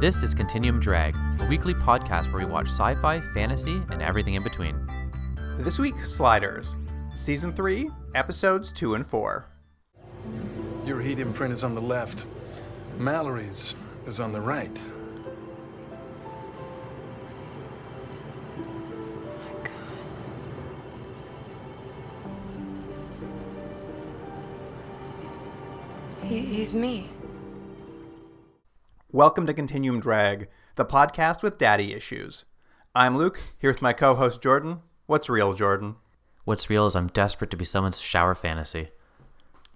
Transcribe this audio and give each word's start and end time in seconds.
This 0.00 0.24
is 0.24 0.34
Continuum 0.34 0.80
Drag, 0.80 1.14
a 1.38 1.46
weekly 1.46 1.74
podcast 1.74 2.32
where 2.32 2.44
we 2.44 2.50
watch 2.50 2.66
sci 2.66 2.94
fi, 2.96 3.20
fantasy, 3.34 3.80
and 3.90 4.02
everything 4.02 4.34
in 4.34 4.42
between. 4.42 4.74
This 5.58 5.78
week, 5.78 6.04
Sliders, 6.04 6.74
Season 7.14 7.52
3, 7.52 7.88
Episodes 8.16 8.72
2 8.72 8.96
and 8.96 9.06
4. 9.06 9.46
Your 10.84 11.00
heat 11.00 11.20
imprint 11.20 11.52
is 11.52 11.62
on 11.62 11.76
the 11.76 11.80
left. 11.80 12.26
Mallory's 12.98 13.74
is 14.06 14.18
on 14.18 14.32
the 14.32 14.40
right. 14.40 14.76
He's 26.62 26.72
me. 26.72 27.08
Welcome 29.10 29.48
to 29.48 29.52
Continuum 29.52 29.98
Drag, 29.98 30.46
the 30.76 30.84
podcast 30.84 31.42
with 31.42 31.58
daddy 31.58 31.92
issues. 31.92 32.44
I'm 32.94 33.18
Luke, 33.18 33.40
here 33.58 33.68
with 33.72 33.82
my 33.82 33.92
co 33.92 34.14
host 34.14 34.40
Jordan. 34.40 34.78
What's 35.06 35.28
real, 35.28 35.54
Jordan? 35.54 35.96
What's 36.44 36.70
real 36.70 36.86
is 36.86 36.94
I'm 36.94 37.08
desperate 37.08 37.50
to 37.50 37.56
be 37.56 37.64
someone's 37.64 38.00
shower 38.00 38.36
fantasy. 38.36 38.90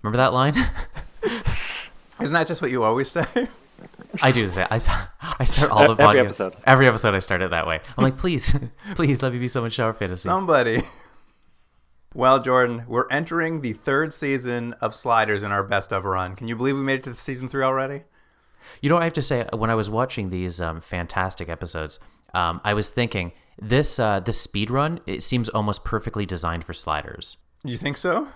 Remember 0.01 0.19
that 0.19 0.33
line? 0.33 0.55
Isn't 2.21 2.35
that 2.35 2.47
just 2.47 2.63
what 2.63 2.71
you 2.71 2.85
always 2.85 3.11
say? 3.11 3.27
I 4.23 4.31
do 4.31 4.49
say 4.53 4.65
I, 4.71 4.77
I 5.41 5.43
start 5.43 5.73
all 5.73 5.93
the 5.93 6.01
Every 6.01 6.21
podcasts- 6.21 6.25
episode. 6.25 6.55
Every 6.65 6.87
episode 6.87 7.17
I 7.17 7.19
start 7.19 7.43
it 7.43 7.51
that 7.51 7.67
way. 7.67 7.81
I'm 7.99 8.05
like, 8.05 8.17
please, 8.17 8.57
please 8.95 9.25
let 9.25 9.33
me 9.33 9.41
be 9.41 9.49
someone's 9.49 9.75
shower 9.75 9.93
fantasy. 9.93 10.29
Somebody. 10.29 10.85
Well, 12.17 12.41
Jordan, 12.41 12.85
we're 12.89 13.07
entering 13.11 13.61
the 13.61 13.75
third 13.75 14.15
season 14.15 14.73
of 14.81 14.95
Sliders 14.95 15.43
in 15.43 15.53
our 15.53 15.63
best 15.63 15.93
of 15.93 16.07
run. 16.07 16.35
Can 16.35 16.49
you 16.49 16.57
believe 16.57 16.75
we 16.75 16.81
made 16.81 17.01
it 17.01 17.05
to 17.05 17.15
season 17.15 17.47
three 17.47 17.63
already? 17.63 18.05
You 18.81 18.89
know 18.89 18.97
I 18.97 19.05
have 19.05 19.13
to 19.13 19.23
say? 19.23 19.47
When 19.53 19.69
I 19.69 19.75
was 19.75 19.91
watching 19.91 20.31
these 20.31 20.59
um, 20.59 20.81
fantastic 20.81 21.51
episodes, 21.51 22.01
um, 22.33 22.63
I 22.65 22.73
was 22.73 22.89
thinking 22.89 23.33
this 23.61 23.99
uh, 23.99 24.21
this 24.21 24.41
speed 24.41 24.71
run 24.71 25.01
it 25.07 25.23
seems 25.23 25.51
almost 25.51 25.85
perfectly 25.85 26.25
designed 26.25 26.65
for 26.65 26.73
sliders. 26.73 27.37
You 27.63 27.77
think 27.77 27.99
so? 27.99 28.29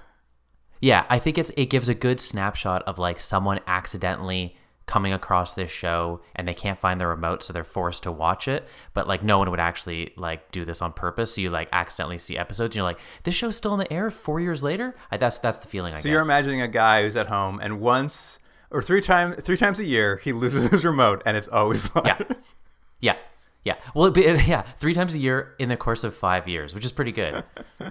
Yeah, 0.83 1.07
I 1.09 1.19
think 1.19 1.39
it's 1.39 1.51
it 1.57 1.71
gives 1.71 1.89
a 1.89 1.95
good 1.95 2.21
snapshot 2.21 2.83
of 2.83 2.99
like 2.99 3.19
someone 3.19 3.61
accidentally 3.67 4.59
coming 4.87 5.13
across 5.13 5.53
this 5.53 5.71
show 5.71 6.21
and 6.35 6.49
they 6.49 6.55
can't 6.55 6.79
find 6.79 7.01
the 7.01 7.07
remote 7.07 7.43
so 7.43 7.53
they're 7.53 7.63
forced 7.63 8.03
to 8.03 8.11
watch 8.13 8.49
it. 8.49 8.67
But 8.93 9.07
like 9.07 9.23
no 9.23 9.39
one 9.39 9.51
would 9.51 9.61
actually 9.61 10.13
like 10.17 10.51
do 10.51 10.65
this 10.65 10.83
on 10.83 10.93
purpose. 10.93 11.35
So 11.35 11.41
you 11.43 11.51
like 11.51 11.69
accidentally 11.73 12.19
see 12.19 12.37
episodes 12.37 12.75
and 12.75 12.77
you're 12.81 12.85
like 12.85 12.99
this 13.23 13.35
show's 13.35 13.57
still 13.57 13.73
in 13.73 13.79
the 13.79 13.93
air 13.93 14.11
four 14.11 14.41
years 14.41 14.63
later? 14.63 14.97
I, 15.11 15.17
that's 15.17 15.39
that's 15.39 15.59
the 15.61 15.69
feeling 15.69 15.95
i 15.95 15.99
So 15.99 16.05
get. 16.05 16.11
you're 16.13 16.23
imagining 16.23 16.61
a 16.61 16.69
guy 16.69 17.03
who's 17.03 17.17
at 17.17 17.29
home 17.29 17.61
and 17.63 17.81
once 17.81 18.39
or 18.73 18.83
three 18.83 19.01
times 19.01 19.37
three 19.43 19.57
times 19.57 19.79
a 19.79 19.85
year 19.85 20.21
he 20.25 20.33
loses 20.33 20.71
his 20.71 20.85
remote 20.85 21.23
and 21.25 21.37
it's 21.37 21.49
always 21.49 21.83
Sliders. 21.91 22.57
yeah. 23.01 23.17
Yeah. 23.65 23.77
Well 23.95 24.07
it'd 24.07 24.15
be- 24.15 24.45
yeah 24.49 24.63
three 24.63 24.95
times 24.95 25.15
a 25.15 25.19
year 25.19 25.55
in 25.61 25.69
the 25.69 25.77
course 25.77 26.03
of 26.03 26.15
five 26.17 26.49
years 26.49 26.75
which 26.75 26.85
is 26.85 26.93
pretty 26.93 27.13
good. 27.13 27.45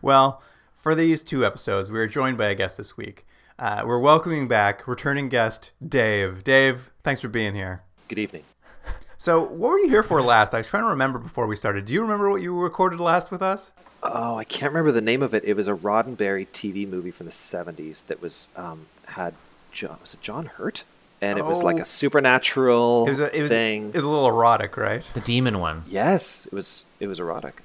Well, 0.00 0.42
for 0.76 0.94
these 0.94 1.22
two 1.22 1.44
episodes, 1.44 1.90
we 1.90 1.98
are 1.98 2.06
joined 2.06 2.38
by 2.38 2.46
a 2.46 2.54
guest 2.54 2.76
this 2.76 2.96
week. 2.96 3.26
Uh, 3.58 3.82
we're 3.86 3.98
welcoming 3.98 4.48
back 4.48 4.86
returning 4.86 5.28
guest 5.28 5.70
Dave. 5.86 6.44
Dave, 6.44 6.90
thanks 7.02 7.20
for 7.20 7.28
being 7.28 7.54
here. 7.54 7.82
Good 8.08 8.18
evening. 8.18 8.42
So, 9.16 9.40
what 9.40 9.70
were 9.70 9.78
you 9.78 9.88
here 9.88 10.02
for 10.02 10.20
last? 10.20 10.52
I 10.52 10.58
was 10.58 10.66
trying 10.66 10.82
to 10.82 10.88
remember 10.90 11.18
before 11.18 11.46
we 11.46 11.56
started. 11.56 11.86
Do 11.86 11.94
you 11.94 12.02
remember 12.02 12.30
what 12.30 12.42
you 12.42 12.58
recorded 12.58 13.00
last 13.00 13.30
with 13.30 13.40
us? 13.42 13.72
Oh, 14.02 14.36
I 14.36 14.44
can't 14.44 14.70
remember 14.72 14.92
the 14.92 15.00
name 15.00 15.22
of 15.22 15.32
it. 15.32 15.42
It 15.44 15.54
was 15.54 15.68
a 15.68 15.74
Roddenberry 15.74 16.46
TV 16.52 16.86
movie 16.86 17.10
from 17.10 17.24
the 17.26 17.32
'70s 17.32 18.04
that 18.06 18.20
was 18.20 18.50
um, 18.56 18.86
had 19.08 19.32
John, 19.72 19.96
was 20.02 20.12
it 20.12 20.20
John 20.20 20.46
Hurt, 20.46 20.84
and 21.22 21.38
it 21.38 21.46
was 21.46 21.62
like 21.62 21.76
Oh. 21.76 21.80
a 21.82 21.84
supernatural 21.86 23.06
It 23.06 23.10
was 23.12 23.20
a, 23.20 23.36
it 23.36 23.42
was, 23.42 23.50
thing. 23.50 23.88
it 23.88 23.94
was 23.94 24.04
a 24.04 24.08
little 24.08 24.28
erotic, 24.28 24.76
right? 24.76 25.02
the 25.14 25.20
demon 25.20 25.58
one 25.60 25.84
yes, 25.88 26.44
it 26.44 26.52
was. 26.52 26.84
It 27.00 27.06
was 27.06 27.18
erotic, 27.18 27.62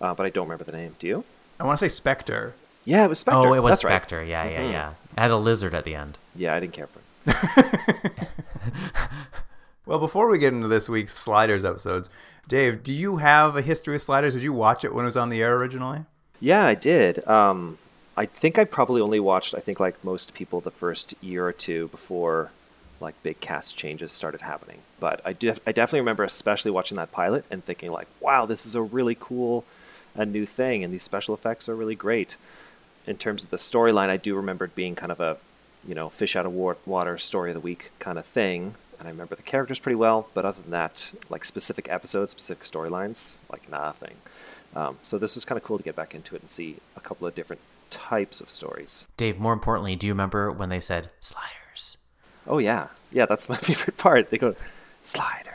uh, 0.00 0.12
but 0.14 0.26
I 0.26 0.30
don't 0.30 0.46
remember 0.48 0.64
the 0.64 0.72
name. 0.76 0.96
Do 0.98 1.06
you? 1.06 1.24
I 1.60 1.64
want 1.64 1.78
to 1.78 1.88
say 1.88 1.94
Spectre. 1.94 2.54
Yeah, 2.84 3.04
it 3.04 3.08
was 3.08 3.20
Spectre. 3.20 3.38
oh 3.38 3.54
it 3.54 3.62
was 3.62 3.72
That's 3.72 3.84
right. 3.84 3.90
spectre 3.92 4.24
yeah 4.24 4.44
yeah 4.48 4.58
Mhm. 4.60 4.72
yeah 4.72 4.92
it 5.16 5.20
had 5.20 5.30
a 5.30 5.36
lizard 5.36 5.74
at 5.74 5.84
the 5.84 5.94
end 5.94 6.18
Yeah, 6.34 6.54
I 6.54 6.60
didn't 6.60 6.72
care 6.72 6.86
for 6.86 7.00
it. 7.26 8.12
Well, 9.90 9.98
before 9.98 10.28
we 10.28 10.38
get 10.38 10.52
into 10.52 10.68
this 10.68 10.88
week's 10.88 11.18
Sliders 11.18 11.64
episodes, 11.64 12.10
Dave, 12.46 12.84
do 12.84 12.94
you 12.94 13.16
have 13.16 13.56
a 13.56 13.60
history 13.60 13.96
of 13.96 14.02
Sliders? 14.02 14.34
Did 14.34 14.44
you 14.44 14.52
watch 14.52 14.84
it 14.84 14.94
when 14.94 15.04
it 15.04 15.08
was 15.08 15.16
on 15.16 15.30
the 15.30 15.42
air 15.42 15.56
originally? 15.56 16.04
Yeah, 16.38 16.64
I 16.64 16.74
did. 16.74 17.26
Um, 17.26 17.76
I 18.16 18.26
think 18.26 18.56
I 18.56 18.62
probably 18.62 19.00
only 19.00 19.18
watched. 19.18 19.52
I 19.52 19.58
think 19.58 19.80
like 19.80 20.04
most 20.04 20.32
people, 20.32 20.60
the 20.60 20.70
first 20.70 21.14
year 21.20 21.44
or 21.44 21.52
two 21.52 21.88
before 21.88 22.52
like 23.00 23.20
big 23.24 23.40
cast 23.40 23.76
changes 23.76 24.12
started 24.12 24.42
happening. 24.42 24.78
But 25.00 25.20
I 25.24 25.32
do. 25.32 25.54
I 25.66 25.72
definitely 25.72 26.02
remember, 26.02 26.22
especially 26.22 26.70
watching 26.70 26.96
that 26.96 27.10
pilot 27.10 27.44
and 27.50 27.64
thinking 27.64 27.90
like, 27.90 28.06
"Wow, 28.20 28.46
this 28.46 28.66
is 28.66 28.76
a 28.76 28.82
really 28.82 29.16
cool, 29.18 29.64
a 30.14 30.24
new 30.24 30.46
thing, 30.46 30.84
and 30.84 30.94
these 30.94 31.02
special 31.02 31.34
effects 31.34 31.68
are 31.68 31.74
really 31.74 31.96
great." 31.96 32.36
In 33.06 33.16
terms 33.16 33.44
of 33.44 33.50
the 33.50 33.56
storyline, 33.56 34.08
I 34.08 34.16
do 34.16 34.34
remember 34.34 34.66
it 34.66 34.74
being 34.74 34.94
kind 34.94 35.10
of 35.12 35.20
a, 35.20 35.38
you 35.86 35.94
know, 35.94 36.08
fish 36.08 36.36
out 36.36 36.46
of 36.46 36.52
wa- 36.52 36.74
water 36.86 37.18
story 37.18 37.50
of 37.50 37.54
the 37.54 37.60
week 37.60 37.90
kind 37.98 38.18
of 38.18 38.26
thing. 38.26 38.74
And 38.98 39.08
I 39.08 39.10
remember 39.10 39.34
the 39.34 39.42
characters 39.42 39.78
pretty 39.78 39.96
well, 39.96 40.28
but 40.34 40.44
other 40.44 40.60
than 40.60 40.70
that, 40.72 41.10
like 41.30 41.44
specific 41.44 41.88
episodes, 41.88 42.32
specific 42.32 42.64
storylines, 42.64 43.38
like 43.50 43.68
nothing. 43.70 44.16
Um, 44.76 44.98
so 45.02 45.18
this 45.18 45.34
was 45.34 45.44
kind 45.44 45.56
of 45.56 45.64
cool 45.64 45.78
to 45.78 45.84
get 45.84 45.96
back 45.96 46.14
into 46.14 46.36
it 46.36 46.42
and 46.42 46.50
see 46.50 46.76
a 46.96 47.00
couple 47.00 47.26
of 47.26 47.34
different 47.34 47.62
types 47.88 48.40
of 48.40 48.48
stories. 48.48 49.04
dave 49.16 49.36
more 49.36 49.52
importantly 49.52 49.96
do 49.96 50.06
you 50.06 50.12
remember 50.12 50.48
when 50.48 50.68
they 50.68 50.78
said 50.78 51.10
sliders 51.20 51.96
Oh 52.46 52.58
yeah, 52.58 52.88
yeah, 53.12 53.26
that's 53.26 53.48
my 53.48 53.56
favorite 53.56 53.96
part. 53.96 54.30
They 54.30 54.38
go 54.38 54.54
sliders. 55.02 55.54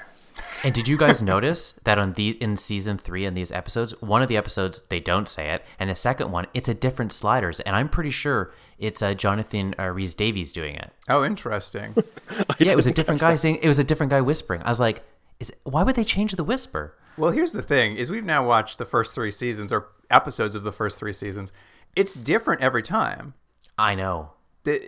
And 0.63 0.73
did 0.73 0.87
you 0.87 0.97
guys 0.97 1.21
notice 1.21 1.73
that 1.83 1.97
on 1.97 2.13
the 2.13 2.31
in 2.41 2.57
season 2.57 2.97
three 2.97 3.25
in 3.25 3.33
these 3.33 3.51
episodes, 3.51 3.93
one 4.01 4.21
of 4.21 4.27
the 4.27 4.37
episodes 4.37 4.81
they 4.89 4.99
don't 4.99 5.27
say 5.27 5.51
it, 5.51 5.63
and 5.79 5.89
the 5.89 5.95
second 5.95 6.31
one 6.31 6.47
it's 6.53 6.69
a 6.69 6.73
different 6.73 7.11
sliders, 7.11 7.59
and 7.61 7.75
I'm 7.75 7.89
pretty 7.89 8.09
sure 8.09 8.51
it's 8.77 9.01
uh, 9.01 9.13
Jonathan 9.13 9.75
uh, 9.79 9.87
Rhys 9.89 10.15
Davies 10.15 10.51
doing 10.51 10.75
it. 10.75 10.91
Oh, 11.07 11.23
interesting. 11.23 11.93
yeah, 12.59 12.71
it 12.71 12.75
was 12.75 12.87
a 12.87 12.91
different 12.91 13.21
guy 13.21 13.35
saying 13.35 13.59
it 13.61 13.67
was 13.67 13.79
a 13.79 13.83
different 13.83 14.09
guy 14.09 14.21
whispering. 14.21 14.61
I 14.63 14.69
was 14.69 14.79
like, 14.79 15.03
is 15.39 15.51
why 15.63 15.83
would 15.83 15.95
they 15.95 16.03
change 16.03 16.33
the 16.33 16.43
whisper? 16.43 16.95
well, 17.17 17.31
here's 17.31 17.51
the 17.51 17.61
thing: 17.61 17.95
is 17.95 18.09
we've 18.09 18.25
now 18.25 18.45
watched 18.45 18.77
the 18.77 18.85
first 18.85 19.13
three 19.13 19.31
seasons 19.31 19.71
or 19.71 19.87
episodes 20.09 20.55
of 20.55 20.63
the 20.63 20.71
first 20.71 20.97
three 20.99 21.13
seasons. 21.13 21.51
It's 21.95 22.13
different 22.13 22.61
every 22.61 22.83
time. 22.83 23.35
I 23.77 23.95
know. 23.95 24.31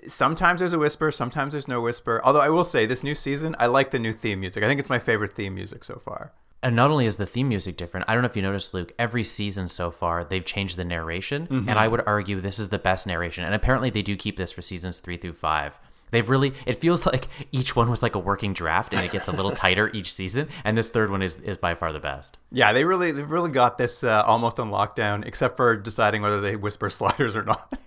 Sometimes 0.07 0.59
there's 0.59 0.73
a 0.73 0.79
whisper, 0.79 1.11
sometimes 1.11 1.53
there's 1.53 1.67
no 1.67 1.81
whisper. 1.81 2.21
Although 2.23 2.41
I 2.41 2.49
will 2.49 2.63
say, 2.63 2.85
this 2.85 3.03
new 3.03 3.15
season, 3.15 3.55
I 3.59 3.67
like 3.67 3.91
the 3.91 3.99
new 3.99 4.13
theme 4.13 4.39
music. 4.39 4.63
I 4.63 4.67
think 4.67 4.79
it's 4.79 4.89
my 4.89 4.99
favorite 4.99 5.33
theme 5.33 5.55
music 5.55 5.83
so 5.83 6.01
far. 6.03 6.33
And 6.63 6.75
not 6.75 6.89
only 6.89 7.05
is 7.05 7.17
the 7.17 7.25
theme 7.27 7.49
music 7.49 7.77
different, 7.77 8.09
I 8.09 8.13
don't 8.13 8.23
know 8.23 8.29
if 8.29 8.35
you 8.35 8.41
noticed, 8.41 8.73
Luke, 8.73 8.91
every 8.97 9.23
season 9.23 9.67
so 9.67 9.91
far, 9.91 10.23
they've 10.23 10.43
changed 10.43 10.75
the 10.75 10.83
narration. 10.83 11.47
And 11.69 11.77
I 11.77 11.87
would 11.87 12.01
argue 12.07 12.41
this 12.41 12.57
is 12.59 12.69
the 12.69 12.79
best 12.79 13.05
narration. 13.05 13.43
And 13.43 13.53
apparently 13.53 13.89
they 13.91 14.01
do 14.01 14.15
keep 14.15 14.37
this 14.37 14.51
for 14.51 14.61
seasons 14.63 14.99
three 14.99 15.17
through 15.17 15.33
five. 15.33 15.77
They've 16.09 16.27
really, 16.27 16.53
it 16.65 16.79
feels 16.79 17.05
like 17.05 17.27
each 17.51 17.75
one 17.75 17.89
was 17.89 18.01
like 18.01 18.15
a 18.15 18.19
working 18.19 18.53
draft 18.53 18.93
and 18.93 19.03
it 19.03 19.11
gets 19.11 19.27
a 19.27 19.31
little 19.31 19.51
tighter 19.63 19.91
each 19.93 20.13
season. 20.13 20.47
And 20.63 20.77
this 20.77 20.89
third 20.89 21.11
one 21.11 21.21
is, 21.21 21.37
is 21.39 21.57
by 21.57 21.75
far 21.75 21.91
the 21.91 21.99
best. 21.99 22.37
Yeah, 22.51 22.73
they 22.73 22.85
really, 22.85 23.11
they've 23.11 23.29
really 23.29 23.51
got 23.51 23.77
this 23.77 24.03
uh, 24.03 24.23
almost 24.25 24.59
on 24.59 24.71
lockdown, 24.71 25.25
except 25.25 25.57
for 25.57 25.75
deciding 25.75 26.21
whether 26.21 26.41
they 26.41 26.55
whisper 26.55 26.89
sliders 26.89 27.35
or 27.35 27.43
not. 27.43 27.77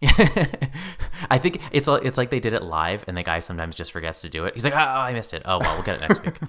I 1.30 1.38
think 1.38 1.60
it's 1.72 1.88
it's 1.88 2.16
like 2.16 2.30
they 2.30 2.40
did 2.40 2.52
it 2.52 2.62
live 2.62 3.04
and 3.08 3.16
the 3.16 3.22
guy 3.22 3.40
sometimes 3.40 3.74
just 3.74 3.92
forgets 3.92 4.20
to 4.20 4.28
do 4.28 4.44
it. 4.44 4.54
He's 4.54 4.64
like, 4.64 4.74
oh, 4.74 4.78
I 4.78 5.12
missed 5.12 5.34
it. 5.34 5.42
Oh, 5.44 5.58
well, 5.58 5.74
we'll 5.74 5.84
get 5.84 5.96
it 5.96 6.08
next 6.08 6.24
week. 6.24 6.34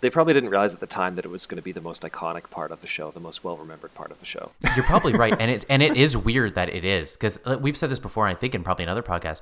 They 0.00 0.08
probably 0.08 0.32
didn't 0.32 0.48
realize 0.48 0.72
at 0.72 0.80
the 0.80 0.86
time 0.86 1.16
that 1.16 1.26
it 1.26 1.28
was 1.28 1.46
going 1.46 1.56
to 1.56 1.62
be 1.62 1.72
the 1.72 1.80
most 1.80 2.02
iconic 2.02 2.48
part 2.48 2.70
of 2.70 2.80
the 2.80 2.86
show, 2.86 3.10
the 3.10 3.20
most 3.20 3.44
well 3.44 3.56
remembered 3.58 3.92
part 3.94 4.10
of 4.10 4.18
the 4.18 4.24
show. 4.24 4.52
You're 4.74 4.84
probably 4.84 5.12
right, 5.12 5.34
and 5.38 5.50
it's 5.50 5.64
and 5.68 5.82
it 5.82 5.96
is 5.96 6.16
weird 6.16 6.54
that 6.54 6.70
it 6.70 6.84
is 6.84 7.16
because 7.16 7.38
uh, 7.44 7.58
we've 7.60 7.76
said 7.76 7.90
this 7.90 7.98
before, 7.98 8.26
I 8.26 8.34
think 8.34 8.54
in 8.54 8.64
probably 8.64 8.84
another 8.84 9.02
podcast. 9.02 9.40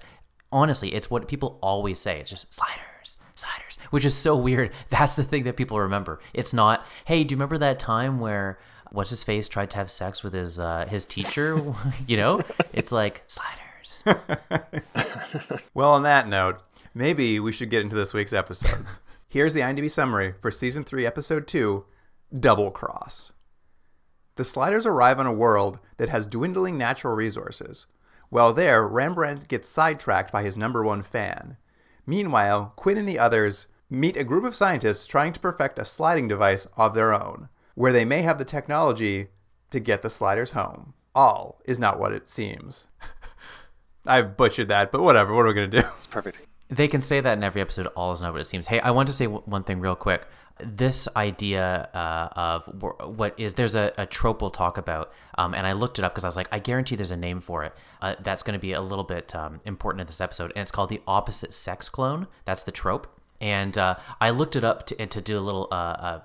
Honestly, 0.50 0.94
it's 0.94 1.10
what 1.10 1.28
people 1.28 1.58
always 1.62 2.00
say. 2.00 2.18
It's 2.18 2.30
just 2.30 2.52
sliders, 2.52 3.18
sliders, 3.34 3.78
which 3.90 4.04
is 4.04 4.14
so 4.14 4.34
weird. 4.36 4.72
That's 4.88 5.14
the 5.14 5.22
thing 5.22 5.44
that 5.44 5.56
people 5.56 5.78
remember. 5.78 6.20
It's 6.32 6.54
not, 6.54 6.86
hey, 7.04 7.22
do 7.22 7.34
you 7.34 7.36
remember 7.36 7.58
that 7.58 7.78
time 7.78 8.18
where 8.18 8.58
what's 8.92 9.10
his 9.10 9.24
face 9.24 9.48
tried 9.48 9.70
to 9.70 9.76
have 9.76 9.90
sex 9.90 10.22
with 10.22 10.32
his 10.32 10.58
uh, 10.58 10.86
his 10.88 11.04
teacher? 11.04 11.60
you 12.06 12.16
know, 12.16 12.40
it's 12.72 12.92
like 12.92 13.22
sliders. 13.26 14.02
Well, 15.74 15.92
on 15.92 16.02
that 16.02 16.28
note, 16.28 16.60
maybe 16.94 17.38
we 17.38 17.52
should 17.52 17.70
get 17.70 17.82
into 17.82 17.96
this 17.96 18.12
week's 18.12 18.32
episodes. 18.32 19.00
Here's 19.28 19.54
the 19.54 19.60
IMDb 19.60 19.90
summary 19.90 20.34
for 20.40 20.50
season 20.50 20.84
3, 20.84 21.06
episode 21.06 21.46
2 21.46 21.84
Double 22.40 22.70
Cross. 22.70 23.32
The 24.36 24.44
Sliders 24.44 24.86
arrive 24.86 25.20
on 25.20 25.26
a 25.26 25.32
world 25.32 25.78
that 25.98 26.08
has 26.08 26.26
dwindling 26.26 26.78
natural 26.78 27.14
resources. 27.14 27.86
While 28.30 28.52
there, 28.52 28.86
Rembrandt 28.86 29.48
gets 29.48 29.68
sidetracked 29.68 30.32
by 30.32 30.42
his 30.42 30.56
number 30.56 30.82
one 30.82 31.02
fan. 31.02 31.56
Meanwhile, 32.06 32.72
Quinn 32.76 32.98
and 32.98 33.08
the 33.08 33.18
others 33.18 33.66
meet 33.90 34.16
a 34.16 34.24
group 34.24 34.44
of 34.44 34.54
scientists 34.54 35.06
trying 35.06 35.32
to 35.32 35.40
perfect 35.40 35.78
a 35.78 35.84
sliding 35.84 36.28
device 36.28 36.66
of 36.76 36.94
their 36.94 37.14
own, 37.14 37.48
where 37.78 37.92
they 37.92 38.04
may 38.04 38.22
have 38.22 38.38
the 38.38 38.44
technology 38.44 39.28
to 39.70 39.78
get 39.78 40.02
the 40.02 40.10
sliders 40.10 40.50
home. 40.50 40.94
All 41.14 41.60
is 41.64 41.78
not 41.78 42.00
what 42.00 42.12
it 42.12 42.28
seems. 42.28 42.86
I've 44.06 44.36
butchered 44.36 44.66
that, 44.66 44.90
but 44.90 45.00
whatever. 45.00 45.32
What 45.32 45.44
are 45.44 45.48
we 45.48 45.54
going 45.54 45.70
to 45.70 45.82
do? 45.82 45.88
It's 45.96 46.08
perfect. 46.08 46.40
They 46.68 46.88
can 46.88 47.00
say 47.00 47.20
that 47.20 47.38
in 47.38 47.44
every 47.44 47.60
episode. 47.60 47.86
All 47.88 48.12
is 48.12 48.20
not 48.20 48.32
what 48.32 48.40
it 48.40 48.46
seems. 48.48 48.66
Hey, 48.66 48.80
I 48.80 48.90
want 48.90 49.06
to 49.06 49.12
say 49.12 49.26
w- 49.26 49.44
one 49.46 49.62
thing 49.62 49.78
real 49.78 49.94
quick. 49.94 50.26
This 50.58 51.06
idea 51.14 51.88
uh, 51.94 52.28
of 52.32 52.64
wh- 52.64 53.16
what 53.16 53.38
is 53.38 53.54
there's 53.54 53.76
a, 53.76 53.92
a 53.96 54.06
trope 54.06 54.42
we'll 54.42 54.50
talk 54.50 54.76
about, 54.76 55.12
um, 55.36 55.54
and 55.54 55.64
I 55.64 55.70
looked 55.70 56.00
it 56.00 56.04
up 56.04 56.12
because 56.12 56.24
I 56.24 56.28
was 56.28 56.36
like, 56.36 56.48
I 56.50 56.58
guarantee 56.58 56.96
there's 56.96 57.12
a 57.12 57.16
name 57.16 57.40
for 57.40 57.62
it. 57.62 57.74
Uh, 58.02 58.16
that's 58.20 58.42
going 58.42 58.54
to 58.54 58.58
be 58.58 58.72
a 58.72 58.80
little 58.80 59.04
bit 59.04 59.36
um, 59.36 59.60
important 59.64 60.00
in 60.00 60.08
this 60.08 60.20
episode, 60.20 60.50
and 60.56 60.62
it's 60.62 60.72
called 60.72 60.88
the 60.90 61.00
opposite 61.06 61.54
sex 61.54 61.88
clone. 61.88 62.26
That's 62.44 62.64
the 62.64 62.72
trope. 62.72 63.06
And 63.40 63.78
uh, 63.78 63.96
I 64.20 64.30
looked 64.30 64.56
it 64.56 64.64
up 64.64 64.84
to, 64.86 65.06
to 65.06 65.20
do 65.20 65.38
a 65.38 65.40
little 65.40 65.68
uh, 65.70 65.74
uh, 65.74 66.20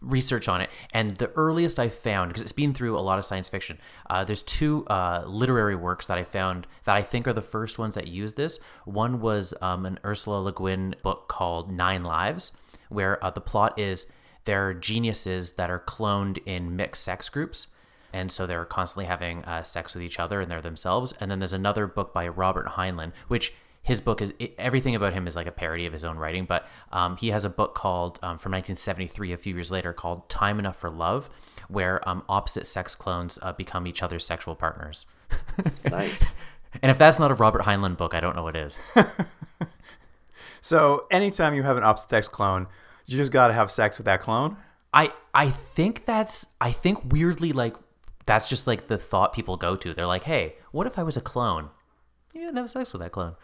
research 0.00 0.48
on 0.48 0.60
it. 0.60 0.70
And 0.92 1.16
the 1.16 1.30
earliest 1.30 1.78
I 1.78 1.88
found, 1.88 2.30
because 2.30 2.42
it's 2.42 2.52
been 2.52 2.74
through 2.74 2.98
a 2.98 3.00
lot 3.00 3.18
of 3.18 3.24
science 3.24 3.48
fiction, 3.48 3.78
uh, 4.08 4.24
there's 4.24 4.42
two 4.42 4.86
uh, 4.86 5.24
literary 5.26 5.76
works 5.76 6.06
that 6.06 6.18
I 6.18 6.24
found 6.24 6.66
that 6.84 6.96
I 6.96 7.02
think 7.02 7.28
are 7.28 7.32
the 7.32 7.42
first 7.42 7.78
ones 7.78 7.94
that 7.94 8.08
use 8.08 8.34
this. 8.34 8.58
One 8.84 9.20
was 9.20 9.54
um, 9.60 9.86
an 9.86 9.98
Ursula 10.04 10.40
Le 10.40 10.52
Guin 10.52 10.94
book 11.02 11.28
called 11.28 11.70
Nine 11.70 12.04
Lives, 12.04 12.52
where 12.88 13.22
uh, 13.24 13.30
the 13.30 13.40
plot 13.40 13.78
is 13.78 14.06
there 14.44 14.68
are 14.68 14.74
geniuses 14.74 15.54
that 15.54 15.70
are 15.70 15.80
cloned 15.80 16.38
in 16.46 16.74
mixed 16.74 17.04
sex 17.04 17.28
groups. 17.28 17.66
And 18.10 18.32
so 18.32 18.46
they're 18.46 18.64
constantly 18.64 19.04
having 19.04 19.44
uh, 19.44 19.62
sex 19.62 19.94
with 19.94 20.02
each 20.02 20.18
other 20.18 20.40
and 20.40 20.50
they're 20.50 20.62
themselves. 20.62 21.12
And 21.20 21.30
then 21.30 21.40
there's 21.40 21.52
another 21.52 21.86
book 21.86 22.14
by 22.14 22.26
Robert 22.26 22.68
Heinlein, 22.68 23.12
which 23.28 23.52
his 23.88 24.00
book 24.00 24.22
is 24.22 24.32
it, 24.38 24.54
everything 24.58 24.94
about 24.94 25.12
him 25.12 25.26
is 25.26 25.34
like 25.34 25.46
a 25.46 25.52
parody 25.52 25.86
of 25.86 25.92
his 25.92 26.04
own 26.04 26.16
writing. 26.16 26.44
But 26.44 26.68
um, 26.92 27.16
he 27.16 27.30
has 27.30 27.44
a 27.44 27.48
book 27.48 27.74
called 27.74 28.18
um, 28.22 28.38
from 28.38 28.52
1973, 28.52 29.32
a 29.32 29.36
few 29.36 29.54
years 29.54 29.70
later, 29.70 29.92
called 29.92 30.28
"Time 30.28 30.58
Enough 30.58 30.76
for 30.76 30.90
Love," 30.90 31.28
where 31.68 32.06
um, 32.08 32.22
opposite 32.28 32.66
sex 32.66 32.94
clones 32.94 33.38
uh, 33.42 33.52
become 33.52 33.86
each 33.86 34.02
other's 34.02 34.24
sexual 34.24 34.54
partners. 34.54 35.06
Nice. 35.90 36.32
and 36.82 36.90
if 36.90 36.98
that's 36.98 37.18
not 37.18 37.30
a 37.30 37.34
Robert 37.34 37.62
Heinlein 37.62 37.96
book, 37.96 38.14
I 38.14 38.20
don't 38.20 38.36
know 38.36 38.42
what 38.42 38.56
is. 38.56 38.78
So, 40.60 41.06
anytime 41.10 41.54
you 41.54 41.62
have 41.62 41.76
an 41.76 41.84
opposite 41.84 42.10
sex 42.10 42.28
clone, 42.28 42.66
you 43.06 43.16
just 43.16 43.32
got 43.32 43.48
to 43.48 43.54
have 43.54 43.70
sex 43.70 43.98
with 43.98 44.04
that 44.06 44.20
clone. 44.20 44.56
I 44.92 45.12
I 45.34 45.50
think 45.50 46.04
that's 46.04 46.48
I 46.60 46.72
think 46.72 47.12
weirdly 47.12 47.52
like 47.52 47.74
that's 48.26 48.48
just 48.48 48.66
like 48.66 48.86
the 48.86 48.98
thought 48.98 49.32
people 49.32 49.56
go 49.56 49.76
to. 49.76 49.94
They're 49.94 50.06
like, 50.06 50.24
hey, 50.24 50.56
what 50.72 50.86
if 50.86 50.98
I 50.98 51.02
was 51.02 51.16
a 51.16 51.20
clone? 51.20 51.70
You 52.34 52.42
didn't 52.42 52.56
have 52.56 52.70
sex 52.70 52.92
with 52.92 53.02
that 53.02 53.12
clone. 53.12 53.34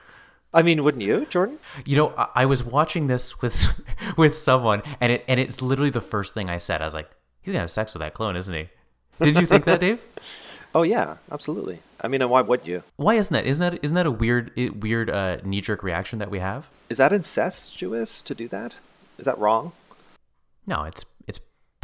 I 0.55 0.63
mean, 0.63 0.85
wouldn't 0.85 1.03
you, 1.03 1.27
Jordan? 1.27 1.59
You 1.85 1.97
know, 1.97 2.15
I, 2.17 2.29
I 2.37 2.47
was 2.47 2.63
watching 2.63 3.09
this 3.09 3.43
with 3.43 3.67
with 4.17 4.39
someone, 4.39 4.83
and 5.01 5.13
it 5.13 5.25
and 5.29 5.39
it's 5.39 5.61
literally 5.61 5.91
the 5.91 6.01
first 6.01 6.33
thing 6.33 6.49
I 6.49 6.59
said. 6.59 6.81
I 6.81 6.85
was 6.85 6.95
like, 6.95 7.11
"He's 7.43 7.53
gonna 7.53 7.61
have 7.61 7.71
sex 7.71 7.93
with 7.93 8.01
that 8.01 8.15
clone, 8.15 8.37
isn't 8.37 8.55
he?" 8.55 8.69
Did 9.21 9.37
you 9.37 9.47
think 9.47 9.65
that, 9.67 9.81
Dave? 9.81 10.03
Oh 10.77 10.83
yeah, 10.83 11.19
absolutely. 11.31 11.79
I 12.01 12.09
mean, 12.09 12.21
and 12.21 12.29
why 12.29 12.41
would 12.41 12.67
you? 12.67 12.83
Why 12.97 13.15
isn't 13.15 13.33
that? 13.33 13.47
Isn't 13.47 13.61
that 13.61 13.79
isn't 13.85 13.95
that 13.95 14.07
a 14.07 14.11
weird 14.11 14.51
weird 14.83 15.09
uh, 15.09 15.37
knee 15.45 15.61
jerk 15.61 15.85
reaction 15.85 16.19
that 16.19 16.33
we 16.33 16.41
have? 16.41 16.69
Is 16.91 16.99
that 16.99 17.13
incestuous 17.13 18.23
to 18.25 18.35
do 18.35 18.49
that? 18.49 18.75
Is 19.17 19.25
that 19.25 19.39
wrong? 19.39 19.71
No, 20.67 20.83
it's 20.83 21.05
it's 21.14 21.14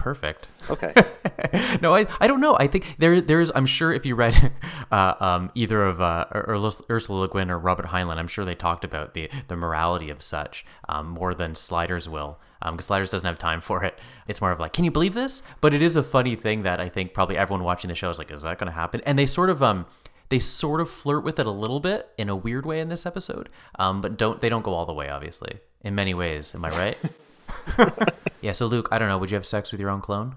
perfect. 0.00 0.48
Okay. 0.70 0.94
no, 1.82 1.94
I, 1.94 2.06
I 2.20 2.26
don't 2.26 2.40
know. 2.40 2.56
I 2.58 2.66
think 2.66 2.96
there 2.98 3.20
there's 3.20 3.50
I'm 3.54 3.66
sure 3.66 3.92
if 3.92 4.06
you 4.06 4.14
read 4.14 4.50
uh, 4.90 5.14
um, 5.20 5.50
either 5.54 5.84
of 5.84 6.00
uh, 6.00 6.24
Ur- 6.34 6.56
Ur- 6.56 6.70
Ursula 6.90 7.20
Le 7.20 7.28
Guin 7.28 7.50
or 7.50 7.58
Robert 7.58 7.86
Heinlein, 7.86 8.16
I'm 8.16 8.26
sure 8.26 8.46
they 8.46 8.54
talked 8.54 8.82
about 8.82 9.12
the 9.12 9.28
the 9.48 9.56
morality 9.56 10.08
of 10.08 10.22
such 10.22 10.64
um, 10.88 11.08
more 11.10 11.34
than 11.34 11.54
Sliders 11.54 12.08
will. 12.08 12.40
Because 12.62 12.86
Sliders 12.86 13.10
doesn't 13.10 13.26
have 13.26 13.38
time 13.38 13.60
for 13.60 13.84
it. 13.84 13.98
It's 14.28 14.42
more 14.42 14.52
of 14.52 14.60
like, 14.60 14.74
can 14.74 14.84
you 14.84 14.90
believe 14.90 15.14
this? 15.14 15.42
But 15.62 15.72
it 15.72 15.80
is 15.80 15.96
a 15.96 16.02
funny 16.02 16.34
thing 16.34 16.62
that 16.64 16.78
I 16.78 16.90
think 16.90 17.14
probably 17.14 17.38
everyone 17.38 17.64
watching 17.64 17.88
the 17.88 17.94
show 17.94 18.10
is 18.10 18.18
like, 18.18 18.30
is 18.30 18.42
that 18.42 18.58
going 18.58 18.66
to 18.66 18.72
happen? 18.72 19.00
And 19.06 19.18
they 19.18 19.24
sort 19.26 19.48
of 19.48 19.62
um 19.62 19.86
they 20.30 20.38
sort 20.38 20.80
of 20.80 20.88
flirt 20.88 21.24
with 21.24 21.38
it 21.38 21.46
a 21.46 21.50
little 21.50 21.80
bit 21.80 22.08
in 22.16 22.28
a 22.28 22.36
weird 22.36 22.64
way 22.64 22.80
in 22.80 22.88
this 22.88 23.04
episode. 23.04 23.50
Um, 23.78 24.00
but 24.00 24.16
don't 24.16 24.40
they 24.40 24.48
don't 24.48 24.62
go 24.62 24.72
all 24.72 24.86
the 24.86 24.94
way, 24.94 25.10
obviously. 25.10 25.60
In 25.82 25.94
many 25.94 26.14
ways, 26.14 26.54
am 26.54 26.64
I 26.64 26.70
right? 26.70 26.98
yeah. 28.40 28.52
So 28.52 28.66
Luke, 28.66 28.88
I 28.90 28.98
don't 28.98 29.08
know. 29.08 29.18
Would 29.18 29.30
you 29.30 29.36
have 29.36 29.46
sex 29.46 29.72
with 29.72 29.80
your 29.80 29.90
own 29.90 30.00
clone? 30.00 30.36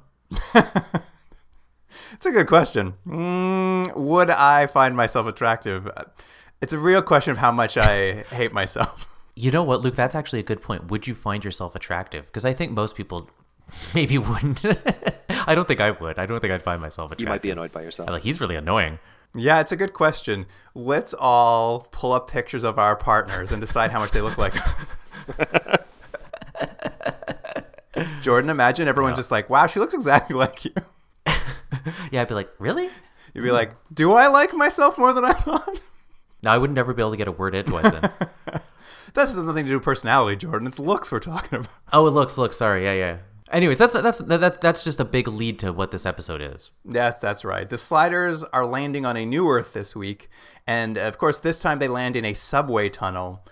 It's 2.13 2.25
a 2.25 2.31
good 2.31 2.47
question. 2.47 2.93
Mm, 3.07 3.95
would 3.95 4.29
I 4.29 4.67
find 4.67 4.95
myself 4.95 5.27
attractive? 5.27 5.89
It's 6.61 6.73
a 6.73 6.77
real 6.77 7.01
question 7.01 7.31
of 7.31 7.37
how 7.37 7.51
much 7.51 7.75
I 7.77 8.23
hate 8.29 8.53
myself. 8.53 9.07
You 9.35 9.51
know 9.51 9.63
what, 9.63 9.81
Luke? 9.81 9.95
That's 9.95 10.15
actually 10.15 10.39
a 10.39 10.43
good 10.43 10.61
point. 10.61 10.89
Would 10.91 11.07
you 11.07 11.15
find 11.15 11.43
yourself 11.43 11.75
attractive? 11.75 12.25
Because 12.27 12.45
I 12.45 12.53
think 12.53 12.71
most 12.71 12.95
people 12.95 13.29
maybe 13.95 14.17
wouldn't. 14.17 14.63
I 15.47 15.55
don't 15.55 15.67
think 15.67 15.81
I 15.81 15.91
would. 15.91 16.19
I 16.19 16.25
don't 16.25 16.39
think 16.39 16.53
I'd 16.53 16.61
find 16.61 16.79
myself 16.79 17.07
attractive. 17.11 17.25
you 17.27 17.29
might 17.29 17.41
be 17.41 17.49
annoyed 17.49 17.71
by 17.71 17.81
yourself. 17.81 18.09
Like 18.09 18.23
he's 18.23 18.39
really 18.39 18.55
annoying. 18.55 18.99
Yeah, 19.35 19.59
it's 19.59 19.71
a 19.71 19.75
good 19.75 19.93
question. 19.93 20.45
Let's 20.75 21.15
all 21.15 21.87
pull 21.91 22.13
up 22.13 22.29
pictures 22.29 22.63
of 22.63 22.77
our 22.77 22.95
partners 22.95 23.51
and 23.51 23.59
decide 23.59 23.89
how 23.91 23.99
much 23.99 24.11
they 24.11 24.21
look 24.21 24.37
like. 24.37 24.53
Jordan, 28.21 28.49
imagine 28.49 28.87
everyone's 28.87 29.17
just 29.17 29.31
like, 29.31 29.49
wow, 29.49 29.67
she 29.67 29.79
looks 29.79 29.93
exactly 29.93 30.35
like 30.37 30.65
you. 30.65 30.71
Yeah, 32.11 32.21
I'd 32.21 32.27
be 32.27 32.33
like, 32.33 32.49
really? 32.59 32.89
You'd 33.33 33.43
be 33.43 33.51
like, 33.51 33.75
do 33.93 34.13
I 34.13 34.27
like 34.27 34.53
myself 34.53 34.97
more 34.97 35.13
than 35.13 35.25
I 35.25 35.33
thought? 35.33 35.81
No, 36.41 36.51
I 36.51 36.57
would 36.57 36.71
never 36.71 36.93
be 36.93 37.01
able 37.01 37.11
to 37.11 37.17
get 37.17 37.27
a 37.27 37.31
word 37.31 37.55
edgewise 37.55 37.93
in. 37.93 38.09
That 39.13 39.27
has 39.27 39.37
nothing 39.37 39.65
to 39.65 39.69
do 39.69 39.75
with 39.75 39.83
personality, 39.83 40.37
Jordan. 40.37 40.67
It's 40.67 40.79
looks 40.79 41.11
we're 41.11 41.19
talking 41.19 41.59
about. 41.59 41.71
oh, 41.91 42.07
it 42.07 42.11
looks, 42.11 42.35
looks. 42.35 42.57
Sorry, 42.57 42.83
yeah, 42.83 42.93
yeah. 42.93 43.17
Anyways, 43.51 43.77
that's 43.77 43.93
that's 43.93 44.17
that, 44.17 44.59
that's 44.59 44.83
just 44.83 44.99
a 44.99 45.05
big 45.05 45.27
lead 45.27 45.59
to 45.59 45.71
what 45.71 45.91
this 45.91 46.07
episode 46.07 46.41
is. 46.41 46.71
Yes, 46.83 47.19
that's 47.19 47.45
right. 47.45 47.69
The 47.69 47.77
sliders 47.77 48.43
are 48.45 48.65
landing 48.65 49.05
on 49.05 49.15
a 49.15 49.23
new 49.23 49.47
Earth 49.47 49.73
this 49.73 49.95
week, 49.95 50.31
and 50.65 50.97
of 50.97 51.19
course, 51.19 51.37
this 51.37 51.59
time 51.59 51.77
they 51.77 51.87
land 51.87 52.15
in 52.15 52.25
a 52.25 52.33
subway 52.33 52.89
tunnel. 52.89 53.45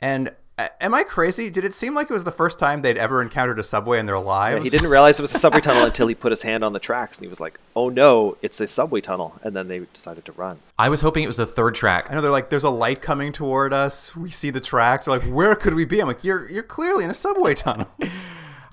And 0.00 0.32
am 0.58 0.94
I 0.94 1.02
crazy? 1.02 1.50
Did 1.50 1.64
it 1.64 1.74
seem 1.74 1.94
like 1.94 2.10
it 2.10 2.12
was 2.12 2.24
the 2.24 2.32
first 2.32 2.58
time 2.58 2.82
they'd 2.82 2.98
ever 2.98 3.22
encountered 3.22 3.58
a 3.58 3.64
subway 3.64 3.98
in 3.98 4.06
their 4.06 4.18
lives? 4.18 4.62
he 4.62 4.70
didn't 4.70 4.90
realize 4.90 5.18
it 5.18 5.22
was 5.22 5.34
a 5.34 5.38
subway 5.38 5.60
tunnel 5.60 5.84
until 5.84 6.06
he 6.06 6.14
put 6.14 6.32
his 6.32 6.42
hand 6.42 6.62
on 6.64 6.72
the 6.72 6.78
tracks 6.78 7.18
and 7.18 7.24
he 7.24 7.28
was 7.28 7.40
like, 7.40 7.58
"Oh 7.74 7.88
no, 7.88 8.36
it's 8.42 8.60
a 8.60 8.66
subway 8.66 9.00
tunnel!" 9.00 9.38
And 9.42 9.56
then 9.56 9.68
they 9.68 9.80
decided 9.92 10.24
to 10.26 10.32
run. 10.32 10.58
I 10.78 10.88
was 10.88 11.00
hoping 11.00 11.24
it 11.24 11.28
was 11.28 11.36
the 11.36 11.46
third 11.46 11.74
track. 11.74 12.06
I 12.10 12.14
know 12.14 12.20
they're 12.20 12.30
like, 12.30 12.50
there's 12.50 12.64
a 12.64 12.70
light 12.70 13.00
coming 13.02 13.32
toward 13.32 13.72
us. 13.72 14.14
We 14.16 14.30
see 14.30 14.50
the 14.50 14.60
tracks. 14.60 15.06
We're 15.06 15.18
like, 15.18 15.28
where 15.28 15.54
could 15.54 15.74
we 15.74 15.84
be? 15.84 16.00
I'm 16.00 16.08
like, 16.08 16.24
you're 16.24 16.48
you're 16.50 16.62
clearly 16.62 17.04
in 17.04 17.10
a 17.10 17.14
subway 17.14 17.54
tunnel. 17.54 17.88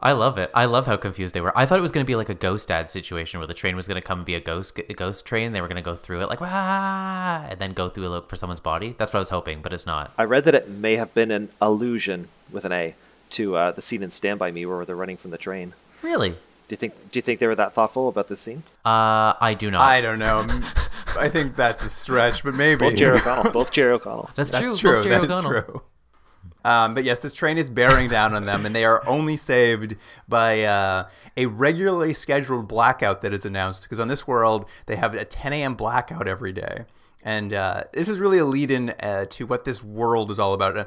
I 0.01 0.13
love 0.13 0.38
it. 0.38 0.50
I 0.54 0.66
love 0.66 0.86
how 0.86 0.96
confused 0.98 1.34
they 1.34 1.41
were. 1.41 1.58
I 1.58 1.65
thought 1.65 1.77
it 1.79 1.82
was 1.82 1.91
going 1.91 2.06
to 2.06 2.08
be 2.08 2.15
like 2.15 2.29
a 2.29 2.34
ghost 2.34 2.72
ad 2.72 2.89
situation 2.89 3.39
where 3.39 3.48
the 3.48 3.53
train 3.53 3.75
was 3.75 3.88
going 3.88 4.01
to 4.01 4.06
come 4.08 4.20
and 4.20 4.25
be 4.25 4.36
a 4.36 4.39
ghost 4.39 4.79
a 4.79 4.94
ghost 4.94 5.25
train. 5.25 5.51
They 5.51 5.62
were 5.62 5.68
going 5.68 5.75
to 5.75 5.82
go 5.82 5.96
through 5.96 6.22
it 6.22 6.29
like 6.29 6.41
ah, 6.41 7.46
and 7.50 7.60
then 7.60 7.74
go 7.74 7.89
through 7.89 8.08
a 8.08 8.10
look 8.10 8.29
for 8.29 8.36
someone's 8.36 8.60
body. 8.62 8.96
That's 8.98 9.12
what 9.13 9.18
I 9.18 9.20
was 9.20 9.29
hoping, 9.29 9.62
but 9.62 9.74
it's 9.74 9.86
not. 9.86 10.13
I 10.18 10.24
read 10.24 10.46
that 10.46 10.56
it 10.56 10.70
may 10.70 10.96
have 10.96 11.13
been 11.13 11.32
an 11.32 11.50
allusion 11.62 12.29
with 12.51 12.65
an 12.65 12.72
A 12.72 12.96
to 13.32 13.56
uh, 13.56 13.72
the 13.72 13.82
scene 13.82 14.01
in 14.01 14.12
Stand 14.12 14.39
by 14.39 14.51
Me 14.51 14.65
where 14.65 14.86
they're 14.86 14.96
running 14.96 15.18
from 15.18 15.32
the 15.32 15.38
train. 15.38 15.74
Really? 16.01 16.29
Do 16.29 16.74
you 16.74 16.77
think? 16.77 17.12
Do 17.12 17.18
you 17.18 17.22
think 17.24 17.39
they 17.39 17.48
were 17.48 17.56
that 17.56 17.74
thoughtful 17.74 18.08
about 18.10 18.27
this 18.27 18.39
scene? 18.41 18.63
Uh, 18.86 19.34
I 19.41 19.56
do 19.58 19.70
not. 19.72 19.82
I 19.82 20.01
don't 20.01 20.20
know. 20.20 20.46
I 21.18 21.27
think 21.27 21.56
that's 21.56 21.84
a 21.84 21.89
stretch, 21.89 22.44
but 22.44 22.53
maybe. 22.53 22.77
Both 22.79 22.96
Jerry 22.96 23.18
O'Connell. 23.20 23.51
Both 23.51 23.72
Jerry 23.72 23.91
O'Connell. 23.94 24.29
That's, 24.36 24.51
That's 24.51 24.63
true. 24.63 24.77
true. 24.77 24.96
Both 24.98 25.03
Jerry 25.03 25.15
That 25.15 25.24
is 25.25 25.32
O'Connell. 25.32 25.62
true. 25.63 25.82
Um, 26.66 26.94
but 26.94 27.04
yes, 27.04 27.22
this 27.22 27.34
train 27.34 27.58
is 27.58 27.70
bearing 27.70 28.10
down 28.10 28.34
on 28.34 28.46
them, 28.46 28.66
and 28.66 28.75
they 28.75 28.86
are 28.86 29.08
only 29.08 29.38
saved 29.38 29.96
by 30.28 30.63
uh, 30.63 31.08
a 31.38 31.46
regularly 31.46 32.13
scheduled 32.13 32.68
blackout 32.68 33.22
that 33.22 33.34
is 33.34 33.46
announced. 33.46 33.84
Because 33.84 34.00
on 34.00 34.08
this 34.08 34.28
world, 34.28 34.66
they 34.86 34.96
have 34.96 35.13
a 35.13 35.25
10 35.25 35.54
a.m. 35.54 35.75
blackout 35.75 36.28
every 36.28 36.51
day. 36.51 36.86
And 37.22 37.54
uh, 37.54 37.84
this 37.92 38.08
is 38.08 38.18
really 38.18 38.38
a 38.38 38.46
lead 38.46 38.72
in 38.72 38.92
uh, 38.92 39.25
to 39.32 39.46
what 39.46 39.66
this 39.66 39.84
world 39.84 40.32
is 40.32 40.39
all 40.39 40.54
about. 40.54 40.78
Uh, 40.78 40.86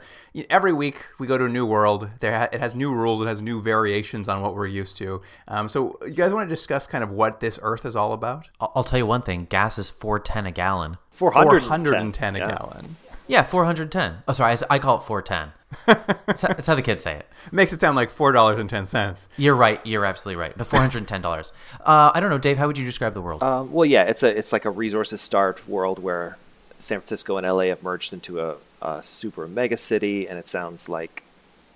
every 0.49 0.73
week, 0.73 1.05
we 1.19 1.27
go 1.27 1.37
to 1.37 1.45
a 1.45 1.49
new 1.49 1.67
world. 1.67 2.09
There 2.21 2.37
ha- 2.37 2.49
it 2.51 2.59
has 2.59 2.75
new 2.75 2.93
rules, 2.95 3.21
it 3.21 3.27
has 3.27 3.43
new 3.43 3.61
variations 3.61 4.29
on 4.29 4.41
what 4.41 4.55
we're 4.55 4.67
used 4.67 4.97
to. 4.99 5.21
Um, 5.47 5.69
so, 5.69 5.99
you 6.03 6.13
guys 6.13 6.33
want 6.33 6.49
to 6.49 6.55
discuss 6.55 6.87
kind 6.87 7.05
of 7.05 7.11
what 7.11 7.41
this 7.41 7.59
Earth 7.63 7.85
is 7.85 7.97
all 7.97 8.15
about? 8.15 8.49
I'll, 8.61 8.73
I'll 8.77 8.85
tell 8.85 8.99
you 8.99 9.05
one 9.05 9.21
thing. 9.21 9.47
Gas 9.51 9.79
is 9.79 9.91
four 9.91 10.19
ten 10.19 10.47
a 10.47 10.53
gallon. 10.53 10.97
410, 11.11 11.69
410 11.69 12.37
a 12.37 12.39
yeah. 12.39 12.49
gallon. 12.49 12.97
Yeah, 13.29 13.43
four 13.45 13.65
hundred 13.65 13.91
ten. 13.93 14.19
Oh, 14.29 14.33
sorry, 14.33 14.57
I 14.69 14.79
call 14.79 14.99
it 14.99 15.05
four 15.05 15.23
ten. 15.23 15.53
That's, 15.87 16.43
how- 16.43 16.49
that's 16.49 16.67
how 16.67 16.75
the 16.75 16.83
kids 16.83 17.03
say 17.03 17.15
it. 17.17 17.27
Makes 17.53 17.73
it 17.73 17.81
sound 17.81 17.97
like 17.97 18.15
$4.10. 18.15 19.27
You're 19.39 19.55
right. 19.55 19.81
You're 19.87 20.05
absolutely 20.05 20.39
right. 20.41 20.53
But 20.57 20.67
four 20.67 20.79
hundred 20.81 20.99
and 20.99 21.09
ten 21.09 21.23
dollars. 21.23 21.51
Uh, 21.81 22.11
I 22.15 22.21
don't 22.21 22.31
know, 22.31 22.39
Dave. 22.39 22.59
How 22.59 22.67
would 22.67 22.77
you 22.79 22.85
describe 22.85 23.15
the 23.15 23.23
world? 23.23 23.43
Um, 23.43 23.73
well, 23.73 23.87
yeah, 23.87 24.03
it's 24.05 24.23
a 24.23 24.37
it's 24.37 24.53
like 24.53 24.65
a 24.65 24.71
resources 24.71 25.21
starved 25.21 25.67
world 25.67 25.99
where 25.99 26.37
San 26.79 26.99
Francisco 26.99 27.37
and 27.37 27.47
LA 27.47 27.65
have 27.65 27.83
merged 27.83 28.13
into 28.13 28.41
a, 28.41 28.57
a 28.83 29.03
super 29.03 29.47
mega 29.49 29.77
city, 29.77 30.27
and 30.29 30.39
it 30.39 30.49
sounds 30.49 30.89
like 30.89 31.23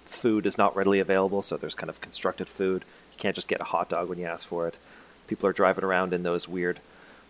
food 0.05 0.47
is 0.47 0.59
not 0.59 0.75
readily 0.77 1.01
available. 1.01 1.43
So 1.43 1.57
there's 1.57 1.75
kind 1.75 1.91
of 1.91 2.01
constructed 2.01 2.49
food. 2.49 2.85
You 3.13 3.19
can't 3.19 3.35
just 3.35 3.49
get 3.49 3.61
a 3.61 3.65
hot 3.65 3.89
dog 3.89 4.09
when 4.09 4.19
you 4.19 4.27
ask 4.27 4.47
for 4.47 4.67
it. 4.69 4.77
People 5.27 5.49
are 5.49 5.53
driving 5.53 5.85
around 5.85 6.13
in 6.13 6.23
those 6.23 6.47
weird 6.49 6.81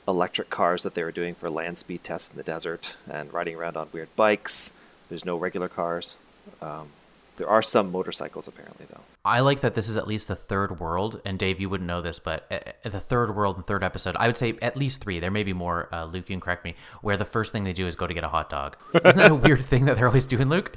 electric 0.09 0.51
cars 0.51 0.83
that 0.83 0.95
they 0.95 1.03
were 1.03 1.13
doing 1.13 1.35
for 1.35 1.51
land 1.51 1.79
speed 1.79 2.05
tests 2.05 2.31
in 2.31 2.37
the 2.37 2.43
desert, 2.43 2.97
and 3.11 3.33
riding 3.33 3.57
around 3.57 3.77
on 3.77 3.89
weird 3.93 4.09
bikes. 4.17 4.73
There's 5.09 5.25
no 5.25 5.37
regular 5.37 5.69
cars. 5.69 6.17
Um, 6.63 6.89
There 7.37 7.49
are 7.49 7.61
some 7.63 7.93
motorcycles 7.93 8.49
apparently 8.49 8.87
though. 8.91 9.03
I 9.25 9.41
like 9.41 9.61
that 9.61 9.75
this 9.75 9.89
is 9.89 9.97
at 9.97 10.07
least 10.07 10.29
the 10.29 10.37
third 10.37 10.79
world, 10.81 11.21
and 11.25 11.39
Dave, 11.39 11.61
you 11.61 11.69
wouldn't 11.69 11.87
know 11.89 12.01
this, 12.01 12.19
but 12.19 12.47
at 12.51 12.77
at 12.85 12.93
the 12.93 13.01
third 13.01 13.35
world 13.37 13.57
and 13.57 13.67
third 13.67 13.83
episode, 13.83 14.17
I 14.19 14.27
would 14.29 14.37
say 14.39 14.57
at 14.63 14.77
least 14.77 15.03
three. 15.03 15.19
There 15.21 15.31
may 15.31 15.43
be 15.43 15.53
more. 15.53 15.89
Uh, 15.93 16.05
Luke, 16.07 16.31
you 16.31 16.35
can 16.37 16.41
correct 16.41 16.65
me. 16.65 16.77
Where 17.03 17.17
the 17.17 17.25
first 17.27 17.53
thing 17.53 17.65
they 17.65 17.73
do 17.75 17.87
is 17.87 17.95
go 17.97 18.07
to 18.07 18.15
get 18.15 18.25
a 18.25 18.29
hot 18.29 18.49
dog. 18.49 18.77
Isn't 19.05 19.19
that 19.19 19.31
a 19.33 19.35
weird 19.35 19.65
thing 19.65 19.85
that 19.87 19.97
they're 19.99 20.07
always 20.07 20.27
doing, 20.27 20.49
Luke? 20.49 20.73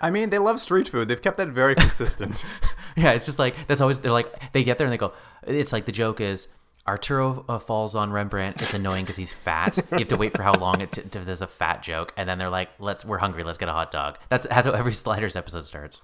I 0.00 0.10
mean, 0.12 0.30
they 0.30 0.38
love 0.38 0.60
street 0.60 0.88
food. 0.88 1.08
They've 1.08 1.20
kept 1.20 1.38
that 1.38 1.48
very 1.48 1.74
consistent. 1.74 2.44
Yeah, 2.96 3.12
it's 3.12 3.26
just 3.26 3.38
like 3.38 3.54
that's 3.68 3.80
always 3.80 4.00
they're 4.00 4.10
like 4.10 4.52
they 4.52 4.64
get 4.64 4.76
there 4.78 4.86
and 4.86 4.92
they 4.92 4.98
go. 4.98 5.12
It's 5.46 5.72
like 5.72 5.84
the 5.86 5.92
joke 5.92 6.20
is 6.20 6.48
Arturo 6.88 7.44
uh, 7.48 7.58
falls 7.58 7.94
on 7.94 8.10
Rembrandt. 8.10 8.60
It's 8.62 8.74
annoying 8.74 9.04
because 9.04 9.16
he's 9.16 9.32
fat. 9.32 9.76
You 9.92 9.98
have 9.98 10.08
to 10.08 10.16
wait 10.16 10.34
for 10.34 10.42
how 10.42 10.54
long 10.54 10.80
it 10.80 10.90
t- 10.90 11.02
t- 11.02 11.18
there's 11.20 11.42
a 11.42 11.46
fat 11.46 11.82
joke, 11.82 12.12
and 12.16 12.28
then 12.28 12.38
they're 12.38 12.48
like, 12.50 12.70
"Let's 12.78 13.04
we're 13.04 13.18
hungry. 13.18 13.44
Let's 13.44 13.58
get 13.58 13.68
a 13.68 13.72
hot 13.72 13.90
dog." 13.92 14.18
That's 14.30 14.46
that's 14.48 14.66
how 14.66 14.72
every 14.72 14.94
Sliders 14.94 15.36
episode 15.36 15.66
starts. 15.66 16.00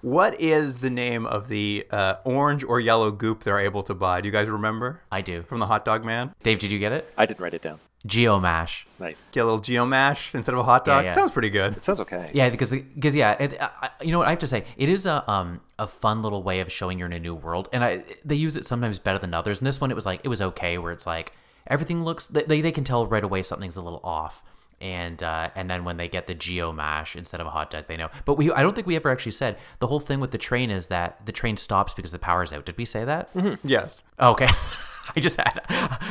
what 0.00 0.40
is 0.40 0.78
the 0.78 0.90
name 0.90 1.26
of 1.26 1.48
the 1.48 1.86
uh, 1.90 2.14
orange 2.24 2.64
or 2.64 2.80
yellow 2.80 3.10
goop 3.10 3.44
they're 3.44 3.58
able 3.60 3.82
to 3.82 3.94
buy? 3.94 4.20
Do 4.20 4.28
you 4.28 4.32
guys 4.32 4.48
remember 4.48 5.02
I 5.12 5.20
do. 5.20 5.42
from 5.42 5.58
the 5.58 5.66
hot 5.66 5.84
dog 5.84 6.04
man? 6.04 6.32
Dave, 6.42 6.58
did 6.58 6.70
you 6.70 6.78
get 6.78 6.92
it? 6.92 7.12
I 7.18 7.26
didn't 7.26 7.40
write 7.40 7.54
it 7.54 7.62
down. 7.62 7.78
Geomash. 8.06 8.84
Nice. 9.00 9.24
Get 9.32 9.40
a 9.40 9.44
little 9.44 9.60
geomash 9.60 10.34
instead 10.34 10.52
of 10.54 10.60
a 10.60 10.62
hot 10.62 10.84
dog. 10.84 11.04
yeah. 11.04 11.12
Sounds 11.14 11.30
pretty 11.32 11.50
good. 11.50 11.76
It 11.76 11.84
sounds 11.84 12.00
okay. 12.02 12.30
Yeah, 12.32 12.48
because 12.48 12.70
because 12.70 13.14
yeah, 13.14 13.32
it, 13.42 13.60
I, 13.60 13.68
I- 13.82 13.90
you 14.04 14.12
know 14.12 14.18
what 14.18 14.28
I 14.28 14.30
have 14.30 14.38
to 14.40 14.46
say. 14.46 14.64
It 14.76 14.88
is 14.88 15.04
a 15.06 15.28
um 15.30 15.60
a 15.78 15.86
fun 15.88 16.22
little 16.22 16.42
way 16.42 16.60
of 16.60 16.70
showing 16.72 16.98
you're 16.98 17.06
in 17.06 17.12
a 17.12 17.18
new 17.20 17.34
world, 17.34 17.68
and 17.72 17.82
I 17.84 18.04
they 18.24 18.36
use 18.36 18.56
it 18.56 18.66
sometimes 18.66 18.98
better 18.98 19.18
than 19.18 19.34
others. 19.34 19.58
And 19.60 19.66
this 19.66 19.80
one, 19.80 19.90
it 19.90 19.94
was 19.94 20.06
like 20.06 20.20
it 20.22 20.28
was 20.28 20.40
okay, 20.40 20.78
where 20.78 20.92
it's 20.92 21.06
like 21.06 21.32
everything 21.66 22.04
looks 22.04 22.28
they 22.28 22.60
they 22.60 22.72
can 22.72 22.84
tell 22.84 23.06
right 23.06 23.24
away 23.24 23.42
something's 23.42 23.76
a 23.76 23.82
little 23.82 24.00
off. 24.04 24.42
And 24.80 25.20
uh, 25.24 25.50
and 25.56 25.68
then 25.68 25.84
when 25.84 25.96
they 25.96 26.06
get 26.06 26.28
the 26.28 26.34
geo 26.36 26.70
mash 26.72 27.16
instead 27.16 27.40
of 27.40 27.48
a 27.48 27.50
hot 27.50 27.70
dog, 27.70 27.86
they 27.88 27.96
know. 27.96 28.10
But 28.24 28.34
we 28.34 28.52
I 28.52 28.62
don't 28.62 28.76
think 28.76 28.86
we 28.86 28.94
ever 28.94 29.10
actually 29.10 29.32
said 29.32 29.58
the 29.80 29.88
whole 29.88 29.98
thing 29.98 30.20
with 30.20 30.30
the 30.30 30.38
train 30.38 30.70
is 30.70 30.86
that 30.86 31.26
the 31.26 31.32
train 31.32 31.56
stops 31.56 31.94
because 31.94 32.12
the 32.12 32.18
power's 32.20 32.52
out. 32.52 32.64
Did 32.64 32.78
we 32.78 32.84
say 32.84 33.04
that? 33.04 33.28
Yes. 33.64 34.04
Oh, 34.20 34.30
okay, 34.30 34.46
I 35.16 35.20
just 35.20 35.36
had 35.36 35.60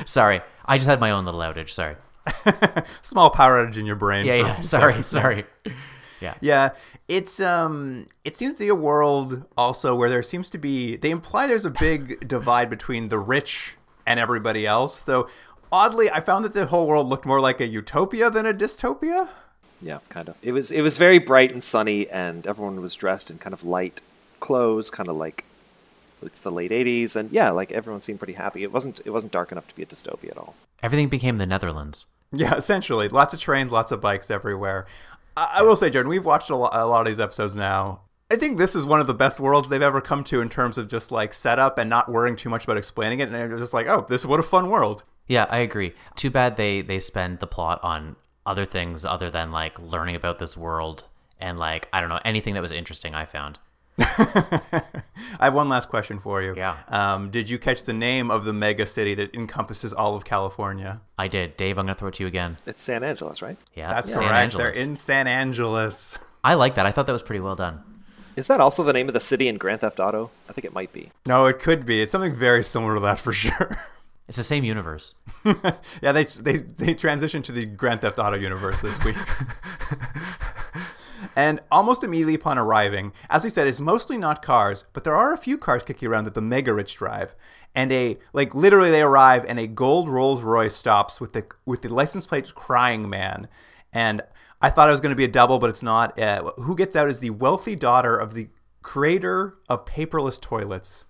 sorry, 0.06 0.42
I 0.66 0.78
just 0.78 0.88
had 0.88 1.00
my 1.00 1.12
own 1.12 1.26
little 1.26 1.40
outage. 1.40 1.70
Sorry. 1.70 1.96
Small 3.02 3.30
power 3.30 3.66
outage 3.66 3.78
in 3.78 3.86
your 3.86 3.96
brain. 3.96 4.26
Yeah, 4.26 4.36
yeah. 4.36 4.62
Sorry, 4.62 4.92
second. 4.94 5.06
sorry. 5.06 5.46
Yeah. 6.20 6.34
Yeah, 6.42 6.70
it's 7.08 7.40
um, 7.40 8.08
it 8.26 8.36
seems 8.36 8.56
to 8.56 8.60
be 8.60 8.68
a 8.68 8.76
world 8.76 9.46
also 9.58 9.96
where 9.96 10.10
there 10.10 10.24
seems 10.24 10.50
to 10.50 10.58
be. 10.58 10.98
They 10.98 11.12
imply 11.12 11.48
there's 11.48 11.66
a 11.66 11.70
big 11.70 12.28
divide 12.28 12.70
between 12.70 13.10
the 13.10 13.20
rich 13.20 13.76
and 14.06 14.20
everybody 14.20 14.66
else. 14.66 15.00
Though, 15.00 15.30
oddly, 15.72 16.10
I 16.10 16.20
found 16.20 16.44
that 16.46 16.54
the 16.54 16.66
whole 16.66 16.88
world 16.88 17.08
looked 17.08 17.26
more 17.26 17.40
like 17.40 17.62
a 17.62 17.68
utopia 17.68 18.30
than 18.30 18.46
a 18.46 18.54
dystopia. 18.54 19.30
Yeah, 19.82 20.00
kind 20.10 20.30
of. 20.30 20.36
It 20.42 20.52
was 20.52 20.72
it 20.72 20.82
was 20.82 20.98
very 20.98 21.20
bright 21.20 21.52
and 21.52 21.64
sunny, 21.64 22.10
and 22.10 22.46
everyone 22.48 22.82
was 22.82 22.96
dressed 22.96 23.30
in 23.30 23.38
kind 23.38 23.54
of 23.54 23.64
light 23.64 24.02
clothes, 24.40 24.90
kind 24.90 25.08
of 25.08 25.16
like 25.16 25.46
it's 26.22 26.40
the 26.40 26.52
late 26.52 26.72
'80s, 26.72 27.16
and 27.16 27.32
yeah, 27.32 27.52
like 27.52 27.72
everyone 27.72 28.02
seemed 28.02 28.20
pretty 28.20 28.34
happy. 28.34 28.64
It 28.64 28.72
wasn't 28.72 29.02
it 29.06 29.12
wasn't 29.12 29.32
dark 29.32 29.52
enough 29.52 29.68
to 29.68 29.76
be 29.76 29.84
a 29.84 29.86
dystopia 29.86 30.32
at 30.32 30.38
all. 30.38 30.56
Everything 30.84 31.10
became 31.10 31.38
the 31.38 31.46
Netherlands. 31.46 32.06
Yeah, 32.32 32.56
essentially, 32.56 33.08
lots 33.08 33.34
of 33.34 33.40
trains, 33.40 33.72
lots 33.72 33.92
of 33.92 34.02
bikes 34.02 34.30
everywhere. 34.30 34.86
I, 35.36 35.58
I 35.58 35.62
will 35.62 35.76
say, 35.76 35.90
Jordan, 35.90 36.10
we've 36.10 36.26
watched 36.26 36.50
a 36.50 36.56
lot, 36.56 36.76
a 36.76 36.86
lot 36.86 37.02
of 37.02 37.08
these 37.08 37.20
episodes 37.20 37.56
now. 37.56 38.02
I 38.30 38.36
think 38.36 38.58
this 38.58 38.76
is 38.76 38.84
one 38.84 39.00
of 39.00 39.08
the 39.08 39.14
best 39.14 39.40
worlds 39.40 39.70
they've 39.70 39.82
ever 39.82 40.02
come 40.02 40.26
to 40.26 40.42
in 40.42 40.50
terms 40.50 40.78
of 40.78 40.90
just 40.90 41.12
like 41.12 41.34
setup 41.34 41.78
and 41.78 41.90
not 41.90 42.12
worrying 42.12 42.36
too 42.36 42.50
much 42.50 42.66
about 42.66 42.76
explaining 42.78 43.20
it. 43.20 43.30
And 43.30 43.34
they're 43.34 43.58
just 43.58 43.74
like, 43.74 43.88
oh, 43.88 44.06
this 44.10 44.22
is 44.22 44.28
what 44.28 44.42
a 44.42 44.44
fun 44.44 44.70
world. 44.70 45.04
Yeah, 45.28 45.46
I 45.50 45.60
agree. 45.60 45.94
Too 46.16 46.30
bad 46.30 46.58
they 46.58 46.82
they 46.82 47.00
spend 47.00 47.40
the 47.40 47.48
plot 47.48 47.80
on 47.84 48.18
other 48.46 48.66
things 48.66 49.06
other 49.06 49.30
than 49.30 49.52
like 49.52 49.80
learning 49.80 50.16
about 50.16 50.40
this 50.40 50.58
world 50.58 51.06
and 51.40 51.58
like 51.60 51.88
I 51.94 52.00
don't 52.00 52.10
know 52.10 52.20
anything 52.26 52.54
that 52.56 52.62
was 52.62 52.72
interesting. 52.72 53.16
I 53.16 53.26
found. 53.26 53.60
I 54.00 55.46
have 55.46 55.54
one 55.54 55.70
last 55.70 55.90
question 55.90 56.20
for 56.20 56.42
you. 56.42 56.54
Yeah. 56.56 56.78
Um, 56.88 57.32
did 57.32 57.50
you 57.50 57.58
catch 57.58 57.84
the 57.84 57.94
name 57.94 58.30
of 58.30 58.46
the 58.46 58.54
mega 58.54 58.86
city 58.86 59.16
that 59.16 59.34
encompasses 59.34 59.94
all 59.94 60.16
of 60.16 60.24
California? 60.24 61.02
I 61.18 61.28
did, 61.28 61.58
Dave. 61.58 61.78
I'm 61.78 61.86
gonna 61.86 61.96
throw 61.96 62.10
it 62.10 62.16
to 62.16 62.24
you 62.24 62.28
again. 62.28 62.58
It's 62.66 62.82
San 62.82 63.04
Angeles, 63.04 63.42
right? 63.42 63.58
Yeah, 63.74 63.90
That's 63.90 64.14
San 64.14 64.28
correct. 64.28 64.56
They're 64.58 64.70
in 64.70 64.96
San 64.96 65.28
Angeles. 65.28 66.18
I 66.44 66.54
like 66.54 66.76
that. 66.76 66.86
I 66.86 66.92
thought 66.92 67.08
that 67.08 67.14
was 67.14 67.24
pretty 67.24 67.40
well 67.40 67.56
done. 67.56 67.82
Is 68.36 68.46
that 68.48 68.62
also 68.62 68.84
the 68.84 68.94
name 68.94 69.08
of 69.08 69.16
the 69.16 69.20
city 69.20 69.48
in 69.48 69.58
Grand 69.58 69.82
Theft 69.82 70.00
Auto? 70.00 70.30
I 70.48 70.54
think 70.54 70.64
it 70.64 70.74
might 70.74 70.94
be. 70.94 71.10
No, 71.26 71.48
it 71.48 71.60
could 71.60 71.86
be. 71.86 72.02
It's 72.04 72.12
something 72.12 72.36
very 72.36 72.64
similar 72.64 72.94
to 72.94 73.00
that 73.02 73.20
for 73.20 73.34
sure. 73.46 73.80
It's 74.28 74.38
the 74.38 74.44
same 74.44 74.64
universe. 74.64 75.16
yeah, 76.02 76.12
they 76.12 76.26
they 76.26 76.58
they 76.58 76.94
transitioned 76.94 77.46
to 77.46 77.52
the 77.52 77.66
Grand 77.66 78.02
Theft 78.02 78.20
Auto 78.20 78.38
universe 78.38 78.80
this 78.82 79.04
week. 79.04 79.16
And 81.36 81.60
almost 81.72 82.04
immediately 82.04 82.36
upon 82.36 82.58
arriving, 82.58 83.14
as 83.30 83.44
we 83.44 83.50
said, 83.50 83.68
it's 83.68 83.80
mostly 83.80 84.18
not 84.18 84.42
cars, 84.42 84.86
but 84.94 85.04
there 85.04 85.16
are 85.16 85.34
a 85.34 85.38
few 85.38 85.58
cars 85.58 85.84
kicking 85.84 86.08
around 86.08 86.26
that 86.26 86.34
the 86.34 86.42
mega 86.42 86.74
rich 86.74 86.96
drive. 86.96 87.36
And 87.76 87.92
a 87.92 88.18
like 88.34 88.56
literally 88.56 88.90
they 88.90 89.02
arrive 89.02 89.46
and 89.48 89.60
a 89.60 89.68
gold 89.68 90.10
Rolls 90.10 90.42
Royce 90.42 90.76
stops 90.76 91.22
with 91.22 91.34
the 91.34 91.46
with 91.66 91.84
the 91.84 91.90
license 91.90 92.26
plate 92.26 92.54
crying 92.56 93.08
man. 93.08 93.48
And 93.94 94.22
I 94.62 94.70
thought 94.72 94.90
it 94.90 94.94
was 94.94 95.02
going 95.02 95.12
to 95.12 95.16
be 95.16 95.24
a 95.24 95.30
double, 95.30 95.60
but 95.60 95.70
it's 95.70 95.84
not. 95.84 96.18
Uh, 96.18 96.52
who 96.58 96.76
gets 96.76 96.96
out 96.96 97.10
is 97.10 97.20
the 97.20 97.30
wealthy 97.30 97.76
daughter 97.76 98.18
of 98.18 98.34
the 98.34 98.50
creator 98.82 99.58
of 99.70 99.86
paperless 99.86 100.42
toilets. 100.42 101.06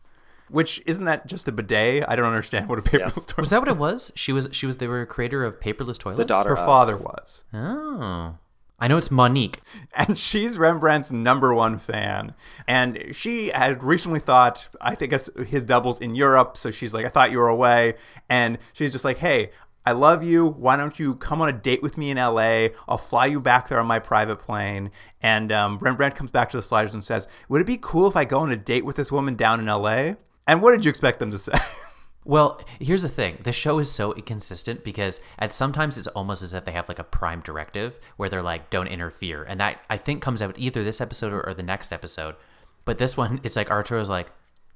Which 0.50 0.82
isn't 0.86 1.06
that 1.06 1.28
just 1.28 1.48
a 1.48 1.52
bidet? 1.52 2.06
I 2.08 2.16
don't 2.16 2.26
understand 2.26 2.70
what 2.70 2.80
a 2.80 2.82
paperless 2.82 3.28
toilet. 3.28 3.38
Was 3.38 3.50
that 3.52 3.60
what 3.60 3.68
it 3.68 3.78
was? 3.78 4.12
She 4.16 4.34
was 4.34 4.50
she 4.52 4.66
was 4.66 4.78
they 4.78 4.88
were 4.88 5.02
a 5.02 5.06
creator 5.06 5.46
of 5.46 5.60
paperless 5.60 5.98
toilets. 5.98 6.18
The 6.18 6.26
daughter. 6.26 6.50
Her 6.50 6.58
of- 6.58 6.66
father 6.66 6.98
was. 6.98 7.44
Oh, 7.54 8.38
I 8.80 8.88
know 8.88 8.98
it's 8.98 9.10
Monique. 9.10 9.62
and 9.96 10.18
she's 10.18 10.58
Rembrandt's 10.58 11.12
number 11.12 11.54
one 11.54 11.80
fan. 11.80 12.34
And 12.68 13.04
she 13.12 13.50
had 13.50 13.84
recently 13.84 14.20
thought, 14.20 14.68
I 14.80 14.96
think 14.96 15.14
his 15.48 15.64
doubles 15.64 16.00
in 16.00 16.16
Europe. 16.16 16.58
So 16.58 16.72
she's 16.72 16.94
like, 16.94 17.06
I 17.06 17.10
thought 17.10 17.32
you 17.32 17.40
were 17.40 17.48
away. 17.48 17.96
And 18.30 18.58
she's 18.74 18.92
just 18.92 19.06
like, 19.06 19.18
hey, 19.18 19.52
I 19.86 19.94
love 19.94 20.24
you. 20.24 20.48
Why 20.48 20.76
don't 20.76 21.00
you 21.00 21.16
come 21.16 21.42
on 21.42 21.48
a 21.48 21.54
date 21.54 21.82
with 21.82 21.98
me 21.98 22.12
in 22.12 22.18
LA? 22.18 22.68
I'll 22.88 22.98
fly 22.98 23.26
you 23.28 23.40
back 23.40 23.70
there 23.70 23.80
on 23.80 23.88
my 23.88 24.00
private 24.00 24.38
plane. 24.38 24.92
And 25.22 25.52
um, 25.52 25.80
Rembrandt 25.80 26.16
comes 26.16 26.30
back 26.30 26.50
to 26.50 26.58
the 26.58 26.64
sliders 26.64 26.94
and 26.94 27.04
says, 27.04 27.28
Would 27.48 27.62
it 27.62 27.68
be 27.68 27.80
cool 27.82 28.08
if 28.08 28.16
I 28.18 28.26
go 28.26 28.40
on 28.40 28.52
a 28.52 28.58
date 28.58 28.84
with 28.84 28.98
this 28.98 29.12
woman 29.12 29.36
down 29.36 29.62
in 29.62 29.66
LA? 29.68 30.16
And 30.46 30.62
what 30.62 30.74
did 30.74 30.84
you 30.84 30.90
expect 30.90 31.20
them 31.20 31.32
to 31.32 31.38
say? 31.38 31.54
Well, 32.28 32.60
here's 32.82 33.04
the 33.04 33.10
thing. 33.10 33.38
The 33.44 33.54
show 33.54 33.80
is 33.80 33.90
so 33.90 34.14
inconsistent 34.14 34.84
because 34.84 35.22
at 35.40 35.54
sometimes 35.54 35.98
it's 35.98 36.08
almost 36.08 36.44
as 36.44 36.54
if 36.54 36.66
they 36.66 36.74
have 36.74 36.90
like 36.90 37.00
a 37.00 37.06
prime 37.06 37.40
directive 37.40 38.02
where 38.18 38.28
they're 38.28 38.44
like, 38.44 38.70
don't 38.70 38.88
interfere. 38.88 39.44
And 39.44 39.62
that 39.62 39.80
I 39.90 39.96
think 39.96 40.22
comes 40.22 40.42
out 40.42 40.54
either 40.60 40.84
this 40.84 41.00
episode 41.00 41.32
or, 41.32 41.48
or 41.48 41.54
the 41.54 41.64
next 41.64 41.94
episode. 41.94 42.36
But 42.84 42.98
this 42.98 43.16
one, 43.16 43.40
it's 43.44 43.56
like 43.56 43.72
Arturo's 43.72 44.10
like, 44.10 44.28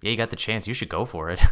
yeah, 0.01 0.11
you 0.11 0.17
got 0.17 0.29
the 0.29 0.37
chance. 0.37 0.65
You 0.65 0.73
should 0.73 0.87
go 0.87 1.03
for 1.03 1.29
it. 1.29 1.43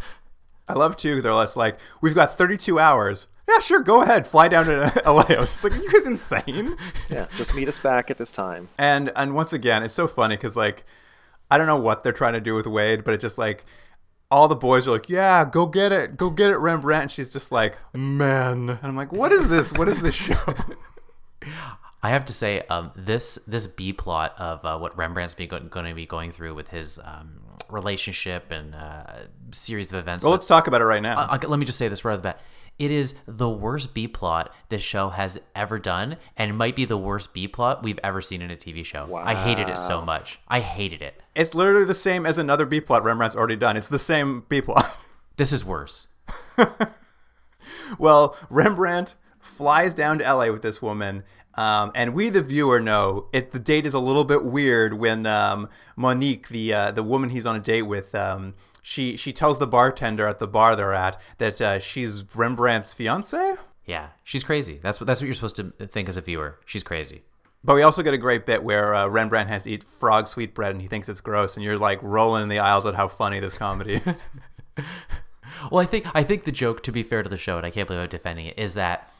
I 0.68 0.72
love 0.72 0.96
too. 0.96 1.20
They're 1.20 1.34
less 1.34 1.56
like, 1.56 1.78
We've 2.00 2.14
got 2.14 2.38
32 2.38 2.78
hours. 2.78 3.26
Yeah, 3.46 3.58
sure, 3.58 3.80
go 3.80 4.00
ahead. 4.00 4.26
Fly 4.26 4.48
down 4.48 4.64
to 4.64 5.02
LA. 5.04 5.26
I 5.28 5.40
was 5.40 5.62
like, 5.62 5.74
You 5.74 5.92
guys 5.92 6.06
insane? 6.06 6.74
Yeah, 7.10 7.26
just 7.36 7.54
meet 7.54 7.68
us 7.68 7.78
back 7.78 8.10
at 8.10 8.16
this 8.16 8.32
time. 8.32 8.70
And 8.78 9.12
and 9.14 9.34
once 9.34 9.52
again, 9.52 9.82
it's 9.82 9.92
so 9.92 10.08
funny 10.08 10.36
because 10.36 10.56
like 10.56 10.84
I 11.50 11.58
don't 11.58 11.66
know 11.66 11.76
what 11.76 12.02
they're 12.02 12.14
trying 12.14 12.32
to 12.32 12.40
do 12.40 12.54
with 12.54 12.66
Wade, 12.66 13.04
but 13.04 13.12
it's 13.12 13.22
just 13.22 13.36
like 13.36 13.66
all 14.30 14.48
the 14.48 14.56
boys 14.56 14.86
are 14.88 14.92
like, 14.92 15.08
"Yeah, 15.08 15.44
go 15.44 15.66
get 15.66 15.92
it, 15.92 16.16
go 16.16 16.30
get 16.30 16.50
it, 16.50 16.56
Rembrandt." 16.58 17.02
And 17.02 17.10
she's 17.12 17.32
just 17.32 17.52
like, 17.52 17.78
"Man," 17.92 18.68
and 18.70 18.78
I'm 18.82 18.96
like, 18.96 19.12
"What 19.12 19.32
is 19.32 19.48
this? 19.48 19.72
What 19.72 19.88
is 19.88 20.00
this 20.00 20.14
show?" 20.14 20.54
I 22.02 22.10
have 22.10 22.26
to 22.26 22.32
say, 22.34 22.60
um, 22.68 22.90
this 22.94 23.38
this 23.46 23.66
B 23.66 23.92
plot 23.94 24.34
of 24.38 24.64
uh, 24.64 24.76
what 24.78 24.96
Rembrandt's 24.96 25.32
be 25.34 25.46
going 25.46 25.70
to 25.70 25.94
be 25.94 26.04
going 26.06 26.32
through 26.32 26.54
with 26.54 26.68
his 26.68 26.98
um, 27.02 27.40
relationship 27.70 28.50
and 28.50 28.74
uh, 28.74 29.04
series 29.52 29.90
of 29.92 29.98
events. 29.98 30.22
well, 30.22 30.32
with- 30.32 30.40
let's 30.40 30.46
talk 30.48 30.66
about 30.66 30.80
it 30.82 30.84
right 30.84 31.02
now. 31.02 31.18
Uh, 31.18 31.38
let 31.46 31.58
me 31.58 31.64
just 31.64 31.78
say 31.78 31.88
this 31.88 32.04
right 32.04 32.12
off 32.12 32.18
the 32.18 32.22
bat. 32.24 32.40
It 32.78 32.90
is 32.90 33.14
the 33.26 33.48
worst 33.48 33.94
B 33.94 34.08
plot 34.08 34.52
this 34.68 34.82
show 34.82 35.10
has 35.10 35.38
ever 35.54 35.78
done, 35.78 36.16
and 36.36 36.50
it 36.50 36.54
might 36.54 36.74
be 36.74 36.84
the 36.84 36.96
worst 36.96 37.32
B 37.32 37.46
plot 37.46 37.84
we've 37.84 38.00
ever 38.02 38.20
seen 38.20 38.42
in 38.42 38.50
a 38.50 38.56
TV 38.56 38.84
show. 38.84 39.14
I 39.14 39.34
hated 39.34 39.68
it 39.68 39.78
so 39.78 40.00
much. 40.00 40.40
I 40.48 40.60
hated 40.60 41.00
it. 41.00 41.22
it's 41.36 41.54
literally 41.54 41.84
the 41.84 41.94
same 41.94 42.26
as 42.26 42.36
another 42.36 42.66
B 42.66 42.80
plot 42.80 43.04
Rembrandt's 43.04 43.36
already 43.36 43.56
done. 43.56 43.76
It's 43.76 43.88
the 43.88 43.98
same 43.98 44.44
B 44.48 44.60
plot. 44.60 44.98
This 45.36 45.52
is 45.52 45.64
worse. 45.64 46.06
well, 47.98 48.36
Rembrandt 48.50 49.14
flies 49.40 49.92
down 49.94 50.18
to 50.20 50.32
LA 50.32 50.46
with 50.52 50.62
this 50.62 50.80
woman. 50.80 51.24
Um, 51.54 51.92
and 51.94 52.14
we, 52.14 52.28
the 52.30 52.42
viewer, 52.42 52.80
know 52.80 53.26
it. 53.32 53.50
The 53.52 53.58
date 53.58 53.86
is 53.86 53.94
a 53.94 53.98
little 53.98 54.24
bit 54.24 54.44
weird 54.44 54.94
when 54.94 55.26
um, 55.26 55.68
Monique, 55.96 56.48
the 56.48 56.72
uh, 56.72 56.90
the 56.90 57.02
woman 57.02 57.30
he's 57.30 57.46
on 57.46 57.56
a 57.56 57.60
date 57.60 57.82
with, 57.82 58.14
um, 58.14 58.54
she 58.86 59.16
she 59.16 59.32
tells 59.32 59.58
the 59.58 59.66
bartender 59.66 60.28
at 60.28 60.38
the 60.38 60.46
bar 60.46 60.76
they're 60.76 60.92
at 60.92 61.18
that 61.38 61.60
uh, 61.60 61.78
she's 61.78 62.22
Rembrandt's 62.34 62.92
fiance. 62.92 63.54
Yeah, 63.86 64.08
she's 64.22 64.44
crazy. 64.44 64.78
That's 64.82 65.00
what 65.00 65.06
that's 65.06 65.22
what 65.22 65.26
you're 65.26 65.34
supposed 65.34 65.56
to 65.56 65.72
think 65.86 66.06
as 66.06 66.18
a 66.18 66.20
viewer. 66.20 66.60
She's 66.66 66.82
crazy. 66.82 67.22
But 67.64 67.76
we 67.76 67.82
also 67.82 68.02
get 68.02 68.12
a 68.12 68.18
great 68.18 68.44
bit 68.44 68.62
where 68.62 68.94
uh, 68.94 69.06
Rembrandt 69.06 69.48
has 69.48 69.64
to 69.64 69.70
eat 69.70 69.84
frog 69.84 70.26
sweetbread 70.26 70.72
and 70.72 70.82
he 70.82 70.88
thinks 70.88 71.08
it's 71.08 71.22
gross, 71.22 71.56
and 71.56 71.64
you're 71.64 71.78
like 71.78 71.98
rolling 72.02 72.42
in 72.42 72.50
the 72.50 72.58
aisles 72.58 72.84
at 72.84 72.94
how 72.94 73.08
funny 73.08 73.40
this 73.40 73.56
comedy 73.56 74.02
is. 74.04 74.20
Well, 75.70 75.80
I 75.80 75.86
think 75.86 76.06
I 76.14 76.24
think 76.24 76.44
the 76.44 76.52
joke, 76.52 76.82
to 76.82 76.92
be 76.92 77.02
fair 77.02 77.22
to 77.22 77.28
the 77.28 77.38
show, 77.38 77.56
and 77.56 77.64
I 77.64 77.70
can't 77.70 77.86
believe 77.86 78.02
I'm 78.02 78.08
defending 78.08 78.46
it, 78.46 78.58
is 78.58 78.74
that 78.74 79.10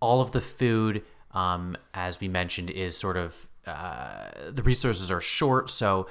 all 0.00 0.20
of 0.20 0.32
the 0.32 0.40
food, 0.40 1.02
um, 1.32 1.76
as 1.94 2.20
we 2.20 2.28
mentioned, 2.28 2.68
is 2.68 2.96
sort 2.96 3.16
of 3.16 3.48
uh, 3.66 4.30
the 4.50 4.62
resources 4.62 5.10
are 5.10 5.20
short, 5.20 5.70
so 5.70 6.08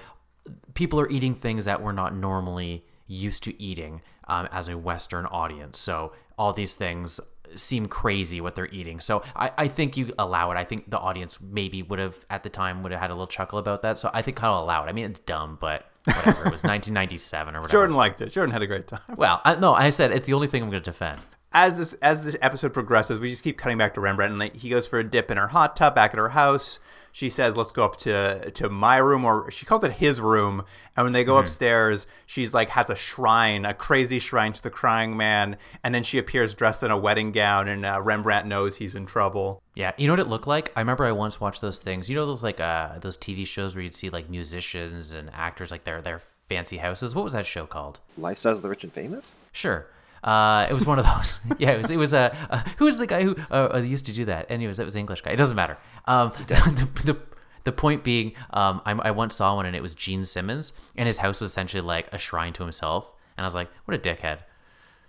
people 0.74 1.00
are 1.00 1.10
eating 1.10 1.36
things 1.36 1.66
that 1.66 1.82
we're 1.82 1.92
not 1.92 2.16
normally 2.16 2.86
used 3.08 3.44
to 3.44 3.62
eating 3.62 4.01
um, 4.27 4.48
as 4.51 4.68
a 4.68 4.77
Western 4.77 5.25
audience. 5.27 5.80
So 5.80 6.13
all 6.38 6.54
these 6.54 6.75
things 6.75 7.20
seem 7.56 7.86
crazy 7.86 8.42
what 8.42 8.56
they're 8.56 8.68
eating. 8.68 9.00
So 9.00 9.24
I, 9.36 9.51
I 9.58 9.68
think 9.68 9.98
you 9.98 10.13
allow 10.20 10.51
it. 10.51 10.58
I 10.58 10.63
think 10.63 10.89
the 10.89 11.00
audience 11.00 11.39
maybe 11.42 11.82
would 11.82 12.00
have 12.00 12.25
at 12.30 12.44
the 12.44 12.50
time 12.50 12.84
would 12.84 12.92
have 12.92 13.01
had 13.01 13.10
a 13.10 13.13
little 13.13 13.27
chuckle 13.27 13.60
about 13.60 13.82
that. 13.84 13.98
So 13.98 14.12
I 14.13 14.22
think 14.22 14.38
kind 14.38 14.51
of 14.51 14.63
allow 14.63 14.84
it. 14.84 14.88
I 14.88 14.92
mean, 14.92 15.06
it's 15.06 15.20
dumb, 15.22 15.58
but 15.60 15.89
whatever. 16.04 16.46
it 16.48 16.51
was 16.51 16.63
1997 16.63 17.56
or 17.56 17.62
whatever. 17.62 17.72
Jordan 17.72 17.96
liked 17.96 18.22
it. 18.22 18.30
Jordan 18.30 18.51
had 18.51 18.62
a 18.62 18.68
great 18.68 18.88
time. 18.88 19.00
Well, 19.16 19.42
I, 19.46 19.56
no, 19.56 19.74
I 19.74 19.89
said 19.89 20.12
it's 20.12 20.27
the 20.27 20.34
only 20.34 20.48
thing 20.48 20.63
I'm 20.63 20.70
going 20.70 20.84
to 20.84 20.92
defend. 20.92 21.20
As 21.54 21.77
this 21.77 21.94
as 22.01 22.25
this 22.25 22.36
episode 22.42 22.74
progresses, 22.74 23.20
we 23.20 23.30
just 23.30 23.42
keep 23.42 23.58
cutting 23.58 23.77
back 23.77 23.94
to 23.94 24.01
Rembrandt, 24.01 24.34
and 24.34 24.51
he 24.54 24.70
goes 24.70 24.86
for 24.86 25.00
a 25.00 25.04
dip 25.04 25.32
in 25.32 25.38
her 25.38 25.48
hot 25.48 25.77
tub 25.77 25.96
back 25.96 26.12
at 26.12 26.18
her 26.18 26.30
house. 26.30 26.80
She 27.17 27.31
says, 27.31 27.57
"Let's 27.57 27.71
go 27.71 27.83
up 27.83 27.95
to 28.01 28.51
to 28.51 28.69
my 28.69 28.97
room," 28.97 29.25
or 29.25 29.50
she 29.50 29.65
calls 29.65 29.83
it 29.83 29.93
his 29.93 30.21
room. 30.21 30.63
And 30.95 31.03
when 31.03 31.13
they 31.13 31.24
go 31.24 31.39
upstairs, 31.39 32.05
she's 32.27 32.53
like 32.53 32.69
has 32.69 32.91
a 32.91 32.95
shrine, 32.95 33.65
a 33.65 33.74
crazy 33.74 34.19
shrine 34.19 34.53
to 34.53 34.62
the 34.62 34.69
crying 34.69 35.17
man, 35.17 35.57
and 35.83 35.95
then 35.95 36.03
she 36.03 36.19
appears 36.19 36.53
dressed 36.53 36.83
in 36.83 36.91
a 36.91 36.97
wedding 36.97 37.31
gown, 37.31 37.67
and 37.67 37.88
uh, 37.88 38.00
Rembrandt 38.00 38.45
knows 38.45 38.75
he's 38.75 38.93
in 38.93 39.07
trouble. 39.07 39.63
Yeah, 39.74 39.93
you 39.97 40.05
know 40.05 40.13
what 40.13 40.19
it 40.19 40.27
looked 40.27 40.45
like? 40.45 40.71
I 40.75 40.81
remember 40.81 41.05
I 41.05 41.12
once 41.12 41.41
watched 41.41 41.59
those 41.59 41.79
things. 41.79 42.07
You 42.07 42.15
know 42.15 42.27
those 42.27 42.43
like 42.43 42.59
uh 42.59 43.00
those 43.00 43.17
TV 43.17 43.47
shows 43.47 43.74
where 43.74 43.83
you'd 43.83 43.95
see 43.95 44.12
like 44.12 44.29
musicians 44.29 45.12
and 45.12 45.31
actors 45.33 45.71
like 45.71 45.86
their 45.86 46.03
their 46.03 46.21
fancy 46.47 46.77
houses. 46.77 47.15
What 47.15 47.24
was 47.24 47.33
that 47.33 47.47
show 47.47 47.65
called? 47.65 48.00
Lifestyles 48.19 48.57
of 48.57 48.62
the 48.62 48.69
Rich 48.69 48.83
and 48.83 48.93
Famous? 48.93 49.33
Sure. 49.51 49.88
Uh, 50.27 50.67
it 50.69 50.74
was 50.74 50.86
one 50.86 51.00
of 51.00 51.05
those. 51.15 51.39
yeah, 51.57 51.72
it 51.72 51.77
was. 51.77 51.89
It 51.89 51.98
was 51.98 52.12
a. 52.12 52.34
Uh, 52.34 52.57
uh, 52.57 52.63
who 52.77 52.86
was 52.86 52.98
the 52.98 53.07
guy 53.07 53.24
who 53.24 53.36
uh, 53.50 53.69
uh, 53.75 53.77
used 53.77 54.05
to 54.07 54.13
do 54.13 54.25
that? 54.25 54.51
Anyways, 54.51 54.75
that 54.75 54.84
was 54.84 54.96
the 54.96 55.00
English 55.00 55.22
guy. 55.22 55.31
It 55.31 55.38
doesn't 55.38 55.55
matter. 55.55 55.77
Um, 56.05 56.31
the, 56.48 56.89
the 57.05 57.17
the 57.63 57.72
point 57.72 58.03
being, 58.03 58.34
um, 58.51 58.81
I, 58.86 58.91
I 58.91 59.12
once 59.12 59.36
saw 59.36 59.55
one 59.55 59.65
and 59.65 59.75
it 59.75 59.81
was 59.81 59.96
Gene 59.96 60.25
Simmons, 60.25 60.74
and 60.98 61.07
his 61.07 61.19
house 61.19 61.39
was 61.39 61.50
essentially 61.51 61.81
like 61.81 62.13
a 62.13 62.17
shrine 62.17 62.51
to 62.53 62.63
himself. 62.63 63.13
And 63.38 63.46
I 63.46 63.48
was 63.48 63.55
like, 63.55 63.69
what 63.86 63.96
a 63.96 64.00
dickhead. 64.00 64.39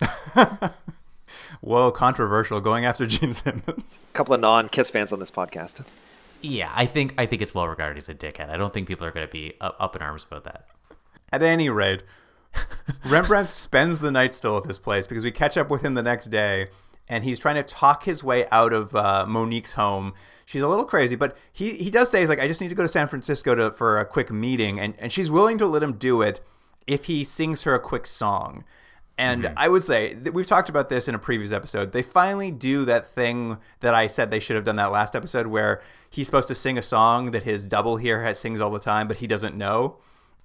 Whoa, 1.60 1.90
controversial, 1.90 2.60
going 2.60 2.84
after 2.84 3.06
Gene 3.06 3.32
Simmons. 3.32 3.98
A 4.12 4.12
couple 4.12 4.34
of 4.34 4.40
non 4.40 4.68
Kiss 4.68 4.88
fans 4.88 5.12
on 5.12 5.18
this 5.18 5.30
podcast. 5.32 5.84
Yeah, 6.42 6.72
I 6.76 6.86
think 6.86 7.14
I 7.18 7.26
think 7.26 7.42
it's 7.42 7.54
well 7.54 7.66
regarded 7.66 7.98
as 7.98 8.08
a 8.08 8.14
dickhead. 8.14 8.50
I 8.50 8.56
don't 8.56 8.72
think 8.72 8.86
people 8.86 9.04
are 9.06 9.10
going 9.10 9.26
to 9.26 9.32
be 9.32 9.54
up, 9.60 9.76
up 9.80 9.96
in 9.96 10.02
arms 10.02 10.24
about 10.28 10.44
that. 10.44 10.66
At 11.32 11.42
any 11.42 11.68
rate, 11.70 12.04
Rembrandt 13.04 13.50
spends 13.50 13.98
the 13.98 14.10
night 14.10 14.34
still 14.34 14.56
at 14.56 14.64
this 14.64 14.78
place 14.78 15.06
because 15.06 15.24
we 15.24 15.30
catch 15.30 15.56
up 15.56 15.70
with 15.70 15.82
him 15.82 15.94
the 15.94 16.02
next 16.02 16.26
day 16.26 16.68
and 17.08 17.24
he's 17.24 17.38
trying 17.38 17.56
to 17.56 17.62
talk 17.62 18.04
his 18.04 18.22
way 18.22 18.46
out 18.50 18.72
of 18.72 18.94
uh, 18.94 19.24
Monique's 19.26 19.72
home. 19.72 20.14
She's 20.44 20.62
a 20.62 20.68
little 20.68 20.84
crazy, 20.84 21.16
but 21.16 21.36
he, 21.52 21.74
he 21.74 21.90
does 21.90 22.10
say, 22.10 22.20
he's 22.20 22.28
like, 22.28 22.40
I 22.40 22.48
just 22.48 22.60
need 22.60 22.68
to 22.68 22.74
go 22.74 22.82
to 22.82 22.88
San 22.88 23.08
Francisco 23.08 23.54
to, 23.54 23.70
for 23.70 23.98
a 23.98 24.04
quick 24.04 24.30
meeting. 24.30 24.78
And, 24.78 24.94
and 24.98 25.12
she's 25.12 25.30
willing 25.30 25.58
to 25.58 25.66
let 25.66 25.82
him 25.82 25.94
do 25.94 26.22
it 26.22 26.40
if 26.86 27.06
he 27.06 27.24
sings 27.24 27.62
her 27.62 27.74
a 27.74 27.80
quick 27.80 28.06
song. 28.06 28.64
And 29.18 29.52
I 29.56 29.68
would 29.68 29.82
say 29.82 30.14
that 30.14 30.32
we've 30.32 30.46
talked 30.46 30.68
about 30.68 30.88
this 30.88 31.08
in 31.08 31.14
a 31.14 31.18
previous 31.18 31.50
episode. 31.50 31.90
They 31.90 32.02
finally 32.02 32.52
do 32.52 32.84
that 32.84 33.12
thing 33.12 33.58
that 33.80 33.92
I 33.92 34.06
said 34.06 34.30
they 34.30 34.38
should 34.38 34.54
have 34.54 34.64
done 34.64 34.76
that 34.76 34.92
last 34.92 35.16
episode 35.16 35.48
where 35.48 35.82
he's 36.08 36.26
supposed 36.26 36.46
to 36.48 36.54
sing 36.54 36.78
a 36.78 36.82
song 36.82 37.32
that 37.32 37.42
his 37.42 37.64
double 37.64 37.96
here 37.96 38.22
has, 38.22 38.38
sings 38.38 38.60
all 38.60 38.70
the 38.70 38.78
time, 38.78 39.08
but 39.08 39.16
he 39.16 39.26
doesn't 39.26 39.56
know. 39.56 39.96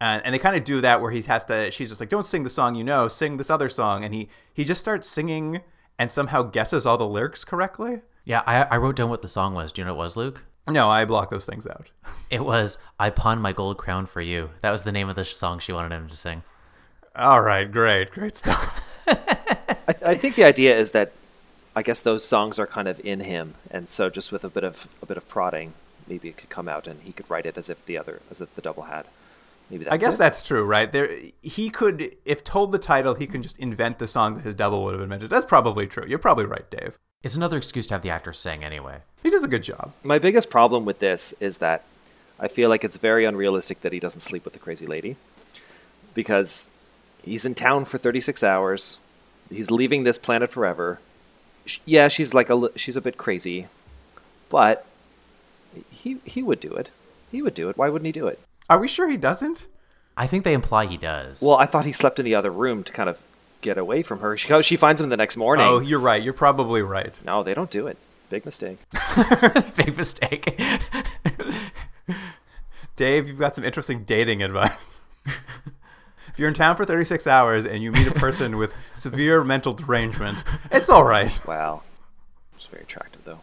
And, 0.03 0.25
and 0.25 0.35
they 0.35 0.39
kind 0.39 0.57
of 0.57 0.65
do 0.65 0.81
that 0.81 1.01
where 1.01 1.11
he 1.11 1.21
has 1.21 1.45
to, 1.45 1.71
she's 1.71 1.87
just 1.87 2.01
like, 2.01 2.09
don't 2.09 2.25
sing 2.25 2.43
the 2.43 2.49
song 2.49 2.75
you 2.75 2.83
know, 2.83 3.07
sing 3.07 3.37
this 3.37 3.49
other 3.49 3.69
song. 3.69 4.03
And 4.03 4.13
he, 4.13 4.27
he 4.53 4.65
just 4.65 4.81
starts 4.81 5.07
singing 5.07 5.61
and 5.97 6.11
somehow 6.11 6.43
guesses 6.43 6.85
all 6.85 6.97
the 6.97 7.07
lyrics 7.07 7.45
correctly. 7.45 8.01
Yeah, 8.25 8.43
I, 8.45 8.63
I 8.63 8.77
wrote 8.77 8.97
down 8.97 9.09
what 9.09 9.21
the 9.21 9.29
song 9.29 9.53
was. 9.53 9.71
Do 9.71 9.79
you 9.79 9.85
know 9.85 9.93
what 9.93 10.01
it 10.01 10.03
was, 10.03 10.17
Luke? 10.17 10.43
No, 10.67 10.89
I 10.89 11.05
block 11.05 11.29
those 11.29 11.45
things 11.45 11.65
out. 11.65 11.89
It 12.29 12.43
was 12.43 12.79
"I 12.99 13.11
Pawn 13.11 13.41
My 13.41 13.53
Gold 13.53 13.77
Crown 13.77 14.07
for 14.07 14.19
You." 14.19 14.49
That 14.61 14.71
was 14.71 14.81
the 14.81 14.91
name 14.91 15.07
of 15.07 15.15
the 15.15 15.23
song 15.23 15.59
she 15.59 15.71
wanted 15.71 15.91
him 15.91 16.07
to 16.07 16.15
sing. 16.15 16.41
All 17.15 17.41
right, 17.41 17.71
great, 17.71 18.09
great 18.09 18.35
stuff. 18.35 18.81
I, 19.07 19.95
I 20.03 20.15
think 20.15 20.33
the 20.33 20.43
idea 20.43 20.75
is 20.75 20.91
that 20.91 21.11
I 21.75 21.83
guess 21.83 22.01
those 22.01 22.25
songs 22.25 22.57
are 22.57 22.65
kind 22.65 22.87
of 22.87 22.99
in 23.05 23.19
him, 23.19 23.53
and 23.69 23.87
so 23.87 24.09
just 24.09 24.31
with 24.31 24.43
a 24.43 24.49
bit 24.49 24.63
of 24.63 24.87
a 25.03 25.05
bit 25.05 25.17
of 25.17 25.29
prodding, 25.29 25.73
maybe 26.07 26.29
it 26.29 26.37
could 26.37 26.49
come 26.49 26.67
out 26.67 26.87
and 26.87 27.01
he 27.03 27.11
could 27.11 27.29
write 27.29 27.45
it 27.45 27.55
as 27.55 27.69
if 27.69 27.85
the 27.85 27.99
other 27.99 28.21
as 28.31 28.41
if 28.41 28.55
the 28.55 28.61
double 28.61 28.83
had. 28.83 29.05
Maybe 29.73 29.85
that's 29.85 29.93
I 29.93 29.97
guess 29.97 30.13
it. 30.15 30.17
that's 30.19 30.43
true, 30.43 30.63
right? 30.63 30.91
There, 30.91 31.09
he 31.41 31.71
could, 31.71 32.15
if 32.25 32.43
told 32.43 32.71
the 32.71 32.77
title, 32.77 33.15
he 33.15 33.25
can 33.25 33.41
just 33.41 33.57
invent 33.57 33.97
the 33.97 34.07
song 34.07 34.35
that 34.35 34.43
his 34.45 34.53
double 34.53 34.83
would 34.83 34.93
have 34.93 35.01
invented. 35.01 35.31
That's 35.31 35.45
probably 35.45 35.87
true. 35.87 36.05
You're 36.07 36.19
probably 36.19 36.45
right, 36.45 36.69
Dave. 36.69 36.95
It's 37.23 37.35
another 37.35 37.57
excuse 37.57 37.87
to 37.87 37.95
have 37.95 38.03
the 38.03 38.11
actor 38.11 38.33
sing 38.33 38.63
anyway. 38.63 38.97
He 39.23 39.31
does 39.31 39.43
a 39.43 39.47
good 39.47 39.63
job. 39.63 39.91
My 40.03 40.19
biggest 40.19 40.51
problem 40.51 40.85
with 40.85 40.99
this 40.99 41.33
is 41.39 41.57
that 41.57 41.85
I 42.39 42.47
feel 42.49 42.69
like 42.69 42.83
it's 42.83 42.97
very 42.97 43.25
unrealistic 43.25 43.81
that 43.81 43.93
he 43.93 43.99
doesn't 43.99 44.19
sleep 44.19 44.43
with 44.45 44.53
the 44.53 44.59
crazy 44.59 44.85
lady 44.85 45.15
because 46.13 46.69
he's 47.23 47.43
in 47.45 47.55
town 47.55 47.85
for 47.85 47.97
36 47.97 48.43
hours. 48.43 48.99
He's 49.49 49.71
leaving 49.71 50.03
this 50.03 50.19
planet 50.19 50.51
forever. 50.51 50.99
Sh- 51.65 51.79
Yeah, 51.85 52.09
she's 52.09 52.33
like 52.35 52.49
a 52.49 52.55
li- 52.55 52.69
she's 52.75 52.95
a 52.97 53.01
bit 53.01 53.17
crazy, 53.17 53.67
but 54.49 54.85
he 55.89 56.19
he 56.25 56.43
would 56.43 56.59
do 56.59 56.73
it. 56.73 56.89
He 57.31 57.41
would 57.41 57.53
do 57.55 57.69
it. 57.69 57.77
Why 57.77 57.89
wouldn't 57.89 58.05
he 58.05 58.11
do 58.11 58.27
it? 58.27 58.39
Are 58.69 58.79
we 58.79 58.87
sure 58.87 59.09
he 59.09 59.17
doesn't? 59.17 59.67
I 60.15 60.27
think 60.27 60.43
they 60.43 60.53
imply 60.53 60.85
he 60.85 60.97
does. 60.97 61.41
Well, 61.41 61.57
I 61.57 61.65
thought 61.65 61.85
he 61.85 61.91
slept 61.91 62.19
in 62.19 62.25
the 62.25 62.35
other 62.35 62.51
room 62.51 62.83
to 62.83 62.93
kind 62.93 63.09
of 63.09 63.19
get 63.61 63.77
away 63.77 64.03
from 64.03 64.19
her. 64.19 64.37
She 64.37 64.51
oh, 64.53 64.61
she 64.61 64.75
finds 64.75 65.01
him 65.01 65.09
the 65.09 65.17
next 65.17 65.37
morning. 65.37 65.65
Oh, 65.65 65.79
you're 65.79 65.99
right. 65.99 66.21
You're 66.21 66.33
probably 66.33 66.81
right. 66.81 67.17
no, 67.25 67.43
they 67.43 67.53
don't 67.53 67.71
do 67.71 67.87
it. 67.87 67.97
Big 68.29 68.45
mistake. 68.45 68.77
big 69.75 69.97
mistake. 69.97 70.55
Dave, 72.95 73.27
you've 73.27 73.39
got 73.39 73.55
some 73.55 73.63
interesting 73.63 74.03
dating 74.03 74.43
advice. 74.43 74.97
if 75.25 76.37
you're 76.37 76.47
in 76.47 76.53
town 76.53 76.75
for 76.75 76.85
36 76.85 77.25
hours 77.27 77.65
and 77.65 77.81
you 77.81 77.91
meet 77.91 78.07
a 78.07 78.11
person 78.11 78.57
with 78.57 78.73
severe 78.93 79.43
mental 79.43 79.73
derangement, 79.73 80.43
it's 80.71 80.89
all 80.89 81.03
right. 81.03 81.39
Wow, 81.47 81.81
it's 82.55 82.67
very 82.67 82.83
attractive 82.83 83.21
though. 83.23 83.39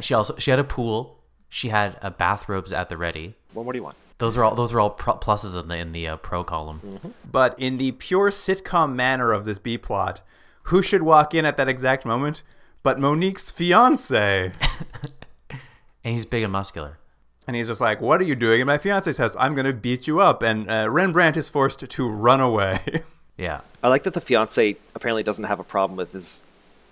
she 0.00 0.14
also 0.14 0.36
she 0.38 0.50
had 0.50 0.60
a 0.60 0.64
pool. 0.64 1.18
She 1.50 1.68
had 1.68 1.98
uh, 2.00 2.08
bathrobes 2.08 2.72
at 2.72 2.88
the 2.88 2.96
ready. 2.96 3.34
What 3.52 3.64
more 3.64 3.74
do 3.74 3.78
you 3.78 3.82
want? 3.82 3.96
Those 4.16 4.36
are 4.38 4.44
all 4.44 4.54
those 4.54 4.72
are 4.72 4.80
all 4.80 4.90
pro- 4.90 5.16
pluses 5.16 5.60
in 5.60 5.68
the 5.68 5.76
in 5.76 5.92
the 5.92 6.08
uh, 6.08 6.16
pro 6.16 6.42
column. 6.44 7.12
But 7.30 7.58
in 7.58 7.76
the 7.76 7.92
pure 7.92 8.30
sitcom 8.30 8.94
manner 8.94 9.32
of 9.32 9.44
this 9.44 9.58
B 9.58 9.76
plot, 9.76 10.22
who 10.64 10.80
should 10.80 11.02
walk 11.02 11.34
in 11.34 11.44
at 11.44 11.58
that 11.58 11.68
exact 11.68 12.06
moment 12.06 12.42
but 12.82 12.98
Monique's 12.98 13.50
fiance? 13.50 14.52
And 16.02 16.14
he's 16.14 16.24
big 16.24 16.42
and 16.42 16.50
muscular. 16.50 16.96
And 17.46 17.54
he's 17.54 17.66
just 17.66 17.78
like, 17.78 18.00
What 18.00 18.22
are 18.22 18.24
you 18.24 18.34
doing 18.34 18.62
in 18.62 18.66
my 18.66 18.78
fiance's 18.78 19.18
house? 19.18 19.36
I'm 19.38 19.54
going 19.54 19.66
to 19.66 19.72
beat 19.74 20.06
you 20.06 20.20
up. 20.20 20.42
And 20.42 20.70
uh, 20.70 20.88
Rembrandt 20.88 21.36
is 21.36 21.50
forced 21.50 21.80
to 21.80 22.08
run 22.08 22.40
away. 22.40 22.80
Yeah. 23.36 23.62
I 23.82 23.88
like 23.88 24.02
that 24.02 24.12
the 24.12 24.20
fiance 24.20 24.76
apparently 24.94 25.22
doesn't 25.22 25.44
have 25.44 25.58
a 25.58 25.64
problem 25.64 25.96
with 25.96 26.12
his 26.12 26.44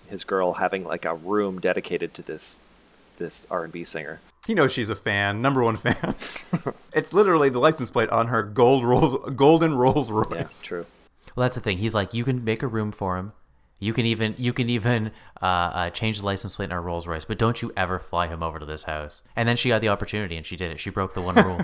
his 0.09 0.25
girl 0.25 0.55
having 0.55 0.83
like 0.83 1.05
a 1.05 1.15
room 1.15 1.61
dedicated 1.61 2.15
to 2.15 2.23
this 2.23 2.61
this 3.19 3.47
R 3.51 3.65
and 3.65 3.73
B 3.73 3.85
singer. 3.85 4.21
he 4.47 4.55
knows 4.55 4.73
she's 4.73 4.91
a 4.91 4.97
fan, 4.97 5.43
number 5.43 5.63
one 5.63 5.77
fan. 5.77 6.15
it's 6.93 7.13
literally 7.13 7.49
the 7.51 7.59
license 7.59 7.91
plate 7.91 8.09
on 8.11 8.29
her 8.29 8.43
gold 8.43 8.85
Rolls, 8.85 9.31
golden 9.37 9.75
Rolls 9.75 10.11
Royce. 10.11 10.31
Yeah, 10.33 10.49
true. 10.63 10.87
Well, 11.37 11.45
that's 11.45 11.55
the 11.55 11.61
thing. 11.61 11.79
He's 11.79 11.95
like, 11.95 12.15
you 12.15 12.25
can 12.25 12.43
make 12.45 12.63
a 12.63 12.67
room 12.67 12.91
for 12.91 13.17
him. 13.17 13.33
You 13.81 13.93
can 13.93 14.07
even 14.07 14.35
you 14.39 14.53
can 14.53 14.69
even 14.71 15.13
uh, 15.41 15.45
uh, 15.45 15.91
change 15.91 16.19
the 16.19 16.27
license 16.27 16.57
plate 16.57 16.67
in 16.67 16.73
our 16.73 16.83
Rolls 16.83 17.07
Royce, 17.07 17.25
but 17.25 17.39
don't 17.39 17.63
you 17.63 17.73
ever 17.77 18.01
fly 18.01 18.27
him 18.27 18.43
over 18.43 18.59
to 18.59 18.67
this 18.67 18.83
house. 18.83 19.23
And 19.37 19.49
then 19.49 19.57
she 19.57 19.69
got 19.69 19.81
the 19.81 19.89
opportunity, 19.89 20.37
and 20.37 20.45
she 20.45 20.57
did 20.57 20.73
it. 20.73 20.81
She 20.81 20.91
broke 20.91 21.15
the 21.15 21.23
one 21.23 21.37
rule. 21.37 21.61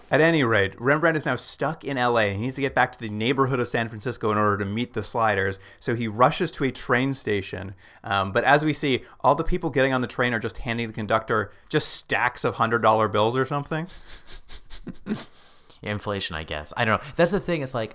At 0.10 0.20
any 0.20 0.42
rate, 0.42 0.80
Rembrandt 0.80 1.16
is 1.16 1.24
now 1.24 1.36
stuck 1.36 1.84
in 1.84 1.96
LA. 1.96 2.30
He 2.30 2.38
needs 2.38 2.56
to 2.56 2.62
get 2.62 2.74
back 2.74 2.90
to 2.92 2.98
the 2.98 3.08
neighborhood 3.08 3.60
of 3.60 3.68
San 3.68 3.88
Francisco 3.88 4.32
in 4.32 4.38
order 4.38 4.58
to 4.58 4.64
meet 4.64 4.94
the 4.94 5.04
sliders. 5.04 5.60
So 5.78 5.94
he 5.94 6.08
rushes 6.08 6.50
to 6.52 6.64
a 6.64 6.72
train 6.72 7.14
station. 7.14 7.74
Um, 8.02 8.32
but 8.32 8.42
as 8.42 8.64
we 8.64 8.72
see, 8.72 9.04
all 9.20 9.36
the 9.36 9.44
people 9.44 9.70
getting 9.70 9.92
on 9.92 10.00
the 10.00 10.08
train 10.08 10.34
are 10.34 10.40
just 10.40 10.58
handing 10.58 10.88
the 10.88 10.92
conductor 10.92 11.52
just 11.68 11.88
stacks 11.88 12.44
of 12.44 12.56
hundred 12.56 12.80
dollar 12.80 13.06
bills 13.06 13.36
or 13.36 13.46
something. 13.46 13.86
Inflation, 15.82 16.34
I 16.34 16.42
guess. 16.42 16.72
I 16.76 16.84
don't 16.84 17.00
know. 17.00 17.08
That's 17.14 17.32
the 17.32 17.40
thing. 17.40 17.62
It's 17.62 17.72
like, 17.72 17.94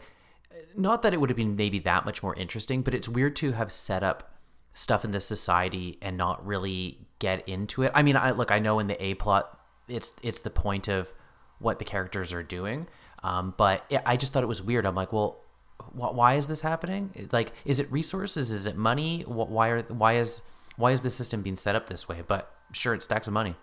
not 0.76 1.02
that 1.04 1.14
it 1.14 1.20
would 1.22 1.30
have 1.30 1.38
been 1.38 1.56
maybe 1.56 1.80
that 1.80 2.06
much 2.06 2.22
more 2.24 2.36
interesting, 2.36 2.82
but 2.82 2.94
it's 2.94 3.08
weird 3.10 3.36
to 3.38 3.54
have 3.54 3.72
set 3.72 4.04
up 4.04 4.32
stuff 4.74 5.06
in 5.06 5.12
this 5.12 5.26
society 5.26 5.98
and 6.02 6.18
not 6.18 6.46
really 6.46 7.00
get 7.20 7.48
into 7.48 7.84
it. 7.84 7.92
I 7.96 8.02
mean, 8.02 8.18
I 8.18 8.32
look, 8.32 8.52
I 8.52 8.60
know 8.60 8.80
in 8.80 8.88
the 8.88 9.02
A 9.04 9.14
plot, 9.16 9.60
it's 9.88 10.14
it's 10.22 10.40
the 10.40 10.50
point 10.50 10.88
of 10.88 11.12
what 11.60 11.80
the 11.80 11.86
characters 11.86 12.34
are 12.34 12.44
doing, 12.44 12.88
um, 13.24 13.54
but 13.58 13.86
it, 13.90 14.02
I 14.06 14.18
just 14.18 14.34
thought 14.34 14.44
it 14.44 14.48
was 14.48 14.62
weird. 14.62 14.86
I'm 14.86 14.96
like, 14.96 15.14
well, 15.14 15.40
wh- 15.80 16.14
why 16.14 16.34
is 16.34 16.48
this 16.48 16.62
happening? 16.62 17.28
Like, 17.32 17.54
is 17.64 17.80
it 17.80 17.90
resources? 17.92 18.52
Is 18.52 18.66
it 18.66 18.76
money? 18.76 19.22
Wh- 19.22 19.50
Why 19.50 19.70
are 19.70 19.82
why 19.84 20.14
is 20.18 20.42
why 20.76 20.92
is 20.92 21.02
the 21.02 21.10
system 21.10 21.42
being 21.42 21.56
set 21.56 21.76
up 21.76 21.88
this 21.88 22.10
way? 22.10 22.22
But 22.28 22.52
sure, 22.74 22.94
it's 22.94 23.06
stacks 23.06 23.28
of 23.28 23.34
money. 23.34 23.56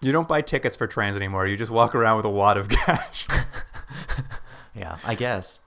You 0.00 0.12
don't 0.12 0.28
buy 0.28 0.40
tickets 0.42 0.76
for 0.76 0.86
trains 0.86 1.16
anymore. 1.16 1.46
You 1.46 1.56
just 1.56 1.72
walk 1.72 1.94
around 1.94 2.16
with 2.18 2.24
a 2.26 2.30
wad 2.30 2.56
of 2.56 2.68
cash. 2.70 3.26
Yeah, 4.74 4.96
I 5.04 5.14
guess. 5.16 5.58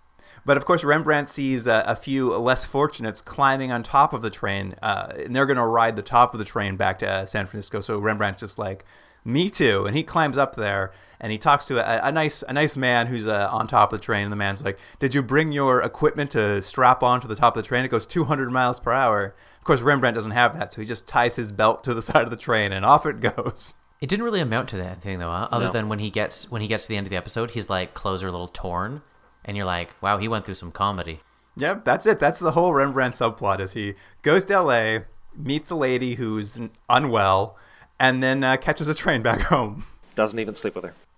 But 0.46 0.58
of 0.58 0.66
course, 0.66 0.84
Rembrandt 0.84 1.30
sees 1.30 1.68
uh, 1.68 1.84
a 1.86 1.96
few 1.96 2.36
less 2.36 2.66
fortunates 2.66 3.22
climbing 3.22 3.72
on 3.72 3.84
top 3.84 4.14
of 4.14 4.22
the 4.22 4.30
train, 4.32 4.76
uh, 4.82 5.14
and 5.18 5.36
they're 5.36 5.46
going 5.46 5.58
to 5.58 5.66
ride 5.66 5.96
the 5.96 6.02
top 6.02 6.34
of 6.34 6.40
the 6.40 6.46
train 6.46 6.78
back 6.78 7.00
to 7.00 7.08
uh, 7.10 7.26
San 7.26 7.46
Francisco. 7.46 7.80
So 7.82 8.00
Rembrandt's 8.00 8.40
just 8.42 8.58
like, 8.58 8.84
Me 9.24 9.52
too. 9.52 9.86
And 9.86 9.96
he 9.96 10.02
climbs 10.04 10.38
up 10.40 10.56
there 10.56 10.92
and 11.20 11.32
he 11.32 11.38
talks 11.38 11.68
to 11.68 11.78
a, 11.78 12.08
a 12.08 12.12
nice 12.12 12.42
a 12.42 12.54
nice 12.54 12.76
man 12.76 13.06
who's 13.06 13.28
uh, 13.28 13.50
on 13.52 13.68
top 13.68 13.94
of 13.94 14.00
the 14.00 14.04
train. 14.04 14.24
And 14.24 14.32
the 14.32 14.36
man's 14.38 14.64
like, 14.66 14.80
"Did 15.00 15.14
you 15.14 15.22
bring 15.22 15.52
your 15.52 15.84
equipment 15.84 16.32
to 16.32 16.60
strap 16.64 17.04
on 17.04 17.22
to 17.22 17.28
the 17.28 17.36
top 17.36 17.56
of 17.56 17.62
the 17.64 17.68
train? 17.68 17.86
It 17.86 17.90
goes 17.90 18.08
200 18.08 18.52
miles 18.52 18.80
per 18.80 18.92
hour." 18.92 19.36
Of 19.60 19.64
course, 19.64 19.82
Rembrandt 19.82 20.16
doesn't 20.16 20.32
have 20.32 20.58
that, 20.58 20.74
so 20.74 20.82
he 20.82 20.88
just 20.88 21.08
ties 21.08 21.36
his 21.36 21.52
belt 21.52 21.84
to 21.84 21.94
the 21.94 22.02
side 22.10 22.24
of 22.24 22.32
the 22.32 22.36
train 22.36 22.72
and 22.72 22.84
off 22.84 23.06
it 23.06 23.20
goes. 23.20 23.76
It 24.02 24.10
didn't 24.10 24.26
really 24.26 24.40
amount 24.40 24.70
to 24.70 24.78
that 24.78 25.00
thing 25.04 25.20
though, 25.20 25.30
huh? 25.30 25.50
other 25.52 25.66
No. 25.68 25.72
than 25.72 25.88
when 25.88 26.00
he 26.00 26.10
gets 26.10 26.50
when 26.50 26.64
he 26.64 26.68
gets 26.68 26.86
to 26.86 26.90
the 26.90 26.98
end 26.98 27.06
of 27.06 27.12
the 27.12 27.18
episode, 27.18 27.52
his 27.52 27.70
like 27.70 27.94
clothes 27.94 28.24
are 28.24 28.28
a 28.30 28.32
little 28.32 28.48
torn, 28.48 29.04
and 29.46 29.58
you're 29.58 29.66
like, 29.66 29.90
wow, 30.02 30.18
he 30.18 30.28
went 30.28 30.46
through 30.46 30.56
some 30.56 30.72
comedy. 30.72 31.20
Yep, 31.58 31.84
that's 31.86 32.06
it. 32.06 32.20
That's 32.20 32.40
the 32.40 32.52
whole 32.52 32.74
Rembrandt 32.74 33.16
subplot. 33.16 33.60
Is 33.60 33.74
he 33.74 33.96
goes 34.22 34.46
to 34.46 34.54
L.A., 34.54 35.06
meets 35.36 35.70
a 35.70 35.76
lady 35.76 36.16
who's 36.16 36.60
unwell, 36.90 37.58
and 38.00 38.24
then 38.24 38.44
uh, 38.44 38.58
catches 38.58 38.88
a 38.88 38.96
train 38.96 39.22
back 39.22 39.42
home. 39.44 39.86
Doesn't 40.16 40.40
even 40.40 40.56
sleep 40.56 40.76
with 40.76 40.86
her. 40.86 40.94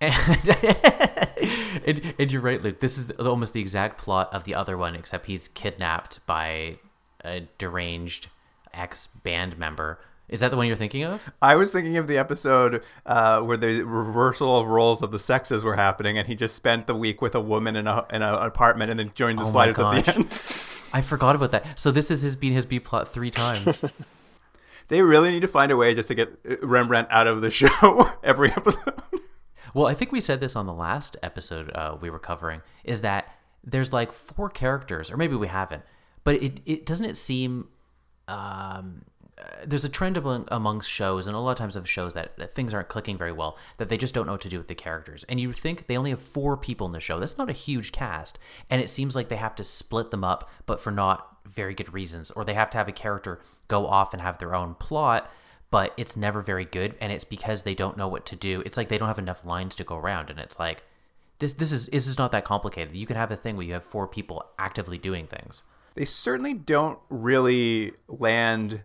and, 1.86 2.14
and 2.18 2.32
you're 2.32 2.40
right, 2.40 2.62
Luke. 2.62 2.80
This 2.80 2.96
is 2.96 3.10
almost 3.12 3.52
the 3.52 3.60
exact 3.60 3.98
plot 3.98 4.32
of 4.32 4.44
the 4.44 4.54
other 4.54 4.76
one, 4.76 4.94
except 4.94 5.26
he's 5.26 5.48
kidnapped 5.48 6.24
by 6.26 6.78
a 7.24 7.48
deranged 7.58 8.28
ex 8.72 9.06
band 9.06 9.58
member. 9.58 9.98
Is 10.28 10.40
that 10.40 10.50
the 10.50 10.56
one 10.56 10.66
you're 10.66 10.76
thinking 10.76 11.04
of? 11.04 11.30
I 11.42 11.54
was 11.54 11.70
thinking 11.70 11.98
of 11.98 12.08
the 12.08 12.16
episode 12.16 12.82
uh, 13.04 13.40
where 13.40 13.58
the 13.58 13.82
reversal 13.82 14.58
of 14.58 14.66
roles 14.66 15.02
of 15.02 15.10
the 15.10 15.18
sexes 15.18 15.62
were 15.62 15.76
happening, 15.76 16.16
and 16.16 16.26
he 16.26 16.34
just 16.34 16.54
spent 16.54 16.86
the 16.86 16.94
week 16.94 17.20
with 17.20 17.34
a 17.34 17.40
woman 17.40 17.76
in 17.76 17.86
a 17.86 18.06
in 18.10 18.22
an 18.22 18.34
apartment, 18.34 18.90
and 18.90 18.98
then 18.98 19.12
joined 19.14 19.38
the 19.38 19.44
Oh 19.44 19.50
sliders 19.50 19.78
at 19.78 20.04
the 20.04 20.14
end. 20.14 20.26
I 20.94 21.02
forgot 21.02 21.36
about 21.36 21.50
that. 21.50 21.78
So 21.78 21.90
this 21.90 22.10
is 22.10 22.22
his 22.22 22.36
being 22.36 22.54
his 22.54 22.64
B 22.64 22.80
plot 22.80 23.12
three 23.12 23.30
times. 23.30 23.84
they 24.88 25.02
really 25.02 25.30
need 25.30 25.40
to 25.40 25.48
find 25.48 25.70
a 25.70 25.76
way 25.76 25.92
just 25.92 26.08
to 26.08 26.14
get 26.14 26.38
uh, 26.48 26.56
Rembrandt 26.62 27.08
out 27.10 27.26
of 27.26 27.42
the 27.42 27.50
show 27.50 28.10
every 28.22 28.50
episode. 28.52 29.02
Well, 29.74 29.86
I 29.86 29.94
think 29.94 30.12
we 30.12 30.20
said 30.20 30.40
this 30.40 30.56
on 30.56 30.66
the 30.66 30.72
last 30.72 31.16
episode 31.22 31.70
uh, 31.74 31.96
we 32.00 32.08
were 32.08 32.18
covering. 32.18 32.62
Is 32.82 33.02
that 33.02 33.28
there's 33.62 33.92
like 33.92 34.12
four 34.12 34.48
characters, 34.48 35.10
or 35.10 35.16
maybe 35.16 35.34
we 35.36 35.48
haven't, 35.48 35.82
but 36.22 36.36
it 36.36 36.60
it 36.64 36.86
doesn't 36.86 37.06
it 37.06 37.16
seem 37.16 37.68
um, 38.28 39.02
uh, 39.36 39.64
there's 39.66 39.84
a 39.84 39.88
trend 39.88 40.16
among 40.16 40.46
amongst 40.48 40.90
shows, 40.90 41.26
and 41.26 41.36
a 41.36 41.40
lot 41.40 41.52
of 41.52 41.58
times 41.58 41.76
of 41.76 41.88
shows 41.88 42.14
that, 42.14 42.36
that 42.36 42.54
things 42.54 42.72
aren't 42.72 42.88
clicking 42.88 43.18
very 43.18 43.32
well, 43.32 43.58
that 43.78 43.88
they 43.88 43.96
just 43.96 44.14
don't 44.14 44.26
know 44.26 44.32
what 44.32 44.40
to 44.42 44.48
do 44.48 44.58
with 44.58 44.68
the 44.68 44.74
characters. 44.74 45.24
And 45.28 45.40
you 45.40 45.52
think 45.52 45.86
they 45.86 45.96
only 45.96 46.10
have 46.10 46.22
four 46.22 46.56
people 46.56 46.86
in 46.86 46.92
the 46.92 47.00
show. 47.00 47.18
That's 47.18 47.38
not 47.38 47.50
a 47.50 47.54
huge 47.54 47.92
cast, 47.92 48.38
and 48.70 48.80
it 48.80 48.90
seems 48.90 49.16
like 49.16 49.28
they 49.28 49.36
have 49.36 49.54
to 49.56 49.64
split 49.64 50.10
them 50.10 50.24
up, 50.24 50.50
but 50.66 50.80
for 50.80 50.90
not 50.90 51.38
very 51.46 51.74
good 51.74 51.92
reasons, 51.92 52.30
or 52.30 52.44
they 52.44 52.54
have 52.54 52.70
to 52.70 52.78
have 52.78 52.88
a 52.88 52.92
character 52.92 53.40
go 53.68 53.86
off 53.86 54.12
and 54.12 54.22
have 54.22 54.38
their 54.38 54.54
own 54.54 54.74
plot 54.74 55.30
but 55.74 55.92
it's 55.96 56.16
never 56.16 56.40
very 56.40 56.64
good 56.64 56.94
and 57.00 57.10
it's 57.10 57.24
because 57.24 57.62
they 57.62 57.74
don't 57.74 57.96
know 57.96 58.06
what 58.06 58.24
to 58.26 58.36
do 58.36 58.62
it's 58.64 58.76
like 58.76 58.88
they 58.88 58.96
don't 58.96 59.08
have 59.08 59.18
enough 59.18 59.44
lines 59.44 59.74
to 59.74 59.82
go 59.82 59.96
around 59.96 60.30
and 60.30 60.38
it's 60.38 60.56
like 60.56 60.84
this 61.40 61.54
this 61.54 61.72
is 61.72 61.86
this 61.86 62.06
is 62.06 62.16
not 62.16 62.30
that 62.30 62.44
complicated 62.44 62.94
you 62.94 63.06
can 63.06 63.16
have 63.16 63.32
a 63.32 63.36
thing 63.36 63.56
where 63.56 63.66
you 63.66 63.72
have 63.72 63.82
four 63.82 64.06
people 64.06 64.44
actively 64.56 64.98
doing 64.98 65.26
things 65.26 65.64
they 65.94 66.04
certainly 66.04 66.54
don't 66.54 66.98
really 67.08 67.92
land 68.06 68.82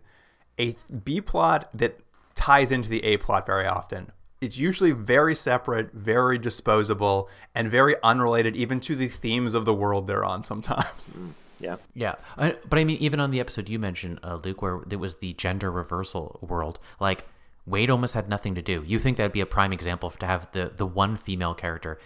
a 0.58 0.76
B 1.04 1.20
plot 1.20 1.68
that 1.74 1.98
ties 2.34 2.70
into 2.72 2.88
the 2.88 3.02
A 3.04 3.16
plot 3.18 3.46
very 3.46 3.66
often. 3.66 4.12
It's 4.40 4.56
usually 4.56 4.92
very 4.92 5.34
separate, 5.34 5.92
very 5.92 6.38
disposable, 6.38 7.28
and 7.54 7.68
very 7.68 7.96
unrelated 8.02 8.56
even 8.56 8.80
to 8.80 8.96
the 8.96 9.08
themes 9.08 9.52
of 9.54 9.66
the 9.66 9.74
world 9.74 10.06
they're 10.06 10.24
on 10.24 10.42
sometimes. 10.42 11.08
Yeah. 11.62 11.76
yeah 11.92 12.14
I, 12.38 12.56
but 12.70 12.78
i 12.78 12.84
mean 12.84 12.96
even 13.00 13.20
on 13.20 13.32
the 13.32 13.38
episode 13.38 13.68
you 13.68 13.78
mentioned 13.78 14.18
uh, 14.22 14.38
luke 14.42 14.62
where 14.62 14.80
there 14.86 14.98
was 14.98 15.16
the 15.16 15.34
gender 15.34 15.70
reversal 15.70 16.38
world 16.40 16.78
like 17.00 17.26
wade 17.66 17.90
almost 17.90 18.14
had 18.14 18.30
nothing 18.30 18.54
to 18.54 18.62
do 18.62 18.82
you 18.86 18.98
think 18.98 19.18
that'd 19.18 19.32
be 19.32 19.42
a 19.42 19.46
prime 19.46 19.70
example 19.70 20.08
to 20.08 20.24
have 20.24 20.50
the 20.52 20.72
the 20.74 20.86
one 20.86 21.18
female 21.18 21.52
character 21.52 21.98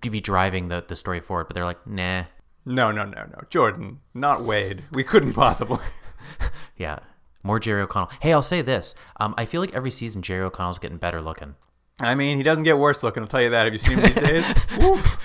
to 0.00 0.08
be 0.08 0.20
driving 0.22 0.68
the, 0.68 0.82
the 0.88 0.96
story 0.96 1.20
forward 1.20 1.48
but 1.48 1.54
they're 1.54 1.66
like 1.66 1.86
nah 1.86 2.24
No, 2.64 2.90
no, 2.90 3.04
no, 3.04 3.26
no. 3.26 3.42
Jordan, 3.50 4.00
not 4.14 4.40
Wade. 4.42 4.84
We 4.90 5.04
couldn't 5.04 5.34
possibly. 5.34 5.84
yeah 6.78 7.00
more 7.44 7.60
jerry 7.60 7.82
o'connell 7.82 8.10
hey 8.20 8.32
i'll 8.32 8.42
say 8.42 8.60
this 8.60 8.96
um, 9.20 9.32
i 9.38 9.44
feel 9.44 9.60
like 9.60 9.72
every 9.72 9.90
season 9.92 10.20
jerry 10.22 10.42
o'connell's 10.42 10.80
getting 10.80 10.98
better 10.98 11.20
looking 11.22 11.54
I 12.00 12.16
mean, 12.16 12.38
he 12.38 12.42
doesn't 12.42 12.64
get 12.64 12.76
worse 12.76 13.04
looking, 13.04 13.22
I'll 13.22 13.28
tell 13.28 13.40
you 13.40 13.50
that. 13.50 13.66
Have 13.66 13.72
you 13.72 13.78
seen 13.78 13.98
him 13.98 14.02
these 14.02 14.14
days? 14.16 14.54
Oof. 14.82 15.16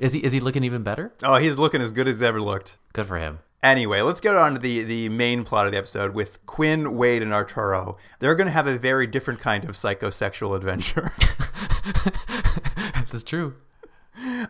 is 0.00 0.12
he 0.12 0.18
is 0.18 0.32
he 0.32 0.40
looking 0.40 0.64
even 0.64 0.82
better 0.82 1.12
Oh, 1.22 1.36
he's 1.36 1.56
looking 1.56 1.80
as 1.80 1.92
good 1.92 2.08
as 2.08 2.16
he's 2.16 2.22
ever 2.22 2.40
looked. 2.40 2.78
good 2.92 3.06
for 3.06 3.16
him 3.16 3.38
Anyway, 3.62 4.00
let's 4.00 4.20
get 4.20 4.34
on 4.34 4.54
to 4.54 4.58
the, 4.58 4.82
the 4.84 5.08
main 5.10 5.44
plot 5.44 5.66
of 5.66 5.72
the 5.72 5.78
episode 5.78 6.14
with 6.14 6.44
Quinn, 6.46 6.96
Wade, 6.96 7.22
and 7.22 7.32
Arturo. 7.32 7.98
They're 8.18 8.34
going 8.34 8.46
to 8.46 8.52
have 8.52 8.66
a 8.66 8.78
very 8.78 9.06
different 9.06 9.38
kind 9.38 9.64
of 9.64 9.72
psychosexual 9.72 10.56
adventure. 10.56 11.12
That's 13.10 13.22
true. 13.22 13.54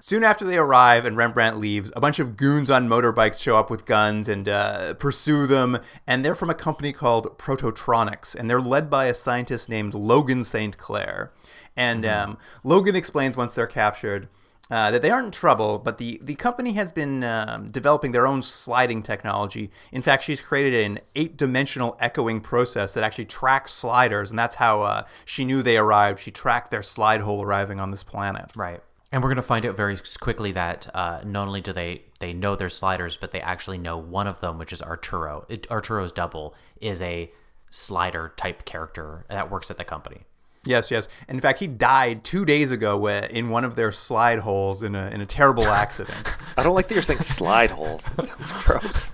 Soon 0.00 0.24
after 0.24 0.44
they 0.44 0.56
arrive 0.56 1.04
and 1.04 1.16
Rembrandt 1.16 1.58
leaves, 1.58 1.92
a 1.94 2.00
bunch 2.00 2.18
of 2.18 2.36
goons 2.36 2.70
on 2.70 2.88
motorbikes 2.88 3.40
show 3.40 3.56
up 3.56 3.70
with 3.70 3.84
guns 3.84 4.28
and 4.28 4.48
uh, 4.48 4.94
pursue 4.94 5.46
them. 5.46 5.78
And 6.06 6.24
they're 6.24 6.34
from 6.34 6.50
a 6.50 6.54
company 6.54 6.92
called 6.92 7.38
Prototronics, 7.38 8.34
and 8.34 8.48
they're 8.48 8.60
led 8.60 8.90
by 8.90 9.06
a 9.06 9.14
scientist 9.14 9.68
named 9.68 9.94
Logan 9.94 10.44
St. 10.44 10.76
Clair. 10.76 11.32
And 11.76 12.04
um, 12.04 12.38
Logan 12.64 12.96
explains 12.96 13.36
once 13.36 13.54
they're 13.54 13.66
captured 13.66 14.28
uh, 14.70 14.90
that 14.90 15.02
they 15.02 15.10
aren't 15.10 15.26
in 15.26 15.32
trouble, 15.32 15.78
but 15.78 15.98
the, 15.98 16.20
the 16.22 16.36
company 16.36 16.74
has 16.74 16.92
been 16.92 17.24
um, 17.24 17.68
developing 17.68 18.12
their 18.12 18.26
own 18.26 18.42
sliding 18.42 19.02
technology. 19.02 19.70
In 19.90 20.00
fact, 20.00 20.22
she's 20.22 20.40
created 20.40 20.84
an 20.84 21.00
eight 21.16 21.36
dimensional 21.36 21.96
echoing 22.00 22.40
process 22.40 22.94
that 22.94 23.02
actually 23.02 23.24
tracks 23.24 23.72
sliders, 23.72 24.30
and 24.30 24.38
that's 24.38 24.56
how 24.56 24.82
uh, 24.82 25.04
she 25.24 25.44
knew 25.44 25.62
they 25.62 25.76
arrived. 25.76 26.20
She 26.20 26.30
tracked 26.30 26.70
their 26.70 26.82
slide 26.82 27.20
hole 27.22 27.42
arriving 27.42 27.80
on 27.80 27.90
this 27.90 28.04
planet. 28.04 28.50
Right. 28.54 28.80
And 29.12 29.22
we're 29.22 29.28
going 29.28 29.36
to 29.36 29.42
find 29.42 29.66
out 29.66 29.76
very 29.76 29.98
quickly 30.20 30.52
that 30.52 30.88
uh, 30.94 31.20
not 31.24 31.48
only 31.48 31.60
do 31.60 31.72
they 31.72 32.04
they 32.20 32.32
know 32.32 32.54
their 32.54 32.68
sliders, 32.68 33.16
but 33.16 33.32
they 33.32 33.40
actually 33.40 33.78
know 33.78 33.98
one 33.98 34.28
of 34.28 34.40
them, 34.40 34.56
which 34.56 34.72
is 34.72 34.82
Arturo. 34.82 35.46
It, 35.48 35.66
Arturo's 35.70 36.12
double 36.12 36.54
is 36.80 37.02
a 37.02 37.32
slider 37.70 38.32
type 38.36 38.64
character 38.64 39.24
that 39.28 39.50
works 39.50 39.70
at 39.70 39.78
the 39.78 39.84
company. 39.84 40.22
Yes, 40.64 40.90
yes. 40.90 41.08
In 41.28 41.40
fact, 41.40 41.58
he 41.58 41.66
died 41.66 42.22
two 42.22 42.44
days 42.44 42.70
ago 42.70 43.06
uh, 43.06 43.26
in 43.30 43.48
one 43.48 43.64
of 43.64 43.76
their 43.76 43.92
slide 43.92 44.40
holes 44.40 44.82
in 44.82 44.94
a, 44.94 45.06
in 45.08 45.22
a 45.22 45.26
terrible 45.26 45.64
accident. 45.84 46.16
I 46.58 46.62
don't 46.62 46.74
like 46.74 46.88
that 46.88 46.94
you're 46.94 47.02
saying 47.02 47.20
slide 47.20 47.70
holes. 47.70 48.04
That 48.16 48.26
sounds 48.26 48.52
gross. 48.52 49.10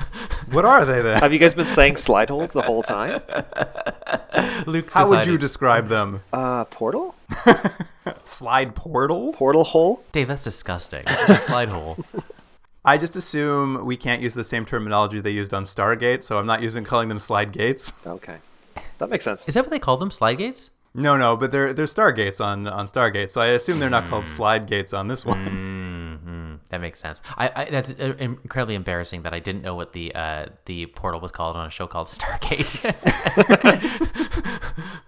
what 0.51 0.65
are 0.65 0.85
they 0.85 1.03
then? 1.03 1.21
Have 1.21 1.33
you 1.33 1.39
guys 1.39 1.55
been 1.55 1.67
saying 1.67 1.97
slide 1.97 2.31
hole 2.31 2.49
the 2.49 2.63
whole 2.63 2.83
time? 2.83 3.23
Luke, 4.67 4.91
How 4.91 5.09
would 5.09 5.27
you 5.27 5.39
describe 5.39 5.89
them? 5.89 6.23
Uh, 6.33 6.65
portal? 6.65 7.15
Slide 8.25 8.75
portal? 8.77 9.33
Portal 9.33 9.65
hole? 9.65 10.03
Dave? 10.13 10.29
That's 10.29 10.43
disgusting. 10.43 11.03
It's 11.07 11.29
a 11.31 11.37
slide 11.37 11.69
hole. 11.69 11.99
I 12.85 12.99
just 12.99 13.17
assume 13.17 13.85
we 13.85 13.97
can't 13.97 14.23
use 14.23 14.35
the 14.35 14.45
same 14.45 14.65
terminology 14.65 15.21
they 15.21 15.33
used 15.33 15.53
on 15.53 15.65
Stargate, 15.65 16.23
so 16.23 16.39
I'm 16.39 16.47
not 16.47 16.63
using 16.63 16.85
calling 16.85 17.09
them 17.09 17.19
slide 17.19 17.51
gates. 17.51 17.93
Okay. 18.07 18.37
That 18.99 19.11
makes 19.11 19.25
sense. 19.25 19.49
Is 19.49 19.55
that 19.55 19.65
what 19.65 19.71
they 19.71 19.81
call 19.81 19.97
them? 19.97 20.11
Slide 20.13 20.35
gates? 20.39 20.71
No, 20.97 21.17
no, 21.17 21.37
but 21.37 21.53
they're 21.53 21.73
they're 21.75 21.87
Stargates 21.87 22.41
on 22.41 22.67
on 22.67 22.89
Stargate, 22.89 23.31
so 23.31 23.41
I 23.41 23.49
assume 23.49 23.79
they're 23.79 23.91
not 23.91 24.09
called 24.09 24.27
slide 24.27 24.67
gates 24.67 24.95
on 24.95 25.09
this 25.09 25.25
one. 25.27 25.47
hmm 25.47 26.55
That 26.71 26.81
makes 26.81 26.99
sense. 27.01 27.21
I, 27.37 27.51
I 27.55 27.65
that's 27.67 27.93
uh, 27.93 28.15
incredibly 28.19 28.75
embarrassing 28.75 29.23
that 29.23 29.35
I 29.35 29.39
didn't 29.39 29.63
know 29.63 29.75
what 29.75 29.93
the 29.93 30.15
uh, 30.15 30.47
the 30.65 30.87
portal 30.87 31.21
was 31.21 31.33
called 31.33 31.55
on 31.55 31.67
a 31.67 31.71
show 31.71 31.87
called 31.87 32.09
Stargate. 32.09 32.95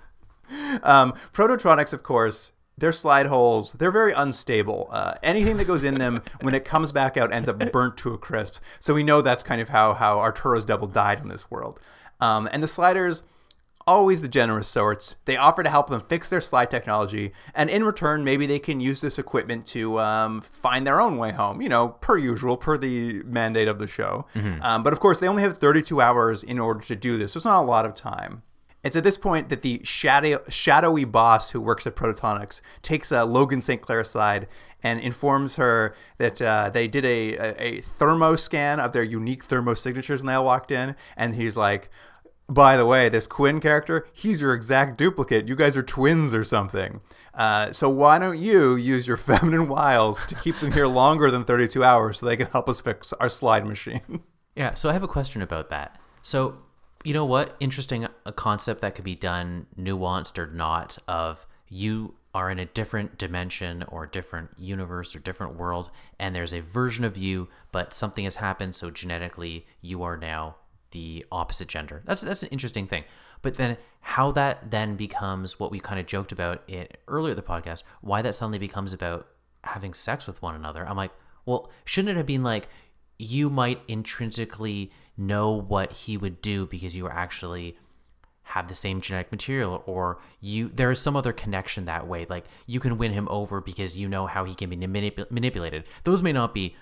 Um, 0.83 1.14
Prototronics, 1.33 1.92
of 1.92 2.03
course, 2.03 2.53
they're 2.77 2.92
slide 2.92 3.27
holes, 3.27 3.72
they're 3.72 3.90
very 3.90 4.12
unstable. 4.12 4.88
Uh, 4.90 5.14
anything 5.22 5.57
that 5.57 5.66
goes 5.66 5.83
in 5.85 5.96
them, 5.96 6.22
when 6.40 6.55
it 6.55 6.64
comes 6.64 6.92
back 6.92 7.16
out, 7.16 7.33
ends 7.33 7.48
up 7.48 7.59
burnt 7.72 7.96
to 7.98 8.14
a 8.14 8.18
crisp. 8.18 8.57
So 8.81 8.94
we 8.94 9.03
know 9.03 9.20
that's 9.20 9.42
kind 9.42 9.61
of 9.61 9.68
how, 9.68 9.94
how 9.94 10.18
Arturo's 10.18 10.64
double 10.64 10.87
died 10.87 11.20
in 11.20 11.29
this 11.29 11.51
world. 11.51 11.81
Um, 12.20 12.48
and 12.53 12.62
the 12.62 12.68
sliders, 12.68 13.22
always 13.88 14.20
the 14.20 14.29
generous 14.29 14.68
sorts, 14.68 15.16
they 15.24 15.38
offer 15.38 15.62
to 15.62 15.70
help 15.70 15.88
them 15.88 16.03
fix 16.03 16.29
their 16.29 16.42
slide 16.42 16.70
technology. 16.70 17.33
And 17.55 17.70
in 17.70 17.83
return, 17.83 18.22
maybe 18.22 18.46
they 18.46 18.59
can 18.59 18.81
use 18.81 19.01
this 19.01 19.18
equipment 19.18 19.64
to 19.68 19.98
um, 19.98 20.42
find 20.42 20.87
their 20.87 21.01
own 21.01 21.16
way 21.16 21.33
home, 21.33 21.62
you 21.62 21.70
know, 21.70 21.88
per 21.88 22.18
usual, 22.18 22.59
per 22.59 22.77
the 22.77 23.22
mandate 23.22 23.66
of 23.66 23.79
the 23.79 23.87
show. 23.87 24.27
Um, 24.62 24.83
but 24.83 24.92
of 24.92 25.01
course, 25.01 25.18
they 25.20 25.27
only 25.27 25.42
have 25.42 25.57
32 25.57 26.03
hours 26.03 26.42
in 26.42 26.59
order 26.59 26.81
to 26.81 26.94
do 26.94 27.16
this. 27.16 27.33
So 27.33 27.38
it's 27.38 27.46
not 27.46 27.62
a 27.62 27.66
lot 27.66 27.87
of 27.87 27.94
time. 27.94 28.42
It's 28.85 28.94
at 28.94 29.05
this 29.05 29.16
point 29.16 29.48
that 29.48 29.62
the 29.62 29.81
shadow, 29.85 30.42
shadowy 30.48 31.05
boss 31.05 31.51
who 31.51 31.61
works 31.61 31.87
at 31.87 31.96
Protonics 31.96 32.61
takes 32.83 33.11
uh, 33.11 33.24
Logan 33.24 33.61
St. 33.61 33.81
Clair 33.81 34.01
aside 34.01 34.46
and 34.83 35.01
informs 35.01 35.57
her 35.57 35.96
that 36.18 36.40
uh, 36.40 36.70
they 36.70 36.87
did 36.87 37.05
a, 37.05 37.37
a, 37.37 37.62
a 37.62 37.81
thermo 37.81 38.37
scan 38.37 38.79
of 38.79 38.92
their 38.92 39.03
unique 39.03 39.44
thermo 39.44 39.74
signatures 39.74 40.20
when 40.20 40.27
they 40.27 40.35
all 40.35 40.44
walked 40.44 40.70
in. 40.70 40.94
And 41.16 41.35
he's 41.35 41.57
like, 41.57 41.90
by 42.49 42.77
the 42.77 42.87
way, 42.87 43.09
this 43.09 43.27
Quinn 43.27 43.61
character, 43.61 44.07
he's 44.13 44.41
your 44.41 44.55
exact 44.55 44.97
duplicate. 44.97 45.47
You 45.47 45.55
guys 45.55 45.77
are 45.77 45.83
twins 45.83 46.33
or 46.33 46.45
something. 46.45 47.01
Uh, 47.35 47.73
so 47.73 47.89
why 47.89 48.19
don't 48.19 48.39
you 48.39 48.77
use 48.77 49.07
your 49.07 49.17
feminine 49.19 49.69
wiles 49.69 50.25
to 50.27 50.35
keep 50.35 50.59
them 50.61 50.73
here 50.73 50.87
longer 50.87 51.31
than 51.31 51.45
32 51.45 51.85
hours 51.85 52.19
so 52.19 52.27
they 52.27 52.37
can 52.37 52.49
help 52.49 52.69
us 52.69 52.81
fix 52.81 53.13
our 53.15 53.29
slide 53.29 53.67
machine? 53.67 54.23
Yeah, 54.57 54.75
so 54.75 54.89
I 54.89 54.93
have 54.93 55.05
a 55.05 55.09
question 55.09 55.41
about 55.41 55.71
that. 55.71 56.01
So, 56.21 56.59
you 57.05 57.15
know 57.15 57.25
what? 57.25 57.55
Interesting 57.61 58.09
a 58.27 58.33
concept 58.33 58.81
that 58.81 58.97
could 58.97 59.05
be 59.05 59.15
done, 59.15 59.67
nuanced 59.79 60.37
or 60.37 60.49
not, 60.49 60.99
of 61.07 61.47
you 61.69 62.15
are 62.35 62.51
in 62.51 62.59
a 62.59 62.65
different 62.65 63.19
dimension 63.19 63.85
or 63.87 64.05
different 64.05 64.51
universe 64.59 65.15
or 65.15 65.21
different 65.21 65.55
world, 65.55 65.93
and 66.19 66.35
there's 66.35 66.53
a 66.53 66.59
version 66.59 67.05
of 67.05 67.17
you, 67.17 67.49
but 67.71 67.95
something 67.95 68.25
has 68.25 68.37
happened, 68.37 68.75
so 68.75 68.91
genetically 68.91 69.65
you 69.81 70.03
are 70.03 70.17
now 70.17 70.57
the 70.90 71.24
opposite 71.31 71.68
gender. 71.68 72.03
That's 72.05 72.22
that's 72.22 72.42
an 72.42 72.48
interesting 72.51 72.87
thing. 72.87 73.05
But 73.42 73.55
then 73.55 73.77
how 74.01 74.33
that 74.33 74.70
then 74.70 74.96
becomes 74.96 75.61
what 75.61 75.70
we 75.70 75.81
kind 75.81 76.01
of 76.01 76.07
joked 76.07 76.33
about 76.33 76.62
it 76.68 76.98
earlier 77.07 77.35
the 77.35 77.42
podcast, 77.42 77.83
why 78.01 78.22
that 78.22 78.35
suddenly 78.35 78.59
becomes 78.59 78.92
about 78.92 79.29
having 79.64 79.94
sex 79.94 80.27
with 80.27 80.42
one 80.42 80.55
another. 80.55 80.87
I'm 80.87 80.96
like, 80.96 81.12
well, 81.46 81.70
shouldn't 81.85 82.11
it 82.11 82.16
have 82.16 82.27
been 82.27 82.42
like 82.42 82.68
you 83.18 83.51
might 83.51 83.83
intrinsically 83.88 84.92
know 85.16 85.51
what 85.51 85.92
he 85.92 86.16
would 86.16 86.40
do 86.40 86.66
because 86.66 86.94
you 86.94 87.07
are 87.07 87.12
actually 87.12 87.77
have 88.42 88.68
the 88.68 88.74
same 88.74 89.01
genetic 89.01 89.31
material 89.31 89.83
or 89.85 90.18
you 90.40 90.70
there 90.74 90.90
is 90.90 90.98
some 90.98 91.16
other 91.16 91.33
connection 91.33 91.85
that 91.85 92.07
way 92.07 92.24
like 92.31 92.46
you 92.66 92.81
can 92.81 92.96
win 92.96 93.12
him 93.12 93.29
over 93.29 93.61
because 93.61 93.98
you 93.98 94.09
know 94.09 94.27
how 94.27 94.44
he 94.44 94.55
can 94.55 94.70
be 94.70 94.77
manip- 94.77 95.31
manipulated 95.31 95.85
those 96.05 96.22
may 96.22 96.33
not 96.33 96.55
be 96.55 96.74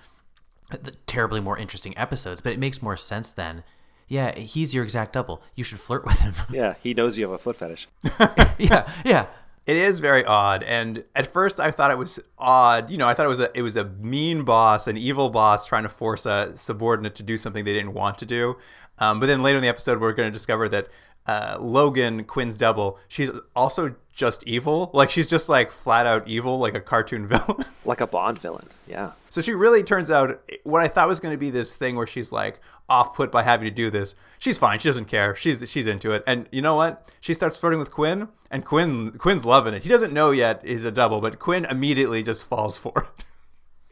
uh, 0.70 0.76
the 0.80 0.92
terribly 1.06 1.40
more 1.40 1.58
interesting 1.58 1.96
episodes 1.98 2.40
but 2.40 2.52
it 2.52 2.58
makes 2.60 2.80
more 2.80 2.96
sense 2.96 3.32
then 3.32 3.64
yeah 4.08 4.36
he's 4.38 4.74
your 4.74 4.84
exact 4.84 5.12
double 5.12 5.42
you 5.54 5.64
should 5.64 5.80
flirt 5.80 6.04
with 6.04 6.20
him 6.20 6.34
Yeah, 6.50 6.74
he 6.82 6.94
knows 6.94 7.18
you 7.18 7.24
have 7.24 7.32
a 7.34 7.38
foot 7.38 7.56
fetish. 7.56 7.88
yeah 8.58 8.88
yeah 9.04 9.26
It 9.66 9.76
is 9.76 9.98
very 9.98 10.24
odd, 10.24 10.62
and 10.62 11.02
at 11.16 11.26
first 11.26 11.58
I 11.58 11.72
thought 11.72 11.90
it 11.90 11.98
was 11.98 12.20
odd. 12.38 12.88
You 12.88 12.98
know, 12.98 13.08
I 13.08 13.14
thought 13.14 13.26
it 13.26 13.34
was 13.36 13.40
a 13.40 13.50
it 13.58 13.62
was 13.62 13.74
a 13.76 13.84
mean 13.84 14.44
boss, 14.44 14.86
an 14.86 14.96
evil 14.96 15.28
boss 15.28 15.66
trying 15.66 15.82
to 15.82 15.88
force 15.88 16.24
a 16.24 16.52
subordinate 16.54 17.16
to 17.16 17.24
do 17.24 17.36
something 17.36 17.64
they 17.64 17.74
didn't 17.74 17.92
want 17.94 18.16
to 18.18 18.26
do. 18.26 18.56
Um, 18.98 19.18
but 19.20 19.26
then 19.26 19.42
later 19.42 19.58
in 19.58 19.62
the 19.62 19.68
episode, 19.68 20.00
we're 20.00 20.12
going 20.12 20.28
to 20.32 20.32
discover 20.38 20.68
that 20.68 20.86
uh, 21.26 21.58
Logan, 21.60 22.24
Quinn's 22.24 22.56
double, 22.56 22.98
she's 23.08 23.30
also 23.54 23.94
just 24.12 24.42
evil. 24.44 24.90
Like 24.94 25.10
she's 25.10 25.28
just 25.28 25.48
like 25.48 25.70
flat 25.70 26.06
out 26.06 26.26
evil, 26.26 26.58
like 26.58 26.74
a 26.74 26.80
cartoon 26.80 27.26
villain. 27.28 27.64
Like 27.84 28.00
a 28.00 28.06
Bond 28.06 28.38
villain. 28.38 28.66
Yeah. 28.86 29.12
So 29.30 29.40
she 29.40 29.52
really 29.52 29.82
turns 29.82 30.10
out 30.10 30.40
what 30.64 30.82
I 30.82 30.88
thought 30.88 31.08
was 31.08 31.20
going 31.20 31.34
to 31.34 31.38
be 31.38 31.50
this 31.50 31.74
thing 31.74 31.96
where 31.96 32.06
she's 32.06 32.32
like 32.32 32.60
off 32.88 33.14
put 33.14 33.30
by 33.30 33.42
having 33.42 33.68
to 33.68 33.74
do 33.74 33.90
this. 33.90 34.14
She's 34.38 34.58
fine. 34.58 34.78
She 34.78 34.88
doesn't 34.88 35.06
care. 35.06 35.34
She's 35.36 35.68
she's 35.70 35.86
into 35.86 36.12
it. 36.12 36.22
And 36.26 36.48
you 36.50 36.62
know 36.62 36.74
what? 36.76 37.10
She 37.20 37.34
starts 37.34 37.56
flirting 37.56 37.78
with 37.80 37.90
Quinn, 37.90 38.28
and 38.50 38.64
Quinn 38.64 39.12
Quinn's 39.12 39.44
loving 39.44 39.74
it. 39.74 39.82
He 39.82 39.88
doesn't 39.88 40.12
know 40.12 40.30
yet 40.30 40.62
he's 40.64 40.84
a 40.84 40.90
double, 40.90 41.20
but 41.20 41.38
Quinn 41.38 41.64
immediately 41.66 42.22
just 42.22 42.44
falls 42.44 42.76
for 42.78 43.08
it. 43.18 43.24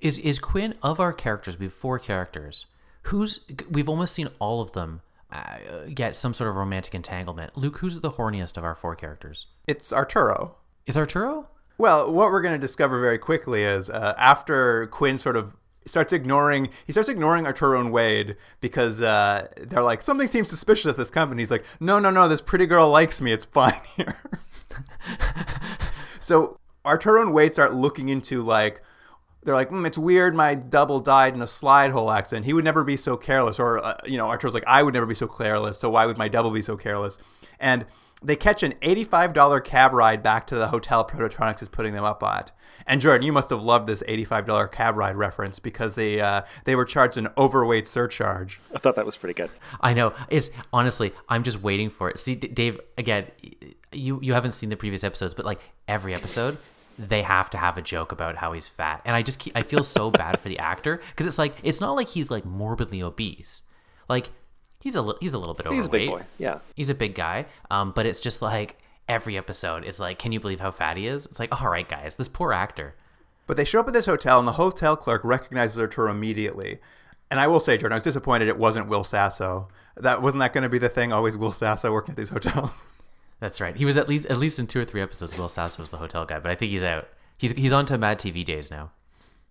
is 0.00 0.18
is 0.18 0.38
Quinn 0.38 0.74
of 0.82 1.00
our 1.00 1.12
characters? 1.12 1.58
We 1.58 1.66
have 1.66 1.74
four 1.74 1.98
characters. 1.98 2.66
Who's 3.08 3.40
we've 3.70 3.88
almost 3.88 4.14
seen 4.14 4.28
all 4.38 4.60
of 4.62 4.72
them 4.72 5.02
uh, 5.34 5.86
get 5.92 6.16
some 6.16 6.32
sort 6.32 6.48
of 6.48 6.56
romantic 6.56 6.94
entanglement. 6.94 7.56
Luke, 7.56 7.78
who's 7.78 8.00
the 8.00 8.12
horniest 8.12 8.56
of 8.56 8.64
our 8.64 8.74
four 8.74 8.94
characters? 8.94 9.46
It's 9.66 9.92
Arturo. 9.92 10.56
Is 10.86 10.96
Arturo? 10.96 11.48
Well, 11.76 12.12
what 12.12 12.30
we're 12.30 12.40
going 12.40 12.54
to 12.54 12.64
discover 12.64 13.00
very 13.00 13.18
quickly 13.18 13.64
is 13.64 13.90
uh, 13.90 14.14
after 14.16 14.86
Quinn 14.86 15.18
sort 15.18 15.36
of 15.36 15.56
starts 15.86 16.12
ignoring, 16.12 16.70
he 16.86 16.92
starts 16.92 17.08
ignoring 17.08 17.46
Arturo 17.46 17.80
and 17.80 17.92
Wade 17.92 18.36
because 18.60 19.02
uh, 19.02 19.48
they're 19.60 19.82
like, 19.82 20.02
something 20.02 20.28
seems 20.28 20.48
suspicious 20.48 20.86
at 20.86 20.96
this 20.96 21.10
company. 21.10 21.42
He's 21.42 21.50
like, 21.50 21.64
no, 21.80 21.98
no, 21.98 22.10
no, 22.10 22.28
this 22.28 22.40
pretty 22.40 22.66
girl 22.66 22.88
likes 22.90 23.20
me. 23.20 23.32
It's 23.32 23.44
fine 23.44 23.80
here. 23.96 24.16
so 26.20 26.58
Arturo 26.86 27.22
and 27.22 27.34
Wade 27.34 27.54
start 27.54 27.74
looking 27.74 28.08
into 28.08 28.42
like, 28.42 28.82
they're 29.44 29.54
like, 29.54 29.70
mm, 29.70 29.86
it's 29.86 29.98
weird. 29.98 30.34
My 30.34 30.54
double 30.54 31.00
died 31.00 31.34
in 31.34 31.42
a 31.42 31.46
slide 31.46 31.90
hole 31.90 32.10
accident. 32.10 32.46
He 32.46 32.52
would 32.52 32.64
never 32.64 32.84
be 32.84 32.96
so 32.96 33.16
careless. 33.16 33.58
Or, 33.58 33.84
uh, 33.84 33.96
you 34.04 34.16
know, 34.16 34.26
Arturo's 34.26 34.54
like, 34.54 34.64
I 34.66 34.82
would 34.82 34.94
never 34.94 35.06
be 35.06 35.14
so 35.14 35.26
careless. 35.26 35.78
So 35.78 35.90
why 35.90 36.06
would 36.06 36.18
my 36.18 36.28
double 36.28 36.50
be 36.50 36.62
so 36.62 36.76
careless? 36.76 37.18
And 37.60 37.86
they 38.22 38.36
catch 38.36 38.62
an 38.62 38.72
$85 38.82 39.64
cab 39.64 39.92
ride 39.92 40.22
back 40.22 40.46
to 40.48 40.54
the 40.56 40.68
hotel 40.68 41.06
Prototronics 41.06 41.62
is 41.62 41.68
putting 41.68 41.92
them 41.92 42.04
up 42.04 42.22
at. 42.22 42.52
And 42.86 43.00
Jordan, 43.00 43.24
you 43.24 43.32
must 43.32 43.50
have 43.50 43.62
loved 43.62 43.86
this 43.86 44.02
$85 44.02 44.70
cab 44.72 44.96
ride 44.96 45.16
reference 45.16 45.58
because 45.58 45.94
they 45.94 46.20
uh, 46.20 46.42
they 46.64 46.74
were 46.74 46.84
charged 46.84 47.16
an 47.16 47.28
overweight 47.38 47.86
surcharge. 47.88 48.60
I 48.74 48.78
thought 48.78 48.96
that 48.96 49.06
was 49.06 49.16
pretty 49.16 49.34
good. 49.34 49.50
I 49.80 49.94
know. 49.94 50.12
It's 50.28 50.50
honestly, 50.70 51.12
I'm 51.28 51.44
just 51.44 51.62
waiting 51.62 51.88
for 51.88 52.10
it. 52.10 52.18
See, 52.18 52.34
D- 52.34 52.48
Dave, 52.48 52.80
again, 52.98 53.26
you 53.90 54.20
you 54.20 54.34
haven't 54.34 54.52
seen 54.52 54.68
the 54.68 54.76
previous 54.76 55.02
episodes, 55.02 55.32
but 55.32 55.46
like 55.46 55.60
every 55.88 56.14
episode, 56.14 56.58
they 56.98 57.22
have 57.22 57.50
to 57.50 57.58
have 57.58 57.76
a 57.76 57.82
joke 57.82 58.12
about 58.12 58.36
how 58.36 58.52
he's 58.52 58.68
fat, 58.68 59.02
and 59.04 59.16
I 59.16 59.22
just 59.22 59.38
keep, 59.38 59.56
I 59.56 59.62
feel 59.62 59.82
so 59.82 60.10
bad 60.22 60.40
for 60.40 60.48
the 60.48 60.58
actor 60.58 61.00
because 61.10 61.26
it's 61.26 61.38
like 61.38 61.54
it's 61.62 61.80
not 61.80 61.92
like 61.96 62.08
he's 62.08 62.30
like 62.30 62.44
morbidly 62.44 63.02
obese, 63.02 63.62
like 64.08 64.30
he's 64.80 64.94
a 64.94 65.02
li- 65.02 65.16
he's 65.20 65.34
a 65.34 65.38
little 65.38 65.54
bit 65.54 65.66
overweight. 65.66 65.82
He's 65.82 65.86
a 65.86 65.90
big 65.90 66.08
boy. 66.08 66.22
Yeah. 66.38 66.58
He's 66.74 66.90
a 66.90 66.94
big 66.94 67.14
guy, 67.14 67.46
um, 67.70 67.92
but 67.94 68.06
it's 68.06 68.20
just 68.20 68.42
like 68.42 68.78
every 69.08 69.36
episode, 69.36 69.84
it's 69.84 70.00
like, 70.00 70.18
can 70.18 70.32
you 70.32 70.40
believe 70.40 70.60
how 70.60 70.70
fat 70.70 70.96
he 70.96 71.06
is? 71.06 71.26
It's 71.26 71.38
like, 71.38 71.60
all 71.60 71.70
right, 71.70 71.88
guys, 71.88 72.16
this 72.16 72.28
poor 72.28 72.52
actor. 72.52 72.94
But 73.46 73.56
they 73.56 73.64
show 73.64 73.80
up 73.80 73.88
at 73.88 73.92
this 73.92 74.06
hotel, 74.06 74.38
and 74.38 74.48
the 74.48 74.52
hotel 74.52 74.96
clerk 74.96 75.22
recognizes 75.24 75.78
Arturo 75.78 76.10
immediately. 76.10 76.78
And 77.30 77.38
I 77.40 77.46
will 77.46 77.60
say, 77.60 77.76
Jordan, 77.76 77.92
I 77.92 77.96
was 77.96 78.04
disappointed 78.04 78.48
it 78.48 78.58
wasn't 78.58 78.88
Will 78.88 79.04
Sasso. 79.04 79.68
That 79.96 80.22
wasn't 80.22 80.40
that 80.40 80.52
going 80.52 80.62
to 80.62 80.68
be 80.68 80.78
the 80.78 80.88
thing? 80.88 81.12
Always 81.12 81.36
Will 81.36 81.52
Sasso 81.52 81.92
working 81.92 82.12
at 82.12 82.16
these 82.16 82.28
hotels. 82.28 82.70
That's 83.40 83.60
right. 83.60 83.76
He 83.76 83.84
was 83.84 83.96
at 83.96 84.08
least 84.08 84.26
at 84.26 84.38
least 84.38 84.58
in 84.58 84.66
two 84.66 84.80
or 84.80 84.84
three 84.84 85.02
episodes. 85.02 85.36
Will 85.38 85.48
Sasso 85.48 85.82
was 85.82 85.90
the 85.90 85.98
hotel 85.98 86.24
guy, 86.24 86.38
but 86.38 86.50
I 86.50 86.54
think 86.54 86.70
he's 86.70 86.82
out. 86.82 87.08
He's 87.36 87.52
he's 87.52 87.72
on 87.72 87.86
to 87.86 87.98
Mad 87.98 88.18
TV 88.18 88.44
days 88.44 88.70
now. 88.70 88.92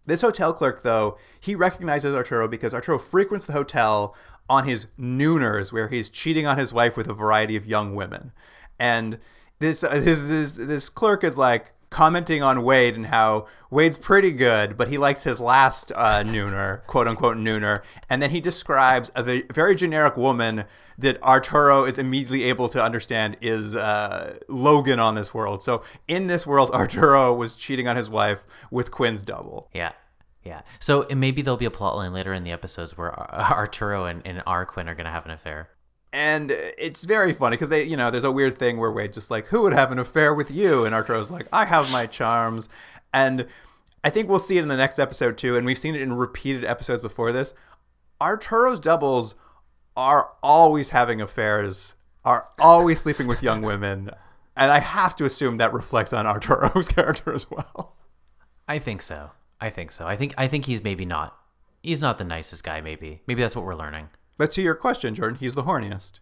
This 0.05 0.21
hotel 0.21 0.51
clerk, 0.53 0.83
though, 0.83 1.17
he 1.39 1.55
recognizes 1.55 2.13
Arturo 2.13 2.47
because 2.47 2.73
Arturo 2.73 2.99
frequents 2.99 3.45
the 3.45 3.53
hotel 3.53 4.15
on 4.49 4.67
his 4.67 4.87
nooners, 4.99 5.71
where 5.71 5.87
he's 5.87 6.09
cheating 6.09 6.45
on 6.45 6.57
his 6.57 6.73
wife 6.73 6.97
with 6.97 7.07
a 7.07 7.13
variety 7.13 7.55
of 7.55 7.65
young 7.65 7.95
women. 7.95 8.33
And 8.77 9.19
this 9.59 9.83
uh, 9.83 9.99
this 9.99 10.23
this, 10.23 10.55
this 10.55 10.89
clerk 10.89 11.23
is 11.23 11.37
like 11.37 11.71
commenting 11.93 12.43
on 12.43 12.63
Wade 12.63 12.95
and 12.95 13.05
how 13.05 13.47
Wade's 13.69 13.97
pretty 13.97 14.31
good, 14.31 14.77
but 14.77 14.89
he 14.89 14.97
likes 14.97 15.23
his 15.23 15.39
last 15.39 15.91
uh, 15.95 16.23
nooner, 16.23 16.85
quote 16.87 17.07
unquote 17.07 17.37
nooner. 17.37 17.81
And 18.09 18.21
then 18.21 18.31
he 18.31 18.41
describes 18.41 19.11
a 19.15 19.43
very 19.53 19.75
generic 19.75 20.17
woman 20.17 20.65
that 20.97 21.21
Arturo 21.23 21.85
is 21.85 21.97
immediately 21.97 22.43
able 22.43 22.69
to 22.69 22.83
understand 22.83 23.37
is 23.41 23.75
uh, 23.75 24.37
Logan 24.47 24.99
on 24.99 25.15
this 25.15 25.33
world. 25.33 25.63
So 25.63 25.83
in 26.07 26.27
this 26.27 26.45
world, 26.45 26.71
Arturo 26.73 27.33
was 27.33 27.55
cheating 27.55 27.87
on 27.87 27.95
his 27.95 28.09
wife 28.09 28.45
with 28.69 28.91
Quinn's 28.91 29.23
double. 29.23 29.69
Yeah. 29.73 29.93
Yeah. 30.43 30.61
So 30.79 31.07
maybe 31.15 31.41
there'll 31.41 31.57
be 31.57 31.65
a 31.65 31.71
plot 31.71 31.95
line 31.95 32.11
later 32.11 32.33
in 32.33 32.43
the 32.43 32.51
episodes 32.51 32.97
where 32.97 33.17
Arturo 33.33 34.05
and, 34.05 34.21
and 34.25 34.43
R. 34.45 34.65
Quinn 34.65 34.89
are 34.89 34.95
going 34.95 35.05
to 35.05 35.11
have 35.11 35.25
an 35.25 35.31
affair. 35.31 35.69
And 36.13 36.51
it's 36.51 37.03
very 37.03 37.33
funny 37.33 37.55
because 37.57 37.69
they, 37.69 37.83
you 37.83 37.97
know, 37.97 38.11
there's 38.11 38.23
a 38.23 38.31
weird 38.31 38.59
thing 38.59 38.77
where 38.77 38.91
Wade's 38.91 39.15
just 39.15 39.31
like, 39.31 39.47
"Who 39.47 39.63
would 39.63 39.73
have 39.73 39.91
an 39.91 39.97
affair 39.97 40.33
with 40.33 40.51
you?" 40.51 40.85
And 40.85 40.93
Arturo's 40.93 41.31
like, 41.31 41.47
"I 41.51 41.65
have 41.65 41.91
my 41.91 42.05
charms." 42.05 42.69
And 43.11 43.47
I 44.03 44.11
think 44.11 44.29
we'll 44.29 44.39
see 44.39 44.57
it 44.57 44.61
in 44.61 44.67
the 44.67 44.77
next 44.77 44.99
episode 44.99 45.39
too, 45.39 45.57
and 45.57 45.65
we've 45.65 45.77
seen 45.77 45.95
it 45.95 46.01
in 46.01 46.13
repeated 46.13 46.65
episodes 46.65 47.01
before 47.01 47.31
this. 47.31 47.55
Arturo's 48.21 48.79
doubles 48.79 49.33
are 49.97 50.29
always 50.43 50.89
having 50.89 51.19
affairs, 51.19 51.95
are 52.23 52.47
always 52.59 53.01
sleeping 53.01 53.25
with 53.25 53.41
young 53.41 53.63
women, 53.63 54.11
and 54.55 54.71
I 54.71 54.79
have 54.79 55.15
to 55.15 55.25
assume 55.25 55.57
that 55.57 55.73
reflects 55.73 56.13
on 56.13 56.27
Arturo's 56.27 56.87
character 56.89 57.33
as 57.33 57.49
well. 57.49 57.95
I 58.67 58.77
think 58.77 59.01
so. 59.01 59.31
I 59.59 59.69
think 59.69 59.91
so. 59.91 60.05
I 60.05 60.15
think 60.15 60.33
I 60.37 60.47
think 60.47 60.65
he's 60.65 60.83
maybe 60.83 61.05
not. 61.05 61.37
He's 61.81 62.01
not 62.01 62.17
the 62.17 62.23
nicest 62.23 62.63
guy. 62.63 62.81
Maybe. 62.81 63.21
Maybe 63.25 63.41
that's 63.41 63.55
what 63.55 63.65
we're 63.65 63.75
learning. 63.75 64.09
But 64.37 64.51
to 64.53 64.61
your 64.61 64.75
question, 64.75 65.15
Jordan, 65.15 65.37
he's 65.39 65.55
the 65.55 65.63
horniest. 65.63 66.19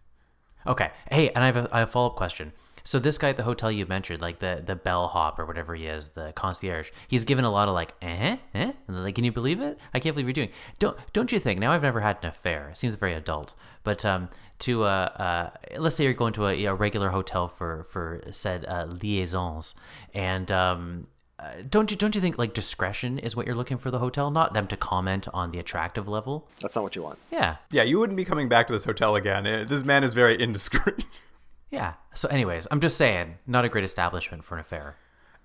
Okay. 0.66 0.90
Hey, 1.10 1.30
and 1.30 1.42
I 1.42 1.46
have 1.46 1.56
a, 1.56 1.68
I 1.72 1.80
have 1.80 1.88
a 1.88 1.92
follow 1.92 2.10
up 2.10 2.16
question. 2.16 2.52
So 2.84 2.98
this 2.98 3.16
guy 3.16 3.28
at 3.28 3.36
the 3.36 3.44
hotel 3.44 3.70
you 3.70 3.86
mentioned, 3.86 4.20
like 4.20 4.40
the 4.40 4.62
the 4.64 4.74
bellhop 4.74 5.38
or 5.38 5.46
whatever 5.46 5.74
he 5.74 5.86
is, 5.86 6.10
the 6.10 6.32
concierge, 6.34 6.90
he's 7.06 7.24
given 7.24 7.44
a 7.44 7.50
lot 7.50 7.68
of 7.68 7.74
like, 7.74 7.94
eh, 8.02 8.38
eh, 8.54 8.72
and 8.88 9.04
like, 9.04 9.14
can 9.14 9.24
you 9.24 9.32
believe 9.32 9.60
it? 9.60 9.78
I 9.94 10.00
can't 10.00 10.16
believe 10.16 10.26
you're 10.26 10.32
doing. 10.32 10.50
Don't 10.78 10.96
don't 11.12 11.30
you 11.30 11.38
think? 11.38 11.60
Now 11.60 11.70
I've 11.70 11.82
never 11.82 12.00
had 12.00 12.18
an 12.22 12.28
affair. 12.28 12.70
It 12.70 12.76
seems 12.76 12.94
very 12.96 13.14
adult, 13.14 13.54
but 13.84 14.04
um, 14.04 14.30
to 14.60 14.84
uh, 14.84 14.86
uh, 14.86 15.50
let's 15.78 15.94
say 15.94 16.04
you're 16.04 16.12
going 16.12 16.32
to 16.34 16.46
a, 16.46 16.64
a 16.64 16.74
regular 16.74 17.10
hotel 17.10 17.46
for 17.46 17.84
for 17.84 18.22
said 18.32 18.64
uh, 18.66 18.86
liaisons, 18.88 19.74
and 20.12 20.50
um, 20.50 21.06
uh, 21.38 21.54
don't 21.68 21.90
you 21.90 21.96
don't 21.96 22.14
you 22.14 22.20
think 22.20 22.38
like 22.38 22.54
discretion 22.54 23.18
is 23.18 23.34
what 23.34 23.46
you're 23.46 23.56
looking 23.56 23.78
for 23.78 23.90
the 23.90 23.98
hotel, 23.98 24.30
not 24.30 24.54
them 24.54 24.66
to 24.68 24.76
comment 24.76 25.26
on 25.32 25.50
the 25.50 25.58
attractive 25.58 26.06
level? 26.06 26.48
That's 26.60 26.76
not 26.76 26.82
what 26.82 26.94
you 26.94 27.02
want. 27.02 27.18
Yeah, 27.30 27.56
Yeah, 27.70 27.82
you 27.82 27.98
wouldn't 27.98 28.16
be 28.16 28.24
coming 28.24 28.48
back 28.48 28.66
to 28.68 28.72
this 28.72 28.84
hotel 28.84 29.16
again. 29.16 29.44
This 29.68 29.82
man 29.84 30.04
is 30.04 30.14
very 30.14 30.40
indiscreet. 30.40 31.06
yeah. 31.70 31.94
So, 32.14 32.28
anyways, 32.28 32.68
I'm 32.70 32.80
just 32.80 32.96
saying, 32.96 33.38
not 33.46 33.64
a 33.64 33.68
great 33.68 33.84
establishment 33.84 34.44
for 34.44 34.54
an 34.54 34.60
affair. 34.60 34.96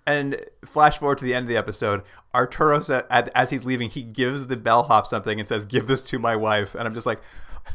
And 0.05 0.37
flash 0.63 0.97
forward 0.97 1.17
to 1.17 1.25
the 1.25 1.33
end 1.33 1.43
of 1.43 1.49
the 1.49 1.57
episode, 1.57 2.03
Arturo 2.33 2.79
said, 2.79 3.05
as 3.09 3.49
he's 3.49 3.65
leaving, 3.65 3.89
he 3.89 4.03
gives 4.03 4.47
the 4.47 4.55
bellhop 4.55 5.05
something 5.05 5.37
and 5.39 5.47
says, 5.47 5.65
"Give 5.65 5.87
this 5.87 6.01
to 6.03 6.19
my 6.19 6.35
wife." 6.35 6.75
And 6.75 6.87
I'm 6.87 6.93
just 6.93 7.05
like, 7.05 7.19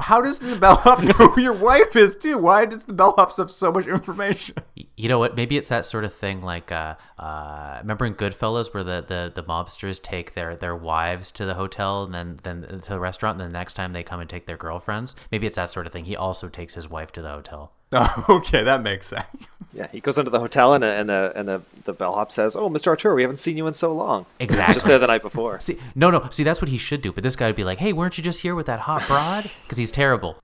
how 0.00 0.20
does 0.20 0.38
the 0.38 0.56
bellhop 0.56 1.02
know 1.02 1.12
who 1.12 1.40
your 1.40 1.52
wife 1.52 1.96
is 1.96 2.16
too? 2.16 2.38
Why 2.38 2.64
does 2.64 2.84
the 2.84 2.92
bellhop 2.92 3.36
have 3.36 3.50
so 3.50 3.72
much 3.72 3.86
information? 3.86 4.56
You 4.96 5.08
know 5.08 5.18
what? 5.18 5.36
Maybe 5.36 5.56
it's 5.56 5.68
that 5.68 5.86
sort 5.86 6.04
of 6.04 6.12
thing. 6.12 6.42
Like, 6.42 6.70
uh, 6.72 6.94
uh, 7.18 7.78
remember 7.80 8.06
in 8.06 8.14
Goodfellas, 8.14 8.72
where 8.74 8.84
the, 8.84 9.04
the, 9.06 9.32
the 9.34 9.42
mobsters 9.44 10.00
take 10.00 10.34
their, 10.34 10.56
their 10.56 10.76
wives 10.76 11.30
to 11.32 11.44
the 11.44 11.54
hotel 11.54 12.04
and 12.04 12.14
then 12.14 12.38
then 12.42 12.80
to 12.80 12.90
the 12.90 13.00
restaurant, 13.00 13.40
and 13.40 13.50
the 13.50 13.52
next 13.52 13.74
time 13.74 13.92
they 13.92 14.02
come 14.02 14.20
and 14.20 14.28
take 14.28 14.46
their 14.46 14.56
girlfriends. 14.56 15.14
Maybe 15.30 15.46
it's 15.46 15.56
that 15.56 15.70
sort 15.70 15.86
of 15.86 15.92
thing. 15.92 16.04
He 16.04 16.16
also 16.16 16.48
takes 16.48 16.74
his 16.74 16.88
wife 16.88 17.12
to 17.12 17.22
the 17.22 17.30
hotel. 17.30 17.72
okay, 18.28 18.62
that 18.62 18.82
makes 18.82 19.06
sense. 19.08 19.48
Yeah, 19.74 19.86
he 19.90 20.00
goes 20.00 20.18
into 20.18 20.30
the 20.30 20.38
hotel 20.40 20.74
and, 20.74 20.84
and, 20.84 21.08
the, 21.08 21.32
and 21.34 21.48
the, 21.48 21.62
the 21.84 21.92
bellhop 21.92 22.30
says, 22.30 22.56
Oh, 22.56 22.68
Mr. 22.68 22.88
Arturo, 22.88 23.14
we 23.14 23.22
haven't 23.22 23.38
seen 23.38 23.56
you 23.56 23.66
in 23.66 23.74
so 23.74 23.92
long. 23.92 24.26
Exactly. 24.40 24.74
Just 24.74 24.86
there 24.86 24.98
the 24.98 25.06
night 25.06 25.22
before. 25.22 25.60
See, 25.60 25.78
no, 25.94 26.10
no. 26.10 26.28
See, 26.30 26.42
that's 26.42 26.60
what 26.60 26.68
he 26.68 26.78
should 26.78 27.00
do. 27.00 27.12
But 27.12 27.22
this 27.22 27.36
guy 27.36 27.46
would 27.46 27.56
be 27.56 27.64
like, 27.64 27.78
"Hey, 27.78 27.92
weren't 27.92 28.18
you 28.18 28.24
just 28.24 28.40
here 28.40 28.56
with 28.56 28.66
that 28.66 28.80
hot 28.80 29.06
broad?" 29.06 29.50
Because 29.62 29.78
he's 29.78 29.92
terrible. 29.92 30.42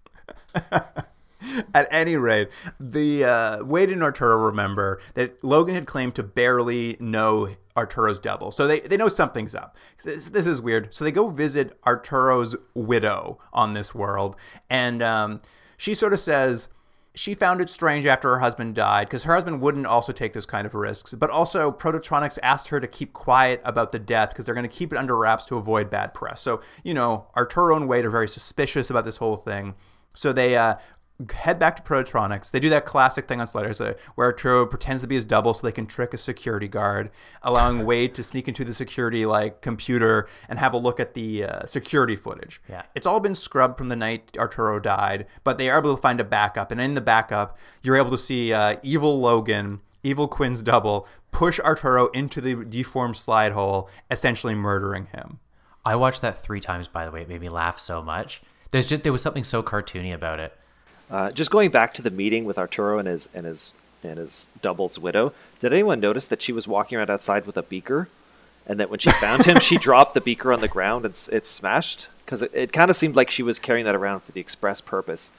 At 1.74 1.88
any 1.90 2.16
rate, 2.16 2.48
the 2.78 3.24
uh, 3.24 3.64
Wade 3.64 3.90
and 3.90 4.02
Arturo 4.02 4.36
remember 4.36 5.00
that 5.14 5.42
Logan 5.42 5.74
had 5.74 5.86
claimed 5.86 6.14
to 6.14 6.22
barely 6.22 6.96
know 7.00 7.54
Arturo's 7.74 8.20
double, 8.20 8.50
so 8.52 8.66
they, 8.66 8.80
they 8.80 8.96
know 8.96 9.08
something's 9.08 9.54
up. 9.54 9.76
This, 10.04 10.26
this 10.28 10.46
is 10.46 10.60
weird. 10.60 10.94
So 10.94 11.04
they 11.04 11.12
go 11.12 11.28
visit 11.28 11.76
Arturo's 11.82 12.54
widow 12.74 13.38
on 13.52 13.74
this 13.74 13.94
world, 13.94 14.36
and 14.70 15.02
um, 15.02 15.40
she 15.76 15.94
sort 15.94 16.12
of 16.12 16.20
says 16.20 16.68
she 17.18 17.34
found 17.34 17.60
it 17.60 17.68
strange 17.68 18.06
after 18.06 18.28
her 18.28 18.38
husband 18.38 18.76
died 18.76 19.08
because 19.08 19.24
her 19.24 19.34
husband 19.34 19.60
wouldn't 19.60 19.86
also 19.86 20.12
take 20.12 20.32
this 20.32 20.46
kind 20.46 20.64
of 20.66 20.74
risks. 20.74 21.12
But 21.14 21.30
also, 21.30 21.72
Prototronics 21.72 22.38
asked 22.44 22.68
her 22.68 22.78
to 22.78 22.86
keep 22.86 23.12
quiet 23.12 23.60
about 23.64 23.90
the 23.90 23.98
death 23.98 24.28
because 24.28 24.44
they're 24.44 24.54
going 24.54 24.68
to 24.68 24.74
keep 24.76 24.92
it 24.92 24.98
under 24.98 25.16
wraps 25.16 25.46
to 25.46 25.56
avoid 25.56 25.90
bad 25.90 26.14
press. 26.14 26.40
So, 26.40 26.60
you 26.84 26.94
know, 26.94 27.26
Arturo 27.36 27.76
and 27.76 27.88
Wade 27.88 28.04
are 28.04 28.10
very 28.10 28.28
suspicious 28.28 28.88
about 28.88 29.04
this 29.04 29.16
whole 29.16 29.36
thing. 29.36 29.74
So 30.14 30.32
they 30.32 30.56
uh, 30.56 30.76
head 31.32 31.58
back 31.58 31.76
to 31.76 31.82
Prototronics. 31.82 32.50
They 32.50 32.60
do 32.60 32.68
that 32.68 32.84
classic 32.84 33.26
thing 33.26 33.40
on 33.40 33.46
Sliders 33.46 33.80
uh, 33.80 33.94
where 34.14 34.28
Arturo 34.28 34.64
pretends 34.66 35.02
to 35.02 35.08
be 35.08 35.16
his 35.16 35.24
double 35.24 35.52
so 35.52 35.66
they 35.66 35.72
can 35.72 35.86
trick 35.86 36.14
a 36.14 36.18
security 36.18 36.68
guard, 36.68 37.10
allowing 37.42 37.84
Wade 37.86 38.14
to 38.14 38.22
sneak 38.22 38.46
into 38.46 38.64
the 38.64 38.74
security 38.74 39.26
like 39.26 39.60
computer 39.60 40.28
and 40.48 40.58
have 40.58 40.74
a 40.74 40.78
look 40.78 41.00
at 41.00 41.14
the 41.14 41.44
uh, 41.44 41.66
security 41.66 42.14
footage. 42.14 42.60
Yeah. 42.68 42.82
It's 42.94 43.06
all 43.06 43.20
been 43.20 43.34
scrubbed 43.34 43.78
from 43.78 43.88
the 43.88 43.96
night 43.96 44.36
Arturo 44.38 44.78
died, 44.78 45.26
but 45.42 45.58
they 45.58 45.68
are 45.68 45.78
able 45.78 45.96
to 45.96 46.00
find 46.00 46.20
a 46.20 46.24
backup. 46.24 46.70
And 46.70 46.80
in 46.80 46.94
the 46.94 47.00
backup, 47.00 47.58
you're 47.82 47.96
able 47.96 48.12
to 48.12 48.18
see 48.18 48.52
uh, 48.52 48.76
evil 48.82 49.20
Logan, 49.20 49.80
evil 50.04 50.28
Quinn's 50.28 50.62
double, 50.62 51.08
push 51.32 51.58
Arturo 51.58 52.08
into 52.08 52.40
the 52.40 52.64
deformed 52.64 53.16
slide 53.16 53.52
hole, 53.52 53.90
essentially 54.10 54.54
murdering 54.54 55.06
him. 55.06 55.40
I 55.84 55.96
watched 55.96 56.22
that 56.22 56.42
three 56.42 56.60
times. 56.60 56.86
By 56.86 57.04
the 57.04 57.10
way, 57.10 57.22
it 57.22 57.28
made 57.28 57.40
me 57.40 57.48
laugh 57.48 57.78
so 57.78 58.02
much. 58.02 58.42
There's 58.70 58.86
just 58.86 59.02
there 59.02 59.12
was 59.12 59.22
something 59.22 59.44
so 59.44 59.62
cartoony 59.62 60.14
about 60.14 60.40
it. 60.40 60.57
Uh, 61.10 61.30
just 61.30 61.50
going 61.50 61.70
back 61.70 61.94
to 61.94 62.02
the 62.02 62.10
meeting 62.10 62.44
with 62.44 62.58
Arturo 62.58 62.98
and 62.98 63.08
his 63.08 63.28
and 63.34 63.46
his 63.46 63.72
and 64.02 64.18
his 64.18 64.48
double's 64.62 64.98
widow, 64.98 65.32
did 65.60 65.72
anyone 65.72 66.00
notice 66.00 66.26
that 66.26 66.42
she 66.42 66.52
was 66.52 66.68
walking 66.68 66.98
around 66.98 67.10
outside 67.10 67.46
with 67.46 67.56
a 67.56 67.62
beaker, 67.62 68.08
and 68.66 68.78
that 68.78 68.90
when 68.90 68.98
she 68.98 69.10
found 69.12 69.44
him, 69.44 69.58
she 69.58 69.78
dropped 69.88 70.14
the 70.14 70.20
beaker 70.20 70.52
on 70.52 70.60
the 70.60 70.68
ground 70.68 71.04
and 71.04 71.28
it 71.32 71.46
smashed? 71.46 72.08
Because 72.24 72.42
it, 72.42 72.50
it 72.54 72.72
kind 72.72 72.90
of 72.90 72.96
seemed 72.96 73.16
like 73.16 73.30
she 73.30 73.42
was 73.42 73.58
carrying 73.58 73.86
that 73.86 73.94
around 73.94 74.20
for 74.20 74.32
the 74.32 74.40
express 74.40 74.80
purpose 74.80 75.32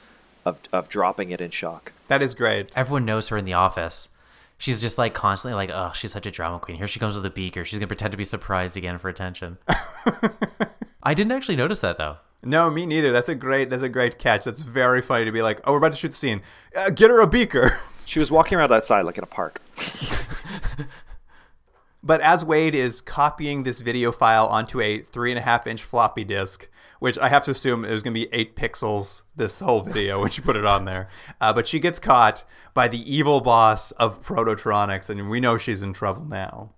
of 0.44 0.60
of 0.72 0.88
dropping 0.88 1.30
it 1.30 1.40
in 1.40 1.50
shock. 1.50 1.92
That 2.08 2.22
is 2.22 2.34
great. 2.34 2.70
Everyone 2.74 3.04
knows 3.04 3.28
her 3.28 3.36
in 3.36 3.44
the 3.44 3.52
office. 3.52 4.08
She's 4.58 4.82
just 4.82 4.98
like 4.98 5.14
constantly 5.14 5.54
like, 5.54 5.70
oh, 5.70 5.92
she's 5.94 6.12
such 6.12 6.26
a 6.26 6.30
drama 6.30 6.58
queen. 6.58 6.76
Here 6.76 6.88
she 6.88 7.00
comes 7.00 7.14
with 7.14 7.24
a 7.24 7.30
beaker. 7.30 7.64
She's 7.64 7.78
gonna 7.78 7.86
pretend 7.86 8.10
to 8.12 8.18
be 8.18 8.24
surprised 8.24 8.76
again 8.76 8.98
for 8.98 9.08
attention. 9.08 9.56
I 11.02 11.14
didn't 11.14 11.32
actually 11.32 11.56
notice 11.56 11.78
that 11.78 11.96
though. 11.96 12.16
No, 12.42 12.70
me 12.70 12.86
neither. 12.86 13.12
That's 13.12 13.28
a 13.28 13.34
great. 13.34 13.68
That's 13.70 13.82
a 13.82 13.88
great 13.88 14.18
catch. 14.18 14.44
That's 14.44 14.62
very 14.62 15.02
funny 15.02 15.24
to 15.26 15.32
be 15.32 15.42
like, 15.42 15.60
oh, 15.64 15.72
we're 15.72 15.78
about 15.78 15.92
to 15.92 15.98
shoot 15.98 16.10
the 16.10 16.16
scene. 16.16 16.42
Uh, 16.74 16.90
get 16.90 17.10
her 17.10 17.20
a 17.20 17.26
beaker. 17.26 17.78
She 18.06 18.18
was 18.18 18.28
walking 18.28 18.58
around 18.58 18.72
outside 18.72 19.02
like 19.02 19.18
in 19.18 19.22
a 19.22 19.26
park. 19.28 19.62
But 22.02 22.20
as 22.22 22.44
Wade 22.44 22.74
is 22.74 23.00
copying 23.00 23.62
this 23.62 23.80
video 23.80 24.10
file 24.10 24.46
onto 24.46 24.80
a 24.80 25.00
three 25.02 25.30
and 25.30 25.38
a 25.38 25.42
half 25.42 25.66
inch 25.66 25.82
floppy 25.82 26.24
disk, 26.24 26.68
which 26.98 27.18
I 27.18 27.28
have 27.28 27.44
to 27.44 27.50
assume 27.50 27.84
is 27.84 28.02
going 28.02 28.14
to 28.14 28.20
be 28.20 28.28
eight 28.32 28.56
pixels 28.56 29.22
this 29.36 29.60
whole 29.60 29.82
video 29.82 30.20
when 30.22 30.30
she 30.30 30.40
put 30.40 30.56
it 30.56 30.64
on 30.64 30.86
there. 30.86 31.10
Uh, 31.40 31.52
but 31.52 31.68
she 31.68 31.78
gets 31.78 31.98
caught 31.98 32.44
by 32.72 32.88
the 32.88 33.14
evil 33.14 33.40
boss 33.40 33.90
of 33.92 34.22
Prototronics, 34.24 35.10
and 35.10 35.28
we 35.28 35.40
know 35.40 35.58
she's 35.58 35.82
in 35.82 35.92
trouble 35.92 36.24
now. 36.24 36.70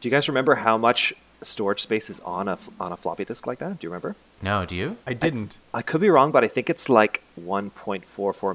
Do 0.00 0.08
you 0.08 0.10
guys 0.10 0.26
remember 0.28 0.56
how 0.56 0.76
much 0.76 1.14
storage 1.42 1.80
space 1.80 2.10
is 2.10 2.18
on 2.20 2.48
a 2.48 2.58
on 2.80 2.92
a 2.92 2.96
floppy 2.96 3.24
disk 3.24 3.46
like 3.46 3.60
that? 3.60 3.78
Do 3.78 3.86
you 3.86 3.90
remember? 3.90 4.16
No, 4.42 4.66
do 4.66 4.74
you? 4.74 4.96
I 5.06 5.14
didn't. 5.14 5.56
I 5.72 5.82
could 5.82 6.00
be 6.00 6.10
wrong, 6.10 6.32
but 6.32 6.42
I 6.42 6.48
think 6.48 6.68
it's 6.68 6.88
like 6.88 7.22
1.44 7.40 8.02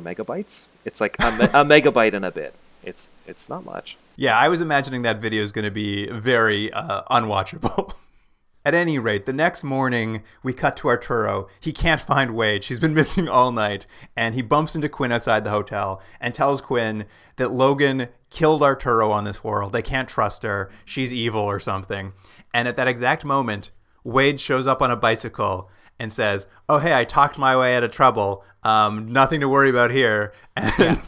megabytes. 0.01 0.67
It's 0.83 0.99
like 0.99 1.15
a, 1.19 1.31
me- 1.31 1.45
a 1.45 1.63
megabyte 1.65 2.13
and 2.13 2.25
a 2.25 2.31
bit. 2.31 2.53
It's 2.83 3.09
it's 3.25 3.49
not 3.49 3.65
much. 3.65 3.97
Yeah, 4.15 4.37
I 4.37 4.49
was 4.49 4.61
imagining 4.61 5.01
that 5.03 5.21
video 5.21 5.43
is 5.43 5.51
going 5.51 5.65
to 5.65 5.71
be 5.71 6.07
very 6.09 6.71
uh, 6.73 7.03
unwatchable. 7.09 7.93
At 8.65 8.73
any 8.73 8.99
rate, 8.99 9.25
the 9.25 9.31
next 9.31 9.63
morning, 9.63 10.23
we 10.43 10.51
cut 10.51 10.75
to 10.77 10.89
Arturo. 10.89 11.47
He 11.59 11.71
can't 11.71 12.01
find 12.01 12.35
Wade. 12.35 12.65
She's 12.65 12.81
been 12.81 12.93
missing 13.01 13.29
all 13.29 13.53
night. 13.53 13.87
And 14.15 14.35
he 14.35 14.41
bumps 14.41 14.75
into 14.75 14.89
Quinn 14.89 15.13
outside 15.13 15.45
the 15.45 15.51
hotel 15.51 16.01
and 16.19 16.33
tells 16.33 16.59
Quinn 16.59 17.05
that 17.37 17.53
Logan 17.53 18.09
killed 18.29 18.61
Arturo 18.61 19.09
on 19.11 19.23
this 19.23 19.41
world. 19.41 19.71
They 19.71 19.81
can't 19.81 20.09
trust 20.09 20.43
her. 20.43 20.69
She's 20.83 21.13
evil 21.13 21.41
or 21.41 21.61
something. 21.61 22.11
And 22.53 22.67
at 22.67 22.75
that 22.75 22.89
exact 22.89 23.23
moment, 23.23 23.71
Wade 24.03 24.39
shows 24.39 24.67
up 24.67 24.81
on 24.81 24.91
a 24.91 24.97
bicycle 24.97 25.69
and 25.99 26.11
says, 26.11 26.47
Oh, 26.69 26.79
hey, 26.79 26.93
I 26.93 27.03
talked 27.03 27.37
my 27.37 27.55
way 27.57 27.75
out 27.75 27.83
of 27.83 27.91
trouble. 27.91 28.43
Um, 28.63 29.11
nothing 29.11 29.39
to 29.41 29.49
worry 29.49 29.69
about 29.69 29.91
here. 29.91 30.33
And 30.55 31.01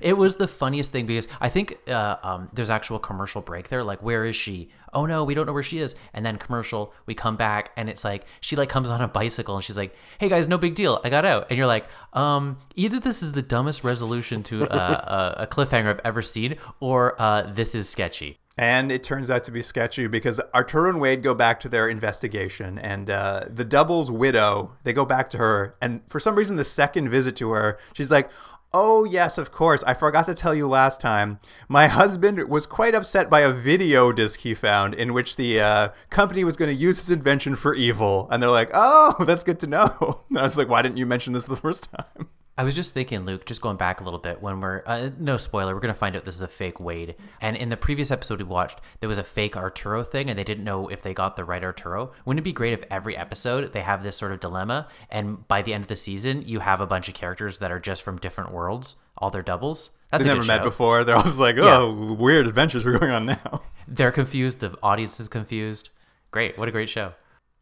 It 0.00 0.16
was 0.16 0.36
the 0.36 0.48
funniest 0.48 0.92
thing 0.92 1.06
because 1.06 1.26
I 1.40 1.48
think 1.48 1.78
uh, 1.88 2.16
um, 2.22 2.50
there's 2.52 2.70
actual 2.70 2.98
commercial 2.98 3.40
break 3.40 3.68
there. 3.68 3.82
Like, 3.82 4.02
where 4.02 4.24
is 4.24 4.36
she? 4.36 4.70
Oh 4.92 5.06
no, 5.06 5.24
we 5.24 5.34
don't 5.34 5.46
know 5.46 5.52
where 5.52 5.62
she 5.62 5.78
is. 5.78 5.94
And 6.12 6.24
then 6.24 6.38
commercial, 6.38 6.92
we 7.06 7.14
come 7.14 7.36
back 7.36 7.70
and 7.76 7.88
it's 7.88 8.04
like 8.04 8.24
she 8.40 8.56
like 8.56 8.68
comes 8.68 8.90
on 8.90 9.00
a 9.00 9.08
bicycle 9.08 9.54
and 9.54 9.64
she's 9.64 9.76
like, 9.76 9.94
"Hey 10.18 10.28
guys, 10.28 10.48
no 10.48 10.58
big 10.58 10.74
deal, 10.74 11.00
I 11.04 11.10
got 11.10 11.24
out." 11.24 11.46
And 11.50 11.58
you're 11.58 11.66
like, 11.66 11.86
um, 12.12 12.58
either 12.74 12.98
this 12.98 13.22
is 13.22 13.32
the 13.32 13.42
dumbest 13.42 13.84
resolution 13.84 14.42
to 14.44 14.64
uh, 14.68 15.34
a, 15.38 15.42
a 15.42 15.46
cliffhanger 15.46 15.88
I've 15.88 16.00
ever 16.04 16.22
seen, 16.22 16.56
or 16.80 17.20
uh, 17.20 17.42
this 17.42 17.74
is 17.74 17.88
sketchy. 17.88 18.38
And 18.58 18.90
it 18.90 19.04
turns 19.04 19.30
out 19.30 19.44
to 19.44 19.50
be 19.50 19.60
sketchy 19.60 20.06
because 20.06 20.40
Arturo 20.54 20.88
and 20.88 20.98
Wade 20.98 21.22
go 21.22 21.34
back 21.34 21.60
to 21.60 21.68
their 21.68 21.88
investigation, 21.90 22.78
and 22.78 23.10
uh, 23.10 23.44
the 23.50 23.66
double's 23.66 24.10
widow, 24.10 24.72
they 24.82 24.94
go 24.94 25.04
back 25.04 25.28
to 25.30 25.38
her. 25.38 25.76
And 25.82 26.00
for 26.06 26.18
some 26.18 26.36
reason, 26.36 26.56
the 26.56 26.64
second 26.64 27.10
visit 27.10 27.36
to 27.36 27.50
her, 27.50 27.78
she's 27.92 28.10
like, 28.10 28.30
Oh, 28.72 29.04
yes, 29.04 29.38
of 29.38 29.52
course. 29.52 29.84
I 29.86 29.94
forgot 29.94 30.26
to 30.26 30.34
tell 30.34 30.54
you 30.54 30.68
last 30.68 31.00
time. 31.00 31.38
My 31.68 31.86
husband 31.86 32.48
was 32.48 32.66
quite 32.66 32.94
upset 32.94 33.30
by 33.30 33.40
a 33.40 33.52
video 33.52 34.10
disc 34.12 34.40
he 34.40 34.54
found 34.54 34.92
in 34.92 35.14
which 35.14 35.36
the 35.36 35.60
uh, 35.60 35.88
company 36.10 36.42
was 36.44 36.56
going 36.56 36.70
to 36.70 36.76
use 36.76 36.96
his 36.98 37.08
invention 37.08 37.54
for 37.56 37.74
evil. 37.74 38.28
And 38.30 38.42
they're 38.42 38.50
like, 38.50 38.70
Oh, 38.74 39.24
that's 39.26 39.44
good 39.44 39.60
to 39.60 39.66
know. 39.66 40.22
And 40.30 40.38
I 40.38 40.42
was 40.42 40.58
like, 40.58 40.68
Why 40.68 40.82
didn't 40.82 40.98
you 40.98 41.06
mention 41.06 41.32
this 41.32 41.44
the 41.46 41.56
first 41.56 41.88
time? 41.90 42.28
I 42.58 42.64
was 42.64 42.74
just 42.74 42.94
thinking, 42.94 43.26
Luke, 43.26 43.44
just 43.44 43.60
going 43.60 43.76
back 43.76 44.00
a 44.00 44.04
little 44.04 44.18
bit 44.18 44.40
when 44.40 44.60
we're, 44.62 44.82
uh, 44.86 45.10
no 45.18 45.36
spoiler, 45.36 45.74
we're 45.74 45.80
going 45.80 45.92
to 45.92 45.98
find 45.98 46.16
out 46.16 46.24
this 46.24 46.36
is 46.36 46.40
a 46.40 46.48
fake 46.48 46.80
Wade. 46.80 47.14
And 47.42 47.54
in 47.54 47.68
the 47.68 47.76
previous 47.76 48.10
episode 48.10 48.38
we 48.38 48.44
watched, 48.44 48.80
there 49.00 49.10
was 49.10 49.18
a 49.18 49.24
fake 49.24 49.58
Arturo 49.58 50.02
thing 50.02 50.30
and 50.30 50.38
they 50.38 50.44
didn't 50.44 50.64
know 50.64 50.88
if 50.88 51.02
they 51.02 51.12
got 51.12 51.36
the 51.36 51.44
right 51.44 51.62
Arturo. 51.62 52.12
Wouldn't 52.24 52.40
it 52.40 52.44
be 52.44 52.52
great 52.54 52.72
if 52.72 52.82
every 52.90 53.14
episode 53.14 53.74
they 53.74 53.82
have 53.82 54.02
this 54.02 54.16
sort 54.16 54.32
of 54.32 54.40
dilemma 54.40 54.88
and 55.10 55.46
by 55.48 55.60
the 55.60 55.74
end 55.74 55.84
of 55.84 55.88
the 55.88 55.96
season 55.96 56.42
you 56.46 56.60
have 56.60 56.80
a 56.80 56.86
bunch 56.86 57.08
of 57.08 57.14
characters 57.14 57.58
that 57.58 57.70
are 57.70 57.78
just 57.78 58.02
from 58.02 58.16
different 58.16 58.52
worlds, 58.52 58.96
all 59.18 59.28
their 59.28 59.42
doubles? 59.42 59.90
That's 60.10 60.24
They 60.24 60.30
a 60.30 60.34
never 60.34 60.46
met 60.46 60.60
show. 60.60 60.64
before. 60.64 61.04
They're 61.04 61.16
all 61.16 61.24
just 61.24 61.38
like, 61.38 61.56
Oh, 61.58 62.14
weird 62.14 62.46
adventures 62.46 62.86
we're 62.86 62.98
going 62.98 63.12
on 63.12 63.26
now. 63.26 63.62
They're 63.86 64.12
confused, 64.12 64.60
the 64.60 64.74
audience 64.82 65.20
is 65.20 65.28
confused. 65.28 65.90
Great, 66.30 66.56
what 66.56 66.68
a 66.68 66.72
great 66.72 66.88
show. 66.88 67.12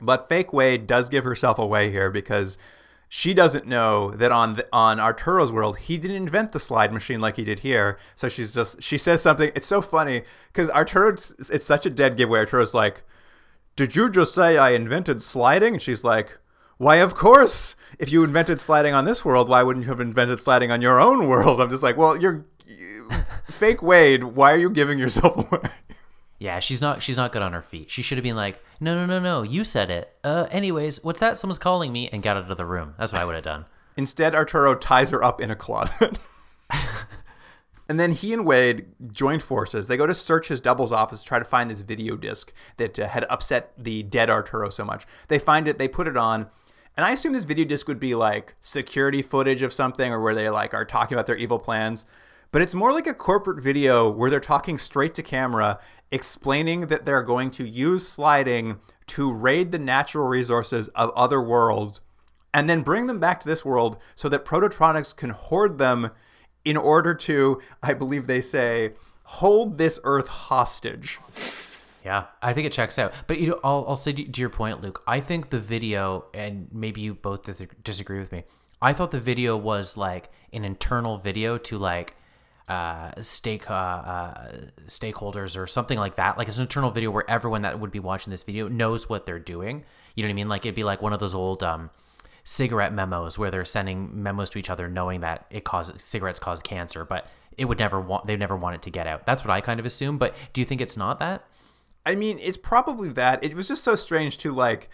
But 0.01 0.29
fake 0.29 0.53
Wade 0.53 0.87
does 0.87 1.09
give 1.09 1.25
herself 1.25 1.59
away 1.59 1.91
here 1.91 2.11
because 2.11 2.59
she 3.17 3.33
doesn't 3.33 3.65
know 3.65 4.11
that 4.11 4.33
on 4.33 4.55
the, 4.55 4.67
on 4.73 4.99
Arturo's 4.99 5.53
world 5.53 5.79
he 5.79 5.99
didn't 5.99 6.17
invent 6.17 6.51
the 6.51 6.59
slide 6.59 6.93
machine 6.93 7.21
like 7.21 7.37
he 7.37 7.45
did 7.45 7.61
here. 7.61 7.97
So 8.17 8.29
she's 8.29 8.53
just 8.53 8.83
she 8.83 8.99
says 8.99 9.23
something. 9.23 9.53
It's 9.55 9.69
so 9.69 9.81
funny 9.81 10.23
because 10.53 10.69
Arturo 10.69 11.13
it's 11.13 11.65
such 11.65 11.87
a 11.87 11.91
dead 11.91 12.17
giveaway. 12.17 12.41
Arturo's 12.41 12.75
like, 12.75 13.05
"Did 13.77 13.95
you 13.95 14.11
just 14.11 14.35
say 14.35 14.59
I 14.59 14.71
invented 14.71 15.23
sliding?" 15.23 15.75
And 15.75 15.81
she's 15.83 16.03
like, 16.03 16.39
"Why, 16.77 16.97
of 16.97 17.15
course. 17.15 17.77
If 18.01 18.11
you 18.11 18.25
invented 18.25 18.61
sliding 18.61 18.95
on 18.95 19.05
this 19.05 19.25
world, 19.25 19.49
why 19.49 19.63
wouldn't 19.63 19.85
you 19.85 19.91
have 19.93 20.01
invented 20.01 20.41
sliding 20.41 20.73
on 20.73 20.83
your 20.83 20.99
own 20.99 21.29
world?" 21.29 21.61
I'm 21.61 21.71
just 21.71 21.85
like, 21.85 21.97
"Well, 21.97 22.21
you're." 22.21 22.45
you- 22.67 23.09
Fake 23.49 23.81
Wade, 23.81 24.25
why 24.25 24.53
are 24.55 24.59
you 24.59 24.71
giving 24.71 24.99
yourself 24.99 25.37
away? 25.53 25.71
Yeah, 26.45 26.61
she's 26.61 26.83
not 26.83 27.03
she's 27.03 27.17
not 27.17 27.33
good 27.33 27.41
on 27.41 27.55
her 27.55 27.63
feet. 27.63 27.91
She 27.91 28.03
should 28.03 28.19
have 28.19 28.23
been 28.23 28.37
like, 28.37 28.63
"No, 28.79 28.95
no, 28.95 29.07
no, 29.07 29.19
no, 29.19 29.43
you 29.43 29.65
said 29.65 29.91
it." 29.91 30.15
Uh 30.23 30.47
anyways, 30.51 31.03
what's 31.03 31.21
that? 31.21 31.39
Someone's 31.39 31.57
calling 31.57 31.91
me 31.91 32.11
and 32.11 32.23
got 32.23 32.37
out 32.37 32.51
of 32.51 32.59
the 32.59 32.67
room. 32.67 32.95
That's 32.99 33.15
what 33.15 33.23
I 33.23 33.25
would 33.25 33.35
have 33.35 33.45
done. 33.45 33.65
Instead, 33.97 34.35
Arturo 34.35 34.75
ties 34.75 35.09
her 35.09 35.25
up 35.25 35.41
in 35.41 35.51
a 35.51 35.57
closet. 35.57 36.19
and 37.89 37.99
then 37.99 38.13
he 38.13 38.35
and 38.35 38.45
Wade 38.45 38.89
join 39.11 39.41
forces. 39.41 39.89
They 39.89 39.97
go 39.97 40.07
to 40.07 40.15
search 40.15 40.49
his 40.49 40.61
double's 40.61 40.93
office, 40.93 41.21
to 41.23 41.27
try 41.27 41.39
to 41.39 41.47
find 41.47 41.71
this 41.71 41.81
video 41.81 42.15
disc 42.15 42.53
that 42.77 42.99
uh, 42.99 43.09
had 43.09 43.25
upset 43.31 43.73
the 43.79 44.03
dead 44.03 44.29
Arturo 44.29 44.69
so 44.69 44.85
much. 44.85 45.07
They 45.29 45.39
find 45.39 45.67
it, 45.67 45.79
they 45.79 45.89
put 45.89 46.07
it 46.07 46.19
on. 46.19 46.49
And 46.95 47.07
I 47.07 47.13
assume 47.13 47.33
this 47.33 47.45
video 47.45 47.65
disc 47.65 47.89
would 47.89 47.99
be 47.99 48.15
like 48.15 48.55
security 48.61 49.23
footage 49.23 49.63
of 49.63 49.73
something 49.73 50.13
or 50.13 50.21
where 50.21 50.35
they 50.35 50.51
like 50.51 50.75
are 50.75 50.85
talking 50.85 51.17
about 51.17 51.27
their 51.27 51.39
evil 51.39 51.59
plans. 51.59 52.05
But 52.55 52.63
it's 52.63 52.75
more 52.75 52.93
like 52.93 53.09
a 53.09 53.15
corporate 53.15 53.61
video 53.61 54.09
where 54.09 54.31
they're 54.31 54.39
talking 54.39 54.79
straight 54.79 55.13
to 55.15 55.25
camera, 55.25 55.81
explaining 56.15 56.83
that 56.83 57.05
they're 57.05 57.23
going 57.23 57.51
to 57.51 57.67
use 57.67 58.07
sliding 58.07 58.79
to 59.09 59.33
raid 59.33 59.73
the 59.73 59.79
natural 59.81 60.29
resources 60.29 60.87
of 60.95 61.11
other 61.11 61.43
worlds 61.43 62.01
and 62.55 62.71
then 62.71 62.83
bring 62.83 63.09
them 63.09 63.19
back 63.19 63.41
to 63.41 63.49
this 63.49 63.65
world 63.65 63.97
so 64.15 64.29
that 64.29 64.45
Prototronics 64.45 65.15
can 65.15 65.31
hoard 65.31 65.79
them 65.79 66.13
in 66.65 66.77
order 66.77 67.15
to, 67.15 67.61
I 67.83 67.95
believe 67.95 68.29
they 68.29 68.41
say, 68.41 68.93
hold 69.25 69.77
this 69.77 69.99
Earth 70.05 70.29
hostage. 70.29 71.19
Yeah, 72.05 72.27
I 72.41 72.53
think 72.53 72.69
it 72.69 72.73
checks 72.73 72.97
out. 72.97 73.13
But 73.27 73.41
you 73.41 73.49
know, 73.49 73.61
I'll, 73.65 73.85
I'll 73.89 73.97
say 73.97 74.13
to 74.13 74.41
your 74.41 74.51
point, 74.51 74.83
Luke. 74.83 75.03
I 75.09 75.19
think 75.19 75.51
the 75.51 75.59
video, 75.59 76.27
and 76.33 76.69
maybe 76.71 77.01
you 77.01 77.15
both 77.15 77.43
dis- 77.43 77.63
disagree 77.83 78.21
with 78.21 78.31
me. 78.31 78.45
I 78.81 78.93
thought 78.93 79.11
the 79.11 79.21
video 79.21 79.57
was 79.57 79.97
like 79.97 80.31
an 80.53 80.65
internal 80.65 81.17
video 81.17 81.59
to 81.59 81.77
like 81.77 82.15
uh, 82.69 83.11
stake 83.21 83.71
uh, 83.71 83.75
uh, 83.75 84.53
stakeholders 84.87 85.59
or 85.59 85.67
something 85.67 85.99
like 85.99 86.17
that. 86.17 86.39
Like 86.39 86.49
it's 86.49 86.57
an 86.57 86.63
internal 86.63 86.91
video 86.91 87.11
where 87.11 87.29
everyone 87.31 87.63
that 87.63 87.79
would 87.79 87.91
be 87.91 88.01
watching 88.01 88.31
this 88.31 88.43
video 88.43 88.69
knows 88.69 89.09
what 89.09 89.27
they're 89.27 89.39
doing. 89.39 89.85
You 90.15 90.23
know 90.23 90.29
what 90.29 90.33
I 90.33 90.35
mean? 90.35 90.49
Like 90.49 90.65
it'd 90.65 90.75
be 90.75 90.85
like 90.85 91.03
one 91.03 91.13
of 91.13 91.21
those 91.21 91.35
old 91.35 91.63
um, 91.63 91.91
cigarette 92.45 92.93
memos 92.93 93.39
where 93.39 93.51
they're 93.51 93.65
sending 93.65 94.23
memos 94.23 94.51
to 94.51 94.59
each 94.59 94.71
other, 94.71 94.89
knowing 94.89 95.21
that 95.21 95.47
it 95.51 95.65
causes 95.65 96.03
cigarettes 96.03 96.39
cause 96.39 96.63
cancer, 96.63 97.05
but 97.05 97.27
it 97.59 97.67
would 97.67 97.79
never 97.79 98.01
want 98.01 98.27
they 98.27 98.37
never 98.37 98.57
want 98.57 98.77
it 98.77 98.83
to 98.83 98.91
get 98.91 99.07
out. 99.07 99.27
That's 99.27 99.45
what 99.45 99.51
I 99.51 99.61
kind 99.61 99.79
of 99.79 99.87
assume. 99.87 100.19
But 100.19 100.35
do 100.53 100.61
you 100.61 100.65
think 100.65 100.81
it's 100.81 100.97
not 100.97 101.19
that? 101.21 101.45
I 102.07 102.15
mean, 102.15 102.39
it's 102.39 102.59
probably 102.59 103.11
that. 103.11 103.43
It 103.43 103.55
was 103.55 103.69
just 103.69 103.85
so 103.85 103.95
strange 103.95 104.39
to 104.39 104.53
like 104.53 104.89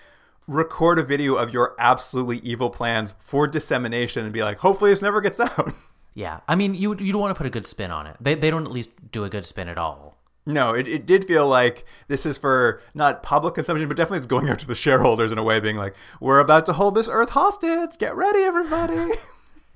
record 0.47 0.99
a 0.99 1.03
video 1.03 1.37
of 1.37 1.53
your 1.53 1.75
absolutely 1.79 2.39
evil 2.39 2.71
plans 2.71 3.14
for 3.21 3.47
dissemination 3.47 4.25
and 4.25 4.33
be 4.33 4.43
like, 4.43 4.59
hopefully 4.59 4.91
this 4.91 5.03
never 5.03 5.21
gets 5.21 5.39
out. 5.41 5.73
Yeah, 6.15 6.41
I 6.49 6.57
mean, 6.57 6.75
you 6.75 6.97
you 6.99 7.13
don't 7.13 7.21
want 7.21 7.35
to 7.35 7.39
put 7.39 7.47
a 7.47 7.51
good 7.51 7.67
spin 7.67 7.91
on 7.91 8.07
it. 8.07 8.17
They 8.21 8.35
they 8.35 8.51
don't 8.51 8.67
at 8.67 8.73
least 8.73 8.91
do 9.13 9.25
a 9.25 9.29
good 9.29 9.47
spin 9.47 9.69
at 9.69 9.79
all. 9.79 10.17
No, 10.47 10.75
it, 10.75 10.89
it 10.89 11.07
did 11.07 11.27
feel 11.27 11.47
like 11.47 11.85
this 12.09 12.25
is 12.27 12.39
for 12.39 12.81
not 12.95 13.23
public 13.23 13.55
consumption, 13.55 13.87
but 13.89 13.97
definitely 13.97 14.19
it's 14.19 14.27
going 14.27 14.49
out 14.49 14.59
to 14.61 14.67
the 14.67 14.75
shareholders 14.75 15.31
in 15.31 15.39
a 15.39 15.43
way, 15.43 15.61
being 15.61 15.77
like, 15.77 15.95
we're 16.19 16.41
about 16.41 16.67
to 16.67 16.73
hold 16.73 16.95
this 16.95 17.09
earth 17.09 17.31
hostage. 17.31 17.99
Get 17.99 18.17
ready, 18.17 18.41
everybody. 18.41 19.13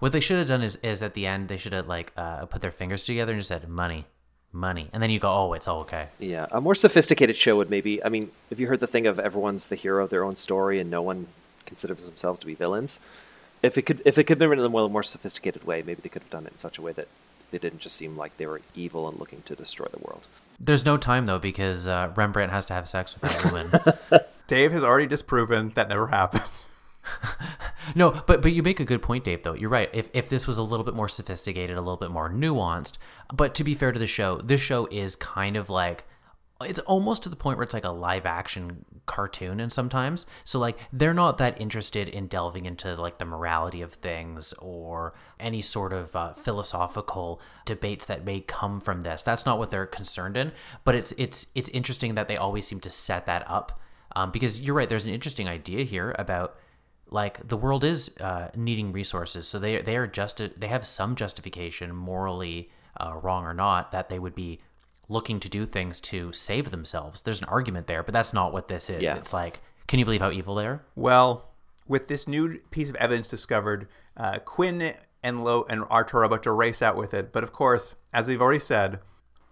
What 0.01 0.12
they 0.12 0.20
should 0.20 0.39
have 0.39 0.49
done 0.49 0.62
is 0.62 0.76
is 0.82 1.03
at 1.03 1.14
the 1.14 1.24
end 1.24 1.49
they 1.49 1.57
should 1.57 1.72
have 1.72 1.89
like 1.89 2.12
uh, 2.16 2.45
put 2.45 2.61
their 2.61 2.72
fingers 2.72 3.03
together 3.03 3.32
and 3.32 3.41
just 3.41 3.49
said 3.49 3.66
money, 3.68 4.05
money, 4.53 4.91
and 4.93 5.03
then 5.03 5.09
you 5.09 5.18
go, 5.18 5.32
oh, 5.32 5.53
it's 5.55 5.66
all 5.66 5.80
okay. 5.80 6.09
Yeah, 6.18 6.47
a 6.51 6.61
more 6.61 6.74
sophisticated 6.74 7.37
show 7.37 7.57
would 7.57 7.70
maybe. 7.70 8.05
I 8.05 8.11
mean, 8.11 8.30
have 8.51 8.61
you 8.61 8.66
heard 8.66 8.80
the 8.80 8.87
thing 8.87 9.07
of 9.07 9.18
everyone's 9.18 9.68
the 9.68 9.76
hero 9.76 10.05
of 10.05 10.11
their 10.11 10.22
own 10.24 10.37
story 10.37 10.78
and 10.78 10.91
no 10.91 11.01
one 11.01 11.28
considers 11.64 12.05
themselves 12.05 12.39
to 12.41 12.47
be 12.47 12.55
villains? 12.55 13.01
If 13.64 13.78
it 13.78 13.82
could, 13.82 14.02
if 14.04 14.18
it 14.18 14.24
could 14.24 14.34
have 14.34 14.38
been 14.40 14.50
written 14.50 14.64
in 14.64 14.70
a 14.70 14.88
more 14.88 15.02
sophisticated 15.02 15.64
way, 15.64 15.82
maybe 15.82 16.02
they 16.02 16.10
could 16.10 16.22
have 16.22 16.30
done 16.30 16.46
it 16.46 16.52
in 16.52 16.58
such 16.58 16.76
a 16.76 16.82
way 16.82 16.92
that 16.92 17.08
they 17.50 17.58
didn't 17.58 17.80
just 17.80 17.96
seem 17.96 18.16
like 18.16 18.36
they 18.36 18.46
were 18.46 18.60
evil 18.74 19.08
and 19.08 19.18
looking 19.18 19.40
to 19.42 19.56
destroy 19.56 19.86
the 19.90 19.98
world. 19.98 20.26
There's 20.60 20.84
no 20.84 20.96
time 20.96 21.24
though 21.26 21.38
because 21.38 21.88
uh, 21.88 22.12
Rembrandt 22.14 22.52
has 22.52 22.64
to 22.66 22.74
have 22.74 22.88
sex 22.88 23.18
with 23.18 23.32
that 23.32 23.44
woman. 23.44 24.24
Dave 24.48 24.72
has 24.72 24.82
already 24.82 25.06
disproven 25.06 25.72
that 25.76 25.88
never 25.88 26.08
happened. 26.08 26.44
no, 27.94 28.22
but 28.26 28.42
but 28.42 28.52
you 28.52 28.62
make 28.62 28.80
a 28.80 28.84
good 28.84 29.00
point, 29.00 29.24
Dave. 29.24 29.42
Though 29.42 29.54
you're 29.54 29.70
right. 29.70 29.88
If 29.92 30.10
if 30.12 30.28
this 30.28 30.46
was 30.46 30.58
a 30.58 30.62
little 30.62 30.84
bit 30.84 30.94
more 30.94 31.08
sophisticated, 31.08 31.76
a 31.76 31.80
little 31.80 31.96
bit 31.96 32.10
more 32.10 32.28
nuanced, 32.28 32.98
but 33.32 33.54
to 33.54 33.64
be 33.64 33.74
fair 33.74 33.92
to 33.92 33.98
the 33.98 34.06
show, 34.06 34.38
this 34.38 34.60
show 34.60 34.86
is 34.90 35.16
kind 35.16 35.56
of 35.56 35.70
like 35.70 36.04
it's 36.62 36.78
almost 36.80 37.22
to 37.22 37.28
the 37.28 37.36
point 37.36 37.56
where 37.56 37.64
it's 37.64 37.74
like 37.74 37.84
a 37.84 37.90
live 37.90 38.26
action 38.26 38.84
cartoon 39.07 39.61
and 39.61 39.72
sometimes. 39.72 40.26
So 40.44 40.59
like 40.59 40.78
they're 40.92 41.14
not 41.14 41.38
that 41.38 41.61
interested 41.61 42.09
in 42.09 42.26
delving 42.26 42.66
into 42.66 42.94
like 42.94 43.18
the 43.18 43.24
morality 43.24 43.82
of 43.82 43.94
things 43.94 44.52
or 44.55 45.14
any 45.38 45.62
sort 45.62 45.92
of 45.92 46.14
uh, 46.16 46.32
philosophical 46.32 47.40
debates 47.64 48.07
that 48.07 48.24
may 48.24 48.40
come 48.40 48.80
from 48.80 49.02
this. 49.02 49.22
That's 49.22 49.46
not 49.46 49.59
what 49.59 49.70
they're 49.70 49.86
concerned 49.86 50.36
in. 50.36 50.52
But 50.84 50.94
it's 50.94 51.12
it's 51.16 51.48
it's 51.55 51.68
interesting 51.70 52.14
that 52.14 52.28
they 52.28 52.36
always 52.36 52.66
seem 52.66 52.80
to 52.80 52.90
set 52.90 53.26
that 53.26 53.48
up 53.50 53.80
um, 54.16 54.30
because 54.30 54.61
you're 54.61 54.74
right 54.76 54.88
there's 54.88 55.07
an 55.07 55.12
interesting 55.12 55.48
idea 55.48 55.84
here 55.84 56.14
about 56.18 56.57
like 57.11 57.46
the 57.46 57.57
world 57.57 57.84
is 57.84 58.11
uh, 58.20 58.48
needing 58.57 58.92
resources. 58.92 59.46
So 59.46 59.59
they 59.59 59.80
they 59.82 59.96
are 59.96 60.07
just 60.07 60.42
they 60.59 60.68
have 60.68 60.86
some 60.86 61.14
justification 61.16 61.94
morally 61.94 62.70
uh, 62.98 63.14
wrong 63.22 63.44
or 63.44 63.55
not 63.55 63.92
that 63.92 64.09
they 64.09 64.18
would 64.18 64.34
be 64.34 64.61
looking 65.09 65.40
to 65.40 65.48
do 65.48 65.66
things 65.66 66.00
to 66.00 66.32
save 66.32 66.70
themselves. 66.70 67.22
There's 67.22 67.40
an 67.40 67.48
argument 67.48 67.86
there, 67.86 68.02
but 68.02 68.12
that's 68.12 68.32
not 68.32 68.52
what 68.52 68.68
this 68.68 68.88
is. 68.88 69.02
Yeah. 69.02 69.16
It's 69.16 69.32
like, 69.32 69.61
can 69.86 69.98
you 69.98 70.05
believe 70.05 70.20
how 70.20 70.30
evil 70.30 70.55
they 70.55 70.66
are? 70.66 70.84
Well, 70.94 71.50
with 71.86 72.09
this 72.09 72.26
new 72.26 72.59
piece 72.70 72.88
of 72.88 72.96
evidence 72.96 73.28
discovered, 73.28 73.88
uh, 74.16 74.38
Quinn 74.38 74.94
and 75.22 75.44
Lo 75.44 75.66
and 75.68 75.84
Arturo 75.84 76.22
are 76.22 76.24
about 76.24 76.42
to 76.44 76.52
race 76.52 76.82
out 76.82 76.96
with 76.96 77.14
it. 77.14 77.32
But 77.32 77.44
of 77.44 77.52
course, 77.52 77.94
as 78.12 78.28
we've 78.28 78.42
already 78.42 78.61
said, 78.61 79.00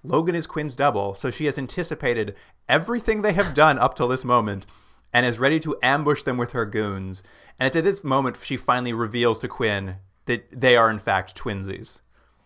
Logan 0.02 0.34
is 0.34 0.46
Quinn's 0.46 0.74
double, 0.74 1.14
so 1.14 1.30
she 1.30 1.46
has 1.46 1.58
anticipated 1.58 2.34
everything 2.68 3.22
they 3.22 3.32
have 3.34 3.54
done 3.54 3.78
up 3.78 3.94
till 3.94 4.08
this 4.08 4.24
moment 4.24 4.66
and 5.12 5.26
is 5.26 5.38
ready 5.38 5.60
to 5.60 5.76
ambush 5.82 6.22
them 6.22 6.36
with 6.36 6.52
her 6.52 6.66
goons. 6.66 7.22
And 7.58 7.66
it's 7.66 7.76
at 7.76 7.84
this 7.84 8.02
moment 8.02 8.38
she 8.42 8.56
finally 8.56 8.92
reveals 8.92 9.38
to 9.40 9.48
Quinn 9.48 9.96
that 10.26 10.48
they 10.52 10.76
are 10.76 10.90
in 10.90 10.98
fact 10.98 11.36
twinsies. 11.36 12.00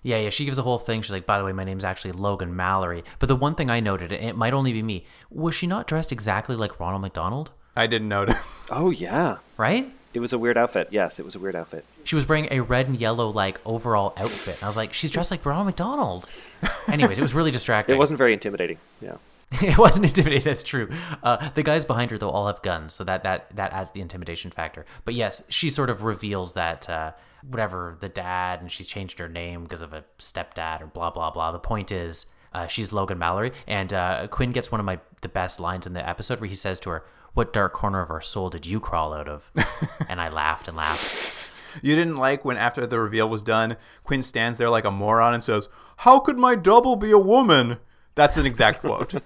Yeah, 0.07 0.18
yeah. 0.18 0.30
She 0.30 0.44
gives 0.44 0.57
a 0.57 0.62
whole 0.62 0.78
thing. 0.78 1.02
She's 1.02 1.11
like, 1.11 1.26
by 1.26 1.36
the 1.36 1.44
way, 1.44 1.52
my 1.52 1.64
name's 1.64 1.82
actually 1.84 2.12
Logan 2.12 2.54
Mallory. 2.54 3.02
But 3.18 3.26
the 3.26 3.34
one 3.34 3.57
thing 3.57 3.70
I 3.70 3.80
noted, 3.80 4.12
and 4.12 4.24
it 4.30 4.36
might 4.36 4.54
only 4.54 4.72
be 4.72 4.80
me, 4.80 5.04
was 5.30 5.54
she 5.57 5.66
not 5.66 5.88
dressed 5.88 6.12
exactly 6.12 6.54
like 6.54 6.78
Ronald 6.78 7.02
McDonald? 7.02 7.50
I 7.74 7.88
didn't 7.88 8.09
notice. 8.09 8.38
Oh 8.70 8.90
yeah, 8.90 9.38
Right? 9.57 9.92
it 10.14 10.20
was 10.20 10.32
a 10.32 10.38
weird 10.38 10.57
outfit. 10.57 10.88
Yes, 10.92 11.18
it 11.18 11.24
was 11.24 11.34
a 11.34 11.38
weird 11.40 11.57
outfit. 11.57 11.84
She 12.04 12.14
was 12.14 12.26
wearing 12.28 12.48
a 12.52 12.61
red 12.61 12.86
and 12.88 12.98
yellow 12.98 13.28
like 13.30 13.61
overall 13.66 14.14
outfit. 14.16 14.54
And 14.57 14.62
I 14.64 14.66
was 14.68 14.76
like, 14.76 14.94
she's 14.94 15.11
dressed 15.11 15.30
like 15.32 15.44
Ronald 15.44 15.66
McDonald. 15.66 16.30
Anyways, 16.88 17.18
it 17.18 17.22
was 17.22 17.34
really 17.34 17.50
distracting. 17.50 17.94
It 17.94 17.98
wasn't 17.98 18.18
very 18.18 18.32
intimidating. 18.32 18.78
Yeah. 19.02 19.16
it 19.61 19.76
wasn't 19.76 20.07
intimidating. 20.07 20.44
That's 20.44 20.62
true. 20.62 20.88
Uh, 21.22 21.48
the 21.54 21.62
guys 21.64 21.84
behind 21.84 22.11
her 22.12 22.18
though 22.18 22.30
all 22.30 22.46
have 22.46 22.62
guns, 22.62 22.92
so 22.94 23.02
that 23.04 23.24
that 23.24 23.54
that 23.57 23.72
adds 23.72 23.90
the 23.90 24.00
intimidation 24.00 24.50
factor. 24.52 24.86
But 25.04 25.14
yes, 25.14 25.42
she 25.48 25.68
sort 25.68 25.90
of 25.90 26.02
reveals 26.02 26.54
that 26.54 26.88
uh, 26.88 27.12
whatever 27.49 27.97
the 28.01 28.09
dad, 28.09 28.61
and 28.61 28.70
she's 28.70 28.86
changed 28.86 29.18
her 29.18 29.28
name 29.28 29.64
because 29.64 29.82
of 29.82 29.92
a 29.92 30.05
stepdad 30.18 30.82
or 30.82 30.86
blah 30.86 31.11
blah 31.11 31.30
blah. 31.30 31.53
The 31.53 31.59
point 31.59 31.92
is, 31.92 32.26
uh, 32.53 32.66
she's 32.66 32.92
Logan 32.92 33.18
Mallory, 33.18 33.53
and 33.66 33.92
uh, 33.92 34.26
Quinn 34.28 34.53
gets 34.53 34.70
one 34.70 34.80
of 34.80 34.86
my 34.86 35.01
the 35.22 35.28
best 35.28 35.61
lines 35.61 35.86
in 35.86 35.92
the 35.92 36.09
episode 36.09 36.40
where 36.40 36.49
he 36.49 36.55
says 36.55 36.80
to 36.80 36.90
her, 36.90 37.05
"What 37.34 37.53
dark 37.53 37.72
corner 37.72 38.01
of 38.01 38.11
our 38.11 38.20
soul 38.20 38.51
did 38.51 38.66
you 38.66 38.80
crawl 38.80 39.12
out 39.12 39.28
of?" 39.28 39.51
and 40.09 40.20
I 40.20 40.28
laughed 40.28 40.68
and 40.68 40.76
laughed. 40.76 41.53
You 41.82 41.94
didn't 41.94 42.16
like 42.16 42.44
when 42.44 42.57
after 42.57 42.86
the 42.86 42.99
reveal 42.99 43.28
was 43.28 43.42
done, 43.42 43.76
Quinn 44.05 44.22
stands 44.22 44.59
there 44.59 44.70
like 44.70 44.84
a 44.84 44.90
moron 44.90 45.34
and 45.34 45.44
says, 45.44 45.68
"How 45.99 46.18
could 46.18 46.38
my 46.38 46.55
double 46.55 46.97
be 46.97 47.11
a 47.11 47.18
woman?" 47.18 47.78
That's 48.14 48.38
an 48.38 48.47
exact 48.47 48.80
quote. 48.80 49.14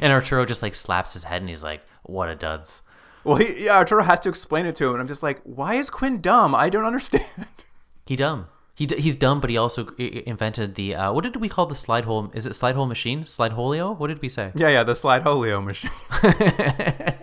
And 0.00 0.12
Arturo 0.12 0.44
just 0.44 0.62
like 0.62 0.74
slaps 0.74 1.12
his 1.12 1.24
head 1.24 1.40
and 1.42 1.48
he's 1.48 1.62
like, 1.62 1.82
"What 2.02 2.28
a 2.28 2.34
duds." 2.34 2.82
Well, 3.28 3.36
he, 3.36 3.66
yeah, 3.66 3.76
Arturo 3.76 4.02
has 4.02 4.20
to 4.20 4.28
explain 4.30 4.64
it 4.66 4.74
to 4.76 4.86
him, 4.86 4.92
and 4.92 5.00
I'm 5.00 5.08
just 5.08 5.22
like, 5.22 5.40
"Why 5.44 5.74
is 5.74 5.90
Quinn 5.90 6.20
dumb? 6.20 6.54
I 6.54 6.68
don't 6.70 6.84
understand." 6.84 7.24
He 8.06 8.16
dumb. 8.16 8.46
He 8.74 8.86
d- 8.86 8.98
he's 8.98 9.16
dumb, 9.16 9.38
but 9.38 9.50
he 9.50 9.58
also 9.58 9.88
invented 9.98 10.76
the 10.76 10.94
uh, 10.94 11.12
what 11.12 11.24
did 11.24 11.36
we 11.36 11.48
call 11.50 11.66
the 11.66 11.74
slide 11.74 12.06
hole? 12.06 12.30
Is 12.32 12.46
it 12.46 12.54
slide 12.54 12.74
hole 12.74 12.86
machine? 12.86 13.26
Slide 13.26 13.52
holio? 13.52 13.98
What 13.98 14.06
did 14.06 14.22
we 14.22 14.30
say? 14.30 14.50
yeah, 14.54 14.68
yeah, 14.68 14.82
the 14.82 14.94
slide 14.94 15.24
holio 15.24 15.62
machine. 15.62 15.90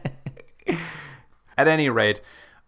At 1.58 1.68
any 1.68 1.90
rate, 1.90 2.22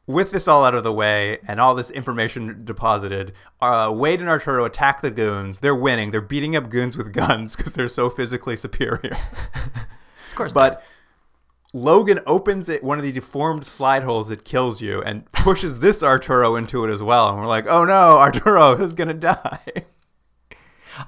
with 0.08 0.32
this 0.32 0.48
all 0.48 0.64
out 0.66 0.74
of 0.74 0.84
the 0.84 0.94
way 0.94 1.38
and 1.48 1.60
all 1.60 1.76
this 1.76 1.92
information 1.92 2.64
deposited, 2.66 3.34
uh, 3.62 3.92
Wade 3.94 4.20
and 4.22 4.30
Arturo 4.30 4.66
attack 4.66 5.02
the 5.02 5.12
goons. 5.12 5.60
They're 5.60 5.76
winning. 5.76 6.10
They're 6.12 6.22
beating 6.22 6.56
up 6.56 6.70
goons 6.70 6.96
with 6.98 7.14
guns 7.14 7.56
because 7.56 7.74
they're 7.74 7.90
so 7.90 8.10
physically 8.10 8.56
superior. 8.56 9.18
Of 10.32 10.36
course, 10.36 10.54
But 10.54 10.82
Logan 11.74 12.20
opens 12.26 12.70
it 12.70 12.84
one 12.84 12.98
of 12.98 13.04
the 13.04 13.12
deformed 13.12 13.66
slide 13.66 14.04
holes 14.04 14.30
that 14.30 14.46
kills 14.46 14.82
you 14.82 15.02
and 15.02 15.30
pushes 15.32 15.80
this 15.80 16.02
Arturo 16.02 16.56
into 16.56 16.86
it 16.86 16.92
as 16.92 17.04
well. 17.04 17.30
And 17.30 17.38
we're 17.38 17.48
like, 17.48 17.68
oh 17.68 17.86
no, 17.86 18.18
Arturo 18.20 18.82
is 18.82 18.96
gonna 18.96 19.14
die. 19.14 19.60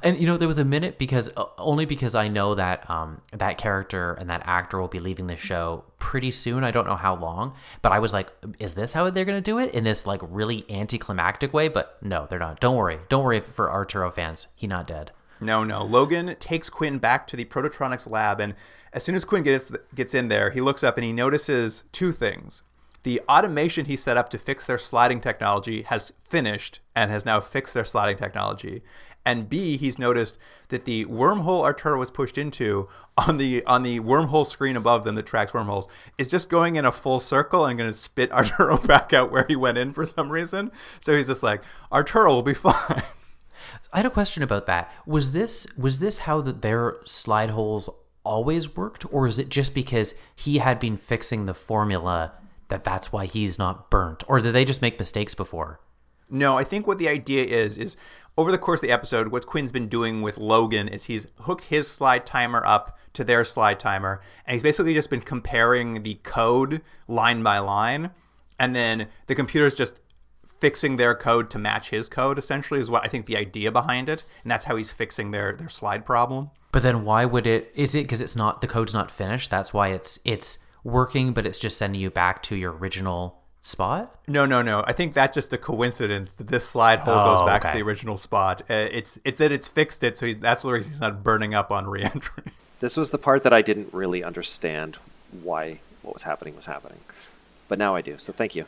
And 0.03 0.19
you 0.19 0.27
know, 0.27 0.37
there 0.37 0.47
was 0.47 0.57
a 0.57 0.65
minute 0.65 0.97
because 0.97 1.29
uh, 1.35 1.45
only 1.57 1.85
because 1.85 2.13
I 2.13 2.27
know 2.27 2.55
that 2.55 2.87
um, 2.89 3.21
that 3.31 3.57
character 3.57 4.13
and 4.13 4.29
that 4.29 4.43
actor 4.45 4.79
will 4.79 4.87
be 4.87 4.99
leaving 4.99 5.27
the 5.27 5.35
show 5.35 5.83
pretty 5.97 6.31
soon. 6.31 6.63
I 6.63 6.71
don't 6.71 6.85
know 6.85 6.95
how 6.95 7.15
long, 7.15 7.53
but 7.81 7.91
I 7.91 7.99
was 7.99 8.13
like, 8.13 8.29
is 8.59 8.75
this 8.75 8.93
how 8.93 9.09
they're 9.09 9.25
gonna 9.25 9.41
do 9.41 9.57
it 9.57 9.73
in 9.73 9.83
this 9.83 10.05
like 10.05 10.21
really 10.23 10.65
anticlimactic 10.69 11.53
way? 11.53 11.69
But 11.69 11.97
no, 12.03 12.27
they're 12.29 12.37
not. 12.37 12.59
Don't 12.59 12.75
worry. 12.75 12.99
Don't 13.09 13.23
worry 13.23 13.39
for 13.39 13.71
Arturo 13.71 14.11
fans. 14.11 14.47
He 14.55 14.67
not 14.67 14.85
dead. 14.87 15.11
No, 15.41 15.63
no. 15.63 15.83
Logan 15.83 16.35
takes 16.39 16.69
Quinn 16.69 16.99
back 16.99 17.25
to 17.27 17.37
the 17.37 17.45
Prototronics 17.45 18.09
lab, 18.09 18.39
and 18.41 18.55
as 18.93 19.03
soon 19.03 19.15
as 19.15 19.25
Quinn 19.25 19.43
gets 19.43 19.71
gets 19.95 20.13
in 20.13 20.27
there, 20.27 20.51
he 20.51 20.61
looks 20.61 20.83
up 20.83 20.97
and 20.97 21.05
he 21.05 21.11
notices 21.11 21.83
two 21.91 22.11
things. 22.11 22.63
The 23.03 23.21
automation 23.29 23.85
he 23.85 23.95
set 23.95 24.17
up 24.17 24.29
to 24.31 24.37
fix 24.37 24.65
their 24.65 24.77
sliding 24.77 25.21
technology 25.21 25.83
has 25.83 26.11
finished 26.23 26.81
and 26.95 27.11
has 27.11 27.25
now 27.25 27.39
fixed 27.39 27.73
their 27.73 27.85
sliding 27.85 28.17
technology. 28.17 28.83
And 29.25 29.47
B, 29.47 29.77
he's 29.77 29.99
noticed 29.99 30.37
that 30.69 30.85
the 30.85 31.05
wormhole 31.05 31.63
Arturo 31.63 31.99
was 31.99 32.09
pushed 32.09 32.37
into 32.37 32.89
on 33.17 33.37
the 33.37 33.63
on 33.65 33.83
the 33.83 33.99
wormhole 33.99 34.45
screen 34.45 34.75
above 34.75 35.03
them 35.03 35.15
that 35.15 35.25
tracks 35.25 35.53
wormholes 35.53 35.87
is 36.17 36.27
just 36.27 36.49
going 36.49 36.77
in 36.77 36.85
a 36.85 36.91
full 36.91 37.19
circle 37.19 37.65
and 37.65 37.77
going 37.77 37.91
to 37.91 37.97
spit 37.97 38.31
Arturo 38.31 38.77
back 38.87 39.13
out 39.13 39.31
where 39.31 39.45
he 39.47 39.55
went 39.55 39.77
in 39.77 39.93
for 39.93 40.05
some 40.05 40.29
reason. 40.31 40.71
So 41.01 41.15
he's 41.15 41.27
just 41.27 41.43
like, 41.43 41.61
Arturo 41.91 42.33
will 42.33 42.43
be 42.43 42.53
fine. 42.55 43.03
I 43.91 43.97
had 43.97 44.05
a 44.05 44.11
question 44.11 44.43
about 44.43 44.67
that. 44.67 44.91
Was 45.05 45.31
this 45.31 45.67
was 45.77 45.99
this 45.99 46.19
how 46.19 46.41
that 46.41 46.61
their 46.61 46.97
slide 47.05 47.49
holes 47.49 47.89
always 48.23 48.75
worked, 48.75 49.05
or 49.11 49.27
is 49.27 49.39
it 49.39 49.49
just 49.49 49.73
because 49.73 50.15
he 50.35 50.57
had 50.59 50.79
been 50.79 50.97
fixing 50.97 51.45
the 51.45 51.53
formula 51.53 52.33
that 52.69 52.83
that's 52.83 53.11
why 53.11 53.25
he's 53.25 53.57
not 53.57 53.89
burnt, 53.89 54.23
or 54.27 54.39
did 54.39 54.53
they 54.53 54.65
just 54.65 54.81
make 54.81 54.99
mistakes 54.99 55.35
before? 55.35 55.79
No, 56.29 56.57
I 56.57 56.63
think 56.63 56.85
what 56.85 56.99
the 56.99 57.09
idea 57.09 57.43
is 57.43 57.77
is 57.77 57.97
over 58.37 58.51
the 58.51 58.57
course 58.57 58.79
of 58.79 58.83
the 58.87 58.93
episode, 58.93 59.29
what 59.29 59.47
Quinn's 59.47 59.71
been 59.71 59.89
doing 59.89 60.21
with 60.21 60.37
Logan 60.37 60.87
is 60.87 61.05
he's 61.05 61.27
hooked 61.41 61.65
his 61.65 61.87
slide 61.87 62.25
timer 62.25 62.65
up 62.65 62.97
to 63.13 63.23
their 63.23 63.43
slide 63.43 63.79
timer, 63.79 64.21
and 64.45 64.53
he's 64.53 64.63
basically 64.63 64.93
just 64.93 65.09
been 65.09 65.21
comparing 65.21 66.03
the 66.03 66.19
code 66.23 66.81
line 67.07 67.43
by 67.43 67.57
line, 67.59 68.11
and 68.59 68.75
then 68.75 69.07
the 69.27 69.35
computer's 69.35 69.75
just 69.75 69.99
fixing 70.45 70.97
their 70.97 71.15
code 71.15 71.49
to 71.49 71.57
match 71.57 71.89
his 71.89 72.07
code. 72.07 72.37
Essentially, 72.37 72.79
is 72.79 72.91
what 72.91 73.03
I 73.03 73.07
think 73.07 73.25
the 73.25 73.37
idea 73.37 73.71
behind 73.71 74.07
it, 74.07 74.23
and 74.43 74.51
that's 74.51 74.65
how 74.65 74.75
he's 74.75 74.91
fixing 74.91 75.31
their 75.31 75.53
their 75.53 75.69
slide 75.69 76.05
problem. 76.05 76.51
But 76.71 76.83
then 76.83 77.03
why 77.03 77.25
would 77.25 77.47
it? 77.47 77.71
Is 77.75 77.95
it 77.95 78.03
because 78.03 78.21
it's 78.21 78.35
not 78.35 78.61
the 78.61 78.67
code's 78.67 78.93
not 78.93 79.09
finished? 79.09 79.49
That's 79.49 79.73
why 79.73 79.89
it's 79.89 80.19
it's 80.23 80.59
working, 80.83 81.33
but 81.33 81.45
it's 81.45 81.59
just 81.59 81.77
sending 81.77 81.99
you 81.99 82.09
back 82.11 82.43
to 82.43 82.55
your 82.55 82.73
original 82.73 83.39
spot. 83.61 84.15
No, 84.27 84.45
no, 84.45 84.61
no. 84.61 84.83
I 84.87 84.93
think 84.93 85.13
that's 85.13 85.35
just 85.35 85.51
a 85.51 85.57
coincidence 85.57 86.35
that 86.35 86.47
this 86.47 86.67
slide 86.67 86.99
hole 86.99 87.13
Oh, 87.15 87.35
goes 87.39 87.45
back 87.47 87.63
to 87.63 87.71
the 87.77 87.83
original 87.83 88.17
spot. 88.17 88.61
Uh, 88.69 88.73
it's 88.91 89.17
it's 89.25 89.39
that 89.39 89.51
it's 89.51 89.67
fixed 89.67 90.03
it, 90.03 90.15
so 90.15 90.27
he's, 90.27 90.37
that's 90.37 90.63
where 90.63 90.77
he's 90.77 90.99
not 91.01 91.23
burning 91.23 91.53
up 91.55 91.71
on 91.71 91.87
reentry. 91.95 92.43
This 92.79 92.95
was 92.95 93.09
the 93.09 93.17
part 93.17 93.43
that 93.43 93.51
I 93.53 93.61
didn't 93.61 93.93
really 93.93 94.23
understand 94.23 94.97
why 95.41 95.79
what 96.01 96.13
was 96.13 96.23
happening 96.23 96.55
was 96.55 96.67
happening. 96.67 96.99
But 97.67 97.77
now 97.79 97.95
I 97.95 98.01
do, 98.01 98.17
so 98.17 98.31
thank 98.31 98.55
you. 98.55 98.65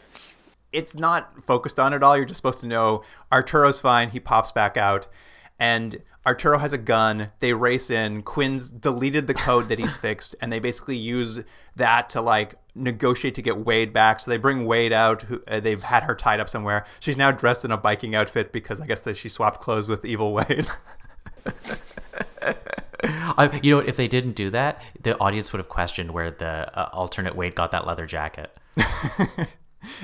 it's 0.73 0.95
not 0.95 1.43
focused 1.43 1.79
on 1.79 1.93
at 1.93 2.03
all. 2.03 2.15
You're 2.17 2.25
just 2.25 2.37
supposed 2.37 2.59
to 2.61 2.67
know 2.67 3.03
Arturo's 3.31 3.79
fine. 3.79 4.09
He 4.09 4.19
pops 4.19 4.51
back 4.51 4.75
out, 4.75 5.07
and 5.59 6.01
Arturo 6.25 6.59
has 6.59 6.73
a 6.73 6.77
gun. 6.77 7.31
They 7.39 7.53
race 7.53 7.89
in. 7.89 8.21
Quinn's 8.21 8.69
deleted 8.69 9.27
the 9.27 9.33
code 9.33 9.69
that 9.69 9.79
he's 9.79 9.95
fixed, 10.01 10.35
and 10.41 10.51
they 10.51 10.59
basically 10.59 10.97
use 10.97 11.41
that 11.75 12.09
to 12.09 12.21
like 12.21 12.55
negotiate 12.75 13.35
to 13.35 13.41
get 13.41 13.65
Wade 13.65 13.93
back. 13.93 14.19
So 14.19 14.31
they 14.31 14.37
bring 14.37 14.65
Wade 14.65 14.93
out. 14.93 15.23
Who 15.23 15.41
uh, 15.47 15.59
they've 15.59 15.81
had 15.81 16.03
her 16.03 16.15
tied 16.15 16.39
up 16.39 16.49
somewhere. 16.49 16.85
She's 16.99 17.17
now 17.17 17.31
dressed 17.31 17.65
in 17.65 17.71
a 17.71 17.77
biking 17.77 18.15
outfit 18.15 18.51
because 18.51 18.79
I 18.79 18.87
guess 18.87 19.01
that 19.01 19.17
she 19.17 19.29
swapped 19.29 19.61
clothes 19.61 19.87
with 19.87 20.05
Evil 20.05 20.33
Wade. 20.33 20.67
I, 23.03 23.59
you 23.63 23.75
know, 23.75 23.79
if 23.79 23.97
they 23.97 24.07
didn't 24.07 24.33
do 24.33 24.51
that, 24.51 24.81
the 25.01 25.17
audience 25.17 25.51
would 25.51 25.57
have 25.57 25.69
questioned 25.69 26.11
where 26.11 26.29
the 26.29 26.77
uh, 26.77 26.89
alternate 26.93 27.35
Wade 27.35 27.55
got 27.55 27.71
that 27.71 27.87
leather 27.87 28.05
jacket. 28.05 28.55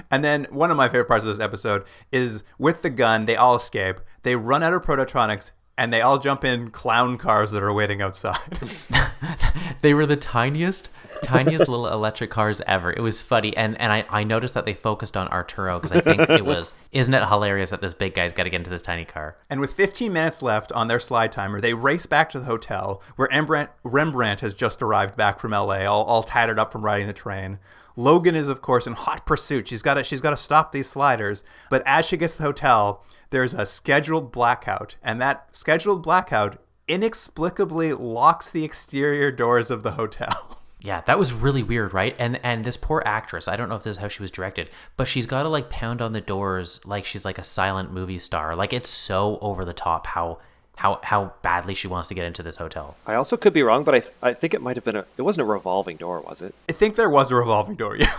And 0.09 0.23
then 0.23 0.47
one 0.49 0.71
of 0.71 0.77
my 0.77 0.87
favorite 0.87 1.07
parts 1.07 1.23
of 1.23 1.29
this 1.29 1.43
episode 1.43 1.83
is 2.11 2.43
with 2.57 2.81
the 2.81 2.89
gun, 2.89 3.25
they 3.25 3.35
all 3.35 3.55
escape. 3.55 3.99
They 4.23 4.35
run 4.35 4.63
out 4.63 4.73
of 4.73 4.81
prototronics 4.81 5.51
and 5.77 5.93
they 5.93 6.01
all 6.01 6.19
jump 6.19 6.43
in 6.43 6.69
clown 6.71 7.17
cars 7.17 7.51
that 7.51 7.63
are 7.63 7.73
waiting 7.73 8.01
outside. 8.01 8.59
They 9.81 9.93
were 9.93 10.05
the 10.05 10.15
tiniest, 10.15 10.89
tiniest 11.21 11.67
little 11.67 11.87
electric 11.87 12.31
cars 12.31 12.61
ever. 12.65 12.91
It 12.91 13.01
was 13.01 13.21
funny, 13.21 13.55
and 13.55 13.79
and 13.79 13.91
I, 13.91 14.05
I 14.09 14.23
noticed 14.23 14.53
that 14.55 14.65
they 14.65 14.73
focused 14.73 15.15
on 15.15 15.27
Arturo 15.27 15.79
because 15.79 15.95
I 15.95 16.01
think 16.01 16.29
it 16.29 16.45
was 16.45 16.71
isn't 16.91 17.13
it 17.13 17.27
hilarious 17.27 17.69
that 17.69 17.81
this 17.81 17.93
big 17.93 18.15
guy's 18.15 18.33
got 18.33 18.43
to 18.43 18.49
get 18.49 18.57
into 18.57 18.69
this 18.69 18.81
tiny 18.81 19.05
car. 19.05 19.37
and 19.49 19.59
with 19.59 19.73
15 19.73 20.11
minutes 20.11 20.41
left 20.41 20.71
on 20.71 20.87
their 20.87 20.99
slide 20.99 21.31
timer, 21.31 21.61
they 21.61 21.73
race 21.73 22.05
back 22.05 22.29
to 22.31 22.39
the 22.39 22.45
hotel 22.45 23.01
where 23.15 23.27
Rembrandt, 23.31 23.69
Rembrandt 23.83 24.41
has 24.41 24.53
just 24.53 24.81
arrived 24.81 25.15
back 25.15 25.39
from 25.39 25.51
LA, 25.51 25.85
all, 25.85 26.03
all 26.03 26.23
tattered 26.23 26.59
up 26.59 26.71
from 26.71 26.83
riding 26.83 27.07
the 27.07 27.13
train. 27.13 27.59
Logan 27.95 28.35
is, 28.35 28.47
of 28.47 28.61
course, 28.61 28.85
in 28.85 28.93
hot 28.93 29.25
pursuit. 29.25 29.67
She's 29.67 29.81
got 29.81 29.95
to 29.95 30.03
she's 30.03 30.21
got 30.21 30.29
to 30.31 30.37
stop 30.37 30.71
these 30.71 30.89
sliders. 30.89 31.43
But 31.69 31.83
as 31.85 32.05
she 32.05 32.17
gets 32.17 32.33
to 32.33 32.39
the 32.39 32.45
hotel, 32.45 33.03
there's 33.29 33.53
a 33.53 33.65
scheduled 33.65 34.31
blackout, 34.31 34.95
and 35.03 35.21
that 35.21 35.47
scheduled 35.55 36.03
blackout 36.03 36.59
inexplicably 36.87 37.93
locks 37.93 38.49
the 38.49 38.63
exterior 38.63 39.31
doors 39.31 39.69
of 39.71 39.83
the 39.83 39.91
hotel. 39.91 40.53
Yeah, 40.79 41.01
that 41.01 41.17
was 41.17 41.33
really 41.33 41.63
weird, 41.63 41.91
right? 41.91 42.15
And 42.19 42.39
and 42.45 42.63
this 42.63 42.77
poor 42.77 43.01
actress, 43.03 43.47
I 43.47 43.55
don't 43.55 43.67
know 43.67 43.75
if 43.75 43.83
this 43.83 43.97
is 43.97 44.01
how 44.01 44.09
she 44.09 44.21
was 44.21 44.29
directed, 44.29 44.69
but 44.95 45.07
she's 45.07 45.25
got 45.25 45.43
to 45.43 45.49
like 45.49 45.71
pound 45.71 46.03
on 46.03 46.13
the 46.13 46.21
doors 46.21 46.79
like 46.85 47.03
she's 47.03 47.25
like 47.25 47.39
a 47.39 47.43
silent 47.43 47.91
movie 47.91 48.19
star. 48.19 48.55
Like 48.55 48.73
it's 48.73 48.87
so 48.89 49.39
over 49.41 49.65
the 49.65 49.73
top 49.73 50.05
how 50.05 50.37
how 50.75 50.99
how 51.01 51.33
badly 51.41 51.73
she 51.73 51.87
wants 51.87 52.09
to 52.09 52.13
get 52.13 52.25
into 52.25 52.43
this 52.43 52.57
hotel. 52.57 52.95
I 53.07 53.15
also 53.15 53.35
could 53.35 53.53
be 53.53 53.63
wrong, 53.63 53.83
but 53.83 53.95
I, 53.95 54.29
I 54.29 54.33
think 54.35 54.53
it 54.53 54.61
might 54.61 54.77
have 54.77 54.85
been 54.85 54.95
a. 54.95 55.05
It 55.17 55.23
wasn't 55.23 55.47
a 55.47 55.51
revolving 55.51 55.97
door, 55.97 56.21
was 56.21 56.43
it? 56.43 56.53
I 56.69 56.73
think 56.73 56.95
there 56.95 57.09
was 57.09 57.31
a 57.31 57.35
revolving 57.35 57.75
door. 57.75 57.97
Yeah. 58.07 58.13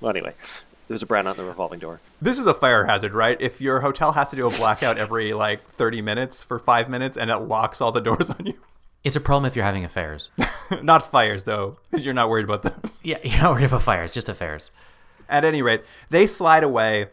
Well, 0.00 0.10
anyway, 0.10 0.32
there's 0.88 1.02
a 1.02 1.06
brand 1.06 1.28
on 1.28 1.36
the 1.36 1.44
revolving 1.44 1.78
door. 1.78 2.00
This 2.20 2.38
is 2.38 2.46
a 2.46 2.54
fire 2.54 2.86
hazard, 2.86 3.12
right? 3.12 3.40
If 3.40 3.60
your 3.60 3.80
hotel 3.80 4.12
has 4.12 4.30
to 4.30 4.36
do 4.36 4.46
a 4.46 4.50
blackout 4.50 4.98
every 4.98 5.34
like 5.34 5.68
30 5.70 6.02
minutes 6.02 6.42
for 6.42 6.58
five 6.58 6.88
minutes 6.88 7.16
and 7.16 7.30
it 7.30 7.36
locks 7.36 7.80
all 7.80 7.92
the 7.92 8.00
doors 8.00 8.30
on 8.30 8.46
you. 8.46 8.54
It's 9.04 9.16
a 9.16 9.20
problem 9.20 9.44
if 9.44 9.54
you're 9.54 9.64
having 9.64 9.84
affairs. 9.84 10.30
not 10.82 11.08
fires, 11.10 11.44
though. 11.44 11.78
You're 11.96 12.14
not 12.14 12.28
worried 12.28 12.44
about 12.44 12.62
those. 12.62 12.98
yeah, 13.02 13.18
you're 13.24 13.40
not 13.40 13.52
worried 13.52 13.66
about 13.66 13.82
fires, 13.82 14.10
just 14.10 14.28
affairs. 14.28 14.72
At 15.28 15.44
any 15.44 15.62
rate, 15.62 15.82
they 16.10 16.26
slide 16.26 16.64
away, 16.64 17.06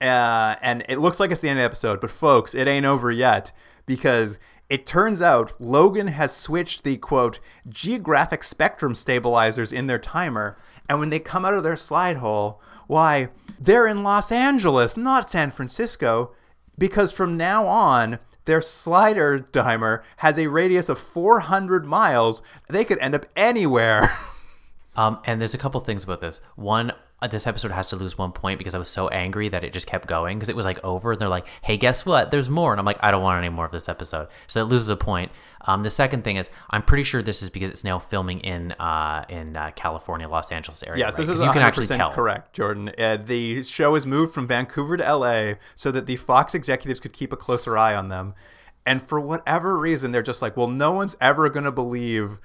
uh, 0.00 0.56
and 0.60 0.84
it 0.88 0.98
looks 0.98 1.18
like 1.18 1.30
it's 1.30 1.40
the 1.40 1.48
end 1.48 1.58
of 1.58 1.62
the 1.62 1.66
episode. 1.66 2.00
But 2.00 2.10
folks, 2.10 2.54
it 2.54 2.68
ain't 2.68 2.84
over 2.84 3.10
yet 3.10 3.52
because 3.86 4.38
it 4.68 4.86
turns 4.86 5.22
out 5.22 5.58
Logan 5.60 6.08
has 6.08 6.36
switched 6.36 6.84
the 6.84 6.96
quote 6.98 7.40
geographic 7.68 8.44
spectrum 8.44 8.94
stabilizers 8.94 9.72
in 9.72 9.86
their 9.86 9.98
timer, 9.98 10.58
and 10.88 10.98
when 11.00 11.10
they 11.10 11.20
come 11.20 11.44
out 11.44 11.54
of 11.54 11.62
their 11.62 11.76
slide 11.76 12.18
hole, 12.18 12.60
why 12.90 13.28
they're 13.58 13.86
in 13.86 14.02
Los 14.02 14.32
Angeles, 14.32 14.96
not 14.96 15.30
San 15.30 15.50
Francisco, 15.52 16.32
because 16.76 17.12
from 17.12 17.36
now 17.36 17.66
on. 17.66 18.18
Their 18.46 18.60
slider 18.60 19.38
timer 19.38 20.02
has 20.16 20.36
a 20.36 20.48
radius 20.48 20.88
of 20.88 20.98
400 20.98 21.86
miles. 21.86 22.42
They 22.68 22.84
could 22.84 22.98
end 22.98 23.14
up 23.14 23.26
anywhere. 23.36 24.18
Um, 24.96 25.20
and 25.24 25.40
there's 25.40 25.54
a 25.54 25.58
couple 25.58 25.80
things 25.80 26.02
about 26.02 26.20
this. 26.20 26.40
One, 26.56 26.92
this 27.28 27.46
episode 27.46 27.70
has 27.70 27.88
to 27.88 27.96
lose 27.96 28.16
one 28.16 28.32
point 28.32 28.58
because 28.58 28.74
I 28.74 28.78
was 28.78 28.88
so 28.88 29.08
angry 29.08 29.48
that 29.48 29.64
it 29.64 29.72
just 29.72 29.86
kept 29.86 30.06
going 30.06 30.38
because 30.38 30.48
it 30.48 30.56
was 30.56 30.64
like 30.64 30.82
over. 30.84 31.12
And 31.12 31.20
they're 31.20 31.28
like, 31.28 31.46
"Hey, 31.62 31.76
guess 31.76 32.06
what? 32.06 32.30
There's 32.30 32.48
more." 32.48 32.72
And 32.72 32.80
I'm 32.80 32.86
like, 32.86 32.98
"I 33.02 33.10
don't 33.10 33.22
want 33.22 33.38
any 33.38 33.50
more 33.50 33.66
of 33.66 33.72
this 33.72 33.88
episode." 33.88 34.28
So 34.46 34.62
it 34.62 34.64
loses 34.64 34.88
a 34.88 34.96
point. 34.96 35.30
Um, 35.66 35.82
the 35.82 35.90
second 35.90 36.24
thing 36.24 36.36
is, 36.36 36.48
I'm 36.70 36.82
pretty 36.82 37.04
sure 37.04 37.20
this 37.20 37.42
is 37.42 37.50
because 37.50 37.70
it's 37.70 37.84
now 37.84 37.98
filming 37.98 38.40
in 38.40 38.72
uh, 38.72 39.24
in 39.28 39.56
uh, 39.56 39.72
California, 39.76 40.28
Los 40.28 40.50
Angeles 40.50 40.82
area. 40.82 41.04
Yes, 41.04 41.18
right? 41.18 41.26
this 41.26 41.36
is 41.36 41.44
you 41.44 41.52
can 41.52 41.62
actually 41.62 41.86
tell. 41.86 42.12
correct, 42.12 42.54
Jordan. 42.54 42.90
Uh, 42.98 43.18
the 43.18 43.62
show 43.64 43.94
is 43.94 44.06
moved 44.06 44.32
from 44.32 44.46
Vancouver 44.46 44.96
to 44.96 45.14
LA 45.16 45.54
so 45.74 45.90
that 45.90 46.06
the 46.06 46.16
Fox 46.16 46.54
executives 46.54 47.00
could 47.00 47.12
keep 47.12 47.32
a 47.32 47.36
closer 47.36 47.76
eye 47.76 47.94
on 47.94 48.08
them. 48.08 48.34
And 48.86 49.02
for 49.02 49.20
whatever 49.20 49.76
reason, 49.76 50.10
they're 50.10 50.22
just 50.22 50.40
like, 50.40 50.56
well, 50.56 50.66
no 50.66 50.92
one's 50.92 51.14
ever 51.20 51.50
going 51.50 51.64
to 51.64 51.72
believe 51.72 52.38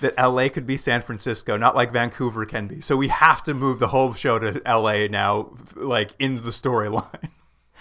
that 0.00 0.14
LA 0.16 0.48
could 0.48 0.66
be 0.66 0.76
San 0.76 1.02
Francisco, 1.02 1.56
not 1.56 1.74
like 1.74 1.92
Vancouver 1.92 2.44
can 2.44 2.66
be. 2.66 2.80
So 2.80 2.96
we 2.96 3.08
have 3.08 3.42
to 3.44 3.54
move 3.54 3.78
the 3.78 3.88
whole 3.88 4.14
show 4.14 4.38
to 4.38 4.60
LA 4.66 5.06
now, 5.06 5.52
like 5.74 6.14
in 6.18 6.36
the 6.36 6.50
storyline. 6.50 7.30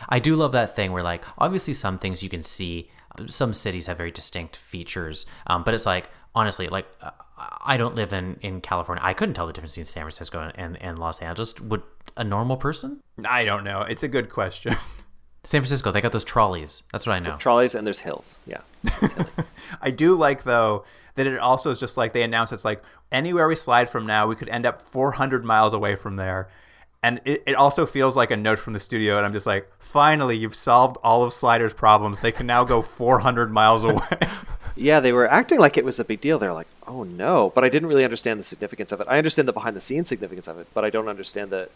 I 0.08 0.20
do 0.20 0.36
love 0.36 0.54
that 0.54 0.76
thing 0.76 0.94
where, 0.94 1.04
like, 1.04 1.24
obviously, 1.38 1.74
some 1.74 1.98
things 1.98 2.24
you 2.24 2.30
can 2.30 2.44
see. 2.44 2.90
Some 3.28 3.54
cities 3.54 3.88
have 3.88 3.98
very 3.98 4.12
distinct 4.12 4.56
features, 4.56 5.26
um, 5.48 5.64
but 5.64 5.74
it's 5.74 5.86
like 5.86 6.10
honestly, 6.36 6.68
like 6.68 6.86
uh, 7.02 7.12
I 7.38 7.78
don't 7.78 7.96
live 7.96 8.14
in 8.14 8.38
in 8.42 8.62
California. 8.62 9.04
I 9.04 9.14
couldn't 9.14 9.36
tell 9.36 9.48
the 9.48 9.54
difference 9.54 9.74
between 9.74 9.86
San 9.86 10.04
Francisco 10.04 10.40
and, 10.40 10.54
and, 10.58 10.82
and 10.82 11.00
Los 11.00 11.20
Angeles. 11.20 11.60
Would 11.60 11.82
a 12.18 12.24
normal 12.24 12.58
person? 12.58 13.02
I 13.26 13.44
don't 13.44 13.64
know. 13.64 13.82
It's 13.82 14.04
a 14.04 14.08
good 14.08 14.30
question. 14.30 14.76
San 15.44 15.62
Francisco, 15.62 15.92
they 15.92 16.02
got 16.02 16.12
those 16.12 16.26
trolleys. 16.26 16.84
That's 16.92 17.08
what 17.08 17.14
I 17.14 17.20
know. 17.20 17.38
Trolleys 17.38 17.74
and 17.74 17.88
there's 17.88 18.00
hills. 18.00 18.38
Yeah. 18.46 18.62
I 19.82 19.90
do 19.90 20.16
like 20.16 20.44
though 20.44 20.84
that 21.16 21.28
it 21.28 21.40
also 21.40 21.72
is 21.72 21.80
just 21.80 21.98
like 21.98 22.14
they 22.14 22.24
announce 22.24 22.52
it's 22.52 22.66
like 22.66 22.84
anywhere 23.12 23.48
we 23.48 23.56
slide 23.56 23.90
from 23.90 24.06
now, 24.06 24.28
we 24.28 24.36
could 24.36 24.50
end 24.50 24.66
up 24.66 24.82
400 24.82 25.44
miles 25.44 25.74
away 25.74 25.96
from 25.96 26.16
there. 26.16 26.50
And 27.02 27.22
it, 27.24 27.44
it 27.48 27.56
also 27.56 27.86
feels 27.86 28.16
like 28.16 28.30
a 28.32 28.38
note 28.38 28.60
from 28.60 28.74
the 28.74 28.80
studio, 28.80 29.16
and 29.16 29.26
I'm 29.26 29.32
just 29.32 29.46
like, 29.46 29.70
finally, 29.80 30.38
you've 30.38 30.56
solved 30.56 30.98
all 31.02 31.24
of 31.24 31.34
Slider's 31.34 31.74
problems. 31.74 32.20
They 32.20 32.34
can 32.34 32.46
now 32.46 32.66
go 32.66 32.82
400 32.82 33.52
miles 33.52 33.86
away. 33.86 34.06
yeah, 34.76 35.00
they 35.00 35.14
were 35.14 35.30
acting 35.30 35.60
like 35.60 35.78
it 35.78 35.86
was 35.86 36.00
a 36.00 36.04
big 36.04 36.20
deal. 36.20 36.40
They're 36.40 36.54
like, 36.54 36.68
oh 36.88 37.04
no. 37.04 37.52
But 37.56 37.64
I 37.64 37.70
didn't 37.70 37.88
really 37.88 38.04
understand 38.04 38.38
the 38.40 38.44
significance 38.44 38.92
of 38.92 39.00
it. 39.00 39.08
I 39.10 39.18
understand 39.18 39.48
the 39.48 39.54
behind 39.54 39.78
the 39.78 39.82
scenes 39.82 40.10
significance 40.10 40.48
of 40.50 40.60
it, 40.60 40.68
but 40.74 40.84
I 40.84 40.90
don't 40.90 41.08
understand 41.08 41.52
the 41.52 41.70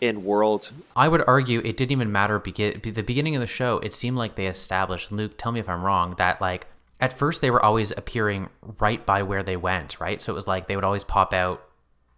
in 0.00 0.24
world. 0.24 0.70
I 0.94 1.08
would 1.08 1.24
argue 1.26 1.60
it 1.60 1.76
didn't 1.76 1.92
even 1.92 2.12
matter. 2.12 2.38
Begin 2.38 2.80
the 2.82 3.02
beginning 3.02 3.34
of 3.34 3.40
the 3.40 3.46
show, 3.46 3.78
it 3.78 3.94
seemed 3.94 4.16
like 4.16 4.34
they 4.34 4.46
established. 4.46 5.10
Luke, 5.10 5.32
tell 5.36 5.52
me 5.52 5.60
if 5.60 5.68
I'm 5.68 5.82
wrong. 5.82 6.14
That 6.18 6.40
like 6.40 6.66
at 7.00 7.16
first 7.16 7.40
they 7.40 7.50
were 7.50 7.64
always 7.64 7.90
appearing 7.92 8.48
right 8.80 9.04
by 9.04 9.22
where 9.22 9.42
they 9.42 9.56
went, 9.56 10.00
right? 10.00 10.20
So 10.20 10.32
it 10.32 10.36
was 10.36 10.46
like 10.46 10.66
they 10.66 10.76
would 10.76 10.84
always 10.84 11.04
pop 11.04 11.32
out 11.32 11.62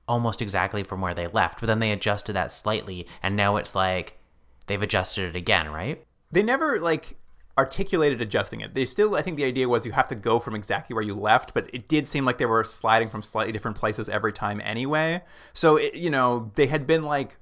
almost 0.09 0.43
exactly 0.43 0.83
from 0.83 1.01
where 1.01 1.15
they 1.15 1.27
left, 1.29 1.61
but 1.61 1.67
then 1.67 1.79
they 1.79 1.93
adjusted 1.93 2.33
that 2.33 2.51
slightly, 2.51 3.07
and 3.23 3.37
now 3.37 3.57
it's 3.57 3.75
like 3.75 4.19
they've 4.67 4.83
adjusted 4.83 5.29
it 5.29 5.37
again, 5.37 5.69
right? 5.71 6.05
they 6.31 6.43
never 6.43 6.81
like 6.81 7.17
articulated 7.59 8.23
adjusting 8.23 8.61
it. 8.61 8.75
They 8.75 8.85
still, 8.85 9.17
I 9.17 9.23
think 9.23 9.37
the 9.37 9.45
idea 9.45 9.69
was 9.69 9.85
you 9.85 9.93
have 9.93 10.09
to 10.09 10.15
go 10.15 10.39
from 10.39 10.55
exactly 10.55 10.95
where 10.95 11.03
you 11.03 11.15
left, 11.15 11.53
but 11.53 11.69
it 11.73 11.89
did 11.89 12.07
seem 12.07 12.25
like 12.25 12.39
they 12.39 12.47
were 12.47 12.65
sliding 12.65 13.11
from 13.11 13.23
slightly 13.23 13.53
different 13.53 13.77
places 13.77 14.09
every 14.09 14.33
time 14.33 14.61
anyway. 14.65 15.23
So, 15.53 15.77
it, 15.77 15.95
you 15.95 16.11
know, 16.11 16.53
they 16.55 16.69
had 16.69 16.87
been 16.87 17.03
like 17.03 17.37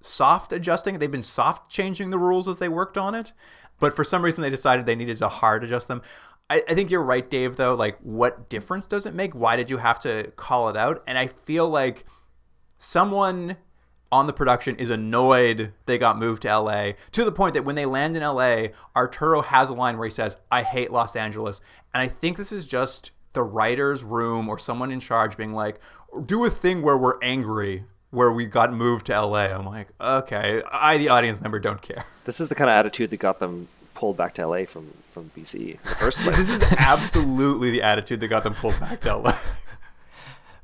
soft 0.00 0.52
adjusting. 0.52 0.98
They've 0.98 1.10
been 1.10 1.22
soft 1.22 1.70
changing 1.70 2.10
the 2.10 2.18
rules 2.18 2.48
as 2.48 2.58
they 2.58 2.68
worked 2.68 2.98
on 2.98 3.14
it. 3.14 3.32
But 3.78 3.96
for 3.96 4.04
some 4.04 4.22
reason, 4.22 4.42
they 4.42 4.50
decided 4.50 4.84
they 4.84 4.94
needed 4.94 5.16
to 5.18 5.28
hard 5.28 5.64
adjust 5.64 5.88
them. 5.88 6.02
I, 6.50 6.62
I 6.68 6.74
think 6.74 6.90
you're 6.90 7.02
right, 7.02 7.28
Dave, 7.28 7.56
though. 7.56 7.74
Like, 7.74 7.98
what 8.00 8.48
difference 8.48 8.86
does 8.86 9.06
it 9.06 9.14
make? 9.14 9.34
Why 9.34 9.56
did 9.56 9.70
you 9.70 9.78
have 9.78 10.00
to 10.00 10.30
call 10.36 10.68
it 10.68 10.76
out? 10.76 11.02
And 11.06 11.18
I 11.18 11.26
feel 11.26 11.68
like 11.68 12.04
someone 12.76 13.56
on 14.10 14.26
the 14.26 14.32
production 14.32 14.76
is 14.76 14.90
annoyed 14.90 15.72
they 15.86 15.96
got 15.96 16.18
moved 16.18 16.42
to 16.42 16.54
LA 16.54 16.92
to 17.12 17.24
the 17.24 17.32
point 17.32 17.54
that 17.54 17.64
when 17.64 17.76
they 17.76 17.86
land 17.86 18.14
in 18.14 18.22
LA, 18.22 18.66
Arturo 18.94 19.40
has 19.40 19.70
a 19.70 19.74
line 19.74 19.96
where 19.96 20.06
he 20.06 20.12
says, 20.14 20.36
I 20.50 20.62
hate 20.62 20.92
Los 20.92 21.16
Angeles. 21.16 21.62
And 21.94 22.02
I 22.02 22.08
think 22.08 22.36
this 22.36 22.52
is 22.52 22.66
just 22.66 23.12
the 23.32 23.42
writer's 23.42 24.04
room 24.04 24.50
or 24.50 24.58
someone 24.58 24.92
in 24.92 25.00
charge 25.00 25.38
being 25.38 25.54
like, 25.54 25.80
do 26.26 26.44
a 26.44 26.50
thing 26.50 26.82
where 26.82 26.98
we're 26.98 27.18
angry 27.22 27.84
where 28.10 28.30
we 28.30 28.44
got 28.44 28.70
moved 28.72 29.06
to 29.06 29.18
LA. 29.18 29.46
I'm 29.46 29.64
like, 29.64 29.88
okay, 29.98 30.62
I, 30.70 30.98
the 30.98 31.08
audience 31.08 31.40
member, 31.40 31.58
don't 31.58 31.80
care. 31.80 32.04
This 32.24 32.40
is 32.40 32.50
the 32.50 32.54
kind 32.54 32.68
of 32.68 32.74
attitude 32.74 33.08
that 33.10 33.16
got 33.16 33.38
them 33.38 33.68
pulled 34.02 34.16
back 34.16 34.34
to 34.34 34.44
LA 34.44 34.64
from, 34.64 34.92
from 35.12 35.30
BC 35.36 35.54
in 35.54 35.78
the 35.84 35.94
first 35.94 36.18
place. 36.22 36.36
This 36.36 36.50
is 36.50 36.62
absolutely 36.76 37.70
the 37.70 37.82
attitude 37.82 38.18
that 38.18 38.26
got 38.26 38.42
them 38.42 38.52
pulled 38.52 38.78
back 38.80 39.00
to 39.02 39.16
LA. 39.16 39.38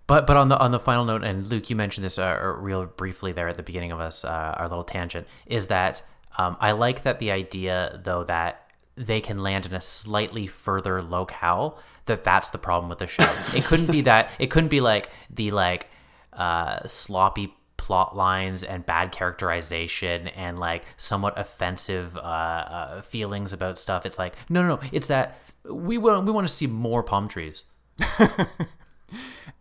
But 0.08 0.26
but 0.26 0.36
on 0.36 0.48
the 0.48 0.58
on 0.58 0.72
the 0.72 0.80
final 0.80 1.04
note, 1.04 1.22
and 1.22 1.46
Luke, 1.46 1.70
you 1.70 1.76
mentioned 1.76 2.04
this 2.04 2.18
uh, 2.18 2.54
real 2.58 2.86
briefly 2.86 3.30
there 3.30 3.46
at 3.46 3.56
the 3.56 3.62
beginning 3.62 3.92
of 3.92 4.00
us 4.00 4.24
uh, 4.24 4.56
our 4.56 4.66
little 4.66 4.82
tangent, 4.82 5.28
is 5.46 5.68
that 5.68 6.02
um, 6.38 6.56
I 6.60 6.72
like 6.72 7.02
that 7.02 7.18
the 7.18 7.30
idea 7.30 8.00
though 8.02 8.24
that 8.24 8.72
they 8.96 9.20
can 9.20 9.38
land 9.38 9.66
in 9.66 9.74
a 9.74 9.80
slightly 9.80 10.46
further 10.48 11.00
locale. 11.00 11.78
That 12.06 12.24
that's 12.24 12.50
the 12.50 12.58
problem 12.58 12.88
with 12.88 12.98
the 12.98 13.06
show. 13.06 13.30
it 13.54 13.64
couldn't 13.64 13.90
be 13.90 14.00
that. 14.00 14.30
It 14.40 14.50
couldn't 14.50 14.70
be 14.70 14.80
like 14.80 15.10
the 15.30 15.50
like 15.52 15.88
uh, 16.32 16.86
sloppy 16.86 17.54
plot 17.88 18.14
lines 18.14 18.62
and 18.62 18.84
bad 18.84 19.12
characterization 19.12 20.28
and 20.28 20.58
like 20.58 20.84
somewhat 20.98 21.32
offensive 21.38 22.18
uh, 22.18 22.20
uh, 22.20 23.00
feelings 23.00 23.54
about 23.54 23.78
stuff. 23.78 24.04
It's 24.04 24.18
like 24.18 24.34
no, 24.50 24.60
no, 24.60 24.74
no. 24.74 24.80
It's 24.92 25.08
that 25.08 25.38
we 25.64 25.96
want 25.96 26.26
we 26.26 26.30
want 26.30 26.46
to 26.46 26.52
see 26.52 26.66
more 26.66 27.02
palm 27.02 27.28
trees. 27.28 27.64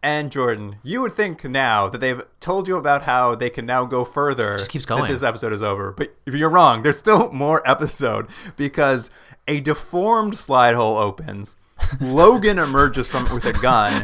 And 0.03 0.31
Jordan, 0.31 0.75
you 0.83 1.01
would 1.01 1.15
think 1.15 1.43
now 1.43 1.89
that 1.89 1.97
they've 1.97 2.21
told 2.39 2.67
you 2.67 2.77
about 2.77 3.01
how 3.01 3.33
they 3.33 3.49
can 3.49 3.65
now 3.65 3.83
go 3.83 4.05
further. 4.05 4.55
Just 4.55 4.69
keeps 4.69 4.85
going. 4.85 5.11
This 5.11 5.23
episode 5.23 5.53
is 5.53 5.63
over, 5.63 5.91
but 5.91 6.13
you're 6.25 6.51
wrong. 6.51 6.83
There's 6.83 6.99
still 6.99 7.31
more 7.31 7.67
episode 7.69 8.27
because 8.55 9.09
a 9.47 9.59
deformed 9.59 10.37
slide 10.37 10.75
hole 10.75 10.97
opens. 10.97 11.55
Logan 12.01 12.59
emerges 12.59 13.07
from 13.07 13.25
it 13.27 13.33
with 13.33 13.45
a 13.45 13.53
gun, 13.53 14.03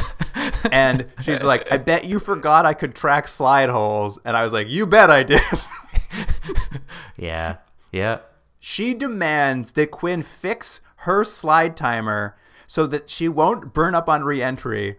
and 0.71 1.07
she's 1.21 1.43
like, 1.43 1.69
"I 1.71 1.78
bet 1.78 2.05
you 2.05 2.19
forgot 2.19 2.65
I 2.65 2.74
could 2.74 2.95
track 2.95 3.28
slide 3.28 3.69
holes." 3.69 4.19
And 4.26 4.38
I 4.38 4.43
was 4.43 4.53
like, 4.53 4.69
"You 4.69 4.86
bet 4.88 5.09
I 5.09 5.24
did." 5.24 5.41
Yeah, 7.17 7.57
yeah. 7.91 8.19
she 8.59 8.93
demands 8.93 9.71
that 9.74 9.91
Quinn 9.91 10.24
fix 10.24 10.82
her 10.97 11.24
slide 11.24 11.78
timer 11.78 12.36
so 12.67 12.88
that 12.88 13.09
she 13.09 13.28
won't 13.30 13.74
burn 13.74 13.93
up 13.95 14.09
on 14.09 14.24
re-entry. 14.24 14.97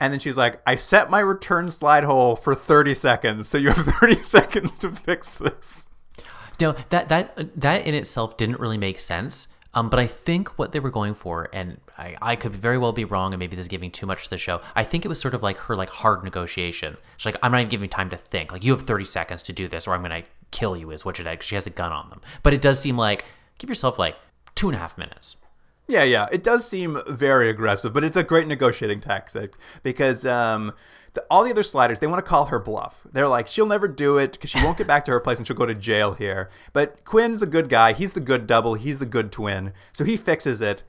And 0.00 0.12
then 0.12 0.20
she's 0.20 0.36
like, 0.36 0.60
I 0.66 0.74
set 0.74 1.10
my 1.10 1.20
return 1.20 1.70
slide 1.70 2.04
hole 2.04 2.36
for 2.36 2.54
30 2.54 2.94
seconds, 2.94 3.48
so 3.48 3.56
you 3.58 3.70
have 3.70 3.86
30 4.00 4.16
seconds 4.16 4.78
to 4.80 4.90
fix 4.90 5.30
this. 5.30 5.88
No, 6.60 6.72
that 6.90 7.08
that 7.08 7.60
that 7.60 7.86
in 7.86 7.94
itself 7.94 8.36
didn't 8.36 8.60
really 8.60 8.78
make 8.78 9.00
sense. 9.00 9.48
Um, 9.74 9.90
but 9.90 9.98
I 9.98 10.06
think 10.06 10.58
what 10.58 10.72
they 10.72 10.80
were 10.80 10.90
going 10.90 11.14
for, 11.14 11.48
and 11.52 11.80
I, 11.98 12.16
I 12.22 12.36
could 12.36 12.54
very 12.54 12.78
well 12.78 12.92
be 12.92 13.04
wrong, 13.04 13.32
and 13.32 13.40
maybe 13.40 13.56
this 13.56 13.64
is 13.64 13.68
giving 13.68 13.90
too 13.90 14.06
much 14.06 14.24
to 14.24 14.30
the 14.30 14.38
show. 14.38 14.60
I 14.74 14.84
think 14.84 15.04
it 15.04 15.08
was 15.08 15.20
sort 15.20 15.34
of 15.34 15.42
like 15.42 15.58
her 15.58 15.76
like 15.76 15.90
hard 15.90 16.22
negotiation. 16.22 16.96
She's 17.16 17.26
like, 17.26 17.36
I'm 17.42 17.52
not 17.52 17.58
even 17.58 17.70
giving 17.70 17.84
you 17.84 17.90
time 17.90 18.10
to 18.10 18.16
think. 18.16 18.52
Like 18.52 18.64
you 18.64 18.72
have 18.72 18.82
30 18.86 19.04
seconds 19.04 19.42
to 19.42 19.52
do 19.52 19.68
this, 19.68 19.86
or 19.86 19.94
I'm 19.94 20.02
gonna 20.02 20.22
kill 20.50 20.76
you. 20.76 20.90
Is 20.90 21.04
what 21.04 21.16
she 21.16 21.24
did. 21.24 21.42
She 21.42 21.56
has 21.56 21.66
a 21.66 21.70
gun 21.70 21.92
on 21.92 22.08
them. 22.10 22.20
But 22.42 22.54
it 22.54 22.62
does 22.62 22.80
seem 22.80 22.96
like 22.96 23.24
give 23.58 23.68
yourself 23.68 23.98
like 23.98 24.16
two 24.54 24.68
and 24.68 24.76
a 24.76 24.78
half 24.78 24.96
minutes. 24.96 25.36
Yeah, 25.86 26.04
yeah, 26.04 26.28
it 26.32 26.42
does 26.42 26.66
seem 26.66 27.02
very 27.06 27.50
aggressive, 27.50 27.92
but 27.92 28.04
it's 28.04 28.16
a 28.16 28.22
great 28.22 28.46
negotiating 28.46 29.02
tactic 29.02 29.52
because 29.82 30.24
um, 30.24 30.72
the, 31.14 31.24
all 31.30 31.44
the 31.44 31.50
other 31.50 31.62
sliders 31.62 32.00
they 32.00 32.06
want 32.06 32.24
to 32.24 32.28
call 32.28 32.46
her 32.46 32.58
bluff. 32.58 33.06
They're 33.12 33.28
like, 33.28 33.48
she'll 33.48 33.66
never 33.66 33.88
do 33.88 34.18
it 34.18 34.32
because 34.32 34.50
she 34.50 34.62
won't 34.62 34.78
get 34.78 34.86
back 34.86 35.04
to 35.06 35.12
her 35.12 35.20
place 35.20 35.38
and 35.38 35.46
she'll 35.46 35.56
go 35.56 35.66
to 35.66 35.74
jail 35.74 36.12
here. 36.12 36.50
But 36.72 37.04
Quinn's 37.04 37.42
a 37.42 37.46
good 37.46 37.68
guy. 37.68 37.92
He's 37.92 38.12
the 38.12 38.20
good 38.20 38.46
double. 38.46 38.74
He's 38.74 38.98
the 38.98 39.06
good 39.06 39.32
twin. 39.32 39.72
So 39.92 40.04
he 40.04 40.16
fixes 40.16 40.60
it. 40.60 40.82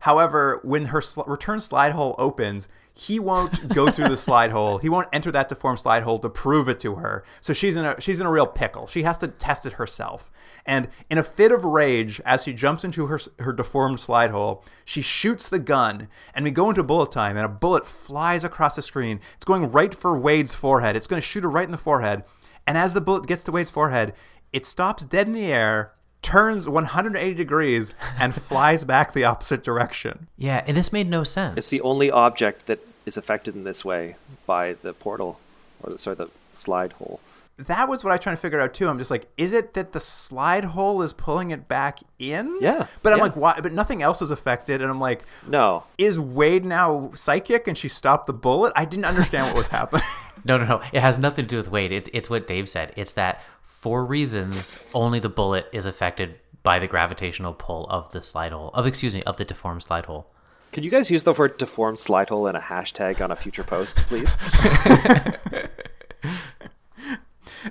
However, 0.00 0.60
when 0.62 0.86
her 0.86 1.00
sl- 1.00 1.22
return 1.22 1.60
slide 1.60 1.92
hole 1.92 2.14
opens, 2.18 2.68
he 2.94 3.18
won't 3.18 3.68
go 3.68 3.90
through 3.90 4.08
the 4.08 4.16
slide 4.16 4.50
hole. 4.50 4.78
He 4.78 4.88
won't 4.88 5.08
enter 5.12 5.30
that 5.30 5.48
deformed 5.48 5.80
slide 5.80 6.02
hole 6.02 6.18
to 6.18 6.28
prove 6.28 6.68
it 6.68 6.80
to 6.80 6.96
her. 6.96 7.24
So 7.40 7.52
she's 7.52 7.76
in 7.76 7.84
a 7.84 8.00
she's 8.00 8.20
in 8.20 8.26
a 8.26 8.30
real 8.30 8.46
pickle. 8.46 8.86
She 8.86 9.02
has 9.04 9.18
to 9.18 9.28
test 9.28 9.66
it 9.66 9.74
herself. 9.74 10.30
And 10.66 10.88
in 11.08 11.18
a 11.18 11.22
fit 11.22 11.52
of 11.52 11.64
rage, 11.64 12.20
as 12.24 12.42
she 12.42 12.52
jumps 12.52 12.84
into 12.84 13.06
her 13.06 13.20
her 13.38 13.52
deformed 13.52 14.00
slide 14.00 14.30
hole, 14.30 14.64
she 14.84 15.02
shoots 15.02 15.48
the 15.48 15.58
gun, 15.58 16.08
and 16.34 16.44
we 16.44 16.50
go 16.50 16.68
into 16.68 16.82
bullet 16.82 17.12
time, 17.12 17.36
and 17.36 17.46
a 17.46 17.48
bullet 17.48 17.86
flies 17.86 18.44
across 18.44 18.76
the 18.76 18.82
screen. 18.82 19.20
It's 19.36 19.44
going 19.44 19.70
right 19.70 19.94
for 19.94 20.18
Wade's 20.18 20.54
forehead. 20.54 20.96
It's 20.96 21.06
going 21.06 21.22
to 21.22 21.26
shoot 21.26 21.44
her 21.44 21.50
right 21.50 21.64
in 21.64 21.72
the 21.72 21.78
forehead. 21.78 22.24
And 22.66 22.76
as 22.76 22.92
the 22.92 23.00
bullet 23.00 23.26
gets 23.26 23.42
to 23.44 23.52
Wade's 23.52 23.70
forehead, 23.70 24.12
it 24.52 24.66
stops 24.66 25.06
dead 25.06 25.26
in 25.26 25.32
the 25.32 25.52
air, 25.52 25.94
turns 26.22 26.68
180 26.68 27.34
degrees, 27.34 27.92
and 28.18 28.34
flies 28.48 28.84
back 28.84 29.12
the 29.12 29.24
opposite 29.24 29.62
direction. 29.62 30.28
Yeah, 30.36 30.64
and 30.66 30.76
this 30.76 30.92
made 30.92 31.08
no 31.08 31.24
sense. 31.24 31.56
It's 31.56 31.68
the 31.68 31.80
only 31.80 32.10
object 32.10 32.66
that 32.66 32.80
is 33.06 33.16
affected 33.16 33.54
in 33.54 33.64
this 33.64 33.84
way 33.84 34.16
by 34.46 34.74
the 34.74 34.92
portal, 34.92 35.40
or 35.82 35.92
the, 35.92 35.98
sorry, 35.98 36.16
the 36.16 36.28
slide 36.54 36.92
hole. 36.94 37.20
That 37.66 37.88
was 37.88 38.02
what 38.02 38.10
I 38.10 38.14
was 38.14 38.22
trying 38.22 38.36
to 38.36 38.40
figure 38.42 38.60
out 38.60 38.72
too. 38.74 38.88
I'm 38.88 38.96
just 38.98 39.10
like, 39.10 39.28
is 39.36 39.52
it 39.52 39.74
that 39.74 39.92
the 39.92 40.00
slide 40.00 40.64
hole 40.64 41.02
is 41.02 41.12
pulling 41.12 41.50
it 41.50 41.68
back 41.68 41.98
in? 42.18 42.58
Yeah, 42.60 42.86
But 43.02 43.12
I'm 43.12 43.18
yeah. 43.18 43.24
like, 43.24 43.36
why? 43.36 43.60
But 43.60 43.72
nothing 43.72 44.02
else 44.02 44.22
is 44.22 44.30
affected, 44.30 44.80
and 44.80 44.90
I'm 44.90 44.98
like, 45.00 45.24
No, 45.46 45.84
is 45.98 46.18
Wade 46.18 46.64
now 46.64 47.10
psychic 47.14 47.68
and 47.68 47.76
she 47.76 47.88
stopped 47.88 48.26
the 48.26 48.32
bullet? 48.32 48.72
I 48.76 48.84
didn't 48.84 49.04
understand 49.04 49.46
what 49.48 49.56
was 49.56 49.68
happening. 49.78 50.04
No, 50.44 50.56
no, 50.56 50.64
no. 50.64 50.82
It 50.92 51.00
has 51.02 51.18
nothing 51.18 51.44
to 51.44 51.48
do 51.48 51.56
with 51.58 51.70
Wade. 51.70 51.92
It's 51.92 52.08
it's 52.12 52.30
what 52.30 52.46
Dave 52.46 52.68
said. 52.68 52.92
It's 52.96 53.14
that 53.14 53.42
for 53.62 54.04
reasons 54.06 54.82
only 54.94 55.18
the 55.20 55.28
bullet 55.28 55.66
is 55.72 55.84
affected 55.86 56.36
by 56.62 56.78
the 56.78 56.86
gravitational 56.86 57.52
pull 57.54 57.86
of 57.90 58.10
the 58.12 58.22
slide 58.22 58.52
hole. 58.52 58.70
Of 58.74 58.86
excuse 58.86 59.14
me, 59.14 59.22
of 59.24 59.36
the 59.36 59.44
deformed 59.44 59.82
slide 59.82 60.06
hole. 60.06 60.26
can 60.72 60.82
you 60.84 60.90
guys 60.90 61.10
use 61.10 61.24
the 61.24 61.32
word 61.34 61.58
deformed 61.58 61.98
slide 61.98 62.28
hole 62.30 62.46
in 62.46 62.56
a 62.56 62.60
hashtag 62.60 63.20
on 63.20 63.30
a 63.30 63.36
future 63.36 63.64
post, 63.64 63.98
please? 64.06 64.34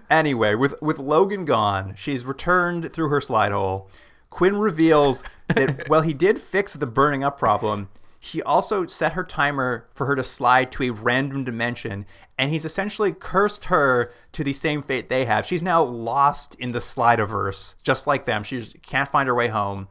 anyway, 0.09 0.55
with 0.55 0.81
with 0.81 0.99
Logan 0.99 1.45
gone, 1.45 1.93
she's 1.97 2.25
returned 2.25 2.93
through 2.93 3.09
her 3.09 3.21
slide 3.21 3.51
hole. 3.51 3.89
Quinn 4.29 4.57
reveals 4.57 5.23
that 5.47 5.89
well, 5.89 6.01
he 6.01 6.13
did 6.13 6.39
fix 6.39 6.73
the 6.73 6.87
burning 6.87 7.23
up 7.23 7.37
problem. 7.37 7.89
He 8.19 8.41
also 8.41 8.85
set 8.85 9.13
her 9.13 9.23
timer 9.23 9.87
for 9.93 10.05
her 10.05 10.15
to 10.15 10.23
slide 10.23 10.73
to 10.73 10.83
a 10.83 10.89
random 10.89 11.45
dimension, 11.45 12.05
and 12.37 12.51
he's 12.51 12.65
essentially 12.65 13.13
cursed 13.13 13.65
her 13.65 14.11
to 14.33 14.43
the 14.43 14.51
same 14.51 14.83
fate 14.83 15.07
they 15.07 15.23
have. 15.25 15.45
She's 15.45 15.63
now 15.63 15.83
lost 15.83 16.55
in 16.55 16.73
the 16.73 16.79
Slideverse, 16.79 17.75
just 17.81 18.07
like 18.07 18.25
them. 18.25 18.43
She 18.43 18.61
can't 18.81 19.09
find 19.09 19.27
her 19.27 19.35
way 19.35 19.47
home. 19.47 19.87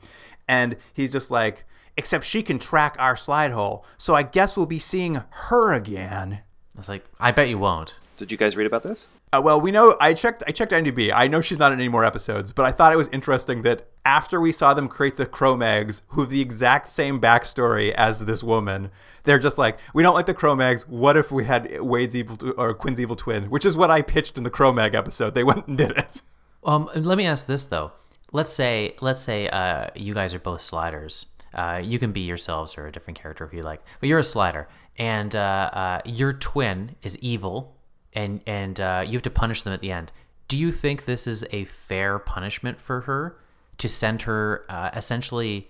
And 0.47 0.77
he's 0.93 1.11
just 1.11 1.31
like, 1.31 1.65
except 1.97 2.25
she 2.25 2.43
can 2.43 2.59
track 2.59 2.97
our 2.99 3.17
slide 3.17 3.51
hole, 3.51 3.85
so 3.97 4.15
I 4.15 4.23
guess 4.23 4.57
we'll 4.57 4.67
be 4.67 4.79
seeing 4.79 5.23
her 5.31 5.73
again. 5.73 6.41
It's 6.79 6.89
like 6.89 7.05
I 7.19 7.33
bet 7.33 7.49
you 7.49 7.59
won't. 7.59 7.99
Did 8.19 8.31
you 8.31 8.39
guys 8.39 8.57
read 8.57 8.67
about 8.67 8.83
this? 8.83 9.09
Uh, 9.33 9.43
well, 9.45 9.61
we 9.61 9.71
know 9.71 9.97
I 10.01 10.15
checked. 10.15 10.43
I 10.47 10.53
checked 10.53 10.73
IMDb. 10.73 11.13
I 11.15 11.29
know 11.29 11.41
she's 11.41 11.59
not 11.59 11.73
in 11.73 11.79
any 11.79 11.89
more 11.89 12.05
episodes, 12.05 12.53
but 12.53 12.65
I 12.65 12.73
thought 12.73 12.93
it 12.93 12.97
was 12.97 13.09
interesting 13.09 13.63
that 13.63 13.89
after 14.05 14.41
we 14.41 14.53
saw 14.53 14.73
them 14.73 14.89
create 14.89 15.17
the 15.17 15.27
Cro-Mags, 15.27 16.03
who 16.09 16.23
have 16.23 16.31
the 16.31 16.41
exact 16.41 16.89
same 16.89 17.21
backstory 17.21 17.93
as 17.93 18.21
this 18.21 18.43
woman, 18.43 18.91
they're 19.25 19.39
just 19.39 19.59
like, 19.59 19.79
we 19.93 20.03
don't 20.03 20.15
like 20.15 20.25
the 20.27 20.33
Cro-Mags. 20.33 20.89
What 20.89 21.19
if 21.19 21.31
we 21.31 21.45
had 21.45 21.81
Wade's 21.81 22.17
evil 22.17 22.37
tw- 22.37 22.55
or 22.57 22.73
Quinn's 22.73 22.99
evil 23.01 23.17
twin? 23.17 23.51
Which 23.51 23.67
is 23.67 23.77
what 23.77 23.91
I 23.91 24.01
pitched 24.01 24.39
in 24.39 24.45
the 24.45 24.51
Cro-Mag 24.51 24.95
episode. 24.95 25.35
They 25.35 25.45
went 25.45 25.67
and 25.67 25.77
did 25.77 25.91
it. 25.91 26.23
Um, 26.65 26.89
let 26.95 27.19
me 27.19 27.27
ask 27.27 27.47
this 27.47 27.67
though. 27.67 27.93
Let's 28.33 28.53
say 28.53 28.97
let's 29.01 29.21
say 29.21 29.49
uh, 29.49 29.89
you 29.95 30.13
guys 30.13 30.35
are 30.35 30.39
both 30.39 30.61
sliders. 30.61 31.27
Uh, 31.55 31.81
you 31.83 31.99
can 31.99 32.13
be 32.13 32.21
yourselves 32.21 32.77
or 32.77 32.87
a 32.87 32.93
different 32.93 33.19
character 33.21 33.45
if 33.45 33.53
you 33.55 33.63
like, 33.63 33.83
but 34.01 34.09
you're 34.09 34.19
a 34.19 34.25
slider, 34.25 34.69
and 34.99 35.35
uh, 35.35 35.71
uh, 35.73 36.01
your 36.05 36.35
twin 36.35 36.95
is 37.03 37.17
evil, 37.19 37.75
and 38.15 38.41
and 38.47 38.81
uh, 38.81 39.05
you 39.07 39.13
have 39.13 39.23
to 39.23 39.31
punish 39.31 39.63
them 39.63 39.73
at 39.73 39.81
the 39.81 39.91
end. 39.91 40.13
Do 40.49 40.57
you 40.57 40.73
think 40.73 41.05
this 41.05 41.27
is 41.27 41.45
a 41.53 41.65
fair 41.65 42.19
punishment 42.19 42.81
for 42.81 43.03
her 43.03 43.39
to 43.79 43.89
send 43.89 44.23
her 44.23 44.65
uh, 44.69 44.91
essentially? 44.95 45.69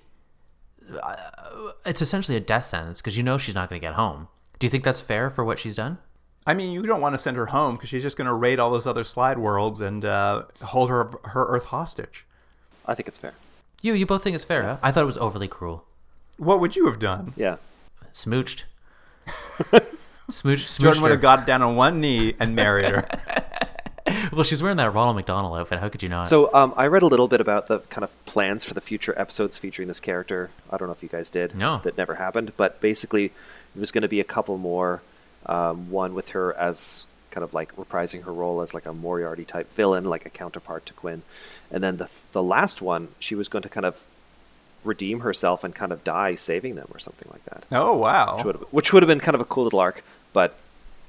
Uh, 1.02 1.14
it's 1.84 2.00
essentially 2.00 2.36
a 2.36 2.40
death 2.40 2.64
sentence 2.64 3.00
because 3.00 3.16
you 3.16 3.22
know 3.22 3.38
she's 3.38 3.54
not 3.54 3.68
going 3.68 3.80
to 3.80 3.86
get 3.86 3.94
home. 3.94 4.28
Do 4.58 4.66
you 4.66 4.70
think 4.70 4.84
that's 4.84 5.00
fair 5.00 5.30
for 5.30 5.44
what 5.44 5.58
she's 5.58 5.74
done? 5.74 5.98
I 6.46 6.54
mean, 6.54 6.70
you 6.70 6.82
don't 6.82 7.02
want 7.02 7.14
to 7.14 7.18
send 7.18 7.36
her 7.36 7.46
home 7.46 7.76
because 7.76 7.90
she's 7.90 8.02
just 8.02 8.16
going 8.16 8.26
to 8.26 8.32
raid 8.32 8.58
all 8.58 8.70
those 8.70 8.86
other 8.86 9.04
slide 9.04 9.38
worlds 9.38 9.80
and 9.80 10.04
uh, 10.04 10.44
hold 10.62 10.88
her 10.88 11.10
her 11.24 11.44
Earth 11.46 11.64
hostage. 11.66 12.24
I 12.86 12.94
think 12.94 13.08
it's 13.08 13.18
fair. 13.18 13.34
You 13.82 13.92
you 13.92 14.06
both 14.06 14.24
think 14.24 14.34
it's 14.34 14.44
fair? 14.44 14.62
Huh? 14.62 14.76
I 14.82 14.90
thought 14.90 15.02
it 15.02 15.06
was 15.06 15.18
overly 15.18 15.48
cruel. 15.48 15.84
What 16.38 16.60
would 16.60 16.74
you 16.74 16.86
have 16.86 16.98
done? 16.98 17.34
Yeah. 17.36 17.56
Smooched. 18.12 18.62
Smooch, 20.30 20.78
Jordan 20.78 20.98
smooched 20.98 21.02
would 21.02 21.10
have 21.10 21.20
got 21.20 21.46
down 21.46 21.62
on 21.62 21.76
one 21.76 22.00
knee 22.00 22.34
and 22.38 22.54
married 22.54 22.86
her. 22.86 23.08
Well, 24.32 24.42
she's 24.42 24.62
wearing 24.62 24.78
that 24.78 24.94
Ronald 24.94 25.16
McDonald 25.16 25.58
outfit. 25.58 25.80
How 25.80 25.90
could 25.90 26.02
you 26.02 26.08
not? 26.08 26.26
So 26.26 26.52
um, 26.54 26.72
I 26.78 26.86
read 26.86 27.02
a 27.02 27.06
little 27.06 27.28
bit 27.28 27.42
about 27.42 27.66
the 27.66 27.80
kind 27.90 28.04
of 28.04 28.24
plans 28.24 28.64
for 28.64 28.72
the 28.72 28.80
future 28.80 29.12
episodes 29.18 29.58
featuring 29.58 29.86
this 29.88 30.00
character. 30.00 30.48
I 30.70 30.78
don't 30.78 30.88
know 30.88 30.92
if 30.92 31.02
you 31.02 31.10
guys 31.10 31.28
did. 31.28 31.54
No. 31.54 31.80
That 31.84 31.98
never 31.98 32.14
happened. 32.14 32.52
But 32.56 32.80
basically, 32.80 33.26
it 33.26 33.32
was 33.78 33.92
going 33.92 34.02
to 34.02 34.08
be 34.08 34.18
a 34.18 34.24
couple 34.24 34.56
more. 34.56 35.02
Um, 35.44 35.90
one 35.90 36.14
with 36.14 36.30
her 36.30 36.54
as 36.54 37.06
kind 37.30 37.38
kind 37.38 37.44
of 37.44 37.54
like 37.54 37.74
reprising 37.76 38.24
her 38.24 38.32
role 38.32 38.62
as 38.62 38.74
like 38.74 38.86
a 38.86 38.92
Moriarty 38.92 39.44
type 39.44 39.72
villain, 39.72 40.04
like 40.04 40.26
a 40.26 40.30
counterpart 40.30 40.84
to 40.86 40.92
Quinn. 40.92 41.22
And 41.70 41.84
then 41.84 41.98
the 41.98 42.08
the 42.32 42.42
last 42.42 42.82
one, 42.82 43.08
she 43.20 43.34
was 43.36 43.48
going 43.48 43.62
to 43.62 43.68
kind 43.68 43.86
of 43.86 44.04
redeem 44.84 45.20
herself 45.20 45.62
and 45.62 45.74
kind 45.74 45.92
of 45.92 46.02
die 46.02 46.34
saving 46.34 46.74
them 46.74 46.88
or 46.92 46.98
something 46.98 47.28
like 47.30 47.44
that. 47.44 47.64
Oh 47.70 47.96
wow. 47.96 48.36
Which 48.36 48.44
would 48.44 48.54
have, 48.56 48.64
which 48.70 48.92
would 48.92 49.02
have 49.02 49.08
been 49.08 49.20
kind 49.20 49.34
of 49.36 49.40
a 49.40 49.44
cool 49.44 49.64
little 49.64 49.78
arc, 49.78 50.02
but 50.32 50.56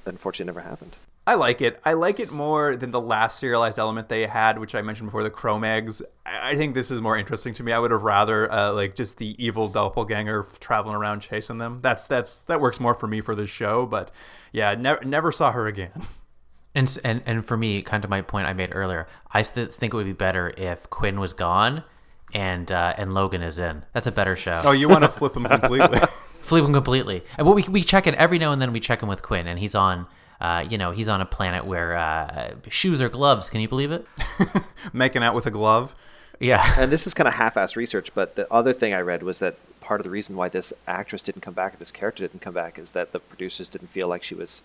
unfortunately 0.05 0.53
never 0.53 0.67
happened. 0.67 0.95
I 1.28 1.36
like 1.36 1.61
it. 1.61 1.80
I 1.86 1.93
like 1.93 2.20
it 2.20 2.32
more 2.32 2.76
than 2.76 2.89
the 2.89 2.99
last 2.99 3.39
serialized 3.39 3.78
element 3.78 4.09
they 4.09 4.26
had, 4.26 4.57
which 4.57 4.74
I 4.74 4.82
mentioned 4.82 5.09
before, 5.09 5.22
the 5.22 5.30
Cro-Mags. 5.30 6.01
I 6.26 6.51
I 6.51 6.55
think 6.55 6.74
this 6.74 6.89
is 6.89 7.01
more 7.01 7.15
interesting 7.17 7.53
to 7.55 7.63
me. 7.63 7.72
I 7.72 7.78
would 7.78 7.91
have 7.91 8.01
rather 8.01 8.51
uh, 8.51 8.72
like 8.74 8.95
just 8.95 9.17
the 9.17 9.36
evil 9.43 9.67
doppelganger 9.67 10.47
traveling 10.59 10.95
around 10.95 11.20
chasing 11.20 11.59
them. 11.59 11.80
That's 11.82 12.07
that's 12.07 12.39
that 12.39 12.59
works 12.59 12.80
more 12.80 12.95
for 12.95 13.05
me 13.05 13.22
for 13.22 13.36
this 13.36 13.49
show. 13.51 13.86
But 13.86 14.09
yeah, 14.51 14.74
never 14.74 15.03
never 15.05 15.32
saw 15.32 15.51
her 15.51 15.67
again. 15.67 15.91
And, 16.76 16.99
and 17.03 17.24
and 17.26 17.43
for 17.43 17.57
me, 17.57 17.82
kind 17.82 18.03
of 18.03 18.11
my 18.11 18.22
point 18.22 18.47
I 18.47 18.53
made 18.53 18.70
earlier, 18.74 19.07
I 19.32 19.41
st- 19.41 19.74
think 19.74 19.91
it 19.91 19.97
would 19.97 20.05
be 20.05 20.13
better 20.13 20.53
if 20.55 20.88
Quinn 20.91 21.20
was 21.20 21.34
gone 21.34 21.84
and 22.32 22.72
uh, 22.72 22.93
and 22.95 23.13
Logan 23.13 23.41
is 23.41 23.57
in. 23.57 23.84
That's 23.91 24.05
a 24.05 24.11
better 24.11 24.36
show. 24.36 24.61
Oh, 24.63 24.72
you 24.72 24.88
want 24.88 25.03
to 25.03 25.09
flip 25.09 25.34
them 25.34 25.45
completely? 25.45 25.99
Flip 26.49 26.65
him 26.65 26.73
completely. 26.73 27.23
And 27.37 27.45
what 27.45 27.55
we 27.55 27.63
we 27.63 27.83
check 27.83 28.07
in 28.07 28.15
every 28.15 28.39
now 28.39 28.51
and 28.51 28.61
then 28.61 28.73
we 28.73 28.79
check 28.79 29.03
in 29.03 29.07
with 29.07 29.21
Quinn, 29.21 29.47
and 29.47 29.59
he's 29.59 29.75
on. 29.75 30.07
Uh, 30.41 30.65
you 30.69 30.77
know, 30.77 30.91
he's 30.91 31.09
on 31.09 31.19
a 31.19 31.25
planet 31.25 31.65
where 31.65 31.97
uh, 31.97 32.55
shoes 32.69 33.01
are 33.01 33.09
gloves. 33.09 33.49
Can 33.49 33.59
you 33.59 33.67
believe 33.67 33.91
it? 33.91 34.07
Making 34.93 35.21
out 35.21 35.35
with 35.35 35.45
a 35.45 35.51
glove. 35.51 35.93
Yeah. 36.39 36.75
And 36.77 36.91
this 36.91 37.05
is 37.05 37.13
kind 37.13 37.27
of 37.27 37.33
half-assed 37.33 37.75
research, 37.75 38.13
but 38.15 38.35
the 38.35 38.51
other 38.51 38.71
thing 38.71 38.93
I 38.93 39.01
read 39.01 39.21
was 39.21 39.39
that 39.39 39.57
part 39.81 39.99
of 39.99 40.05
the 40.05 40.09
reason 40.09 40.37
why 40.37 40.47
this 40.47 40.71
actress 40.87 41.23
didn't 41.23 41.41
come 41.41 41.53
back, 41.53 41.73
or 41.73 41.77
this 41.77 41.91
character 41.91 42.23
didn't 42.25 42.39
come 42.39 42.53
back, 42.53 42.79
is 42.79 42.91
that 42.91 43.11
the 43.11 43.19
producers 43.19 43.67
didn't 43.67 43.89
feel 43.89 44.07
like 44.07 44.23
she 44.23 44.33
was 44.33 44.61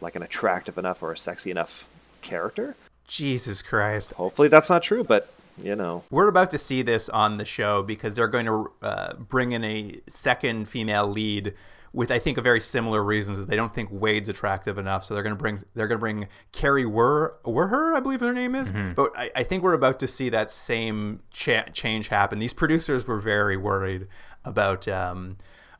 like 0.00 0.14
an 0.14 0.22
attractive 0.22 0.76
enough 0.76 1.02
or 1.02 1.10
a 1.10 1.16
sexy 1.18 1.50
enough 1.50 1.88
character. 2.20 2.76
Jesus 3.06 3.62
Christ. 3.62 4.12
Hopefully 4.12 4.48
that's 4.48 4.68
not 4.68 4.82
true, 4.82 5.02
but 5.02 5.32
you 5.62 5.74
know, 5.76 6.04
We're 6.10 6.28
about 6.28 6.50
to 6.52 6.58
see 6.58 6.82
this 6.82 7.08
on 7.08 7.36
the 7.38 7.44
show 7.44 7.82
because 7.82 8.14
they're 8.14 8.28
going 8.28 8.46
to 8.46 8.70
uh, 8.82 9.14
bring 9.14 9.52
in 9.52 9.64
a 9.64 10.00
second 10.08 10.68
female 10.68 11.06
lead 11.06 11.54
with 11.92 12.10
I 12.10 12.18
think 12.18 12.36
a 12.36 12.42
very 12.42 12.60
similar 12.60 13.02
reasons. 13.02 13.46
They 13.46 13.56
don't 13.56 13.74
think 13.74 13.88
Wade's 13.90 14.28
attractive 14.28 14.76
enough, 14.76 15.04
so 15.04 15.14
they're 15.14 15.22
going 15.22 15.34
to 15.34 15.40
bring 15.40 15.64
they're 15.74 15.88
going 15.88 15.98
to 15.98 16.00
bring 16.00 16.28
Kari 16.52 16.84
Wer 16.84 17.34
Wuhrer, 17.44 17.96
I 17.96 18.00
believe 18.00 18.20
her 18.20 18.32
name 18.32 18.54
is. 18.54 18.72
But 18.94 19.12
I, 19.16 19.30
I 19.36 19.42
think 19.42 19.62
we're 19.62 19.72
about 19.72 19.98
to 20.00 20.06
see 20.08 20.28
that 20.28 20.50
same 20.50 21.20
cha- 21.30 21.64
change 21.72 22.08
happen. 22.08 22.38
These 22.38 22.52
producers 22.52 23.06
were 23.06 23.18
very 23.20 23.56
worried 23.56 24.06
about 24.44 24.86
um, 24.86 25.38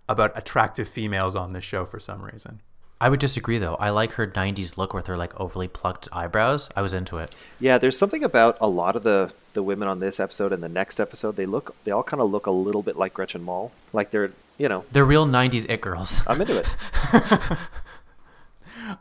about 0.08 0.32
attractive 0.36 0.88
females 0.88 1.36
on 1.36 1.52
this 1.52 1.64
show 1.64 1.84
for 1.84 2.00
some 2.00 2.22
reason. 2.22 2.62
I 3.00 3.10
would 3.10 3.20
disagree 3.20 3.58
though. 3.58 3.76
I 3.76 3.90
like 3.90 4.12
her 4.12 4.26
'90s 4.26 4.76
look 4.78 4.94
with 4.94 5.06
her 5.08 5.16
like 5.16 5.38
overly 5.38 5.68
plucked 5.68 6.08
eyebrows. 6.10 6.68
I 6.74 6.80
was 6.82 6.94
into 6.94 7.18
it. 7.18 7.32
yeah, 7.60 7.76
there's 7.78 7.98
something 7.98 8.24
about 8.24 8.56
a 8.62 8.68
lot 8.68 8.96
of 8.96 9.02
the 9.02 9.30
the 9.58 9.62
women 9.64 9.88
on 9.88 9.98
this 9.98 10.20
episode 10.20 10.52
and 10.52 10.62
the 10.62 10.68
next 10.68 11.00
episode. 11.00 11.34
They 11.34 11.44
look, 11.44 11.74
they 11.82 11.90
all 11.90 12.04
kind 12.04 12.22
of 12.22 12.30
look 12.30 12.46
a 12.46 12.52
little 12.52 12.80
bit 12.84 12.96
like 12.96 13.12
Gretchen 13.12 13.42
Mol, 13.42 13.72
like 13.92 14.12
they're, 14.12 14.30
you 14.56 14.68
know, 14.68 14.84
They're 14.92 15.04
real 15.04 15.26
'90s 15.26 15.66
it 15.68 15.80
girls. 15.80 16.22
I'm 16.28 16.40
into 16.40 16.58
it. 16.58 16.68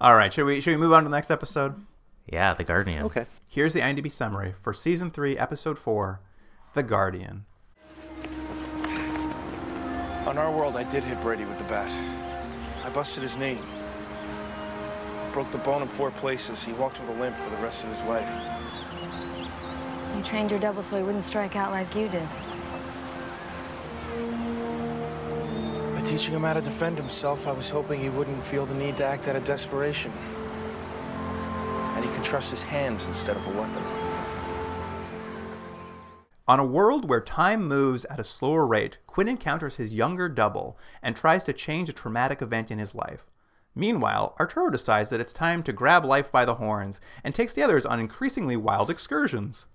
All 0.01 0.15
right, 0.15 0.33
should 0.33 0.45
we 0.45 0.59
should 0.59 0.71
we 0.71 0.77
move 0.77 0.93
on 0.93 1.03
to 1.03 1.09
the 1.09 1.15
next 1.15 1.29
episode? 1.29 1.75
yeah, 2.25 2.55
the 2.55 2.63
Guardian. 2.63 3.03
Okay. 3.03 3.27
Here's 3.47 3.73
the 3.73 3.81
IMDb 3.81 4.11
summary 4.11 4.55
for 4.63 4.73
season 4.73 5.11
three, 5.11 5.37
episode 5.37 5.77
four, 5.77 6.21
The 6.73 6.81
Guardian. 6.81 7.45
On 10.25 10.39
our 10.39 10.51
world, 10.51 10.75
I 10.75 10.83
did 10.83 11.03
hit 11.03 11.21
Brady 11.21 11.45
with 11.45 11.59
the 11.59 11.63
bat. 11.65 11.89
I 12.83 12.89
busted 12.89 13.21
his 13.21 13.37
knee. 13.37 13.59
Broke 15.33 15.51
the 15.51 15.59
bone 15.59 15.83
in 15.83 15.87
four 15.87 16.09
places. 16.09 16.65
He 16.65 16.73
walked 16.73 16.99
with 16.99 17.09
a 17.09 17.19
limp 17.21 17.37
for 17.37 17.49
the 17.51 17.57
rest 17.57 17.83
of 17.83 17.89
his 17.91 18.03
life. 18.05 18.29
You 20.27 20.31
trained 20.31 20.51
your 20.51 20.59
double 20.59 20.83
so 20.83 20.97
he 20.97 21.03
wouldn't 21.03 21.23
strike 21.23 21.55
out 21.55 21.71
like 21.71 21.95
you 21.95 22.09
did. 22.09 22.27
By 25.93 26.01
teaching 26.01 26.35
him 26.35 26.41
how 26.43 26.51
to 26.51 26.59
defend 26.59 26.97
himself, 26.97 27.47
I 27.47 27.53
was 27.53 27.69
hoping 27.69 28.01
he 28.01 28.09
wouldn't 28.09 28.43
feel 28.43 28.65
the 28.65 28.75
need 28.75 28.97
to 28.97 29.05
act 29.05 29.29
out 29.29 29.37
of 29.37 29.45
desperation. 29.45 30.11
And 31.95 32.03
he 32.03 32.11
could 32.11 32.25
trust 32.25 32.51
his 32.51 32.61
hands 32.61 33.07
instead 33.07 33.37
of 33.37 33.47
a 33.47 33.51
weapon. 33.51 33.81
On 36.45 36.59
a 36.59 36.65
world 36.65 37.07
where 37.07 37.21
time 37.21 37.65
moves 37.65 38.03
at 38.09 38.19
a 38.19 38.25
slower 38.25 38.67
rate, 38.67 38.97
Quinn 39.07 39.29
encounters 39.29 39.77
his 39.77 39.93
younger 39.93 40.27
double 40.27 40.77
and 41.01 41.15
tries 41.15 41.45
to 41.45 41.53
change 41.53 41.87
a 41.87 41.93
traumatic 41.93 42.41
event 42.41 42.69
in 42.69 42.79
his 42.79 42.93
life. 42.93 43.25
Meanwhile, 43.73 44.35
Arturo 44.41 44.69
decides 44.69 45.09
that 45.11 45.21
it's 45.21 45.31
time 45.31 45.63
to 45.63 45.71
grab 45.71 46.03
life 46.03 46.33
by 46.33 46.43
the 46.43 46.55
horns 46.55 46.99
and 47.23 47.33
takes 47.33 47.53
the 47.53 47.63
others 47.63 47.85
on 47.85 48.01
increasingly 48.01 48.57
wild 48.57 48.89
excursions. 48.89 49.67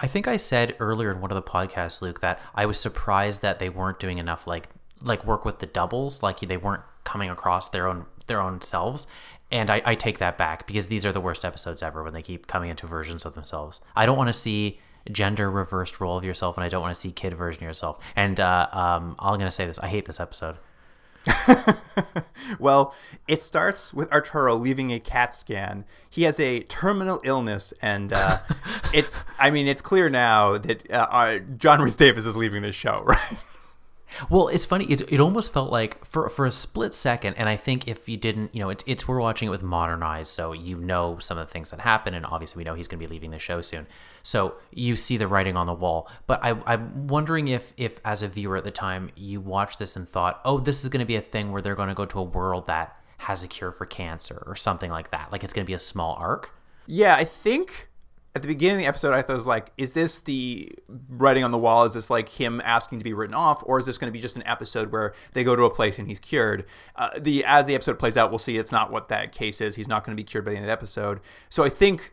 I 0.00 0.06
think 0.06 0.26
I 0.26 0.36
said 0.38 0.76
earlier 0.80 1.10
in 1.10 1.20
one 1.20 1.30
of 1.30 1.34
the 1.34 1.42
podcasts, 1.42 2.00
Luke, 2.00 2.20
that 2.20 2.40
I 2.54 2.66
was 2.66 2.78
surprised 2.78 3.42
that 3.42 3.58
they 3.58 3.68
weren't 3.68 4.00
doing 4.00 4.18
enough 4.18 4.46
like 4.46 4.68
like 5.02 5.24
work 5.24 5.44
with 5.44 5.60
the 5.60 5.66
doubles, 5.66 6.22
like 6.22 6.40
they 6.40 6.56
weren't 6.56 6.82
coming 7.04 7.30
across 7.30 7.68
their 7.68 7.86
own 7.86 8.06
their 8.26 8.40
own 8.40 8.60
selves. 8.62 9.06
And 9.52 9.68
I, 9.68 9.82
I 9.84 9.94
take 9.94 10.18
that 10.18 10.38
back 10.38 10.66
because 10.66 10.88
these 10.88 11.04
are 11.04 11.12
the 11.12 11.20
worst 11.20 11.44
episodes 11.44 11.82
ever 11.82 12.04
when 12.04 12.12
they 12.12 12.22
keep 12.22 12.46
coming 12.46 12.70
into 12.70 12.86
versions 12.86 13.24
of 13.24 13.34
themselves. 13.34 13.80
I 13.96 14.06
don't 14.06 14.16
want 14.16 14.28
to 14.28 14.34
see 14.34 14.78
gender 15.10 15.50
reversed 15.50 16.00
role 16.00 16.16
of 16.16 16.24
yourself, 16.24 16.56
and 16.56 16.64
I 16.64 16.68
don't 16.68 16.82
want 16.82 16.94
to 16.94 17.00
see 17.00 17.10
kid 17.10 17.34
version 17.34 17.64
of 17.64 17.68
yourself. 17.68 17.98
And 18.16 18.38
uh, 18.38 18.68
um, 18.72 19.16
I'm 19.18 19.38
gonna 19.38 19.50
say 19.50 19.66
this: 19.66 19.78
I 19.78 19.88
hate 19.88 20.06
this 20.06 20.20
episode. 20.20 20.56
Well, 22.58 22.94
it 23.28 23.42
starts 23.42 23.94
with 23.94 24.10
Arturo 24.12 24.56
leaving 24.56 24.92
a 24.92 24.98
CAT 24.98 25.34
scan. 25.34 25.84
He 26.08 26.24
has 26.24 26.40
a 26.40 26.60
terminal 26.60 27.20
illness, 27.24 27.72
and 27.80 28.12
uh, 28.12 28.38
it's, 28.94 29.24
I 29.38 29.50
mean, 29.50 29.68
it's 29.68 29.82
clear 29.82 30.08
now 30.08 30.58
that 30.58 30.90
uh, 30.90 31.06
uh, 31.10 31.38
John 31.58 31.80
Rhys 31.80 31.96
Davies 31.96 32.26
is 32.26 32.36
leaving 32.36 32.62
this 32.62 32.74
show, 32.74 33.02
right? 33.06 33.38
Well, 34.28 34.48
it's 34.48 34.64
funny. 34.64 34.84
It, 34.86 35.12
it 35.12 35.20
almost 35.20 35.52
felt 35.52 35.70
like 35.70 36.04
for 36.04 36.28
for 36.28 36.46
a 36.46 36.50
split 36.50 36.94
second, 36.94 37.34
and 37.34 37.48
I 37.48 37.56
think 37.56 37.88
if 37.88 38.08
you 38.08 38.16
didn't, 38.16 38.54
you 38.54 38.60
know, 38.60 38.70
it's 38.70 38.84
it's 38.86 39.06
we're 39.06 39.20
watching 39.20 39.48
it 39.48 39.50
with 39.50 39.62
modern 39.62 40.02
eyes, 40.02 40.28
so 40.28 40.52
you 40.52 40.76
know 40.76 41.18
some 41.18 41.38
of 41.38 41.46
the 41.46 41.52
things 41.52 41.70
that 41.70 41.80
happen, 41.80 42.14
and 42.14 42.26
obviously 42.26 42.60
we 42.60 42.64
know 42.64 42.74
he's 42.74 42.88
going 42.88 43.00
to 43.00 43.06
be 43.06 43.12
leaving 43.12 43.30
the 43.30 43.38
show 43.38 43.60
soon. 43.60 43.86
So 44.22 44.54
you 44.72 44.96
see 44.96 45.16
the 45.16 45.28
writing 45.28 45.56
on 45.56 45.66
the 45.66 45.74
wall. 45.74 46.08
But 46.26 46.44
I, 46.44 46.60
I'm 46.66 47.06
wondering 47.06 47.48
if 47.48 47.72
if 47.76 48.00
as 48.04 48.22
a 48.22 48.28
viewer 48.28 48.56
at 48.56 48.64
the 48.64 48.70
time 48.70 49.10
you 49.16 49.40
watched 49.40 49.78
this 49.78 49.96
and 49.96 50.08
thought, 50.08 50.40
oh, 50.44 50.58
this 50.58 50.82
is 50.82 50.88
going 50.88 51.00
to 51.00 51.06
be 51.06 51.16
a 51.16 51.20
thing 51.20 51.52
where 51.52 51.62
they're 51.62 51.76
going 51.76 51.88
to 51.88 51.94
go 51.94 52.06
to 52.06 52.18
a 52.18 52.24
world 52.24 52.66
that 52.66 52.96
has 53.18 53.42
a 53.42 53.48
cure 53.48 53.70
for 53.70 53.84
cancer 53.84 54.42
or 54.46 54.56
something 54.56 54.90
like 54.90 55.10
that. 55.10 55.30
Like 55.30 55.44
it's 55.44 55.52
going 55.52 55.64
to 55.64 55.70
be 55.70 55.74
a 55.74 55.78
small 55.78 56.16
arc. 56.16 56.54
Yeah, 56.86 57.14
I 57.14 57.24
think 57.24 57.89
at 58.34 58.42
the 58.42 58.48
beginning 58.48 58.76
of 58.76 58.80
the 58.82 58.86
episode, 58.86 59.12
I 59.12 59.22
thought 59.22 59.32
it 59.32 59.36
was 59.36 59.46
like, 59.46 59.72
is 59.76 59.92
this 59.92 60.20
the 60.20 60.72
writing 61.08 61.42
on 61.42 61.50
the 61.50 61.58
wall? 61.58 61.84
Is 61.84 61.94
this 61.94 62.10
like 62.10 62.28
him 62.28 62.60
asking 62.64 62.98
to 62.98 63.04
be 63.04 63.12
written 63.12 63.34
off, 63.34 63.62
or 63.66 63.78
is 63.78 63.86
this 63.86 63.98
going 63.98 64.08
to 64.08 64.12
be 64.12 64.20
just 64.20 64.36
an 64.36 64.46
episode 64.46 64.92
where 64.92 65.14
they 65.32 65.42
go 65.42 65.56
to 65.56 65.64
a 65.64 65.70
place 65.70 65.98
and 65.98 66.06
he's 66.06 66.20
cured? 66.20 66.64
Uh, 66.94 67.10
the 67.18 67.44
as 67.44 67.66
the 67.66 67.74
episode 67.74 67.98
plays 67.98 68.16
out, 68.16 68.30
we'll 68.30 68.38
see 68.38 68.56
it's 68.56 68.70
not 68.70 68.92
what 68.92 69.08
that 69.08 69.32
case 69.32 69.60
is. 69.60 69.74
He's 69.74 69.88
not 69.88 70.04
going 70.04 70.16
to 70.16 70.20
be 70.20 70.24
cured 70.24 70.44
by 70.44 70.52
the 70.52 70.56
end 70.58 70.64
of 70.64 70.68
the 70.68 70.72
episode. 70.72 71.20
So 71.48 71.64
I 71.64 71.68
think 71.68 72.12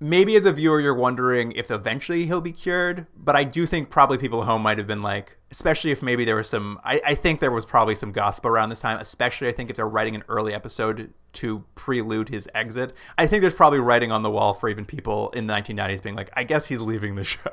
maybe 0.00 0.34
as 0.34 0.44
a 0.44 0.52
viewer 0.52 0.80
you're 0.80 0.94
wondering 0.94 1.52
if 1.52 1.70
eventually 1.70 2.26
he'll 2.26 2.40
be 2.40 2.52
cured 2.52 3.06
but 3.16 3.36
i 3.36 3.44
do 3.44 3.64
think 3.64 3.90
probably 3.90 4.18
people 4.18 4.42
at 4.42 4.46
home 4.46 4.60
might 4.60 4.76
have 4.76 4.88
been 4.88 5.02
like 5.02 5.38
especially 5.54 5.92
if 5.92 6.02
maybe 6.02 6.24
there 6.24 6.34
was 6.34 6.48
some 6.48 6.80
I, 6.84 7.00
I 7.06 7.14
think 7.14 7.38
there 7.38 7.52
was 7.52 7.64
probably 7.64 7.94
some 7.94 8.10
gossip 8.10 8.44
around 8.44 8.70
this 8.70 8.80
time 8.80 8.98
especially 8.98 9.46
i 9.46 9.52
think 9.52 9.70
if 9.70 9.76
they're 9.76 9.88
writing 9.88 10.16
an 10.16 10.24
early 10.28 10.52
episode 10.52 11.12
to 11.34 11.64
prelude 11.76 12.28
his 12.28 12.48
exit 12.54 12.92
i 13.16 13.26
think 13.28 13.40
there's 13.40 13.54
probably 13.54 13.78
writing 13.78 14.10
on 14.10 14.22
the 14.24 14.30
wall 14.30 14.52
for 14.52 14.68
even 14.68 14.84
people 14.84 15.30
in 15.30 15.46
the 15.46 15.54
1990s 15.54 16.02
being 16.02 16.16
like 16.16 16.30
i 16.34 16.42
guess 16.42 16.66
he's 16.66 16.80
leaving 16.80 17.14
the 17.14 17.24
show 17.34 17.50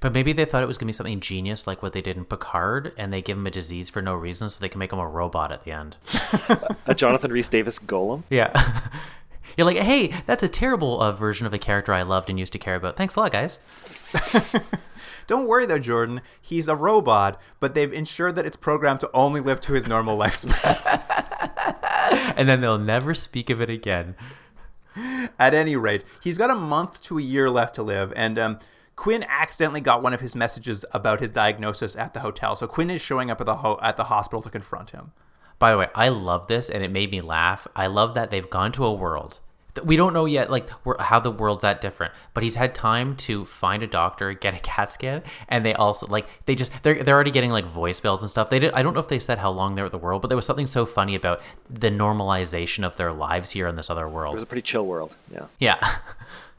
But 0.00 0.12
maybe 0.12 0.32
they 0.32 0.44
thought 0.44 0.62
it 0.62 0.66
was 0.66 0.78
going 0.78 0.86
to 0.86 0.92
be 0.92 0.96
something 0.96 1.20
genius 1.20 1.66
like 1.66 1.82
what 1.82 1.92
they 1.92 2.02
did 2.02 2.16
in 2.16 2.24
Picard, 2.24 2.92
and 2.98 3.12
they 3.12 3.22
give 3.22 3.38
him 3.38 3.46
a 3.46 3.52
disease 3.52 3.88
for 3.88 4.02
no 4.02 4.14
reason 4.14 4.48
so 4.48 4.60
they 4.60 4.68
can 4.68 4.80
make 4.80 4.92
him 4.92 4.98
a 4.98 5.06
robot 5.06 5.52
at 5.52 5.64
the 5.64 5.70
end. 5.70 5.96
A 6.86 6.94
Jonathan 6.94 7.32
Rhys 7.32 7.48
Davies 7.48 7.78
golem. 7.78 8.24
Yeah. 8.28 8.50
You're 9.56 9.64
like, 9.64 9.78
hey, 9.78 10.12
that's 10.26 10.42
a 10.42 10.48
terrible 10.48 11.00
uh, 11.00 11.12
version 11.12 11.46
of 11.46 11.54
a 11.54 11.58
character 11.58 11.94
I 11.94 12.02
loved 12.02 12.28
and 12.28 12.38
used 12.38 12.52
to 12.52 12.58
care 12.58 12.74
about. 12.74 12.96
Thanks 12.96 13.14
a 13.14 13.20
lot, 13.20 13.32
guys. 13.32 13.58
Don't 15.26 15.46
worry 15.46 15.66
though 15.66 15.78
jordan 15.78 16.20
he's 16.40 16.68
a 16.68 16.76
robot 16.76 17.40
but 17.60 17.74
they've 17.74 17.92
ensured 17.92 18.36
that 18.36 18.46
it's 18.46 18.56
programmed 18.56 19.00
to 19.00 19.10
only 19.12 19.40
live 19.40 19.60
to 19.60 19.72
his 19.72 19.86
normal 19.86 20.16
lifespan 20.22 21.02
And 22.36 22.48
then 22.48 22.60
they'll 22.60 22.78
never 22.78 23.14
speak 23.14 23.50
of 23.50 23.60
it 23.60 23.70
again. 23.70 24.14
At 25.38 25.54
any 25.54 25.76
rate, 25.76 26.04
he's 26.22 26.38
got 26.38 26.50
a 26.50 26.54
month 26.54 27.02
to 27.02 27.18
a 27.18 27.22
year 27.22 27.50
left 27.50 27.74
to 27.74 27.82
live, 27.82 28.12
and 28.16 28.38
um, 28.38 28.58
Quinn 28.94 29.24
accidentally 29.28 29.82
got 29.82 30.02
one 30.02 30.14
of 30.14 30.20
his 30.20 30.34
messages 30.34 30.84
about 30.92 31.20
his 31.20 31.30
diagnosis 31.30 31.96
at 31.96 32.14
the 32.14 32.20
hotel. 32.20 32.56
So 32.56 32.66
Quinn 32.66 32.90
is 32.90 33.02
showing 33.02 33.30
up 33.30 33.40
at 33.40 33.46
the 33.46 33.56
ho- 33.56 33.78
at 33.82 33.96
the 33.96 34.04
hospital 34.04 34.40
to 34.42 34.50
confront 34.50 34.90
him. 34.90 35.12
By 35.58 35.70
the 35.70 35.78
way, 35.78 35.88
I 35.94 36.08
love 36.08 36.46
this 36.46 36.70
and 36.70 36.82
it 36.82 36.90
made 36.90 37.10
me 37.10 37.20
laugh. 37.20 37.66
I 37.74 37.86
love 37.86 38.14
that 38.14 38.30
they've 38.30 38.48
gone 38.48 38.72
to 38.72 38.84
a 38.84 38.92
world. 38.92 39.40
We 39.84 39.96
don't 39.96 40.12
know 40.12 40.26
yet 40.26 40.50
like 40.50 40.70
how 41.00 41.18
the 41.18 41.30
world's 41.30 41.62
that 41.62 41.80
different. 41.80 42.12
But 42.34 42.42
he's 42.42 42.54
had 42.54 42.74
time 42.74 43.16
to 43.16 43.44
find 43.46 43.82
a 43.82 43.86
doctor, 43.86 44.32
get 44.32 44.54
a 44.54 44.58
CAT 44.60 44.90
scan, 44.90 45.22
and 45.48 45.66
they 45.66 45.74
also 45.74 46.06
like 46.06 46.28
they 46.46 46.54
just 46.54 46.72
they're 46.82 47.02
they're 47.02 47.14
already 47.14 47.30
getting 47.30 47.50
like 47.50 47.64
voice 47.64 47.96
voicemails 47.96 48.20
and 48.20 48.30
stuff. 48.30 48.50
They 48.50 48.58
did. 48.58 48.72
I 48.74 48.82
don't 48.82 48.94
know 48.94 49.00
if 49.00 49.08
they 49.08 49.18
said 49.18 49.38
how 49.38 49.50
long 49.50 49.74
they're 49.74 49.86
at 49.86 49.92
the 49.92 49.98
world, 49.98 50.22
but 50.22 50.28
there 50.28 50.36
was 50.36 50.46
something 50.46 50.66
so 50.66 50.86
funny 50.86 51.14
about 51.14 51.40
the 51.68 51.90
normalization 51.90 52.84
of 52.84 52.96
their 52.96 53.12
lives 53.12 53.50
here 53.50 53.66
in 53.66 53.76
this 53.76 53.90
other 53.90 54.08
world. 54.08 54.34
It 54.34 54.36
was 54.36 54.42
a 54.42 54.46
pretty 54.46 54.62
chill 54.62 54.86
world. 54.86 55.16
Yeah. 55.32 55.46
Yeah. 55.58 55.96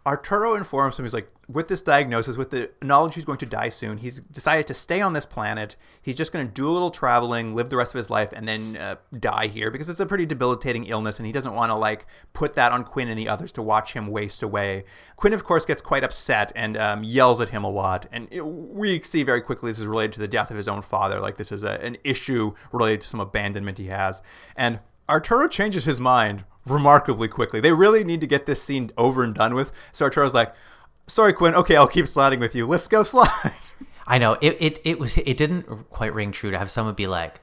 Arturo 0.08 0.56
informs 0.56 0.98
him, 0.98 1.04
he's 1.04 1.14
like, 1.14 1.30
with 1.50 1.68
this 1.68 1.82
diagnosis, 1.82 2.38
with 2.38 2.50
the 2.50 2.72
knowledge 2.82 3.16
he's 3.16 3.26
going 3.26 3.40
to 3.40 3.46
die 3.46 3.68
soon, 3.68 3.98
he's 3.98 4.22
decided 4.22 4.66
to 4.68 4.74
stay 4.74 5.02
on 5.02 5.12
this 5.12 5.26
planet. 5.26 5.76
He's 6.02 6.16
just 6.16 6.32
going 6.32 6.48
to 6.48 6.54
do 6.54 6.66
a 6.70 6.72
little 6.72 6.92
traveling, 6.92 7.56
live 7.56 7.70
the 7.70 7.76
rest 7.76 7.94
of 7.94 7.98
his 7.98 8.10
life, 8.10 8.32
and 8.32 8.48
then 8.48 8.78
uh, 8.78 8.96
die 9.20 9.48
here 9.48 9.70
because 9.70 9.90
it's 9.90 10.00
a 10.00 10.06
pretty 10.06 10.26
debilitating 10.26 10.86
illness, 10.86 11.20
and 11.20 11.26
he 11.26 11.34
doesn't 11.34 11.54
want 11.54 11.72
to, 11.72 11.76
like, 11.76 12.06
put 12.32 12.54
that 12.54 12.72
on 12.72 12.86
Quinn 12.86 13.10
and 13.10 13.20
the 13.20 13.28
others 13.28 13.52
to 13.52 13.62
watch 13.62 13.92
him 13.92 14.08
waste 14.08 14.42
away. 14.42 14.86
Quinn, 15.18 15.34
of 15.34 15.44
course, 15.44 15.66
gets 15.66 15.82
quite 15.82 16.06
upset 16.06 16.54
and 16.56 16.78
um, 16.78 17.04
yells 17.04 17.42
at 17.42 17.50
him 17.50 17.66
a 17.66 17.70
lot. 17.70 18.08
And 18.10 18.30
it, 18.32 18.46
we 18.46 19.04
see 19.04 19.24
very 19.24 19.42
quickly 19.42 19.70
this 19.70 19.80
is 19.80 19.88
related 19.88 20.14
to 20.14 20.20
the 20.22 20.28
death 20.30 20.52
of 20.52 20.56
his 20.56 20.70
own 20.70 20.84
father. 20.84 21.20
Like, 21.20 21.36
this 21.36 21.52
is 21.52 21.66
a, 21.66 21.84
an 21.84 21.98
issue 22.06 22.54
related 22.72 23.02
to 23.02 23.10
some 23.10 23.20
abandonment 23.20 23.78
he 23.78 23.88
has. 23.88 24.22
And 24.56 24.80
Arturo 25.10 25.50
changes 25.50 25.84
his 25.84 26.00
mind 26.00 26.46
remarkably 26.70 27.28
quickly. 27.28 27.60
They 27.60 27.72
really 27.72 28.04
need 28.04 28.22
to 28.22 28.28
get 28.28 28.46
this 28.46 28.62
scene 28.62 28.92
over 28.98 29.24
and 29.24 29.34
done 29.34 29.54
with. 29.54 29.72
So 29.92 30.06
Arturo's 30.06 30.34
like, 30.34 30.54
"Sorry, 31.08 31.34
Quinn. 31.34 31.56
Okay, 31.56 31.76
I'll 31.76 31.88
keep 31.88 32.08
sliding 32.08 32.40
with 32.40 32.56
you. 32.56 32.68
Let's 32.68 32.88
go 32.88 33.04
slide." 33.14 33.54
I 34.06 34.18
know 34.18 34.38
it, 34.42 34.58
it. 34.60 34.80
it 34.84 35.00
was. 35.00 35.18
It 35.18 35.38
didn't 35.38 35.90
quite 35.90 36.14
ring 36.14 36.32
true 36.32 36.52
to 36.52 36.58
have 36.58 36.72
someone 36.72 36.96
be 36.96 37.08
like, 37.08 37.42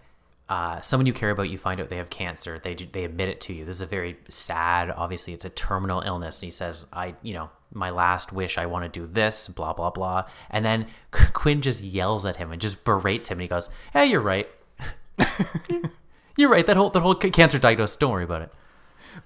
uh, 0.48 0.80
someone 0.80 1.06
you 1.06 1.12
care 1.12 1.30
about. 1.30 1.48
You 1.48 1.58
find 1.58 1.80
out 1.80 1.88
they 1.88 1.96
have 1.96 2.10
cancer. 2.10 2.58
They 2.62 2.74
they 2.74 3.04
admit 3.04 3.28
it 3.28 3.40
to 3.42 3.54
you. 3.54 3.64
This 3.64 3.76
is 3.76 3.82
a 3.82 3.86
very 3.86 4.18
sad. 4.28 4.90
Obviously, 4.90 5.32
it's 5.32 5.44
a 5.44 5.50
terminal 5.50 6.00
illness. 6.02 6.38
And 6.38 6.44
he 6.44 6.50
says, 6.50 6.84
"I, 6.92 7.14
you 7.22 7.34
know, 7.34 7.50
my 7.72 7.90
last 7.90 8.32
wish. 8.32 8.58
I 8.58 8.66
want 8.66 8.84
to 8.84 9.00
do 9.00 9.06
this. 9.06 9.48
Blah 9.48 9.72
blah 9.72 9.90
blah." 9.90 10.24
And 10.50 10.64
then 10.64 10.86
Quinn 11.10 11.62
just 11.62 11.82
yells 11.82 12.26
at 12.26 12.36
him 12.36 12.52
and 12.52 12.60
just 12.60 12.84
berates 12.84 13.28
him. 13.28 13.36
And 13.36 13.42
he 13.42 13.48
goes, 13.48 13.70
"Hey, 13.92 14.06
you're 14.06 14.20
right. 14.20 14.48
you're 16.36 16.50
right. 16.50 16.66
That 16.66 16.76
whole 16.76 16.90
that 16.90 17.00
whole 17.00 17.14
cancer 17.14 17.58
diagnosis. 17.58 17.96
Don't 17.96 18.12
worry 18.12 18.24
about 18.24 18.42
it." 18.42 18.52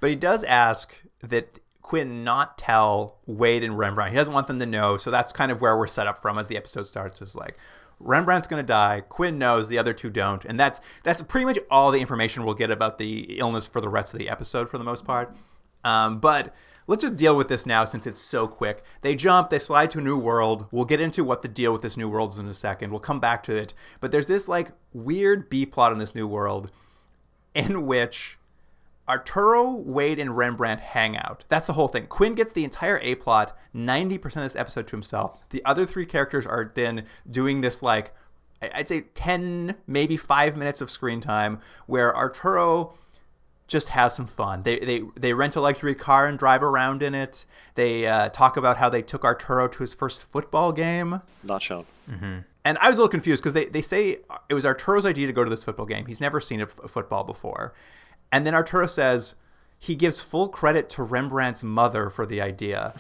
But 0.01 0.11
he 0.11 0.17
does 0.17 0.45
ask 0.45 0.95
that 1.21 1.61
Quinn 1.83 2.23
not 2.23 2.59
tell 2.59 3.17
Wade 3.27 3.65
and 3.65 3.79
Rembrandt. 3.79 4.13
He 4.13 4.17
doesn't 4.17 4.35
want 4.35 4.47
them 4.47 4.59
to 4.59 4.67
know. 4.67 4.99
So 4.99 5.11
that's 5.11 5.33
kind 5.33 5.51
of 5.51 5.61
where 5.61 5.77
we're 5.77 5.87
set 5.87 6.07
up 6.07 6.21
from 6.21 6.39
as 6.39 6.49
the 6.49 6.57
episode 6.57 6.87
starts. 6.87 7.23
Is 7.23 7.35
like 7.35 7.57
Rembrandt's 7.99 8.47
going 8.47 8.63
to 8.63 8.67
die. 8.67 9.03
Quinn 9.09 9.39
knows. 9.39 9.69
The 9.69 9.79
other 9.79 9.95
two 9.95 10.11
don't. 10.11 10.45
And 10.45 10.61
that's 10.61 10.81
that's 11.03 11.23
pretty 11.23 11.47
much 11.47 11.59
all 11.71 11.91
the 11.91 12.01
information 12.01 12.45
we'll 12.45 12.55
get 12.55 12.71
about 12.71 12.99
the 12.99 13.39
illness 13.39 13.67
for 13.67 13.81
the 13.81 13.89
rest 13.89 14.13
of 14.13 14.19
the 14.19 14.29
episode 14.29 14.69
for 14.69 14.79
the 14.79 14.85
most 14.85 15.05
part. 15.05 15.35
Um, 15.83 16.21
but 16.21 16.55
let's 16.87 17.03
just 17.03 17.17
deal 17.17 17.37
with 17.37 17.49
this 17.49 17.65
now 17.65 17.85
since 17.85 18.07
it's 18.07 18.21
so 18.21 18.47
quick. 18.47 18.83
They 19.03 19.15
jump, 19.15 19.51
they 19.51 19.59
slide 19.59 19.91
to 19.93 19.99
a 19.99 20.03
new 20.03 20.19
world. 20.19 20.67
We'll 20.71 20.85
get 20.85 21.01
into 21.01 21.25
what 21.25 21.43
the 21.43 21.49
deal 21.49 21.73
with 21.73 21.83
this 21.83 21.97
new 21.97 22.09
world 22.09 22.33
is 22.33 22.39
in 22.39 22.49
a 22.49 22.55
second. 22.55 22.91
We'll 22.91 23.01
come 23.01 23.21
back 23.21 23.43
to 23.45 23.57
it. 23.57 23.73
But 24.01 24.11
there's 24.11 24.27
this 24.27 24.49
like 24.49 24.73
weird 24.93 25.49
B 25.49 25.65
plot 25.65 25.93
in 25.93 25.99
this 25.99 26.15
new 26.15 26.27
world 26.27 26.71
in 27.55 27.87
which 27.87 28.38
Arturo, 29.09 29.71
Wade, 29.71 30.19
and 30.19 30.37
Rembrandt 30.37 30.81
hang 30.81 31.17
out. 31.17 31.45
That's 31.49 31.67
the 31.67 31.73
whole 31.73 31.89
thing. 31.89 32.07
Quinn 32.07 32.35
gets 32.35 32.53
the 32.53 32.65
entire 32.65 32.99
A 32.99 33.15
plot, 33.15 33.57
90% 33.75 34.25
of 34.25 34.33
this 34.43 34.57
episode 34.57 34.87
to 34.89 34.91
himself. 34.97 35.41
The 35.51 35.65
other 35.65 35.87
three 35.87 36.07
characters 36.07 36.45
are 36.47 36.71
then 36.75 37.05
doing 37.31 37.61
this, 37.63 37.83
like, 37.83 38.15
I- 38.61 38.71
I'd 38.75 38.89
say 38.89 39.03
10, 39.15 39.77
maybe 39.87 40.17
five 40.17 40.57
minutes 40.57 40.81
of 40.81 40.91
screen 40.91 41.21
time 41.21 41.61
where 41.87 42.15
Arturo 42.17 42.95
just 43.67 43.91
has 43.91 44.15
some 44.15 44.27
fun. 44.27 44.63
They, 44.63 44.79
they, 44.79 45.03
they 45.17 45.33
rent 45.35 45.55
a 45.57 45.61
luxury 45.61 45.95
car 45.95 46.27
and 46.27 46.39
drive 46.39 46.63
around 46.63 47.03
in 47.03 47.15
it. 47.15 47.45
They 47.75 48.07
uh, 48.07 48.31
talk 48.31 48.57
about 48.57 48.79
how 48.79 48.89
they 48.89 49.03
took 49.03 49.25
Arturo 49.25 49.69
to 49.69 49.79
his 49.79 49.93
first 49.93 50.23
football 50.25 50.73
game. 50.73 51.21
Not 51.43 51.61
shown. 51.63 51.85
And 52.65 52.77
I 52.79 52.89
was 52.89 52.99
a 52.99 53.03
little 53.03 53.11
confused 53.11 53.43
because 53.43 53.53
they, 53.55 53.67
they 53.67 53.83
say 53.83 54.19
it 54.49 54.55
was 54.55 54.65
Arturo's 54.67 55.07
idea 55.07 55.27
to 55.27 55.33
go 55.33 55.45
to 55.45 55.51
this 55.51 55.65
football 55.65 55.87
game. 55.87 56.07
He's 56.07 56.21
never 56.21 56.41
seen 56.41 56.61
a, 56.61 56.65
f- 56.65 56.79
a 56.85 56.89
football 56.89 57.25
before. 57.25 57.73
And 58.31 58.47
then 58.47 58.55
Arturo 58.55 58.87
says 58.87 59.35
he 59.79 59.95
gives 59.95 60.21
full 60.21 60.49
credit 60.49 60.89
to 60.91 61.03
Rembrandt's 61.03 61.63
mother 61.63 62.11
for 62.11 62.27
the 62.27 62.41
idea. 62.41 62.95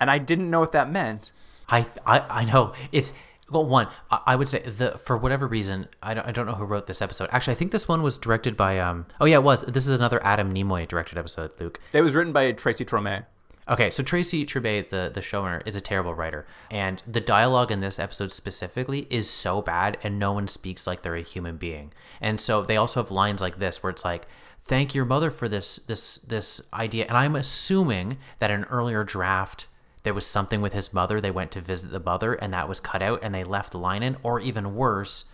And 0.00 0.10
I 0.10 0.18
didn't 0.18 0.50
know 0.50 0.60
what 0.60 0.72
that 0.72 0.90
meant. 0.90 1.32
I 1.68 1.86
I, 2.04 2.20
I 2.20 2.44
know 2.44 2.74
it's 2.92 3.12
well 3.50 3.64
one 3.64 3.88
I, 4.10 4.20
I 4.26 4.36
would 4.36 4.48
say 4.48 4.60
the 4.60 4.92
for 4.92 5.16
whatever 5.16 5.46
reason 5.46 5.88
I 6.02 6.14
don't, 6.14 6.26
I 6.26 6.32
don't 6.32 6.46
know 6.46 6.54
who 6.54 6.64
wrote 6.64 6.86
this 6.86 7.02
episode 7.02 7.28
actually 7.32 7.52
I 7.52 7.56
think 7.56 7.72
this 7.72 7.88
one 7.88 8.02
was 8.02 8.18
directed 8.18 8.56
by 8.56 8.78
um 8.78 9.06
oh 9.20 9.24
yeah 9.24 9.36
it 9.36 9.42
was 9.42 9.62
this 9.62 9.86
is 9.86 9.98
another 9.98 10.24
Adam 10.24 10.54
Nimoy 10.54 10.86
directed 10.86 11.18
episode 11.18 11.50
Luke 11.58 11.80
It 11.92 12.02
was 12.02 12.14
written 12.14 12.32
by 12.32 12.52
Tracy 12.52 12.84
Tormé. 12.84 13.24
Okay, 13.68 13.90
so 13.90 14.04
Tracy 14.04 14.46
Trubay, 14.46 14.88
the 14.88 15.10
the 15.12 15.20
showrunner, 15.20 15.60
is 15.66 15.74
a 15.74 15.80
terrible 15.80 16.14
writer, 16.14 16.46
and 16.70 17.02
the 17.04 17.20
dialogue 17.20 17.72
in 17.72 17.80
this 17.80 17.98
episode 17.98 18.30
specifically 18.30 19.08
is 19.10 19.28
so 19.28 19.60
bad, 19.60 19.98
and 20.04 20.20
no 20.20 20.30
one 20.32 20.46
speaks 20.46 20.86
like 20.86 21.02
they're 21.02 21.16
a 21.16 21.22
human 21.22 21.56
being. 21.56 21.92
And 22.20 22.40
so 22.40 22.62
they 22.62 22.76
also 22.76 23.02
have 23.02 23.10
lines 23.10 23.40
like 23.40 23.58
this, 23.58 23.82
where 23.82 23.90
it's 23.90 24.04
like, 24.04 24.28
"Thank 24.66 24.94
your 24.94 25.04
mother 25.04 25.30
for 25.30 25.48
this 25.48 25.76
this 25.76 26.18
this 26.18 26.60
idea," 26.72 27.06
and 27.08 27.16
I'm 27.16 27.36
assuming 27.36 28.18
that 28.38 28.50
in 28.50 28.60
an 28.60 28.64
earlier 28.64 29.04
draft 29.04 29.66
there 30.02 30.14
was 30.14 30.26
something 30.26 30.60
with 30.60 30.72
his 30.72 30.94
mother. 30.94 31.20
They 31.20 31.32
went 31.32 31.50
to 31.52 31.60
visit 31.60 31.90
the 31.90 32.00
mother, 32.00 32.34
and 32.34 32.52
that 32.52 32.68
was 32.68 32.78
cut 32.78 33.02
out, 33.02 33.20
and 33.22 33.34
they 33.34 33.42
left 33.42 33.72
the 33.72 33.78
line 33.78 34.02
in, 34.04 34.16
or 34.22 34.38
even 34.38 34.76
worse, 34.76 35.24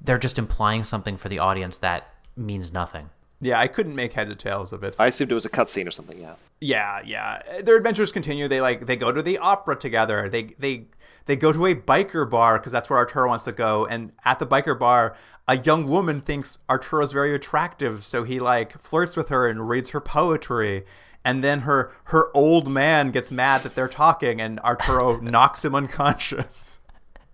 they're 0.00 0.18
just 0.18 0.38
implying 0.38 0.84
something 0.84 1.16
for 1.16 1.28
the 1.28 1.40
audience 1.40 1.76
that 1.78 2.14
means 2.36 2.72
nothing. 2.72 3.10
Yeah, 3.40 3.58
I 3.58 3.68
couldn't 3.68 3.94
make 3.94 4.12
heads 4.12 4.30
or 4.30 4.34
tails 4.34 4.72
of 4.72 4.84
it. 4.84 4.94
I 4.98 5.06
assumed 5.06 5.32
it 5.32 5.34
was 5.34 5.46
a 5.46 5.50
cutscene 5.50 5.88
or 5.88 5.90
something. 5.90 6.20
Yeah. 6.20 6.34
Yeah, 6.60 7.00
yeah. 7.04 7.62
Their 7.62 7.76
adventures 7.76 8.12
continue. 8.12 8.48
They 8.48 8.60
like 8.60 8.86
they 8.86 8.96
go 8.96 9.12
to 9.12 9.22
the 9.22 9.38
opera 9.38 9.76
together. 9.76 10.28
They 10.28 10.54
they 10.58 10.84
they 11.26 11.36
go 11.36 11.52
to 11.52 11.66
a 11.66 11.74
biker 11.74 12.28
bar 12.28 12.58
because 12.58 12.72
that's 12.72 12.90
where 12.90 12.98
Arturo 12.98 13.28
wants 13.28 13.44
to 13.44 13.52
go. 13.52 13.86
And 13.86 14.12
at 14.24 14.38
the 14.38 14.46
biker 14.46 14.78
bar, 14.78 15.16
a 15.46 15.56
young 15.58 15.86
woman 15.86 16.20
thinks 16.20 16.58
Arturo's 16.68 17.12
very 17.12 17.34
attractive, 17.34 18.04
so 18.04 18.22
he 18.22 18.38
like 18.38 18.80
flirts 18.80 19.16
with 19.16 19.28
her 19.28 19.48
and 19.48 19.68
reads 19.68 19.90
her 19.90 20.00
poetry. 20.00 20.84
And 21.24 21.44
then 21.44 21.60
her 21.60 21.92
her 22.04 22.34
old 22.34 22.68
man 22.68 23.10
gets 23.10 23.30
mad 23.30 23.62
that 23.62 23.74
they're 23.74 23.88
talking, 23.88 24.40
and 24.40 24.58
Arturo 24.60 25.16
knocks 25.20 25.64
him 25.64 25.74
unconscious. 25.74 26.78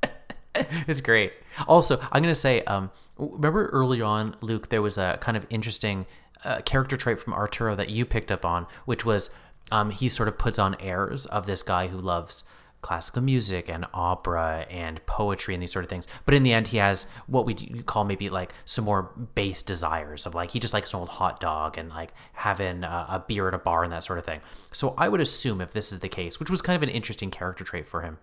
it's 0.54 1.00
great. 1.00 1.32
Also, 1.68 2.00
I'm 2.10 2.22
gonna 2.22 2.34
say, 2.34 2.62
um, 2.62 2.90
remember 3.16 3.66
early 3.66 4.00
on, 4.00 4.34
Luke, 4.40 4.70
there 4.70 4.82
was 4.82 4.98
a 4.98 5.18
kind 5.20 5.36
of 5.36 5.46
interesting 5.50 6.06
uh, 6.44 6.60
character 6.62 6.96
trait 6.96 7.18
from 7.18 7.32
Arturo 7.32 7.76
that 7.76 7.90
you 7.90 8.04
picked 8.04 8.32
up 8.32 8.44
on, 8.44 8.66
which 8.86 9.04
was 9.04 9.30
um, 9.70 9.90
he 9.90 10.08
sort 10.08 10.28
of 10.28 10.38
puts 10.38 10.58
on 10.58 10.74
airs 10.80 11.26
of 11.26 11.46
this 11.46 11.62
guy 11.62 11.88
who 11.88 11.98
loves 11.98 12.44
classical 12.82 13.22
music 13.22 13.68
and 13.68 13.84
opera 13.92 14.66
and 14.70 15.04
poetry 15.06 15.54
and 15.54 15.62
these 15.62 15.72
sort 15.72 15.84
of 15.84 15.88
things. 15.88 16.06
But 16.24 16.34
in 16.34 16.42
the 16.42 16.52
end, 16.52 16.68
he 16.68 16.76
has 16.76 17.06
what 17.26 17.46
we 17.46 17.54
call 17.54 18.04
maybe 18.04 18.28
like 18.28 18.52
some 18.64 18.84
more 18.84 19.10
base 19.34 19.62
desires 19.62 20.26
of 20.26 20.34
like 20.34 20.50
he 20.50 20.60
just 20.60 20.74
likes 20.74 20.92
an 20.92 21.00
old 21.00 21.08
hot 21.08 21.40
dog 21.40 21.78
and 21.78 21.88
like 21.88 22.12
having 22.32 22.84
a, 22.84 23.06
a 23.08 23.24
beer 23.26 23.48
at 23.48 23.54
a 23.54 23.58
bar 23.58 23.82
and 23.82 23.92
that 23.92 24.04
sort 24.04 24.18
of 24.18 24.24
thing. 24.24 24.40
So 24.72 24.94
I 24.96 25.08
would 25.08 25.20
assume 25.20 25.60
if 25.60 25.72
this 25.72 25.92
is 25.92 26.00
the 26.00 26.08
case, 26.08 26.38
which 26.38 26.50
was 26.50 26.62
kind 26.62 26.76
of 26.76 26.82
an 26.82 26.94
interesting 26.94 27.30
character 27.30 27.64
trait 27.64 27.86
for 27.86 28.02
him, 28.02 28.18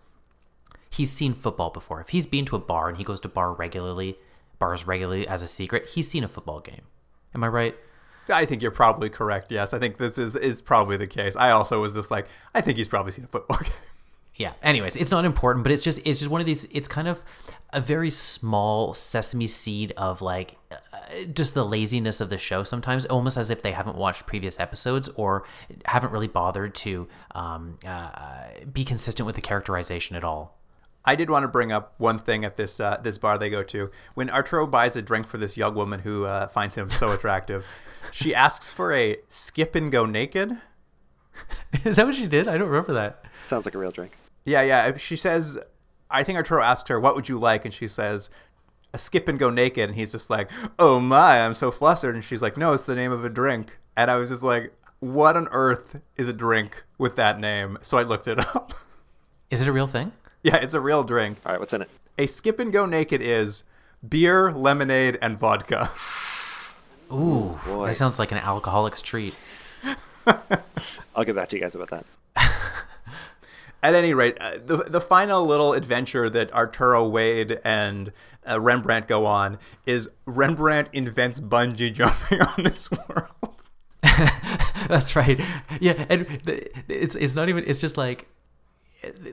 he's 0.89 1.11
seen 1.11 1.33
football 1.33 1.69
before. 1.69 1.99
If 1.99 2.09
he's 2.09 2.25
been 2.25 2.45
to 2.45 2.55
a 2.55 2.59
bar 2.59 2.87
and 2.87 2.97
he 2.97 3.03
goes 3.03 3.19
to 3.21 3.27
bar 3.27 3.53
regularly, 3.53 4.17
bars 4.59 4.87
regularly 4.87 5.27
as 5.27 5.43
a 5.43 5.47
secret, 5.47 5.89
he's 5.89 6.07
seen 6.07 6.23
a 6.23 6.27
football 6.27 6.59
game. 6.59 6.83
Am 7.35 7.43
I 7.43 7.47
right? 7.47 7.75
I 8.29 8.45
think 8.45 8.61
you're 8.61 8.71
probably 8.71 9.09
correct. 9.09 9.51
Yes, 9.51 9.73
I 9.73 9.79
think 9.79 9.97
this 9.97 10.17
is 10.17 10.35
is 10.35 10.61
probably 10.61 10.95
the 10.95 11.07
case. 11.07 11.35
I 11.35 11.51
also 11.51 11.81
was 11.81 11.93
just 11.93 12.09
like, 12.09 12.27
I 12.53 12.61
think 12.61 12.77
he's 12.77 12.87
probably 12.87 13.11
seen 13.11 13.25
a 13.25 13.27
football 13.27 13.57
game. 13.63 13.73
Yeah. 14.35 14.53
Anyways, 14.63 14.95
it's 14.95 15.11
not 15.11 15.25
important, 15.25 15.63
but 15.63 15.71
it's 15.71 15.81
just 15.81 15.99
it's 16.05 16.19
just 16.19 16.31
one 16.31 16.41
of 16.41 16.47
these. 16.47 16.65
It's 16.65 16.87
kind 16.87 17.07
of 17.07 17.21
a 17.71 17.79
very 17.79 18.09
small 18.09 18.93
sesame 18.93 19.47
seed 19.47 19.91
of 19.95 20.21
like 20.21 20.57
uh, 20.71 20.77
just 21.33 21.53
the 21.53 21.65
laziness 21.65 22.19
of 22.19 22.29
the 22.29 22.37
show. 22.37 22.63
Sometimes, 22.63 23.05
almost 23.05 23.37
as 23.37 23.51
if 23.51 23.61
they 23.61 23.71
haven't 23.71 23.95
watched 23.95 24.25
previous 24.25 24.59
episodes 24.59 25.07
or 25.15 25.43
haven't 25.85 26.11
really 26.11 26.27
bothered 26.27 26.73
to 26.75 27.07
um, 27.35 27.77
uh, 27.85 28.47
be 28.71 28.83
consistent 28.83 29.27
with 29.27 29.35
the 29.35 29.41
characterization 29.41 30.15
at 30.15 30.23
all. 30.23 30.57
I 31.05 31.15
did 31.15 31.29
want 31.29 31.43
to 31.43 31.47
bring 31.47 31.71
up 31.71 31.93
one 31.97 32.17
thing 32.17 32.43
at 32.43 32.57
this 32.57 32.79
uh, 32.79 32.97
this 33.03 33.19
bar 33.19 33.37
they 33.37 33.51
go 33.51 33.61
to. 33.63 33.91
When 34.15 34.31
Arturo 34.31 34.65
buys 34.65 34.95
a 34.95 35.01
drink 35.03 35.27
for 35.27 35.37
this 35.37 35.57
young 35.57 35.75
woman 35.75 35.99
who 35.99 36.25
uh, 36.25 36.47
finds 36.47 36.75
him 36.75 36.89
so 36.89 37.11
attractive, 37.13 37.65
she 38.11 38.33
asks 38.33 38.71
for 38.71 38.93
a 38.93 39.17
skip 39.29 39.75
and 39.75 39.91
go 39.91 40.07
naked. 40.07 40.57
Is 41.85 41.97
that 41.97 42.05
what 42.07 42.15
she 42.15 42.25
did? 42.27 42.47
I 42.47 42.57
don't 42.57 42.69
remember 42.69 42.93
that. 42.93 43.25
Sounds 43.43 43.65
like 43.65 43.75
a 43.75 43.77
real 43.77 43.91
drink. 43.91 44.13
Yeah, 44.45 44.61
yeah. 44.61 44.95
She 44.97 45.15
says, 45.15 45.57
I 46.09 46.23
think 46.23 46.37
Arturo 46.37 46.63
asked 46.63 46.87
her, 46.89 46.99
"What 46.99 47.15
would 47.15 47.27
you 47.29 47.39
like?" 47.39 47.65
And 47.65 47.73
she 47.73 47.87
says, 47.87 48.29
"A 48.93 48.97
skip 48.97 49.27
and 49.27 49.39
go 49.39 49.49
naked." 49.49 49.89
And 49.89 49.97
he's 49.97 50.11
just 50.11 50.29
like, 50.29 50.49
"Oh 50.77 50.99
my, 50.99 51.43
I'm 51.45 51.53
so 51.53 51.71
flustered." 51.71 52.15
And 52.15 52.23
she's 52.23 52.41
like, 52.41 52.55
"No, 52.57 52.73
it's 52.73 52.83
the 52.83 52.95
name 52.95 53.11
of 53.11 53.25
a 53.25 53.29
drink." 53.29 53.79
And 53.97 54.11
I 54.11 54.15
was 54.15 54.29
just 54.29 54.43
like, 54.43 54.73
"What 54.99 55.35
on 55.35 55.47
earth 55.51 55.97
is 56.15 56.27
a 56.27 56.33
drink 56.33 56.83
with 56.97 57.15
that 57.15 57.39
name?" 57.39 57.77
So 57.81 57.97
I 57.97 58.03
looked 58.03 58.27
it 58.27 58.39
up. 58.39 58.73
Is 59.49 59.61
it 59.61 59.67
a 59.67 59.71
real 59.71 59.87
thing? 59.87 60.11
yeah, 60.43 60.57
it's 60.57 60.73
a 60.73 60.79
real 60.81 61.03
drink. 61.03 61.37
All 61.45 61.51
right, 61.53 61.59
what's 61.59 61.73
in 61.73 61.81
it? 61.81 61.89
A 62.17 62.27
skip 62.27 62.59
and 62.59 62.71
go 62.71 62.85
naked 62.85 63.21
is 63.21 63.63
beer, 64.07 64.51
lemonade, 64.51 65.17
and 65.21 65.37
vodka. 65.37 65.89
Ooh, 67.11 67.57
boy. 67.65 67.85
that 67.87 67.95
sounds 67.95 68.19
like 68.19 68.31
an 68.31 68.39
alcoholic's 68.39 69.01
treat. 69.01 69.35
I'll 71.15 71.23
get 71.23 71.35
back 71.35 71.49
to 71.49 71.55
you 71.55 71.61
guys 71.61 71.75
about 71.75 71.89
that. 71.89 72.05
At 73.83 73.95
any 73.95 74.13
rate, 74.13 74.37
uh, 74.39 74.59
the 74.65 74.77
the 74.77 75.01
final 75.01 75.45
little 75.45 75.73
adventure 75.73 76.29
that 76.29 76.53
Arturo 76.53 77.07
Wade 77.07 77.59
and 77.65 78.13
uh, 78.49 78.59
Rembrandt 78.59 79.09
go 79.09 79.25
on 79.25 79.59
is 79.85 80.09
Rembrandt 80.25 80.89
invents 80.93 81.41
bungee 81.41 81.93
jumping 81.93 82.41
on 82.57 82.63
this 82.63 82.89
world. 82.89 83.61
That's 84.87 85.15
right. 85.17 85.39
Yeah, 85.81 86.05
and 86.09 86.25
it's 86.87 87.15
it's 87.15 87.35
not 87.35 87.49
even. 87.49 87.65
It's 87.67 87.79
just 87.79 87.97
like 87.97 88.27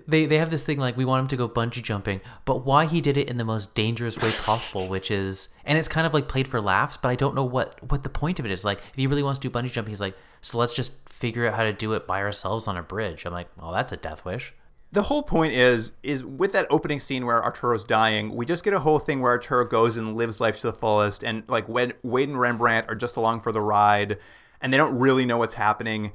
they 0.07 0.27
they 0.27 0.39
have 0.39 0.51
this 0.51 0.65
thing 0.65 0.79
like 0.79 0.97
we 0.97 1.05
want 1.05 1.23
him 1.23 1.29
to 1.29 1.37
go 1.37 1.49
bungee 1.49 1.83
jumping, 1.83 2.21
but 2.45 2.65
why 2.65 2.87
he 2.87 3.01
did 3.01 3.17
it 3.17 3.31
in 3.31 3.37
the 3.37 3.45
most 3.45 3.75
dangerous 3.75 4.17
way 4.19 4.31
possible, 4.43 4.89
which 4.89 5.11
is 5.11 5.49
and 5.65 5.79
it's 5.79 5.89
kind 5.89 6.07
of 6.07 6.15
like 6.15 6.29
played 6.29 6.49
for 6.49 6.61
laughs, 6.61 6.97
but 6.97 7.09
I 7.09 7.15
don't 7.15 7.35
know 7.35 7.45
what 7.45 7.79
what 7.91 8.03
the 8.03 8.11
point 8.11 8.39
of 8.39 8.47
it 8.47 8.53
is. 8.53 8.65
Like 8.65 8.79
if 8.79 8.95
he 8.97 9.07
really 9.07 9.23
wants 9.23 9.39
to 9.41 9.49
do 9.49 9.57
bungee 9.57 9.71
jumping, 9.71 9.93
he's 9.93 10.01
like, 10.01 10.17
so 10.41 10.59
let's 10.59 10.75
just 10.75 10.93
figure 11.21 11.47
out 11.47 11.55
how 11.55 11.65
to 11.65 11.73
do 11.73 11.93
it 11.93 12.07
by 12.07 12.21
ourselves 12.23 12.67
on 12.67 12.79
a 12.79 12.83
bridge. 12.83 13.27
I'm 13.27 13.33
like, 13.33 13.49
well, 13.61 13.73
that's 13.73 13.93
a 13.93 13.97
death 13.97 14.25
wish. 14.25 14.55
The 14.93 15.03
whole 15.03 15.23
point 15.23 15.53
is 15.53 15.93
is 16.03 16.25
with 16.25 16.51
that 16.53 16.67
opening 16.69 16.99
scene 16.99 17.25
where 17.25 17.41
Arturo's 17.41 17.85
dying, 17.85 18.35
we 18.35 18.45
just 18.45 18.65
get 18.65 18.73
a 18.73 18.81
whole 18.81 18.99
thing 18.99 19.21
where 19.21 19.31
Arturo 19.31 19.65
goes 19.65 19.97
and 19.97 20.17
lives 20.17 20.41
life 20.41 20.57
to 20.61 20.67
the 20.67 20.73
fullest, 20.73 21.23
and 21.23 21.45
like 21.47 21.69
when 21.69 21.93
Wade 22.03 22.29
and 22.29 22.41
Rembrandt 22.41 22.89
are 22.89 22.97
just 22.97 23.15
along 23.15 23.43
for 23.43 23.53
the 23.53 23.61
ride, 23.61 24.19
and 24.61 24.73
they 24.73 24.77
don't 24.77 24.99
really 24.99 25.25
know 25.25 25.37
what's 25.37 25.55
happening. 25.55 26.11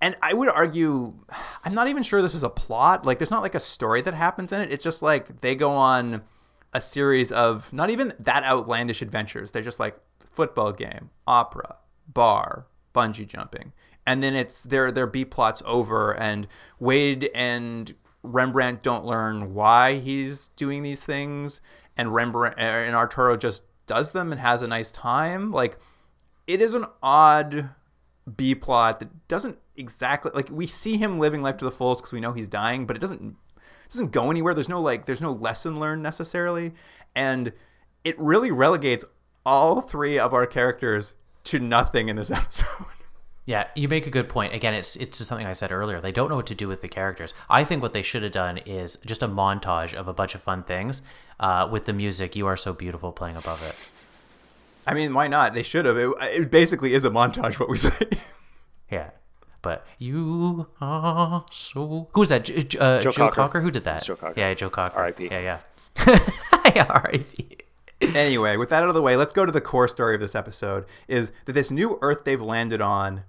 And 0.00 0.16
I 0.20 0.34
would 0.34 0.48
argue, 0.48 1.14
I'm 1.64 1.74
not 1.74 1.86
even 1.86 2.02
sure 2.02 2.20
this 2.20 2.34
is 2.34 2.42
a 2.42 2.50
plot. 2.50 3.06
Like, 3.06 3.18
there's 3.18 3.30
not 3.30 3.42
like 3.42 3.54
a 3.54 3.60
story 3.60 4.00
that 4.02 4.14
happens 4.14 4.52
in 4.52 4.60
it. 4.60 4.72
It's 4.72 4.84
just 4.84 5.00
like 5.00 5.40
they 5.40 5.54
go 5.54 5.70
on 5.70 6.22
a 6.72 6.80
series 6.80 7.30
of 7.30 7.72
not 7.72 7.90
even 7.90 8.12
that 8.18 8.42
outlandish 8.42 9.02
adventures. 9.02 9.52
They're 9.52 9.62
just 9.62 9.78
like 9.78 9.96
football 10.28 10.72
game, 10.72 11.10
opera, 11.28 11.76
bar, 12.08 12.66
bungee 12.92 13.26
jumping, 13.26 13.72
and 14.06 14.22
then 14.22 14.34
it's 14.34 14.62
their 14.62 14.92
their 14.92 15.06
B 15.06 15.24
plots 15.24 15.62
over, 15.64 16.12
and 16.12 16.46
Wade 16.78 17.30
and 17.34 17.94
Rembrandt 18.22 18.82
don't 18.82 19.04
learn 19.04 19.54
why 19.54 19.98
he's 19.98 20.48
doing 20.56 20.82
these 20.82 21.02
things, 21.02 21.60
and 21.96 22.14
Rembrandt 22.14 22.58
uh, 22.58 22.62
and 22.62 22.94
Arturo 22.94 23.36
just 23.36 23.62
does 23.86 24.12
them 24.12 24.32
and 24.32 24.40
has 24.40 24.62
a 24.62 24.68
nice 24.68 24.90
time. 24.92 25.52
Like, 25.52 25.78
it 26.46 26.60
is 26.60 26.74
an 26.74 26.86
odd 27.02 27.70
B 28.36 28.54
plot 28.54 29.00
that 29.00 29.28
doesn't 29.28 29.58
exactly 29.76 30.30
like 30.34 30.48
we 30.50 30.66
see 30.66 30.96
him 30.96 31.18
living 31.18 31.42
life 31.42 31.56
to 31.58 31.64
the 31.64 31.70
fullest 31.70 32.02
because 32.02 32.12
we 32.12 32.20
know 32.20 32.32
he's 32.32 32.48
dying, 32.48 32.86
but 32.86 32.96
it 32.96 33.00
doesn't 33.00 33.36
it 33.56 33.90
doesn't 33.90 34.12
go 34.12 34.30
anywhere. 34.30 34.54
There's 34.54 34.68
no 34.68 34.80
like 34.80 35.06
there's 35.06 35.20
no 35.20 35.32
lesson 35.32 35.78
learned 35.78 36.02
necessarily, 36.02 36.74
and 37.14 37.52
it 38.02 38.18
really 38.18 38.50
relegates 38.50 39.04
all 39.46 39.80
three 39.80 40.18
of 40.18 40.32
our 40.32 40.46
characters 40.46 41.14
to 41.44 41.58
nothing 41.58 42.08
in 42.08 42.16
this 42.16 42.30
episode. 42.30 42.86
Yeah, 43.46 43.66
you 43.74 43.88
make 43.88 44.06
a 44.06 44.10
good 44.10 44.28
point. 44.28 44.54
Again, 44.54 44.72
it's 44.72 44.96
it's 44.96 45.18
just 45.18 45.28
something 45.28 45.46
I 45.46 45.52
said 45.52 45.70
earlier. 45.70 46.00
They 46.00 46.12
don't 46.12 46.30
know 46.30 46.36
what 46.36 46.46
to 46.46 46.54
do 46.54 46.66
with 46.66 46.80
the 46.80 46.88
characters. 46.88 47.34
I 47.50 47.62
think 47.62 47.82
what 47.82 47.92
they 47.92 48.02
should 48.02 48.22
have 48.22 48.32
done 48.32 48.56
is 48.58 48.96
just 49.04 49.22
a 49.22 49.28
montage 49.28 49.92
of 49.92 50.08
a 50.08 50.14
bunch 50.14 50.34
of 50.34 50.40
fun 50.42 50.62
things 50.62 51.02
uh, 51.38 51.68
with 51.70 51.84
the 51.84 51.92
music 51.92 52.36
"You 52.36 52.46
Are 52.46 52.56
So 52.56 52.72
Beautiful" 52.72 53.12
playing 53.12 53.36
above 53.36 53.62
it. 53.68 53.90
I 54.86 54.94
mean, 54.94 55.12
why 55.12 55.28
not? 55.28 55.52
They 55.52 55.62
should 55.62 55.84
have. 55.84 55.98
It, 55.98 56.10
it 56.22 56.50
basically 56.50 56.94
is 56.94 57.04
a 57.04 57.10
montage. 57.10 57.58
What 57.58 57.68
we 57.68 57.76
say. 57.76 57.92
Yeah, 58.90 59.10
but 59.60 59.86
you 59.98 60.68
are 60.80 61.44
so. 61.50 62.08
Who's 62.12 62.30
that? 62.30 62.44
J- 62.44 62.62
J- 62.64 62.78
uh, 62.78 63.00
Joe, 63.00 63.10
Joe 63.10 63.24
Cocker. 63.24 63.34
Cocker. 63.34 63.60
Who 63.60 63.70
did 63.70 63.84
that? 63.84 63.96
It's 63.96 64.06
Joe 64.06 64.16
Cocker. 64.16 64.40
Yeah, 64.40 64.54
Joe 64.54 64.70
Cocker. 64.70 64.98
R.I.P.. 64.98 65.28
Yeah, 65.30 65.58
yeah. 66.06 66.18
yeah, 66.74 66.86
R.I.P. 66.88 67.58
anyway, 68.14 68.56
with 68.56 68.70
that 68.70 68.82
out 68.82 68.88
of 68.88 68.94
the 68.94 69.02
way, 69.02 69.16
let's 69.16 69.32
go 69.32 69.44
to 69.44 69.52
the 69.52 69.60
core 69.60 69.88
story 69.88 70.14
of 70.14 70.20
this 70.20 70.34
episode. 70.34 70.84
Is 71.08 71.30
that 71.44 71.52
this 71.52 71.70
new 71.70 71.98
Earth 72.02 72.24
they've 72.24 72.40
landed 72.40 72.80
on 72.80 73.24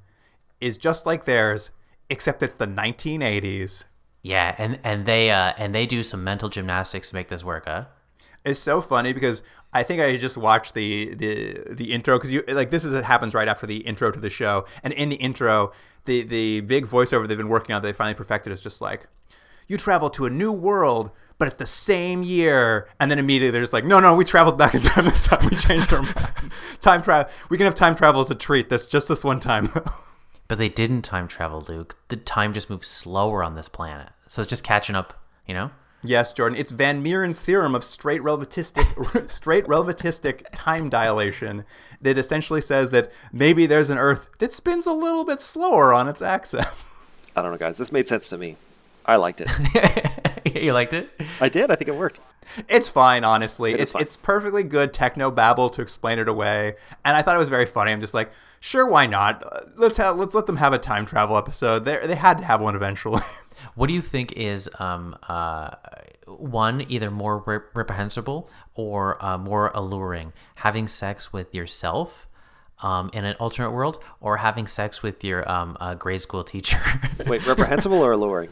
is 0.61 0.77
just 0.77 1.05
like 1.05 1.25
theirs, 1.25 1.71
except 2.09 2.43
it's 2.43 2.55
the 2.55 2.67
1980s. 2.67 3.83
Yeah, 4.21 4.55
and 4.57 4.79
and 4.83 5.05
they 5.05 5.29
uh 5.29 5.53
and 5.57 5.75
they 5.75 5.85
do 5.85 6.03
some 6.03 6.23
mental 6.23 6.49
gymnastics 6.49 7.09
to 7.09 7.15
make 7.15 7.27
this 7.27 7.43
work, 7.43 7.65
huh? 7.67 7.85
It's 8.43 8.59
so 8.59 8.81
funny 8.81 9.13
because 9.13 9.43
I 9.73 9.83
think 9.83 10.01
I 10.01 10.17
just 10.17 10.37
watched 10.37 10.73
the 10.73 11.13
the 11.15 11.73
the 11.73 11.91
intro 11.91 12.17
because 12.17 12.31
you 12.31 12.43
like 12.47 12.71
this 12.71 12.85
is 12.85 12.93
it 12.93 13.03
happens 13.03 13.33
right 13.33 13.47
after 13.47 13.67
the 13.67 13.77
intro 13.77 14.09
to 14.11 14.19
the 14.19 14.29
show, 14.29 14.65
and 14.83 14.93
in 14.93 15.09
the 15.09 15.15
intro, 15.17 15.73
the 16.05 16.23
the 16.23 16.61
big 16.61 16.87
voiceover 16.87 17.27
they've 17.27 17.37
been 17.37 17.49
working 17.49 17.75
on, 17.75 17.81
that 17.81 17.87
they 17.87 17.93
finally 17.93 18.15
perfected, 18.15 18.53
is 18.53 18.61
just 18.61 18.81
like, 18.81 19.07
you 19.67 19.77
travel 19.77 20.09
to 20.11 20.25
a 20.25 20.29
new 20.29 20.51
world. 20.51 21.11
But 21.37 21.49
it's 21.49 21.57
the 21.57 21.65
same 21.65 22.23
year, 22.23 22.87
and 22.97 23.11
then 23.11 23.19
immediately 23.19 23.51
they're 23.51 23.61
just 23.61 23.73
like, 23.73 23.83
"No, 23.83 23.99
no, 23.99 24.15
we 24.15 24.23
traveled 24.23 24.57
back 24.57 24.73
in 24.73 24.79
time 24.79 25.03
this 25.09 25.27
time. 25.27 25.49
We 25.49 25.57
changed 25.57 25.91
our 25.91 26.01
minds. 26.01 26.55
Time 26.79 27.01
travel. 27.01 27.29
We 27.49 27.57
can 27.57 27.65
have 27.65 27.75
time 27.75 27.95
travel 27.95 28.21
as 28.21 28.31
a 28.31 28.35
treat. 28.35 28.69
That's 28.69 28.85
just 28.85 29.09
this 29.09 29.23
one 29.23 29.41
time, 29.41 29.69
though." 29.73 29.91
But 30.47 30.57
they 30.57 30.69
didn't 30.69 31.01
time 31.01 31.27
travel, 31.27 31.63
Luke. 31.67 31.97
The 32.09 32.17
time 32.17 32.53
just 32.53 32.69
moves 32.69 32.87
slower 32.87 33.43
on 33.43 33.55
this 33.55 33.69
planet, 33.69 34.09
so 34.27 34.41
it's 34.41 34.49
just 34.49 34.63
catching 34.63 34.95
up. 34.95 35.13
You 35.47 35.53
know. 35.53 35.71
Yes, 36.03 36.33
Jordan. 36.33 36.57
It's 36.57 36.71
Van 36.71 37.03
Mieren's 37.03 37.39
theorem 37.39 37.73
of 37.73 37.83
straight 37.83 38.21
relativistic 38.21 39.29
straight 39.29 39.65
relativistic 39.65 40.43
time 40.53 40.89
dilation 40.89 41.65
that 42.01 42.17
essentially 42.17 42.61
says 42.61 42.91
that 42.91 43.11
maybe 43.31 43.65
there's 43.65 43.89
an 43.89 43.97
Earth 43.97 44.27
that 44.39 44.53
spins 44.53 44.85
a 44.85 44.93
little 44.93 45.25
bit 45.25 45.41
slower 45.41 45.93
on 45.93 46.07
its 46.07 46.21
axis. 46.21 46.85
I 47.35 47.41
don't 47.41 47.51
know, 47.51 47.57
guys. 47.57 47.77
This 47.77 47.91
made 47.91 48.07
sense 48.07 48.29
to 48.29 48.37
me. 48.37 48.57
I 49.05 49.17
liked 49.17 49.41
it. 49.41 49.49
you 50.55 50.73
liked 50.73 50.93
it? 50.93 51.09
I 51.39 51.49
did. 51.49 51.69
I 51.69 51.75
think 51.75 51.89
it 51.89 51.95
worked. 51.95 52.19
It's 52.69 52.87
fine, 52.87 53.23
honestly. 53.23 53.73
It 53.73 53.75
is 53.75 53.81
it's 53.81 53.91
fine. 53.91 54.01
it's 54.01 54.17
perfectly 54.17 54.63
good 54.63 54.93
techno 54.93 55.31
babble 55.31 55.69
to 55.71 55.81
explain 55.81 56.19
it 56.19 56.27
away, 56.27 56.75
and 57.03 57.17
I 57.17 57.21
thought 57.21 57.35
it 57.35 57.39
was 57.39 57.49
very 57.49 57.65
funny. 57.65 57.91
I'm 57.91 58.01
just 58.01 58.13
like, 58.13 58.31
sure, 58.65 58.85
why 58.95 59.05
not? 59.05 59.33
Uh, 59.43 59.61
Let's 59.77 59.97
have 59.97 60.17
let's 60.17 60.33
let 60.33 60.45
them 60.47 60.57
have 60.57 60.73
a 60.73 60.77
time 60.79 61.05
travel 61.05 61.35
episode. 61.37 61.85
They 61.85 61.97
they 62.07 62.15
had 62.15 62.37
to 62.39 62.45
have 62.45 62.59
one 62.61 62.75
eventually. 62.75 63.21
What 63.75 63.87
do 63.87 63.93
you 63.93 64.01
think 64.01 64.33
is 64.33 64.69
um 64.79 65.15
uh 65.29 65.69
one 66.27 66.85
either 66.89 67.09
more 67.09 67.37
rep- 67.39 67.73
reprehensible 67.73 68.49
or 68.73 69.23
uh, 69.25 69.37
more 69.37 69.71
alluring? 69.73 70.33
Having 70.55 70.87
sex 70.89 71.31
with 71.33 71.53
yourself. 71.55 72.27
Um, 72.83 73.09
in 73.13 73.23
an 73.23 73.35
alternate 73.39 73.71
world, 73.71 74.03
or 74.19 74.35
having 74.35 74.67
sex 74.67 75.01
with 75.01 75.23
your 75.23 75.49
um, 75.49 75.77
uh, 75.79 75.93
grade 75.95 76.21
school 76.21 76.43
teacher. 76.43 76.77
Wait, 77.25 77.47
reprehensible 77.47 78.01
or 78.01 78.11
alluring? 78.11 78.49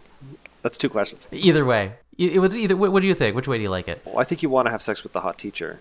That's 0.61 0.78
two 0.78 0.89
questions. 0.89 1.28
either 1.34 1.66
way, 1.66 1.91
it 2.18 2.36
it 2.38 2.39
was 2.39 2.55
either. 2.55 2.78
What, 2.78 2.93
what 2.93 3.01
do 3.01 3.07
you 3.09 3.14
think? 3.16 3.36
Which 3.36 3.49
way 3.49 3.57
do 3.57 3.64
you 3.64 3.70
like 3.70 3.89
it? 3.89 4.01
Well, 4.05 4.20
I 4.20 4.24
think 4.24 4.41
you 4.41 4.49
want 4.49 4.68
to 4.68 4.72
have 4.72 4.82
sex 4.82 5.03
with 5.03 5.11
the 5.11 5.20
hot 5.20 5.38
teacher. 5.38 5.78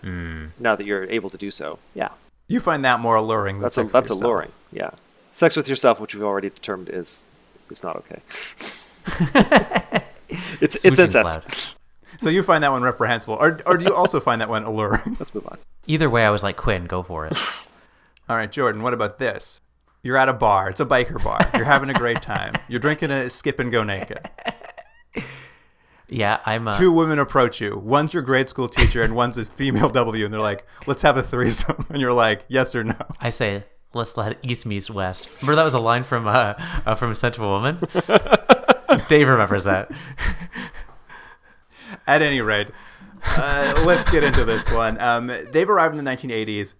Now 0.59 0.75
that 0.75 0.85
you're 0.85 1.05
able 1.05 1.29
to 1.29 1.37
do 1.37 1.51
so. 1.51 1.79
Yeah. 1.95 2.09
You 2.47 2.59
find 2.59 2.83
that 2.85 2.99
more 2.99 3.15
alluring. 3.15 3.55
Than 3.57 3.63
That's 3.63 3.77
a, 3.77 3.81
sex 3.81 3.85
with 3.85 3.93
that's 3.93 4.09
yourself. 4.09 4.23
alluring. 4.23 4.51
Yeah. 4.71 4.89
Sex 5.31 5.55
with 5.55 5.67
yourself, 5.67 5.99
which 5.99 6.13
we've 6.15 6.23
already 6.23 6.49
determined 6.49 6.89
is 6.89 7.25
is 7.69 7.83
not 7.83 7.95
okay. 7.97 8.21
it's 10.61 10.83
it's 10.85 10.99
incest. 10.99 11.15
loud. 11.15 11.43
So 12.21 12.29
you 12.29 12.43
find 12.43 12.63
that 12.63 12.71
one 12.71 12.83
reprehensible, 12.83 13.35
or 13.35 13.59
or 13.65 13.77
do 13.77 13.85
you 13.85 13.93
also 13.95 14.19
find 14.19 14.39
that 14.41 14.49
one 14.49 14.63
alluring? 14.63 15.15
Let's 15.19 15.33
move 15.33 15.47
on. 15.47 15.57
Either 15.87 16.09
way, 16.09 16.25
I 16.25 16.29
was 16.29 16.43
like, 16.43 16.55
Quinn, 16.57 16.85
go 16.85 17.03
for 17.03 17.25
it. 17.25 17.33
All 18.29 18.37
right, 18.37 18.51
Jordan, 18.51 18.83
what 18.83 18.93
about 18.93 19.19
this? 19.19 19.59
You're 20.01 20.17
at 20.17 20.29
a 20.29 20.33
bar. 20.33 20.69
It's 20.69 20.79
a 20.79 20.85
biker 20.85 21.21
bar. 21.23 21.39
You're 21.55 21.65
having 21.65 21.89
a 21.89 21.93
great 21.93 22.21
time. 22.21 22.53
You're 22.67 22.79
drinking 22.79 23.11
a 23.11 23.29
skip 23.29 23.59
and 23.59 23.71
go 23.71 23.83
naked. 23.83 24.19
Yeah, 26.09 26.39
I'm. 26.45 26.67
Uh, 26.67 26.77
Two 26.77 26.91
women 26.91 27.19
approach 27.19 27.61
you. 27.61 27.77
One's 27.77 28.13
your 28.13 28.23
grade 28.23 28.49
school 28.49 28.67
teacher 28.67 29.01
and 29.01 29.15
one's 29.15 29.37
a 29.37 29.45
female 29.45 29.89
W, 30.03 30.25
and 30.25 30.33
they're 30.33 30.41
like, 30.41 30.65
let's 30.85 31.01
have 31.01 31.17
a 31.17 31.23
threesome. 31.23 31.85
And 31.93 32.01
you're 32.01 32.13
like, 32.13 32.45
yes 32.47 32.75
or 32.75 32.83
no. 32.83 32.95
I 33.19 33.29
say, 33.29 33.65
let's 33.93 34.17
let 34.17 34.37
East 34.43 34.65
meet 34.65 34.89
West. 34.89 35.41
Remember 35.41 35.57
that 35.57 35.63
was 35.63 35.73
a 35.73 35.79
line 35.79 36.03
from 36.03 36.27
uh, 36.27 36.53
uh 36.85 36.95
from 36.95 37.11
Essential 37.11 37.49
Woman. 37.49 37.77
Dave 39.07 39.27
remembers 39.27 39.65
that. 39.65 39.91
At 42.07 42.21
any 42.21 42.41
rate, 42.41 42.69
uh, 43.25 43.83
let's 43.85 44.09
get 44.09 44.23
into 44.23 44.43
this 44.45 44.69
one. 44.71 44.99
Um, 44.99 45.31
they've 45.51 45.69
arrived 45.69 45.95
in 45.95 46.03
the 46.03 46.09
1980s. 46.09 46.73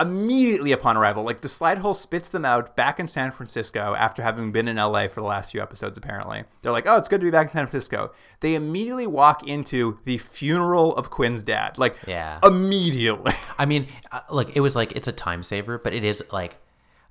Immediately 0.00 0.70
upon 0.70 0.96
arrival, 0.96 1.24
like 1.24 1.40
the 1.40 1.48
slide 1.48 1.78
hole 1.78 1.92
spits 1.94 2.28
them 2.28 2.44
out 2.44 2.76
back 2.76 3.00
in 3.00 3.08
San 3.08 3.32
Francisco 3.32 3.96
after 3.98 4.22
having 4.22 4.52
been 4.52 4.68
in 4.68 4.76
LA 4.76 5.08
for 5.08 5.20
the 5.20 5.26
last 5.26 5.50
few 5.50 5.60
episodes, 5.60 5.98
apparently. 5.98 6.44
They're 6.62 6.70
like, 6.70 6.86
oh, 6.86 6.96
it's 6.96 7.08
good 7.08 7.20
to 7.20 7.24
be 7.24 7.32
back 7.32 7.48
in 7.48 7.52
San 7.52 7.66
Francisco. 7.66 8.12
They 8.38 8.54
immediately 8.54 9.08
walk 9.08 9.48
into 9.48 9.98
the 10.04 10.18
funeral 10.18 10.94
of 10.94 11.10
Quinn's 11.10 11.42
dad. 11.42 11.78
Like, 11.78 11.96
Yeah. 12.06 12.38
immediately. 12.44 13.32
I 13.58 13.66
mean, 13.66 13.88
uh, 14.12 14.20
look, 14.30 14.54
it 14.56 14.60
was 14.60 14.76
like 14.76 14.92
it's 14.92 15.08
a 15.08 15.12
time 15.12 15.42
saver, 15.42 15.78
but 15.78 15.92
it 15.92 16.04
is 16.04 16.22
like 16.32 16.56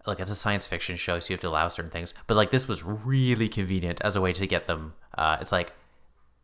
like 0.05 0.21
it's 0.21 0.31
a 0.31 0.35
science 0.35 0.65
fiction 0.65 0.95
show, 0.95 1.19
so 1.19 1.31
you 1.31 1.33
have 1.33 1.41
to 1.41 1.49
allow 1.49 1.67
certain 1.67 1.91
things. 1.91 2.13
But 2.27 2.37
like 2.37 2.51
this 2.51 2.65
was 2.69 2.81
really 2.83 3.49
convenient 3.49 3.99
as 4.05 4.15
a 4.15 4.21
way 4.21 4.31
to 4.31 4.47
get 4.47 4.65
them. 4.65 4.93
Uh, 5.17 5.35
it's 5.41 5.51
like 5.51 5.73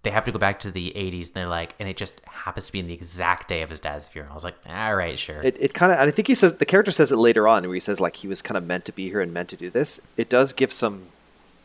they 0.04 0.12
have 0.12 0.26
to 0.26 0.32
go 0.32 0.40
back 0.40 0.60
to 0.60 0.70
the 0.72 0.92
80s, 0.96 1.28
and 1.28 1.34
they're 1.34 1.48
like, 1.48 1.74
and 1.80 1.88
it 1.88 1.96
just 1.98 2.22
happens 2.26 2.68
to 2.68 2.72
be 2.74 2.80
in 2.80 2.88
the 2.88 2.94
exact 2.94 3.48
day 3.48 3.62
of 3.62 3.70
his 3.70 3.80
dad's 3.80 4.08
funeral. 4.08 4.34
I 4.34 4.36
was 4.36 4.44
like, 4.44 4.58
all 4.68 4.96
right, 4.96 5.18
sure. 5.18 5.42
It, 5.42 5.56
it 5.60 5.74
kind 5.74 5.92
of, 5.94 6.00
I 6.00 6.12
think 6.12 6.28
he 6.28 6.36
says, 6.36 6.56
the 6.56 6.66
character 6.66 6.92
says 6.92 7.12
it 7.12 7.18
later 7.18 7.48
on 7.48 7.64
where 7.64 7.74
he 7.74 7.80
says, 7.80 8.02
like, 8.02 8.18
he 8.18 8.28
was 8.28 8.42
kind 8.42 8.58
of 8.58 8.66
meant 8.66 8.84
to 8.86 8.92
be 8.92 9.10
here 9.10 9.22
and 9.22 9.34
meant 9.34 9.50
to 9.50 9.56
do 9.56 9.70
this. 9.70 10.02
It 10.18 10.30
does 10.30 10.52
give 10.52 10.74
some 10.74 11.04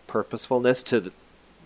purposefulness 0.06 0.82
to 0.84 1.00
the, 1.00 1.12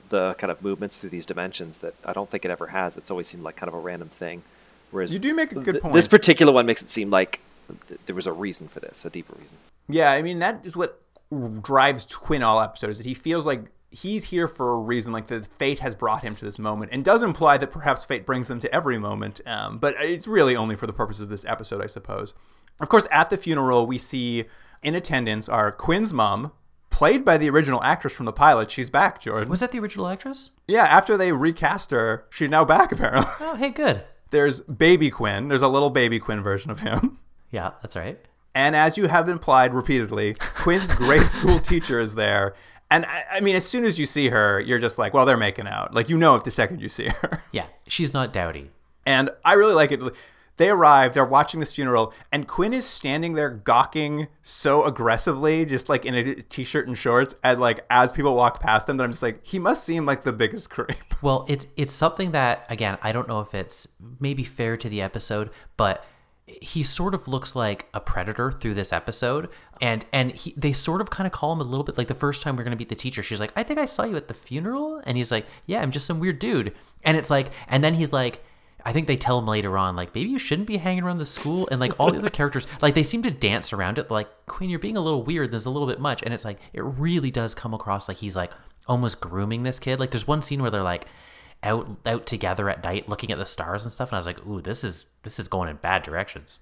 the 0.08 0.34
kind 0.38 0.50
of 0.50 0.62
movements 0.62 0.96
through 0.96 1.10
these 1.10 1.26
dimensions 1.26 1.78
that 1.78 1.94
I 2.04 2.14
don't 2.14 2.30
think 2.30 2.44
it 2.44 2.50
ever 2.50 2.68
has. 2.68 2.96
It's 2.96 3.10
always 3.10 3.28
seemed 3.28 3.42
like 3.42 3.56
kind 3.56 3.68
of 3.68 3.74
a 3.74 3.78
random 3.78 4.08
thing. 4.08 4.42
Whereas 4.90 5.12
You 5.12 5.20
do 5.20 5.34
make 5.34 5.52
a 5.52 5.56
good 5.56 5.72
th- 5.72 5.82
point. 5.82 5.94
This 5.94 6.08
particular 6.08 6.52
one 6.52 6.66
makes 6.66 6.82
it 6.82 6.90
seem 6.90 7.10
like 7.10 7.40
th- 7.88 8.00
there 8.06 8.14
was 8.14 8.26
a 8.26 8.32
reason 8.32 8.68
for 8.68 8.80
this, 8.80 9.04
a 9.04 9.10
deeper 9.10 9.34
reason. 9.40 9.56
Yeah, 9.88 10.10
I 10.10 10.22
mean 10.22 10.38
that 10.38 10.60
is 10.64 10.76
what 10.76 11.00
drives 11.62 12.04
Quinn 12.04 12.42
all 12.42 12.60
episodes 12.60 12.98
that 12.98 13.06
he 13.06 13.14
feels 13.14 13.46
like 13.46 13.60
he's 13.92 14.24
here 14.24 14.48
for 14.48 14.72
a 14.72 14.76
reason, 14.76 15.12
like 15.12 15.26
the 15.28 15.42
fate 15.58 15.78
has 15.80 15.94
brought 15.94 16.22
him 16.22 16.34
to 16.36 16.44
this 16.44 16.58
moment, 16.58 16.90
and 16.92 17.04
does 17.04 17.22
imply 17.22 17.58
that 17.58 17.70
perhaps 17.70 18.04
fate 18.04 18.26
brings 18.26 18.48
them 18.48 18.58
to 18.60 18.74
every 18.74 18.98
moment. 18.98 19.40
Um, 19.46 19.78
but 19.78 19.94
it's 19.98 20.26
really 20.26 20.56
only 20.56 20.76
for 20.76 20.86
the 20.86 20.92
purpose 20.92 21.20
of 21.20 21.28
this 21.28 21.44
episode, 21.44 21.82
I 21.82 21.86
suppose. 21.86 22.34
Of 22.80 22.88
course, 22.88 23.06
at 23.10 23.30
the 23.30 23.36
funeral, 23.36 23.86
we 23.86 23.98
see 23.98 24.46
in 24.82 24.94
attendance 24.94 25.48
are 25.48 25.70
Quinn's 25.70 26.12
mom, 26.12 26.52
played 26.90 27.24
by 27.24 27.38
the 27.38 27.48
original 27.48 27.82
actress 27.82 28.12
from 28.12 28.26
the 28.26 28.32
pilot. 28.32 28.70
She's 28.70 28.90
back, 28.90 29.20
Jordan. 29.20 29.48
Was 29.48 29.60
that 29.60 29.72
the 29.72 29.78
original 29.78 30.08
actress? 30.08 30.50
yeah, 30.66 30.84
after 30.84 31.16
they 31.16 31.32
recast 31.32 31.90
her, 31.90 32.24
she's 32.30 32.50
now 32.50 32.64
back 32.64 32.90
apparently. 32.92 33.30
Oh, 33.40 33.54
hey, 33.54 33.70
good. 33.70 34.02
There's 34.30 34.60
baby 34.62 35.10
Quinn. 35.10 35.48
There's 35.48 35.62
a 35.62 35.68
little 35.68 35.90
baby 35.90 36.18
Quinn 36.18 36.42
version 36.42 36.70
of 36.70 36.80
him. 36.80 37.18
Yeah, 37.50 37.72
that's 37.82 37.96
right. 37.96 38.18
And 38.54 38.74
as 38.74 38.96
you 38.96 39.08
have 39.08 39.28
implied 39.28 39.74
repeatedly, 39.74 40.32
Quinn's 40.38 40.92
grade 40.94 41.28
school 41.28 41.58
teacher 41.58 42.00
is 42.00 42.14
there. 42.14 42.54
And 42.92 43.06
I, 43.06 43.24
I 43.32 43.40
mean, 43.40 43.56
as 43.56 43.66
soon 43.66 43.86
as 43.86 43.98
you 43.98 44.04
see 44.04 44.28
her, 44.28 44.60
you're 44.60 44.78
just 44.78 44.98
like, 44.98 45.14
well, 45.14 45.24
they're 45.24 45.38
making 45.38 45.66
out. 45.66 45.94
Like, 45.94 46.10
you 46.10 46.18
know 46.18 46.36
it 46.36 46.44
the 46.44 46.50
second 46.50 46.80
you 46.80 46.90
see 46.90 47.08
her. 47.08 47.42
Yeah, 47.52 47.66
she's 47.86 48.12
not 48.12 48.32
dowdy. 48.32 48.70
And 49.06 49.30
I 49.44 49.54
really 49.54 49.74
like 49.74 49.92
it. 49.92 50.00
They 50.58 50.68
arrive, 50.68 51.14
they're 51.14 51.24
watching 51.24 51.60
this 51.60 51.72
funeral, 51.72 52.12
and 52.30 52.46
Quinn 52.46 52.72
is 52.74 52.86
standing 52.86 53.32
there 53.32 53.48
gawking 53.48 54.28
so 54.42 54.84
aggressively, 54.84 55.64
just 55.64 55.88
like 55.88 56.04
in 56.04 56.14
a 56.14 56.34
t 56.34 56.64
shirt 56.64 56.86
and 56.86 56.96
shorts, 56.96 57.34
and 57.42 57.58
like 57.58 57.84
as 57.88 58.12
people 58.12 58.34
walk 58.36 58.60
past 58.60 58.88
him, 58.88 58.98
that 58.98 59.04
I'm 59.04 59.10
just 59.10 59.22
like, 59.22 59.40
he 59.42 59.58
must 59.58 59.84
seem 59.84 60.04
like 60.04 60.24
the 60.24 60.32
biggest 60.32 60.68
creep. 60.70 61.14
Well, 61.22 61.46
it's 61.48 61.66
it's 61.76 61.92
something 61.94 62.32
that 62.32 62.66
again, 62.68 62.98
I 63.02 63.12
don't 63.12 63.28
know 63.28 63.40
if 63.40 63.54
it's 63.54 63.88
maybe 64.20 64.44
fair 64.44 64.76
to 64.76 64.88
the 64.88 65.00
episode, 65.00 65.50
but 65.76 66.04
he 66.46 66.82
sort 66.82 67.14
of 67.14 67.28
looks 67.28 67.54
like 67.54 67.86
a 67.94 68.00
predator 68.00 68.50
through 68.50 68.74
this 68.74 68.92
episode 68.92 69.48
and 69.80 70.04
and 70.12 70.32
he, 70.32 70.52
they 70.56 70.72
sort 70.72 71.00
of 71.00 71.08
kind 71.08 71.26
of 71.26 71.32
call 71.32 71.52
him 71.52 71.60
a 71.60 71.64
little 71.64 71.84
bit 71.84 71.96
like 71.96 72.08
the 72.08 72.14
first 72.14 72.42
time 72.42 72.56
we're 72.56 72.64
going 72.64 72.76
to 72.76 72.78
meet 72.78 72.88
the 72.88 72.96
teacher 72.96 73.22
she's 73.22 73.40
like 73.40 73.52
i 73.54 73.62
think 73.62 73.78
i 73.78 73.84
saw 73.84 74.04
you 74.04 74.16
at 74.16 74.28
the 74.28 74.34
funeral? 74.34 75.00
And 75.04 75.16
he's 75.16 75.30
like 75.30 75.46
yeah 75.66 75.80
i'm 75.80 75.90
just 75.90 76.06
some 76.06 76.18
weird 76.20 76.38
dude. 76.38 76.74
And 77.04 77.16
it's 77.16 77.30
like 77.30 77.52
and 77.68 77.82
then 77.82 77.94
he's 77.94 78.12
like 78.12 78.44
i 78.84 78.92
think 78.92 79.06
they 79.06 79.16
tell 79.16 79.38
him 79.38 79.46
later 79.46 79.78
on 79.78 79.94
like 79.94 80.12
maybe 80.14 80.30
you 80.30 80.38
shouldn't 80.38 80.66
be 80.66 80.78
hanging 80.78 81.04
around 81.04 81.18
the 81.18 81.26
school 81.26 81.68
and 81.70 81.78
like 81.78 81.98
all 82.00 82.10
the 82.10 82.18
other 82.18 82.28
characters 82.40 82.66
like 82.80 82.94
they 82.94 83.04
seem 83.04 83.22
to 83.22 83.30
dance 83.30 83.72
around 83.72 83.98
it 83.98 84.10
like 84.10 84.28
queen 84.46 84.68
you're 84.68 84.80
being 84.80 84.96
a 84.96 85.00
little 85.00 85.22
weird 85.22 85.52
there's 85.52 85.66
a 85.66 85.70
little 85.70 85.88
bit 85.88 86.00
much. 86.00 86.22
And 86.22 86.34
it's 86.34 86.44
like 86.44 86.58
it 86.72 86.82
really 86.82 87.30
does 87.30 87.54
come 87.54 87.74
across 87.74 88.08
like 88.08 88.16
he's 88.16 88.34
like 88.34 88.50
almost 88.88 89.20
grooming 89.20 89.62
this 89.62 89.78
kid. 89.78 90.00
Like 90.00 90.10
there's 90.10 90.26
one 90.26 90.42
scene 90.42 90.60
where 90.60 90.70
they're 90.70 90.82
like 90.82 91.06
out 91.62 91.98
out 92.06 92.26
together 92.26 92.68
at 92.68 92.82
night 92.82 93.08
looking 93.08 93.30
at 93.30 93.38
the 93.38 93.46
stars 93.46 93.84
and 93.84 93.92
stuff 93.92 94.10
and 94.10 94.16
I 94.16 94.18
was 94.18 94.26
like, 94.26 94.46
"Ooh, 94.46 94.60
this 94.60 94.84
is 94.84 95.06
this 95.22 95.38
is 95.38 95.48
going 95.48 95.68
in 95.68 95.76
bad 95.76 96.02
directions." 96.02 96.60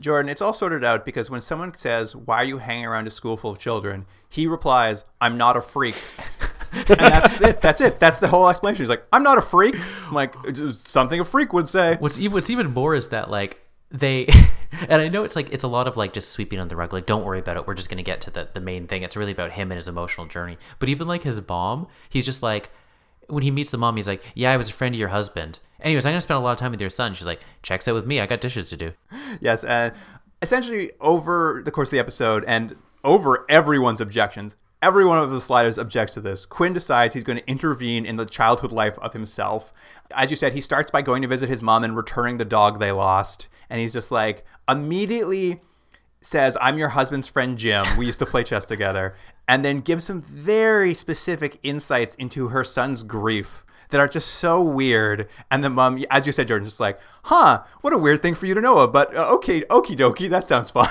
Jordan, 0.00 0.30
it's 0.30 0.40
all 0.40 0.54
sorted 0.54 0.82
out 0.82 1.04
because 1.04 1.30
when 1.30 1.42
someone 1.42 1.74
says, 1.74 2.16
Why 2.16 2.36
are 2.36 2.44
you 2.44 2.58
hanging 2.58 2.86
around 2.86 3.06
a 3.06 3.10
school 3.10 3.36
full 3.36 3.50
of 3.50 3.58
children? 3.58 4.06
He 4.28 4.46
replies, 4.46 5.04
I'm 5.20 5.36
not 5.36 5.56
a 5.56 5.60
freak. 5.60 5.94
and 6.72 6.86
that's 6.86 7.40
it. 7.40 7.60
That's 7.60 7.80
it. 7.80 8.00
That's 8.00 8.18
the 8.18 8.28
whole 8.28 8.48
explanation. 8.48 8.84
He's 8.84 8.88
like, 8.88 9.04
I'm 9.12 9.22
not 9.22 9.38
a 9.38 9.42
freak. 9.42 9.76
I'm 10.06 10.14
like, 10.14 10.34
something 10.72 11.20
a 11.20 11.24
freak 11.24 11.52
would 11.52 11.68
say. 11.68 11.96
What's 11.98 12.18
even 12.18 12.32
what's 12.32 12.50
even 12.50 12.72
more 12.72 12.94
is 12.94 13.08
that 13.08 13.30
like 13.30 13.60
they 13.90 14.26
and 14.88 15.02
I 15.02 15.08
know 15.08 15.24
it's 15.24 15.36
like 15.36 15.52
it's 15.52 15.64
a 15.64 15.68
lot 15.68 15.88
of 15.88 15.96
like 15.96 16.12
just 16.12 16.30
sweeping 16.30 16.60
on 16.60 16.68
the 16.68 16.76
rug 16.76 16.92
like 16.92 17.06
don't 17.06 17.24
worry 17.24 17.40
about 17.40 17.56
it 17.56 17.66
we're 17.66 17.74
just 17.74 17.90
going 17.90 17.98
to 17.98 18.04
get 18.04 18.20
to 18.22 18.30
the 18.30 18.48
the 18.52 18.60
main 18.60 18.86
thing 18.86 19.02
it's 19.02 19.16
really 19.16 19.32
about 19.32 19.50
him 19.50 19.72
and 19.72 19.76
his 19.76 19.88
emotional 19.88 20.26
journey 20.26 20.58
but 20.78 20.88
even 20.88 21.08
like 21.08 21.24
his 21.24 21.40
mom 21.48 21.88
he's 22.08 22.24
just 22.24 22.42
like 22.42 22.70
when 23.30 23.42
he 23.42 23.50
meets 23.50 23.70
the 23.70 23.78
mom 23.78 23.96
he's 23.96 24.08
like 24.08 24.22
yeah 24.34 24.52
I 24.52 24.56
was 24.56 24.68
a 24.70 24.72
friend 24.72 24.94
of 24.94 24.98
your 24.98 25.08
husband 25.08 25.58
anyways 25.80 26.04
I'm 26.04 26.14
to 26.14 26.20
spend 26.20 26.38
a 26.38 26.40
lot 26.40 26.52
of 26.52 26.58
time 26.58 26.72
with 26.72 26.80
your 26.80 26.90
son 26.90 27.14
she's 27.14 27.26
like 27.26 27.40
checks 27.62 27.88
out 27.88 27.94
with 27.94 28.06
me 28.06 28.20
I 28.20 28.26
got 28.26 28.40
dishes 28.40 28.68
to 28.70 28.76
do 28.76 28.92
Yes. 29.40 29.64
Uh, 29.64 29.90
essentially, 30.42 30.92
over 31.00 31.62
the 31.64 31.70
course 31.70 31.88
of 31.88 31.92
the 31.92 31.98
episode 31.98 32.44
and 32.46 32.76
over 33.04 33.46
everyone's 33.48 34.00
objections, 34.00 34.56
every 34.82 35.04
one 35.04 35.18
of 35.18 35.30
the 35.30 35.40
sliders 35.40 35.78
objects 35.78 36.14
to 36.14 36.20
this. 36.20 36.46
Quinn 36.46 36.72
decides 36.72 37.14
he's 37.14 37.24
going 37.24 37.38
to 37.38 37.48
intervene 37.48 38.04
in 38.04 38.16
the 38.16 38.26
childhood 38.26 38.72
life 38.72 38.98
of 38.98 39.12
himself. 39.12 39.72
As 40.10 40.30
you 40.30 40.36
said, 40.36 40.52
he 40.52 40.60
starts 40.60 40.90
by 40.90 41.02
going 41.02 41.22
to 41.22 41.28
visit 41.28 41.48
his 41.48 41.62
mom 41.62 41.84
and 41.84 41.96
returning 41.96 42.38
the 42.38 42.44
dog 42.44 42.78
they 42.78 42.92
lost. 42.92 43.48
And 43.68 43.80
he's 43.80 43.92
just 43.92 44.10
like, 44.10 44.44
immediately 44.68 45.60
says, 46.20 46.56
I'm 46.60 46.78
your 46.78 46.90
husband's 46.90 47.26
friend 47.26 47.56
Jim. 47.56 47.86
We 47.96 48.06
used 48.06 48.18
to 48.18 48.26
play 48.26 48.44
chess 48.44 48.64
together. 48.64 49.16
And 49.50 49.64
then 49.64 49.80
give 49.80 50.00
some 50.00 50.22
very 50.22 50.94
specific 50.94 51.58
insights 51.64 52.14
into 52.14 52.50
her 52.50 52.62
son's 52.62 53.02
grief 53.02 53.64
that 53.88 54.00
are 54.00 54.06
just 54.06 54.28
so 54.28 54.62
weird. 54.62 55.28
And 55.50 55.64
the 55.64 55.70
mom, 55.70 56.04
as 56.08 56.24
you 56.24 56.30
said, 56.30 56.46
Jordan, 56.46 56.68
just 56.68 56.78
like, 56.78 57.00
huh, 57.24 57.64
what 57.80 57.92
a 57.92 57.98
weird 57.98 58.22
thing 58.22 58.36
for 58.36 58.46
you 58.46 58.54
to 58.54 58.60
know. 58.60 58.86
But 58.86 59.12
uh, 59.12 59.26
okay, 59.34 59.62
okie 59.62 59.98
dokie, 59.98 60.30
that 60.30 60.46
sounds 60.46 60.70
fine. 60.78 60.88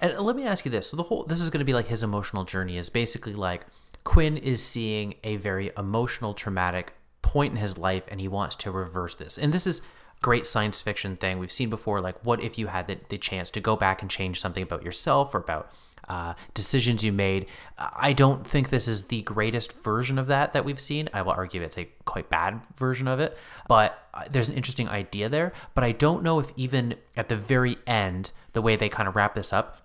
And 0.00 0.18
let 0.20 0.36
me 0.36 0.44
ask 0.44 0.64
you 0.64 0.70
this: 0.70 0.88
so 0.88 0.96
the 0.96 1.02
whole 1.02 1.24
this 1.24 1.42
is 1.42 1.50
going 1.50 1.58
to 1.58 1.66
be 1.66 1.74
like 1.74 1.88
his 1.88 2.02
emotional 2.02 2.44
journey 2.44 2.78
is 2.78 2.88
basically 2.88 3.34
like 3.34 3.66
Quinn 4.04 4.38
is 4.38 4.64
seeing 4.64 5.14
a 5.22 5.36
very 5.36 5.70
emotional, 5.76 6.32
traumatic 6.32 6.94
point 7.20 7.52
in 7.52 7.58
his 7.58 7.76
life, 7.76 8.04
and 8.08 8.22
he 8.22 8.28
wants 8.28 8.56
to 8.56 8.70
reverse 8.70 9.16
this. 9.16 9.36
And 9.36 9.52
this 9.52 9.66
is 9.66 9.82
great 10.22 10.46
science 10.46 10.80
fiction 10.80 11.14
thing 11.14 11.38
we've 11.38 11.52
seen 11.52 11.68
before. 11.68 12.00
Like, 12.00 12.24
what 12.24 12.42
if 12.42 12.58
you 12.58 12.68
had 12.68 12.86
the, 12.86 12.98
the 13.10 13.18
chance 13.18 13.50
to 13.50 13.60
go 13.60 13.76
back 13.76 14.00
and 14.00 14.10
change 14.10 14.40
something 14.40 14.62
about 14.62 14.82
yourself 14.82 15.34
or 15.34 15.38
about 15.38 15.70
uh, 16.08 16.34
decisions 16.54 17.04
you 17.04 17.12
made? 17.12 17.46
I 17.78 18.12
don't 18.12 18.46
think 18.46 18.70
this 18.70 18.88
is 18.88 19.06
the 19.06 19.22
greatest 19.22 19.72
version 19.72 20.18
of 20.18 20.26
that 20.28 20.52
that 20.52 20.64
we've 20.64 20.80
seen. 20.80 21.08
I 21.12 21.22
will 21.22 21.32
argue 21.32 21.62
it's 21.62 21.78
a 21.78 21.88
quite 22.04 22.28
bad 22.30 22.60
version 22.76 23.06
of 23.08 23.20
it, 23.20 23.36
but 23.68 23.98
uh, 24.14 24.24
there's 24.30 24.48
an 24.48 24.56
interesting 24.56 24.88
idea 24.88 25.28
there. 25.28 25.52
But 25.74 25.84
I 25.84 25.92
don't 25.92 26.22
know 26.22 26.40
if 26.40 26.52
even 26.56 26.96
at 27.16 27.28
the 27.28 27.36
very 27.36 27.78
end, 27.86 28.32
the 28.52 28.62
way 28.62 28.76
they 28.76 28.88
kind 28.88 29.08
of 29.08 29.16
wrap 29.16 29.34
this 29.34 29.52
up, 29.52 29.82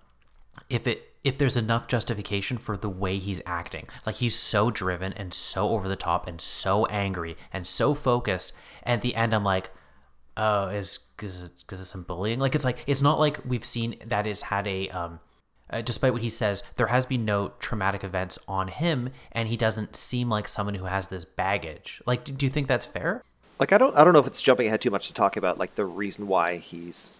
if 0.68 0.86
it 0.86 1.10
if 1.22 1.38
there's 1.38 1.56
enough 1.56 1.88
justification 1.88 2.58
for 2.58 2.76
the 2.76 2.88
way 2.88 3.18
he's 3.18 3.40
acting 3.46 3.88
like 4.06 4.16
he's 4.16 4.36
so 4.36 4.70
driven 4.70 5.12
and 5.14 5.32
so 5.32 5.70
over 5.70 5.88
the 5.88 5.96
top 5.96 6.28
and 6.28 6.40
so 6.40 6.86
angry 6.86 7.36
and 7.52 7.66
so 7.66 7.94
focused 7.94 8.52
and 8.82 8.98
at 8.98 9.02
the 9.02 9.14
end 9.14 9.34
i'm 9.34 9.44
like 9.44 9.70
oh 10.36 10.68
is 10.68 11.00
because 11.16 11.42
it's 11.42 11.88
some 11.88 12.02
bullying 12.02 12.38
like 12.38 12.54
it's 12.54 12.64
like 12.64 12.84
it's 12.86 13.02
not 13.02 13.18
like 13.18 13.40
we've 13.44 13.64
seen 13.64 13.96
that 14.06 14.26
it's 14.26 14.42
had 14.42 14.66
a 14.66 14.88
um 14.90 15.18
uh, 15.70 15.80
despite 15.80 16.12
what 16.12 16.22
he 16.22 16.28
says 16.28 16.62
there 16.76 16.88
has 16.88 17.06
been 17.06 17.24
no 17.24 17.52
traumatic 17.60 18.04
events 18.04 18.38
on 18.46 18.68
him 18.68 19.10
and 19.32 19.48
he 19.48 19.56
doesn't 19.56 19.96
seem 19.96 20.28
like 20.28 20.48
someone 20.48 20.74
who 20.74 20.84
has 20.84 21.08
this 21.08 21.24
baggage 21.24 22.02
like 22.06 22.24
do, 22.24 22.32
do 22.32 22.46
you 22.46 22.50
think 22.50 22.68
that's 22.68 22.86
fair 22.86 23.22
Like 23.58 23.72
I 23.72 23.78
don't 23.78 23.96
I 23.96 24.04
don't 24.04 24.12
know 24.12 24.20
if 24.20 24.26
it's 24.26 24.42
jumping 24.42 24.66
ahead 24.66 24.80
too 24.80 24.90
much 24.90 25.08
to 25.08 25.14
talk 25.14 25.36
about 25.36 25.58
like 25.58 25.74
the 25.74 25.84
reason 25.84 26.26
why 26.26 26.56
he's 26.56 27.14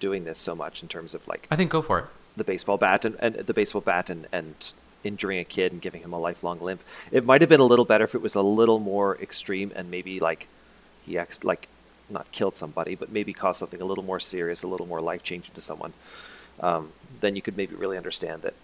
doing 0.00 0.24
this 0.24 0.38
so 0.38 0.54
much 0.54 0.82
in 0.82 0.88
terms 0.88 1.12
of 1.12 1.26
like 1.26 1.48
i 1.50 1.56
think 1.56 1.72
go 1.72 1.82
for 1.82 1.98
it 1.98 2.04
the 2.36 2.44
baseball 2.44 2.78
bat 2.78 3.04
and, 3.04 3.16
and 3.18 3.34
the 3.34 3.52
baseball 3.52 3.80
bat 3.80 4.08
and, 4.08 4.28
and 4.32 4.74
injuring 5.04 5.38
a 5.38 5.44
kid 5.44 5.72
and 5.72 5.80
giving 5.80 6.02
him 6.02 6.12
a 6.12 6.18
lifelong 6.18 6.60
limp. 6.60 6.82
It 7.10 7.24
might 7.24 7.40
have 7.40 7.50
been 7.50 7.60
a 7.60 7.64
little 7.64 7.84
better 7.84 8.04
if 8.04 8.14
it 8.14 8.22
was 8.22 8.34
a 8.34 8.42
little 8.42 8.78
more 8.78 9.16
extreme 9.20 9.72
and 9.74 9.90
maybe 9.90 10.20
like 10.20 10.48
he 11.04 11.18
ex- 11.18 11.44
like 11.44 11.68
not 12.08 12.30
killed 12.32 12.56
somebody, 12.56 12.94
but 12.94 13.10
maybe 13.10 13.32
caused 13.32 13.58
something 13.58 13.80
a 13.80 13.84
little 13.84 14.04
more 14.04 14.20
serious, 14.20 14.62
a 14.62 14.68
little 14.68 14.86
more 14.86 15.00
life 15.00 15.22
changing 15.22 15.54
to 15.54 15.60
someone. 15.60 15.92
Um, 16.60 16.92
then 17.20 17.36
you 17.36 17.42
could 17.42 17.56
maybe 17.56 17.74
really 17.74 17.96
understand 17.96 18.42
that. 18.42 18.54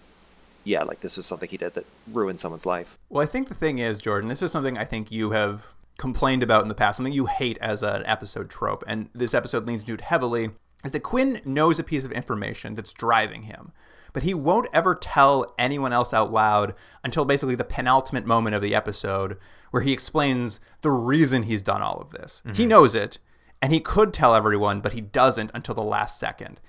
Yeah, 0.63 0.83
like 0.83 1.01
this 1.01 1.15
was 1.15 1.27
something 1.27 1.47
he 1.47 1.57
did 1.57 1.75
that 1.75 1.85
ruined 2.11 2.39
someone's 2.39 2.65
life. 2.65 2.97
Well, 3.09 3.23
I 3.23 3.27
think 3.27 3.49
the 3.49 3.55
thing 3.55 3.77
is, 3.79 3.99
Jordan, 3.99 4.29
this 4.29 4.41
is 4.41 4.51
something 4.51 4.77
I 4.77 4.85
think 4.85 5.11
you 5.11 5.31
have 5.31 5.67
complained 5.97 6.43
about 6.43 6.63
in 6.63 6.69
the 6.69 6.75
past, 6.75 6.97
something 6.97 7.13
you 7.13 7.27
hate 7.27 7.57
as 7.59 7.83
an 7.83 8.03
episode 8.05 8.49
trope, 8.49 8.83
and 8.87 9.09
this 9.13 9.33
episode 9.33 9.67
leans 9.67 9.83
into 9.83 9.93
it 9.93 10.01
heavily, 10.01 10.49
is 10.83 10.91
that 10.91 11.01
Quinn 11.01 11.39
knows 11.45 11.79
a 11.79 11.83
piece 11.83 12.03
of 12.03 12.11
information 12.11 12.75
that's 12.75 12.93
driving 12.93 13.43
him. 13.43 13.71
But 14.11 14.23
he 14.23 14.33
won't 14.33 14.69
ever 14.73 14.95
tell 14.95 15.53
anyone 15.57 15.91
else 15.91 16.13
out 16.13 16.31
loud 16.31 16.73
until 17.03 17.25
basically 17.25 17.55
the 17.55 17.65
penultimate 17.65 18.25
moment 18.25 18.55
of 18.55 18.61
the 18.61 18.73
episode 18.73 19.37
where 19.71 19.83
he 19.83 19.91
explains 19.91 20.61
the 20.81 20.91
reason 20.91 21.43
he's 21.43 21.61
done 21.61 21.81
all 21.81 21.99
of 21.99 22.11
this. 22.11 22.41
He 22.45 22.51
mm-hmm. 22.51 22.69
knows 22.69 22.95
it, 22.95 23.17
and 23.61 23.73
he 23.73 23.81
could 23.81 24.13
tell 24.13 24.33
everyone, 24.33 24.79
but 24.79 24.93
he 24.93 25.01
doesn't 25.01 25.51
until 25.53 25.75
the 25.75 25.81
last 25.81 26.17
second. 26.17 26.61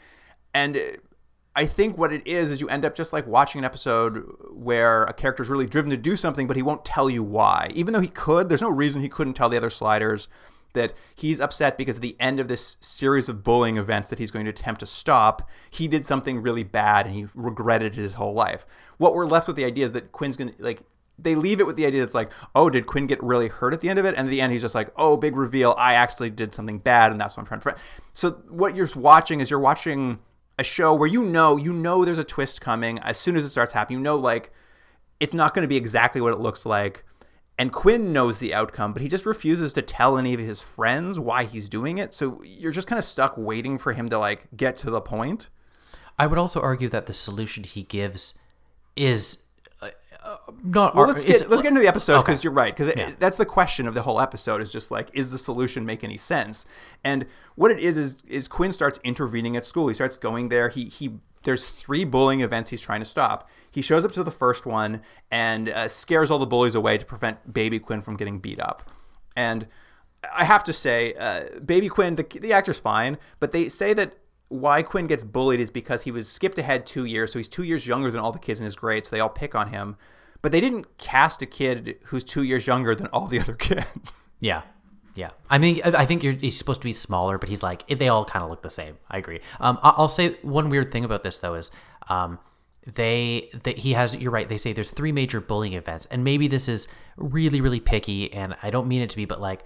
And 0.53 0.99
I 1.57 1.65
think 1.65 1.97
what 1.97 2.13
it 2.13 2.27
is 2.27 2.53
is 2.53 2.61
you 2.61 2.69
end 2.69 2.85
up 2.85 2.95
just 2.95 3.15
like 3.15 3.27
watching 3.27 3.61
an 3.61 3.65
episode 3.65 4.23
where 4.51 5.05
a 5.05 5.15
character 5.15 5.43
is 5.43 5.49
really 5.49 5.67
driven 5.67 5.91
to 5.91 5.97
do 5.97 6.15
something, 6.15 6.47
but 6.47 6.55
he 6.55 6.63
won't 6.63 6.85
tell 6.85 7.09
you 7.09 7.23
why. 7.23 7.71
Even 7.75 7.95
though 7.95 8.01
he 8.01 8.09
could, 8.09 8.51
there's 8.51 8.61
no 8.61 8.69
reason 8.69 9.01
he 9.01 9.09
couldn't 9.09 9.35
tell 9.35 9.49
the 9.49 9.57
other 9.57 9.71
sliders 9.71 10.29
that 10.75 10.93
he's 11.15 11.41
upset 11.41 11.79
because 11.79 11.97
at 11.97 12.03
the 12.03 12.15
end 12.21 12.39
of 12.39 12.49
this 12.49 12.77
series 12.81 13.31
of 13.31 13.43
bullying 13.43 13.79
events 13.79 14.11
that 14.11 14.19
he's 14.19 14.31
going 14.31 14.45
to 14.45 14.51
attempt 14.51 14.81
to 14.81 14.87
stop, 14.87 15.49
he 15.71 15.89
did 15.89 16.05
something 16.05 16.43
really 16.43 16.63
bad 16.63 17.07
and 17.07 17.15
he 17.15 17.27
regretted 17.35 17.95
it 17.95 17.99
his 17.99 18.15
whole 18.15 18.35
life. 18.35 18.67
What 18.99 19.15
we're 19.15 19.27
left 19.27 19.47
with 19.47 19.57
the 19.57 19.65
idea 19.65 19.87
is 19.87 19.93
that 19.93 20.13
Quinn's 20.13 20.37
going 20.37 20.53
to 20.53 20.63
like 20.63 20.83
they 21.19 21.35
leave 21.35 21.61
it 21.61 21.67
with 21.67 21.77
the 21.77 21.87
idea 21.87 22.01
that's 22.01 22.15
like, 22.15 22.31
oh, 22.55 22.69
did 22.69 22.87
Quinn 22.87 23.07
get 23.07 23.23
really 23.23 23.49
hurt 23.49 23.73
at 23.73 23.81
the 23.81 23.89
end 23.89 23.99
of 23.99 24.05
it? 24.05 24.15
And 24.17 24.29
at 24.29 24.31
the 24.31 24.43
end, 24.43 24.53
he's 24.53 24.61
just 24.61 24.75
like, 24.75 24.93
oh, 24.97 25.17
big 25.17 25.35
reveal. 25.35 25.75
I 25.79 25.95
actually 25.95 26.29
did 26.29 26.53
something 26.53 26.79
bad, 26.79 27.11
and 27.11 27.19
that's 27.19 27.39
what 27.39 27.51
I'm 27.51 27.61
trying 27.61 27.75
to. 27.75 27.81
So 28.13 28.33
what 28.51 28.77
you're 28.77 28.89
watching 28.95 29.41
is 29.41 29.49
you're 29.49 29.59
watching 29.59 30.19
a 30.59 30.65
show 30.65 30.95
where 30.95 31.09
you 31.09 31.23
know 31.23 31.57
you 31.57 31.73
know 31.73 32.05
there's 32.05 32.19
a 32.19 32.25
twist 32.25 32.61
coming 32.61 32.99
as 33.01 33.19
soon 33.19 33.37
as 33.37 33.45
it 33.45 33.51
starts 33.51 33.73
happening. 33.73 33.99
You 33.99 34.05
know, 34.05 34.17
like 34.17 34.53
it's 35.21 35.35
not 35.35 35.55
going 35.55 35.63
to 35.63 35.69
be 35.69 35.77
exactly 35.77 36.21
what 36.21 36.33
it 36.33 36.41
looks 36.41 36.67
like. 36.67 37.05
And 37.59 37.73
Quinn 37.73 38.13
knows 38.13 38.39
the 38.39 38.53
outcome, 38.53 38.93
but 38.93 39.01
he 39.01 39.09
just 39.09 39.25
refuses 39.25 39.73
to 39.75 39.83
tell 39.83 40.19
any 40.19 40.35
of 40.35 40.41
his 40.41 40.61
friends 40.61 41.19
why 41.19 41.45
he's 41.45 41.71
doing 41.71 41.97
it. 41.97 42.13
So 42.13 42.43
you're 42.45 42.73
just 42.73 42.87
kind 42.87 42.99
of 42.99 43.05
stuck 43.05 43.35
waiting 43.37 43.79
for 43.79 43.95
him 43.95 44.11
to 44.11 44.19
like 44.19 44.47
get 44.55 44.77
to 44.79 44.91
the 44.91 45.01
point. 45.01 45.49
I 46.19 46.27
would 46.27 46.39
also 46.39 46.61
argue 46.61 46.89
that 46.91 47.07
the 47.07 47.15
solution 47.15 47.65
he 47.65 47.83
gives 47.83 48.39
is 48.95 49.45
Not 50.65 50.95
Well, 50.95 51.07
let's 51.07 51.25
get 51.25 51.49
let's 51.49 51.63
get 51.63 51.69
into 51.69 51.81
the 51.81 51.87
episode 51.89 52.21
because 52.23 52.39
Okay. 52.39 52.45
you're 52.45 52.53
right 52.53 52.75
because 52.77 52.93
Yeah. 52.97 53.13
that's 53.19 53.37
the 53.37 53.47
question 53.47 53.87
of 53.87 53.95
the 53.95 54.03
whole 54.03 54.21
episode 54.21 54.61
is 54.61 54.71
just 54.73 54.91
like 54.91 55.09
is 55.13 55.31
the 55.31 55.39
solution 55.39 55.85
make 55.87 56.03
any 56.05 56.17
sense? 56.17 56.67
And 57.05 57.27
what 57.55 57.71
it 57.71 57.79
is 57.79 57.97
is 57.97 58.23
is 58.27 58.49
Quinn 58.49 58.73
starts 58.73 58.99
intervening 59.05 59.57
at 59.57 59.65
school. 59.65 59.89
He 59.89 59.95
starts 59.95 60.17
going 60.17 60.49
there. 60.49 60.69
He 60.69 60.85
he 60.87 61.19
there's 61.45 61.65
three 61.65 62.05
bullying 62.05 62.41
events 62.41 62.71
he's 62.71 62.81
trying 62.81 63.01
to 63.01 63.07
stop. 63.07 63.49
He 63.71 63.81
shows 63.83 64.05
up 64.05 64.13
to 64.13 64.25
the 64.25 64.33
first 64.33 64.67
one 64.67 65.03
and 65.31 65.69
uh, 65.69 65.87
scares 65.87 66.31
all 66.31 66.39
the 66.41 66.47
bullies 66.47 66.75
away 66.75 66.99
to 66.99 67.05
prevent 67.05 67.53
Baby 67.53 67.79
Quinn 67.79 68.03
from 68.03 68.17
getting 68.17 68.41
beat 68.41 68.59
up. 68.59 68.91
And 69.37 69.69
I 70.35 70.43
have 70.45 70.65
to 70.65 70.73
say, 70.73 71.15
uh, 71.15 71.61
Baby 71.61 71.89
Quinn, 71.89 72.17
the, 72.17 72.25
the 72.25 72.53
actor's 72.53 72.81
fine, 72.81 73.17
but 73.39 73.53
they 73.53 73.69
say 73.69 73.95
that 73.95 74.17
why 74.49 74.83
Quinn 74.83 75.07
gets 75.07 75.23
bullied 75.23 75.61
is 75.61 75.71
because 75.71 76.03
he 76.03 76.11
was 76.11 76.27
skipped 76.29 76.59
ahead 76.59 76.85
two 76.87 77.05
years, 77.05 77.33
so 77.33 77.39
he's 77.39 77.49
two 77.49 77.63
years 77.63 77.87
younger 77.87 78.11
than 78.11 78.21
all 78.21 78.33
the 78.33 78.39
kids 78.41 78.59
in 78.59 78.65
his 78.65 78.75
grade, 78.75 79.05
so 79.05 79.11
they 79.11 79.21
all 79.21 79.29
pick 79.29 79.55
on 79.55 79.69
him. 79.69 79.97
But 80.43 80.53
they 80.53 80.61
didn't 80.61 80.99
cast 80.99 81.43
a 81.43 81.47
kid 81.47 81.97
who's 82.07 82.25
two 82.25 82.43
years 82.43 82.67
younger 82.67 82.95
than 82.95 83.07
all 83.09 83.27
the 83.27 83.41
other 83.41 83.55
kids. 83.55 84.13
Yeah. 84.41 84.63
Yeah. 85.15 85.31
I 85.49 85.59
mean, 85.59 85.81
I 85.83 86.05
think 86.05 86.23
he's 86.23 86.59
supposed 86.59 86.83
to 86.83 86.85
be 86.85 86.93
smaller, 86.93 87.39
but 87.39 87.49
he's 87.49 87.63
like, 87.63 87.87
they 87.89 88.09
all 88.09 88.25
kind 88.25 88.45
of 88.45 88.51
look 88.51 88.63
the 88.63 88.71
same. 88.71 88.99
I 89.11 89.17
agree. 89.19 89.41
Um, 89.61 89.79
I'll 89.83 90.11
say 90.11 90.37
one 90.43 90.69
weird 90.69 90.93
thing 90.93 91.05
about 91.05 91.23
this, 91.23 91.41
though, 91.41 91.55
is 91.55 91.71
um, 92.11 92.39
they, 92.87 93.51
that 93.65 93.79
he 93.79 93.95
has, 93.95 94.15
you're 94.15 94.31
right, 94.31 94.47
they 94.47 94.59
say 94.59 94.75
there's 94.75 94.91
three 94.91 95.13
major 95.13 95.41
bullying 95.41 95.73
events. 95.73 96.07
And 96.11 96.23
maybe 96.23 96.49
this 96.49 96.69
is 96.69 96.87
really, 97.17 97.63
really 97.63 97.81
picky, 97.81 98.31
and 98.33 98.55
I 98.63 98.69
don't 98.69 98.89
mean 98.89 99.01
it 99.01 99.09
to 99.11 99.17
be, 99.17 99.25
but 99.25 99.41
like, 99.41 99.65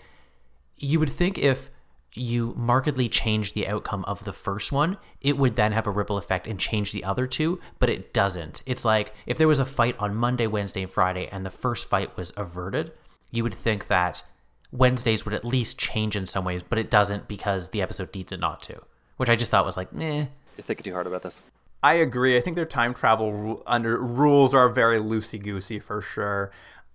you 0.76 1.01
would 1.01 1.10
think 1.10 1.36
if 1.36 1.68
you 2.15 2.55
markedly 2.57 3.09
change 3.09 3.53
the 3.53 3.69
outcome 3.69 4.05
of 4.05 4.24
the 4.24 4.32
first 4.32 4.73
one, 4.73 4.97
it 5.20 5.37
would 5.37 5.57
then 5.57 5.73
have 5.73 5.87
a 5.87 5.91
ripple 5.91 6.19
effect 6.19 6.47
and 6.47 6.59
change 6.59 6.93
the 6.93 7.05
other 7.05 7.27
two, 7.27 7.61
but 7.78 7.91
it 7.91 8.12
doesn't. 8.12 8.62
It's 8.66 8.85
like 8.85 9.15
if 9.27 9.39
there 9.39 9.49
was 9.49 9.59
a 9.59 9.65
fight 9.65 9.97
on 9.99 10.15
Monday, 10.15 10.47
Wednesday, 10.47 10.82
and 10.82 10.91
Friday, 10.91 11.28
and 11.31 11.47
the 11.47 11.51
first 11.51 11.89
fight 11.89 12.16
was 12.16 12.32
averted, 12.37 12.93
you 13.31 13.43
would 13.43 13.55
think 13.55 13.87
that 13.87 14.24
Wednesdays 14.73 15.24
would 15.24 15.35
at 15.35 15.45
least 15.45 15.78
change 15.78 16.16
in 16.16 16.27
some 16.27 16.45
ways, 16.45 16.62
but 16.69 16.78
it 16.78 16.91
doesn't 16.91 17.28
because 17.28 17.69
the 17.70 17.82
episode 17.82 18.15
needs 18.15 18.32
it 18.32 18.41
not 18.41 18.62
to, 18.62 18.81
which 19.16 19.28
I 19.28 19.37
just 19.37 19.51
thought 19.51 19.65
was 19.65 19.77
like, 19.77 19.93
meh. 19.93 20.27
You're 20.57 20.65
thinking 20.65 20.85
too 20.85 20.93
hard 20.93 21.07
about 21.07 21.23
this. 21.23 21.43
I 21.82 21.95
agree. 21.95 22.37
I 22.37 22.41
think 22.41 22.57
their 22.57 22.66
time 22.66 22.93
travel 22.93 23.62
under 23.66 23.99
rules 23.99 24.53
are 24.53 24.69
very 24.69 24.99
loosey 24.99 25.43
goosey 25.43 25.78
for 25.78 26.03
sure. 26.03 26.51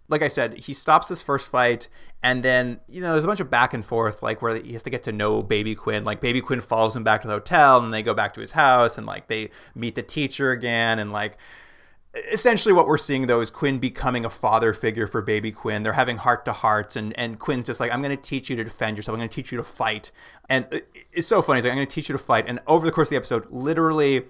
Like 0.08 0.22
I 0.22 0.28
said, 0.28 0.58
he 0.58 0.74
stops 0.74 1.08
this 1.08 1.22
first 1.22 1.48
fight, 1.48 1.88
and 2.22 2.44
then 2.44 2.80
you 2.88 3.02
know 3.02 3.14
there's 3.14 3.24
a 3.24 3.28
bunch 3.28 3.40
of 3.40 3.50
back 3.50 3.74
and 3.74 3.86
forth, 3.86 4.22
like 4.22 4.42
where 4.42 4.56
he 4.56 4.74
has 4.74 4.84
to 4.84 4.90
get 4.90 5.04
to 5.04 5.12
know 5.12 5.42
Baby 5.42 5.76
Quinn. 5.76 6.04
Like 6.04 6.22
Baby 6.22 6.42
Quinn 6.42 6.62
follows 6.62 6.96
him 6.96 7.04
back 7.04 7.22
to 7.24 7.28
the 7.28 7.34
hotel, 7.34 7.84
and 7.84 7.94
they 7.94 8.04
go 8.04 8.14
back 8.14 8.34
to 8.36 8.42
his 8.42 8.52
house, 8.52 8.98
and 8.98 9.08
like 9.08 9.28
they 9.28 9.50
meet 9.74 9.96
the 9.96 10.04
teacher 10.04 10.52
again, 10.52 11.00
and 11.00 11.12
like 11.12 11.38
essentially 12.32 12.74
what 12.74 12.88
we're 12.88 12.98
seeing 12.98 13.28
though 13.28 13.42
is 13.42 13.50
Quinn 13.50 13.80
becoming 13.80 14.26
a 14.26 14.30
father 14.30 14.74
figure 14.74 15.08
for 15.08 15.22
baby 15.22 15.52
Quinn. 15.52 15.84
They're 15.84 15.94
having 15.94 16.18
heart 16.18 16.46
to 16.46 16.54
hearts 16.54 16.96
and 16.96 17.18
and 17.20 17.40
Quinn's 17.40 17.68
just 17.68 17.80
like 17.80 17.92
I'm 17.92 18.02
going 18.02 18.16
to 18.16 18.22
teach 18.22 18.50
you 18.50 18.56
to 18.56 18.64
defend 18.64 18.98
yourself. 18.98 19.14
I'm 19.14 19.20
going 19.20 19.30
to 19.30 19.36
teach 19.36 19.52
you 19.52 19.58
to 19.58 19.64
fight. 19.64 20.12
And 20.50 20.66
it's 21.12 21.28
so 21.28 21.42
funny. 21.42 21.58
He's 21.58 21.66
like 21.66 21.72
I'm 21.72 21.78
going 21.78 21.88
to 21.88 21.94
teach 21.94 22.10
you 22.10 22.14
to 22.14 22.20
fight. 22.20 22.46
And 22.48 22.60
over 22.68 22.86
the 22.86 22.92
course 22.92 23.08
of 23.08 23.12
the 23.12 23.18
episode, 23.18 23.48
literally 23.50 24.24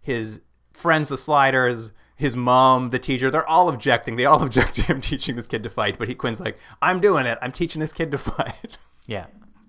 his 0.00 0.40
friends 0.72 1.08
the 1.08 1.16
sliders, 1.16 1.92
his 2.16 2.36
mom, 2.36 2.90
the 2.90 2.98
teacher, 2.98 3.30
they're 3.30 3.48
all 3.48 3.68
objecting. 3.68 4.16
They 4.16 4.24
all 4.24 4.42
object 4.44 4.74
to 4.74 4.82
him 4.82 5.00
teaching 5.00 5.36
this 5.36 5.46
kid 5.46 5.62
to 5.62 5.70
fight, 5.70 5.98
but 5.98 6.08
he 6.08 6.14
Quinn's 6.14 6.40
like 6.40 6.58
I'm 6.82 7.00
doing 7.00 7.26
it. 7.26 7.38
I'm 7.42 7.52
teaching 7.52 7.80
this 7.80 7.92
kid 7.92 8.10
to 8.12 8.18
fight. 8.18 8.78
Yeah. 9.06 9.26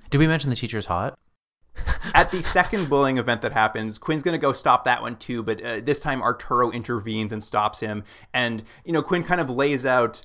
Did 0.09 0.19
we 0.19 0.27
mention 0.27 0.49
the 0.49 0.55
teacher's 0.55 0.85
hot? 0.85 1.17
At 2.13 2.31
the 2.31 2.41
second 2.41 2.89
bullying 2.89 3.17
event 3.17 3.41
that 3.41 3.51
happens, 3.51 3.97
Quinn's 3.97 4.23
going 4.23 4.33
to 4.33 4.41
go 4.41 4.53
stop 4.53 4.85
that 4.85 5.01
one 5.01 5.17
too, 5.17 5.43
but 5.43 5.61
uh, 5.61 5.81
this 5.81 5.99
time 5.99 6.21
Arturo 6.21 6.71
intervenes 6.71 7.31
and 7.31 7.43
stops 7.43 7.79
him. 7.79 8.03
And, 8.33 8.63
you 8.85 8.93
know, 8.93 9.01
Quinn 9.01 9.23
kind 9.23 9.41
of 9.41 9.49
lays 9.49 9.85
out 9.85 10.21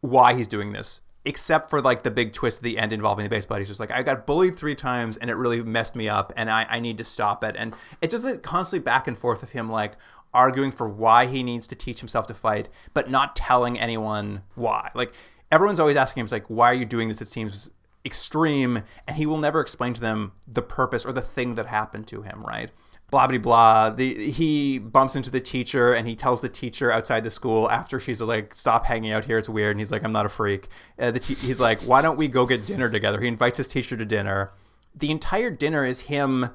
why 0.00 0.34
he's 0.34 0.46
doing 0.46 0.72
this, 0.72 1.00
except 1.24 1.70
for 1.70 1.80
like 1.80 2.02
the 2.02 2.10
big 2.10 2.32
twist 2.32 2.58
at 2.58 2.64
the 2.64 2.76
end 2.76 2.92
involving 2.92 3.22
the 3.22 3.30
baseball. 3.30 3.58
He's 3.58 3.68
just 3.68 3.80
like, 3.80 3.90
I 3.90 4.02
got 4.02 4.26
bullied 4.26 4.58
three 4.58 4.74
times 4.74 5.16
and 5.16 5.30
it 5.30 5.34
really 5.34 5.62
messed 5.62 5.96
me 5.96 6.08
up 6.08 6.32
and 6.36 6.50
I, 6.50 6.66
I 6.68 6.80
need 6.80 6.98
to 6.98 7.04
stop 7.04 7.42
it. 7.44 7.54
And 7.56 7.74
it's 8.02 8.12
just 8.12 8.24
like 8.24 8.42
constantly 8.42 8.84
back 8.84 9.08
and 9.08 9.16
forth 9.16 9.42
of 9.42 9.50
him 9.50 9.70
like 9.70 9.92
arguing 10.34 10.72
for 10.72 10.88
why 10.88 11.26
he 11.26 11.42
needs 11.42 11.66
to 11.68 11.74
teach 11.74 12.00
himself 12.00 12.26
to 12.26 12.34
fight, 12.34 12.68
but 12.92 13.10
not 13.10 13.36
telling 13.36 13.78
anyone 13.78 14.42
why. 14.54 14.90
Like, 14.94 15.14
everyone's 15.50 15.80
always 15.80 15.96
asking 15.96 16.22
him, 16.22 16.28
like, 16.30 16.46
why 16.48 16.70
are 16.70 16.74
you 16.74 16.84
doing 16.84 17.08
this? 17.08 17.20
It 17.20 17.28
seems 17.28 17.70
extreme 18.04 18.82
and 19.06 19.16
he 19.16 19.26
will 19.26 19.38
never 19.38 19.60
explain 19.60 19.94
to 19.94 20.00
them 20.00 20.32
the 20.46 20.62
purpose 20.62 21.04
or 21.04 21.12
the 21.12 21.22
thing 21.22 21.54
that 21.54 21.66
happened 21.66 22.06
to 22.08 22.22
him 22.22 22.42
right? 22.44 22.70
Blah 23.10 23.28
blah 23.28 23.38
blah. 23.38 23.90
The, 23.90 24.30
he 24.30 24.78
bumps 24.78 25.14
into 25.14 25.30
the 25.30 25.40
teacher 25.40 25.92
and 25.92 26.06
he 26.06 26.16
tells 26.16 26.40
the 26.40 26.48
teacher 26.48 26.90
outside 26.90 27.24
the 27.24 27.30
school 27.30 27.70
after 27.70 28.00
she's 28.00 28.20
like 28.20 28.54
stop 28.54 28.84
hanging 28.84 29.12
out 29.12 29.24
here 29.24 29.38
it's 29.38 29.48
weird 29.48 29.72
and 29.72 29.80
he's 29.80 29.92
like 29.92 30.02
i'm 30.04 30.12
not 30.12 30.26
a 30.26 30.28
freak. 30.28 30.68
Uh, 30.98 31.12
te- 31.12 31.34
he's 31.34 31.60
like 31.60 31.80
why 31.82 32.02
don't 32.02 32.16
we 32.16 32.28
go 32.28 32.44
get 32.46 32.66
dinner 32.66 32.90
together? 32.90 33.20
He 33.20 33.28
invites 33.28 33.56
his 33.56 33.68
teacher 33.68 33.96
to 33.96 34.04
dinner. 34.04 34.52
The 34.94 35.10
entire 35.10 35.50
dinner 35.50 35.84
is 35.84 36.02
him 36.02 36.50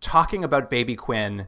talking 0.00 0.44
about 0.44 0.70
baby 0.70 0.94
quinn 0.94 1.46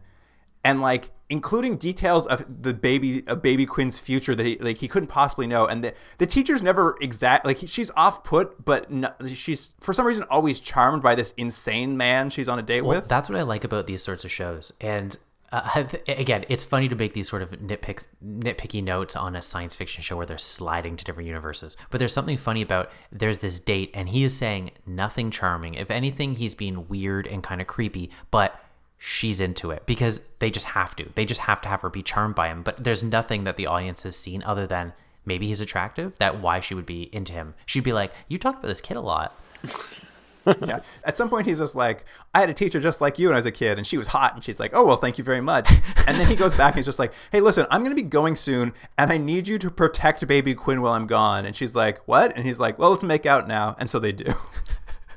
and 0.64 0.80
like 0.80 1.10
including 1.28 1.76
details 1.76 2.26
of 2.26 2.44
the 2.62 2.72
baby 2.72 3.26
of 3.26 3.42
baby 3.42 3.66
quinn's 3.66 3.98
future 3.98 4.34
that 4.34 4.46
he 4.46 4.56
like 4.60 4.78
he 4.78 4.88
couldn't 4.88 5.08
possibly 5.08 5.46
know 5.46 5.66
and 5.66 5.82
the, 5.82 5.94
the 6.18 6.26
teacher's 6.26 6.62
never 6.62 6.96
exact 7.00 7.44
like 7.44 7.58
she's 7.66 7.90
off 7.96 8.22
put 8.22 8.64
but 8.64 8.90
no, 8.90 9.12
she's 9.34 9.72
for 9.80 9.92
some 9.92 10.06
reason 10.06 10.24
always 10.30 10.60
charmed 10.60 11.02
by 11.02 11.14
this 11.14 11.34
insane 11.36 11.96
man 11.96 12.30
she's 12.30 12.48
on 12.48 12.58
a 12.58 12.62
date 12.62 12.82
Well, 12.82 13.00
with 13.00 13.08
that's 13.08 13.28
what 13.28 13.38
I 13.38 13.42
like 13.42 13.64
about 13.64 13.86
these 13.86 14.02
sorts 14.02 14.24
of 14.24 14.30
shows. 14.30 14.72
And 14.80 15.16
uh, 15.52 15.84
again, 16.08 16.44
it's 16.48 16.64
funny 16.64 16.88
to 16.88 16.96
make 16.96 17.14
these 17.14 17.28
sort 17.28 17.40
of 17.40 17.52
nitpick, 17.52 18.04
nitpicky 18.24 18.82
notes 18.82 19.14
on 19.14 19.36
a 19.36 19.42
science 19.42 19.76
fiction 19.76 20.02
show 20.02 20.16
where 20.16 20.26
they're 20.26 20.38
sliding 20.38 20.96
to 20.96 21.04
different 21.04 21.28
universes. 21.28 21.76
But 21.90 21.98
there's 21.98 22.12
something 22.12 22.36
funny 22.36 22.62
about 22.62 22.90
there's 23.12 23.38
this 23.38 23.60
date, 23.60 23.90
and 23.94 24.08
he 24.08 24.24
is 24.24 24.36
saying 24.36 24.72
nothing 24.86 25.30
charming. 25.30 25.74
If 25.74 25.90
anything, 25.90 26.34
he's 26.34 26.54
being 26.54 26.88
weird 26.88 27.26
and 27.26 27.42
kind 27.42 27.60
of 27.60 27.66
creepy, 27.66 28.10
but 28.30 28.60
she's 28.98 29.40
into 29.40 29.70
it 29.70 29.84
because 29.86 30.20
they 30.38 30.50
just 30.50 30.66
have 30.68 30.96
to. 30.96 31.10
They 31.14 31.24
just 31.24 31.42
have 31.42 31.60
to 31.62 31.68
have 31.68 31.82
her 31.82 31.90
be 31.90 32.02
charmed 32.02 32.34
by 32.34 32.48
him. 32.48 32.62
But 32.62 32.82
there's 32.82 33.02
nothing 33.02 33.44
that 33.44 33.56
the 33.56 33.66
audience 33.66 34.02
has 34.02 34.16
seen 34.16 34.42
other 34.44 34.66
than 34.66 34.92
maybe 35.24 35.46
he's 35.46 35.60
attractive. 35.60 36.18
That 36.18 36.40
why 36.40 36.60
she 36.60 36.74
would 36.74 36.86
be 36.86 37.04
into 37.14 37.32
him. 37.32 37.54
She'd 37.66 37.84
be 37.84 37.92
like, 37.92 38.12
"You 38.28 38.38
talked 38.38 38.58
about 38.60 38.68
this 38.68 38.80
kid 38.80 38.96
a 38.96 39.00
lot." 39.00 39.34
yeah 40.64 40.80
at 41.04 41.16
some 41.16 41.28
point 41.28 41.46
he's 41.46 41.58
just 41.58 41.74
like 41.74 42.04
i 42.34 42.40
had 42.40 42.48
a 42.48 42.54
teacher 42.54 42.80
just 42.80 43.00
like 43.00 43.18
you 43.18 43.28
when 43.28 43.34
i 43.34 43.38
was 43.38 43.46
a 43.46 43.52
kid 43.52 43.78
and 43.78 43.86
she 43.86 43.98
was 43.98 44.08
hot 44.08 44.34
and 44.34 44.44
she's 44.44 44.60
like 44.60 44.70
oh 44.74 44.84
well 44.84 44.96
thank 44.96 45.18
you 45.18 45.24
very 45.24 45.40
much 45.40 45.68
and 46.06 46.16
then 46.18 46.26
he 46.26 46.36
goes 46.36 46.54
back 46.54 46.72
and 46.72 46.76
he's 46.76 46.86
just 46.86 46.98
like 46.98 47.12
hey 47.32 47.40
listen 47.40 47.66
i'm 47.70 47.80
going 47.80 47.90
to 47.90 48.00
be 48.00 48.08
going 48.08 48.36
soon 48.36 48.72
and 48.96 49.10
i 49.10 49.16
need 49.16 49.48
you 49.48 49.58
to 49.58 49.70
protect 49.70 50.26
baby 50.26 50.54
quinn 50.54 50.80
while 50.82 50.92
i'm 50.92 51.06
gone 51.06 51.44
and 51.44 51.56
she's 51.56 51.74
like 51.74 51.98
what 52.06 52.34
and 52.36 52.46
he's 52.46 52.60
like 52.60 52.78
well 52.78 52.90
let's 52.90 53.02
make 53.02 53.26
out 53.26 53.48
now 53.48 53.74
and 53.78 53.90
so 53.90 53.98
they 53.98 54.12
do 54.12 54.32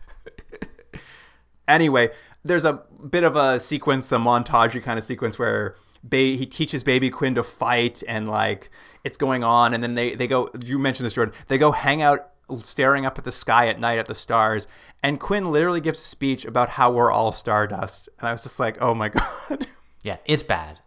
anyway 1.68 2.10
there's 2.44 2.66
a 2.66 2.82
bit 3.10 3.24
of 3.24 3.36
a 3.36 3.60
sequence 3.60 4.12
a 4.12 4.18
montage 4.18 4.82
kind 4.84 4.98
of 4.98 5.06
sequence 5.06 5.38
where 5.38 5.76
ba- 6.04 6.18
he 6.18 6.46
teaches 6.46 6.84
baby 6.84 7.10
quinn 7.10 7.36
to 7.36 7.44
fight 7.44 8.02
and 8.08 8.30
like 8.30 8.70
it's 9.04 9.18
going 9.18 9.44
on 9.44 9.74
and 9.74 9.82
then 9.84 9.96
they, 9.96 10.16
they 10.16 10.28
go 10.28 10.50
you 10.64 10.80
mentioned 10.80 11.06
this 11.06 11.14
jordan 11.14 11.34
they 11.48 11.58
go 11.58 11.72
hang 11.72 12.02
out 12.02 12.30
staring 12.64 13.06
up 13.06 13.18
at 13.18 13.24
the 13.26 13.32
sky 13.32 13.68
at 13.68 13.80
night 13.80 14.00
at 14.00 14.06
the 14.08 14.16
stars 14.16 14.68
and 15.04 15.20
quinn 15.20 15.52
literally 15.52 15.82
gives 15.82 16.00
a 16.00 16.04
speech 16.04 16.46
about 16.46 16.70
how 16.70 16.92
we're 16.92 17.12
all 17.12 17.32
stardust 17.32 18.10
and 18.20 18.28
i 18.28 18.32
was 18.32 18.44
just 18.44 18.60
like 18.60 18.78
oh 18.82 18.94
my 18.94 19.10
god 19.50 19.68
Yeah, 20.02 20.16
it's 20.26 20.44
bad. 20.44 20.80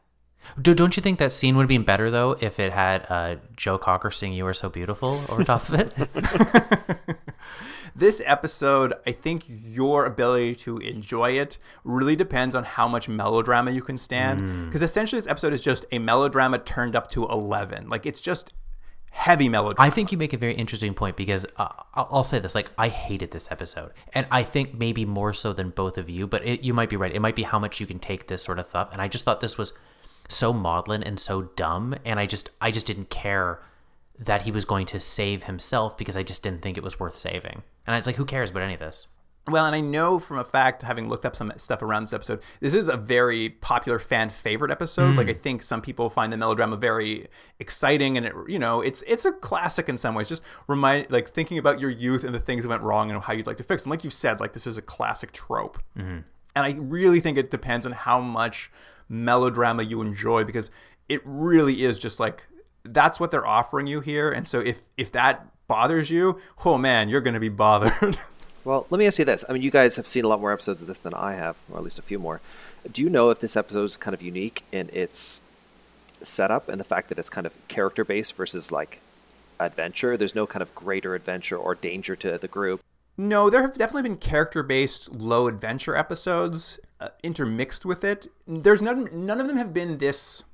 Do, 0.61 0.73
don't 0.75 0.97
you 0.97 1.03
think 1.03 1.19
that 1.19 1.33
scene 1.33 1.55
would 1.57 1.63
have 1.65 1.69
been 1.69 1.85
better 1.85 2.11
though 2.11 2.33
if 2.41 2.59
it 2.59 2.73
had 2.73 3.07
uh, 3.11 3.37
Joe 3.57 3.77
Cocker 3.77 4.11
sing 4.11 4.33
"You 4.33 4.47
Are 4.47 4.55
So 4.55 4.71
Beautiful" 4.71 5.21
over 5.29 5.45
top 5.45 5.69
of 5.69 5.75
it? 5.81 5.95
this 7.95 8.23
episode 8.25 8.95
i 9.07 9.13
think 9.13 9.45
your 9.49 10.07
ability 10.07 10.55
to 10.55 10.79
enjoy 10.79 11.31
it 11.31 11.59
really 11.85 12.17
depends 12.17 12.55
on 12.55 12.65
how 12.65 12.89
much 12.89 13.09
melodrama 13.09 13.71
you 13.71 13.83
can 13.83 13.99
stand 13.99 14.67
because 14.67 14.83
essentially 14.83 15.19
this 15.19 15.27
episode 15.27 15.53
is 15.53 15.61
just 15.61 15.85
a 15.93 15.99
melodrama 15.99 16.59
turned 16.59 16.97
up 16.97 17.11
to 17.11 17.27
11 17.27 17.89
like 17.89 18.07
it's 18.07 18.21
just 18.21 18.53
heavy 19.11 19.49
melodrama 19.49 19.87
I 19.87 19.91
think 19.91 20.11
you 20.11 20.19
make 20.19 20.33
a 20.33 20.39
very 20.39 20.55
interesting 20.55 20.95
point 20.95 21.17
because 21.17 21.45
uh, 21.59 21.69
I'll 21.95 22.09
I'll 22.11 22.25
say 22.25 22.39
this: 22.39 22.55
like, 22.55 22.71
I 22.79 22.89
hated 22.89 23.31
this 23.31 23.51
episode, 23.51 23.93
and 24.15 24.27
I 24.31 24.43
think 24.43 24.75
maybe 24.75 25.05
more 25.05 25.35
so 25.35 25.53
than 25.53 25.71
both 25.71 25.99
of 25.99 26.09
you. 26.09 26.27
But 26.27 26.45
it, 26.47 26.63
you 26.63 26.73
might 26.73 26.89
be 26.89 26.97
right. 26.97 27.15
It 27.15 27.21
might 27.21 27.37
be 27.37 27.43
how 27.43 27.59
much 27.59 27.79
you 27.79 27.87
can 27.87 27.99
take 27.99 28.27
this 28.27 28.43
sort 28.43 28.59
of 28.59 28.67
stuff. 28.67 28.89
And 28.93 29.03
I 29.03 29.09
just 29.09 29.25
thought 29.25 29.41
this 29.41 29.59
was 29.59 29.75
so 30.29 30.53
maudlin 30.53 31.03
and 31.03 31.21
so 31.21 31.43
dumb, 31.43 31.95
and 32.05 32.19
I 32.19 32.27
just, 32.27 32.51
I 32.61 32.71
just 32.71 32.87
didn't 32.87 33.11
care 33.11 33.61
that 34.19 34.43
he 34.43 34.51
was 34.51 34.65
going 34.65 34.87
to 34.87 35.01
save 35.01 35.45
himself 35.45 35.99
because 35.99 36.17
I 36.17 36.23
just 36.23 36.43
didn't 36.43 36.63
think 36.63 36.79
it 36.79 36.85
was 36.85 36.99
worth 36.99 37.17
saving. 37.17 37.63
And 37.87 37.97
it's 37.97 38.07
like, 38.07 38.17
who 38.17 38.25
cares 38.25 38.51
about 38.51 38.63
any 38.63 38.75
of 38.75 38.81
this? 38.81 39.09
Well, 39.49 39.67
and 39.67 39.75
I 39.75 39.81
know 39.81 40.21
from 40.21 40.39
a 40.39 40.45
fact, 40.45 40.83
having 40.83 41.09
looked 41.09 41.27
up 41.27 41.35
some 41.35 41.53
stuff 41.57 41.83
around 41.83 42.05
this 42.05 42.13
episode, 42.13 42.41
this 42.61 42.75
is 42.75 42.87
a 42.87 42.97
very 42.97 43.49
popular 43.49 43.99
fan 43.99 44.31
favorite 44.31 44.71
episode. 44.71 45.13
Hmm. 45.13 45.19
Like 45.19 45.29
I 45.29 45.33
think 45.33 45.65
some 45.65 45.83
people 45.83 46.09
find 46.09 46.33
the 46.33 46.37
melodrama 46.37 46.77
very 46.77 47.27
exciting, 47.59 48.17
and 48.17 48.25
it, 48.25 48.35
you 48.47 48.61
know, 48.61 48.81
it's 48.83 49.03
it's 49.05 49.25
a 49.25 49.33
classic 49.33 49.89
in 49.89 49.99
some 49.99 50.15
ways. 50.15 50.29
Just 50.29 50.43
remind, 50.69 51.11
like 51.11 51.31
thinking 51.31 51.59
about 51.59 51.81
your 51.81 51.91
youth 51.91 52.23
and 52.23 52.33
the 52.33 52.39
things 52.39 52.63
that 52.63 52.69
went 52.69 52.83
wrong 52.83 53.11
and 53.11 53.21
how 53.21 53.33
you'd 53.33 53.49
like 53.49 53.57
to 53.57 53.65
fix 53.65 53.83
them. 53.83 53.91
Like 53.91 54.05
you 54.05 54.11
said, 54.11 54.39
like 54.39 54.53
this 54.53 54.69
is 54.69 54.79
a 54.79 54.83
classic 54.83 55.33
trope, 55.33 55.83
mm-hmm. 55.99 56.19
and 56.19 56.27
I 56.55 56.77
really 56.79 57.19
think 57.19 57.37
it 57.37 57.51
depends 57.51 57.85
on 57.85 57.93
how 57.93 58.21
much 58.21 58.71
melodrama 59.09 59.83
you 59.83 60.03
enjoy 60.03 60.45
because 60.45 60.71
it 61.09 61.21
really 61.25 61.83
is 61.83 61.99
just 61.99 62.21
like 62.21 62.45
that's 62.85 63.19
what 63.19 63.33
they're 63.33 63.47
offering 63.47 63.89
you 63.89 64.01
here. 64.01 64.31
And 64.31 64.47
so 64.47 64.61
if 64.61 64.83
if 64.97 65.11
that 65.13 65.52
bothers 65.67 66.11
you, 66.11 66.41
oh 66.65 66.79
man, 66.79 67.09
you're 67.09 67.21
going 67.21 67.35
to 67.35 67.41
be 67.41 67.49
bothered. 67.49 68.19
Well, 68.65 68.87
let 68.91 68.99
me 68.99 69.07
ask 69.07 69.19
you 69.19 69.25
this. 69.25 69.45
I 69.49 69.53
mean, 69.53 69.63
you 69.63 69.73
guys 69.73 69.97
have 69.97 70.07
seen 70.07 70.25
a 70.25 70.29
lot 70.29 70.41
more 70.41 70.53
episodes 70.53 70.83
of 70.83 70.89
this 70.89 70.99
than 70.99 71.15
I 71.15 71.35
have, 71.35 71.57
or 71.71 71.79
at 71.79 71.83
least 71.83 71.99
a 71.99 72.03
few 72.03 72.21
more. 72.21 72.41
Do 72.91 73.03
you 73.03 73.11
know 73.11 73.31
if 73.31 73.41
this 73.41 73.57
episode 73.57 73.85
is 73.85 73.97
kind 73.97 74.15
of 74.15 74.23
unique 74.23 74.63
in 74.71 74.89
its 74.93 75.43
setup 76.21 76.69
and 76.69 76.79
the 76.79 76.85
fact 76.85 77.09
that 77.09 77.19
it's 77.19 77.29
kind 77.29 77.45
of 77.45 77.55
character 77.67 78.05
based 78.05 78.37
versus 78.37 78.71
like 78.71 79.01
adventure? 79.59 80.17
There's 80.17 80.37
no 80.37 80.47
kind 80.47 80.63
of 80.63 80.73
greater 80.77 81.17
adventure 81.17 81.57
or 81.57 81.75
danger 81.75 82.15
to 82.15 82.39
the 82.39 82.47
group. 82.47 82.81
No, 83.17 83.51
there 83.51 83.63
have 83.63 83.77
definitely 83.77 84.09
been 84.09 84.17
character-based 84.17 85.13
low 85.13 85.47
adventure 85.47 85.95
episodes 85.95 86.81
uh, 87.01 87.09
intermixed 87.23 87.85
with 87.85 88.05
it. 88.05 88.27
There's 88.47 88.81
none. 88.81 89.09
None 89.13 89.41
of 89.41 89.49
them 89.49 89.59
have 89.59 89.75
been 89.75 89.99
this 89.99 90.45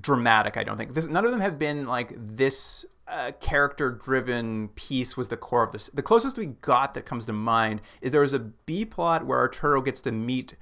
dramatic. 0.00 0.56
I 0.56 0.62
don't 0.62 0.76
think. 0.76 0.94
This, 0.94 1.06
none 1.06 1.24
of 1.24 1.32
them 1.32 1.40
have 1.40 1.58
been 1.58 1.86
like 1.86 2.12
this 2.16 2.86
uh, 3.06 3.32
character-driven 3.40 4.68
piece 4.68 5.16
was 5.16 5.28
the 5.28 5.36
core 5.36 5.62
of 5.62 5.72
this. 5.72 5.90
The 5.92 6.02
closest 6.02 6.38
we 6.38 6.46
got 6.46 6.94
that 6.94 7.06
comes 7.06 7.26
to 7.26 7.32
mind 7.32 7.82
is 8.00 8.12
there 8.12 8.22
was 8.22 8.32
a 8.32 8.38
B 8.38 8.84
plot 8.84 9.26
where 9.26 9.38
Arturo 9.38 9.82
gets 9.82 10.00
to 10.02 10.12
meet 10.12 10.56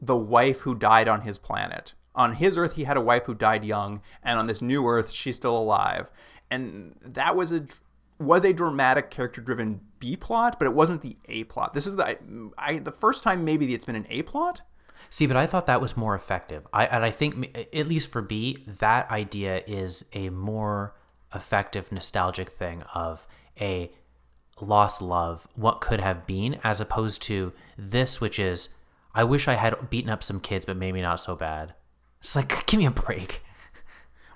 the 0.00 0.16
wife 0.16 0.60
who 0.60 0.74
died 0.74 1.08
on 1.08 1.22
his 1.22 1.38
planet. 1.38 1.94
On 2.14 2.34
his 2.34 2.56
Earth, 2.56 2.74
he 2.74 2.84
had 2.84 2.96
a 2.96 3.00
wife 3.00 3.24
who 3.26 3.34
died 3.34 3.64
young, 3.64 4.00
and 4.22 4.38
on 4.38 4.46
this 4.46 4.62
new 4.62 4.86
Earth, 4.86 5.10
she's 5.10 5.36
still 5.36 5.56
alive. 5.56 6.10
And 6.50 6.94
that 7.02 7.36
was 7.36 7.52
a 7.52 7.66
was 8.18 8.44
a 8.44 8.52
dramatic 8.52 9.10
character-driven 9.10 9.80
B 10.00 10.16
plot, 10.16 10.58
but 10.58 10.66
it 10.66 10.74
wasn't 10.74 11.02
the 11.02 11.16
A 11.26 11.44
plot. 11.44 11.74
This 11.74 11.86
is 11.86 11.94
the 11.94 12.04
I, 12.06 12.16
I 12.58 12.78
the 12.78 12.90
first 12.90 13.22
time 13.22 13.44
maybe 13.44 13.72
it's 13.74 13.84
been 13.84 13.96
an 13.96 14.06
A 14.08 14.22
plot. 14.22 14.62
See, 15.10 15.26
but 15.26 15.36
I 15.36 15.46
thought 15.46 15.66
that 15.66 15.80
was 15.80 15.96
more 15.96 16.14
effective. 16.14 16.66
I 16.72 16.86
and 16.86 17.04
I 17.04 17.10
think 17.10 17.56
at 17.72 17.86
least 17.86 18.10
for 18.10 18.22
B, 18.22 18.64
that 18.66 19.10
idea 19.10 19.62
is 19.66 20.04
a 20.12 20.30
more 20.30 20.94
effective 21.34 21.92
nostalgic 21.92 22.50
thing 22.50 22.82
of 22.94 23.26
a 23.60 23.90
lost 24.60 25.02
love, 25.02 25.46
what 25.54 25.80
could 25.80 26.00
have 26.00 26.26
been, 26.26 26.58
as 26.64 26.80
opposed 26.80 27.22
to 27.22 27.52
this, 27.76 28.20
which 28.20 28.38
is 28.38 28.70
I 29.14 29.24
wish 29.24 29.48
I 29.48 29.54
had 29.54 29.90
beaten 29.90 30.10
up 30.10 30.22
some 30.22 30.40
kids, 30.40 30.64
but 30.64 30.76
maybe 30.76 31.00
not 31.00 31.20
so 31.20 31.34
bad. 31.34 31.74
It's 32.20 32.36
like 32.36 32.66
give 32.66 32.78
me 32.78 32.86
a 32.86 32.90
break. 32.90 33.42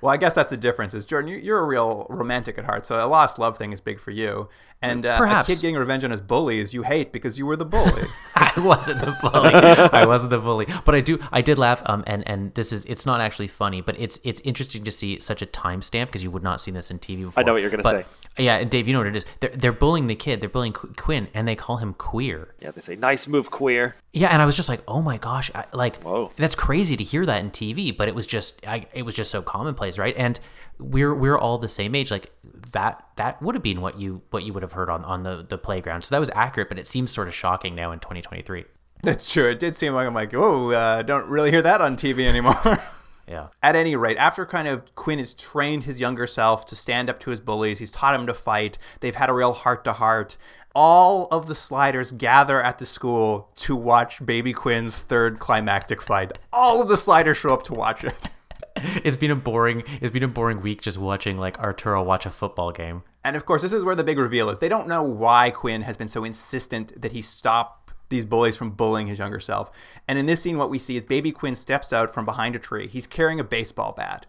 Well, 0.01 0.13
I 0.13 0.17
guess 0.17 0.35
that's 0.35 0.51
the 0.51 0.57
difference. 0.57 0.95
Is 0.95 1.05
Jordan, 1.05 1.41
you're 1.43 1.61
a 1.61 1.65
real 1.65 2.07
romantic 2.11 2.59
at 2.59 2.65
heart, 2.65 2.85
so 2.85 3.05
a 3.05 3.07
lost 3.07 3.39
love 3.39 3.57
thing 3.57 3.73
is 3.73 3.81
big 3.81 4.01
for 4.01 4.11
you. 4.11 4.49
And 4.83 5.07
uh, 5.07 5.17
Perhaps. 5.17 5.49
a 5.49 5.53
kid 5.55 5.63
getting 5.63 5.77
revenge 5.77 6.03
on 6.05 6.11
his 6.11 6.21
bullies, 6.21 6.75
you 6.75 6.83
hate 6.83 7.13
because 7.13 7.39
you 7.39 7.47
were 7.47 7.57
the 7.57 7.65
bully. 7.65 8.05
I 8.35 8.53
wasn't 8.59 9.01
the 9.01 9.17
bully. 9.23 9.51
I 9.55 10.05
wasn't 10.07 10.31
the 10.31 10.39
bully. 10.39 10.67
But 10.85 10.95
I 10.95 11.01
do. 11.01 11.19
I 11.31 11.41
did 11.41 11.57
laugh. 11.59 11.83
Um, 11.87 12.03
and 12.07 12.27
and 12.29 12.53
this 12.55 12.73
is. 12.73 12.85
It's 12.87 13.07
not 13.07 13.21
actually 13.21 13.49
funny, 13.49 13.81
but 13.81 13.99
it's 13.99 14.19
it's 14.25 14.41
interesting 14.43 14.85
to 14.85 14.91
see 14.91 15.21
such 15.21 15.41
a 15.43 15.47
timestamp 15.47 16.07
because 16.07 16.23
you 16.25 16.31
would 16.31 16.43
not 16.43 16.61
see 16.61 16.71
this 16.73 16.91
in 16.91 16.99
TV 16.99 17.25
before. 17.25 17.41
I 17.41 17.45
know 17.47 17.53
what 17.53 17.63
you're 17.63 17.71
gonna 17.71 17.83
But- 17.85 18.07
Yeah, 18.37 18.57
and 18.57 18.71
Dave, 18.71 18.87
you 18.89 18.93
know 18.93 19.01
what 19.01 19.07
it 19.09 19.17
is. 19.17 19.25
They're 19.41 19.51
they're 19.51 19.73
bullying 19.73 20.07
the 20.09 20.15
kid. 20.17 20.41
They're 20.41 20.49
bullying 20.51 20.73
Qu- 20.73 20.93
Quinn, 20.97 21.29
and 21.35 21.47
they 21.47 21.55
call 21.55 21.77
him 21.77 21.95
queer. 21.95 22.55
Yeah, 22.61 22.73
they 22.73 22.81
say, 22.81 22.97
nice 22.97 23.29
move, 23.29 23.51
queer. 23.51 23.95
Yeah, 24.13 24.29
and 24.29 24.43
I 24.43 24.47
was 24.47 24.57
just 24.57 24.69
like, 24.69 24.83
oh 24.89 25.01
my 25.01 25.17
gosh, 25.19 25.51
I, 25.55 25.65
like 25.73 26.03
Whoa. 26.03 26.31
that's 26.37 26.55
crazy 26.55 26.97
to 26.97 27.05
hear 27.05 27.25
that 27.27 27.41
in 27.41 27.51
TV, 27.51 27.97
but 27.97 28.09
it 28.09 28.15
was 28.15 28.27
just, 28.27 28.61
I, 28.67 28.87
it 28.93 29.03
was 29.03 29.15
just 29.15 29.31
so 29.31 29.41
commonplace, 29.43 29.97
right? 29.97 30.15
And 30.17 30.39
we're 30.79 31.15
we're 31.15 31.39
all 31.39 31.59
the 31.59 31.69
same 31.69 31.95
age, 31.95 32.11
like 32.11 32.31
that 32.73 33.05
that 33.17 33.43
would 33.43 33.55
have 33.55 33.63
been 33.63 33.81
what 33.81 34.01
you 34.01 34.23
what 34.31 34.45
you 34.45 34.53
would 34.53 34.63
have 34.63 34.73
heard 34.73 34.89
on 34.89 35.05
on 35.05 35.23
the 35.23 35.45
the 35.49 35.59
playground. 35.59 36.03
So 36.03 36.15
that 36.15 36.21
was 36.21 36.31
accurate, 36.35 36.69
but 36.69 36.79
it 36.79 36.87
seems 36.87 37.11
sort 37.11 37.29
of 37.29 37.35
shocking 37.35 37.75
now 37.75 37.93
in 37.93 37.99
2023. 37.99 38.65
that's 39.03 39.31
true. 39.31 39.51
It 39.51 39.59
did 39.59 39.75
seem 39.75 39.95
like 39.95 40.07
I'm 40.07 40.15
like, 40.15 40.33
oh, 40.35 40.71
uh, 40.71 41.03
don't 41.03 41.27
really 41.27 41.51
hear 41.51 41.63
that 41.63 41.81
on 41.81 41.97
TV 41.97 42.27
anymore. 42.27 42.83
Yeah. 43.29 43.49
At 43.63 43.77
any 43.77 43.95
rate, 43.97 44.17
after 44.19 44.45
kind 44.45 44.69
of 44.69 44.95
Quinn 44.95 45.19
has 45.19 45.33
trained 45.33 45.85
his 45.85 46.01
younger 46.01 46.27
self 46.27 46.67
to 46.67 46.77
stand 46.77 47.09
up 47.09 47.21
to 47.21 47.31
his 47.31 47.41
bullies, 47.41 47.79
he's 47.79 47.91
taught 47.91 48.15
him 48.15 48.27
to 48.27 48.35
fight. 48.35 48.79
They've 49.01 49.15
had 49.15 49.31
a 49.31 49.33
real 49.33 49.53
heart 49.53 49.85
to 49.85 49.93
heart. 49.93 50.37
All 50.75 51.29
of 51.31 51.47
the 51.47 51.55
sliders 51.55 52.13
gather 52.13 52.61
at 52.63 52.79
the 52.79 52.85
school 52.85 53.51
to 53.57 53.77
watch 53.77 54.25
Baby 54.27 54.53
Quinn's 54.53 54.97
third 54.97 55.39
climactic 55.39 56.03
fight. 56.03 56.33
All 56.53 56.83
of 56.83 56.89
the 56.89 56.97
sliders 56.97 57.39
show 57.39 57.55
up 57.55 57.63
to 57.65 57.75
watch 57.75 58.05
it. 58.05 58.15
It's 59.05 59.17
been 59.17 59.31
a 59.31 59.37
boring 59.37 59.83
it's 60.01 60.13
been 60.13 60.23
a 60.23 60.29
boring 60.29 60.61
week 60.61 60.81
just 60.81 60.99
watching 60.99 61.37
like 61.37 61.59
Arturo 61.59 62.03
watch 62.03 62.27
a 62.27 62.31
football 62.31 62.73
game. 62.73 63.03
And 63.25 63.37
of 63.37 63.47
course, 63.47 63.63
this 63.63 63.73
is 63.73 63.85
where 63.85 63.95
the 63.95 64.05
big 64.05 64.19
reveal 64.19 64.51
is. 64.51 64.59
They 64.59 64.69
don't 64.69 64.89
know 64.89 65.03
why 65.03 65.51
Quinn 65.51 65.83
has 65.83 65.97
been 65.97 66.09
so 66.09 66.25
insistent 66.25 67.01
that 67.01 67.13
he 67.13 67.23
stop 67.23 67.83
these 68.13 68.25
bullies 68.25 68.57
from 68.57 68.71
bullying 68.71 69.09
his 69.09 69.19
younger 69.19 69.41
self. 69.41 69.71
And 70.07 70.19
in 70.19 70.27
this 70.27 70.43
scene, 70.43 70.59
what 70.59 70.71
we 70.71 70.79
see 70.79 70.97
is 70.97 71.03
Baby 71.03 71.33
Quinn 71.33 71.57
steps 71.57 71.93
out 71.93 72.15
from 72.15 72.25
behind 72.25 72.55
a 72.55 72.61
tree. 72.61 72.87
He's 72.87 73.07
carrying 73.09 73.41
a 73.41 73.45
baseball 73.45 73.93
bat, 73.93 74.27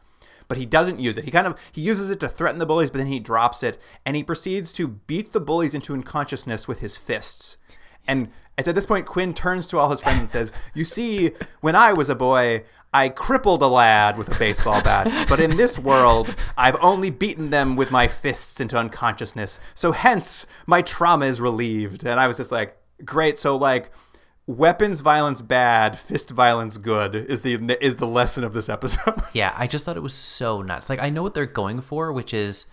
but 0.48 0.58
he 0.58 0.66
doesn't 0.66 1.00
use 1.00 1.18
it. 1.18 1.26
He 1.26 1.32
kind 1.32 1.46
of 1.46 1.60
he 1.72 1.82
uses 1.82 2.10
it 2.10 2.20
to 2.22 2.30
threaten 2.30 2.60
the 2.60 2.66
bullies, 2.66 2.90
but 2.90 2.98
then 2.98 3.08
he 3.08 3.20
drops 3.20 3.62
it 3.62 3.80
and 4.06 4.16
he 4.16 4.24
proceeds 4.24 4.74
to 4.74 4.88
beat 4.88 5.34
the 5.34 5.40
bullies 5.40 5.76
into 5.76 5.94
unconsciousness 5.94 6.68
with 6.68 6.80
his 6.80 6.98
fists. 6.98 7.58
And 8.08 8.30
it's 8.58 8.68
at 8.68 8.76
this 8.76 8.86
point 8.86 9.06
Quinn 9.06 9.34
turns 9.34 9.68
to 9.68 9.80
all 9.80 9.90
his 9.90 10.00
friends 10.00 10.20
and 10.20 10.30
says, 10.30 10.52
"You 10.74 10.86
see, 10.86 11.32
when 11.62 11.76
I 11.76 11.94
was 11.94 12.10
a 12.10 12.16
boy." 12.16 12.64
I 12.94 13.10
crippled 13.10 13.62
a 13.64 13.68
lad 13.68 14.18
with 14.18 14.34
a 14.34 14.38
baseball 14.38 14.82
bat, 14.84 15.28
but 15.28 15.40
in 15.40 15.58
this 15.58 15.80
world, 15.80 16.36
I've 16.58 16.78
only 16.82 17.10
beaten 17.10 17.50
them 17.50 17.76
with 17.76 17.92
my 17.92 18.08
fists 18.08 18.60
into 18.60 18.78
unconsciousness. 18.78 19.60
So 19.74 19.92
hence, 19.92 20.46
my 20.68 20.82
trauma 20.82 21.26
is 21.26 21.42
relieved. 21.42 22.06
And 22.06 22.20
I 22.20 22.28
was 22.28 22.38
just 22.38 22.52
like, 22.52 22.78
great. 23.04 23.40
So 23.40 23.56
like, 23.56 23.92
weapons 24.46 25.00
violence 25.00 25.42
bad, 25.42 25.98
fist 25.98 26.30
violence 26.30 26.78
good 26.78 27.16
is 27.16 27.42
the 27.42 27.56
is 27.84 27.96
the 27.96 28.08
lesson 28.08 28.44
of 28.44 28.54
this 28.54 28.70
episode. 28.70 29.22
Yeah, 29.34 29.54
I 29.58 29.68
just 29.68 29.86
thought 29.86 29.98
it 29.98 30.04
was 30.04 30.14
so 30.14 30.62
nuts. 30.62 30.90
Like 30.90 31.00
I 31.00 31.10
know 31.10 31.24
what 31.24 31.34
they're 31.34 31.46
going 31.46 31.82
for, 31.82 32.14
which 32.14 32.34
is, 32.34 32.68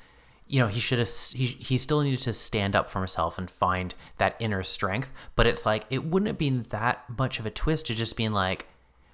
you 0.47 0.59
know, 0.59 0.67
he 0.67 0.81
should 0.81 0.99
have 0.99 1.09
he 1.33 1.47
he 1.47 1.79
still 1.79 2.03
needed 2.03 2.21
to 2.21 2.35
stand 2.35 2.77
up 2.77 2.91
for 2.91 2.99
himself 2.99 3.39
and 3.39 3.51
find 3.51 3.95
that 4.19 4.37
inner 4.41 4.63
strength. 4.63 5.11
But 5.37 5.47
it's 5.47 5.65
like 5.65 5.85
it 5.89 6.05
wouldn't 6.05 6.27
have 6.29 6.39
been 6.39 6.65
that 6.71 7.05
much 7.17 7.39
of 7.39 7.47
a 7.47 7.51
twist 7.51 7.87
to 7.87 7.95
just 7.95 8.17
being 8.17 8.33
like, 8.33 8.67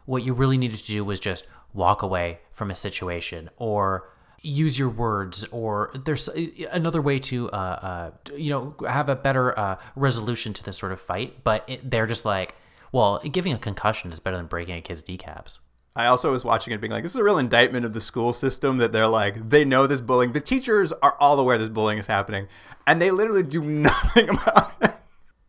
what 0.06 0.24
you 0.24 0.32
really 0.32 0.56
needed 0.56 0.78
to 0.78 0.86
do 0.86 1.04
was 1.04 1.20
just 1.20 1.46
walk 1.74 2.02
away 2.02 2.40
from 2.52 2.70
a 2.70 2.74
situation 2.74 3.50
or 3.58 4.08
use 4.42 4.78
your 4.78 4.88
words 4.88 5.44
or 5.50 5.90
there's 6.04 6.28
another 6.72 7.02
way 7.02 7.18
to 7.18 7.50
uh, 7.50 7.56
uh 7.56 8.10
you 8.36 8.50
know 8.50 8.74
have 8.86 9.08
a 9.08 9.16
better 9.16 9.58
uh 9.58 9.76
resolution 9.96 10.52
to 10.52 10.62
this 10.62 10.78
sort 10.78 10.92
of 10.92 11.00
fight 11.00 11.42
but 11.42 11.64
it, 11.66 11.90
they're 11.90 12.06
just 12.06 12.24
like 12.24 12.54
well 12.92 13.18
giving 13.30 13.52
a 13.52 13.58
concussion 13.58 14.12
is 14.12 14.20
better 14.20 14.36
than 14.36 14.46
breaking 14.46 14.76
a 14.76 14.80
kid's 14.80 15.06
kneecaps 15.08 15.60
I 15.96 16.06
also 16.06 16.30
was 16.30 16.44
watching 16.44 16.74
it 16.74 16.80
being 16.82 16.90
like, 16.90 17.02
this 17.02 17.12
is 17.12 17.16
a 17.16 17.24
real 17.24 17.38
indictment 17.38 17.86
of 17.86 17.94
the 17.94 18.02
school 18.02 18.34
system 18.34 18.76
that 18.78 18.92
they're 18.92 19.08
like, 19.08 19.48
they 19.48 19.64
know 19.64 19.86
this 19.86 20.02
bullying. 20.02 20.32
The 20.32 20.42
teachers 20.42 20.92
are 20.92 21.16
all 21.18 21.40
aware 21.40 21.56
this 21.56 21.70
bullying 21.70 21.98
is 21.98 22.06
happening, 22.06 22.48
and 22.86 23.00
they 23.00 23.10
literally 23.10 23.42
do 23.42 23.62
nothing 23.64 24.28
about 24.28 24.74
it. 24.82 24.92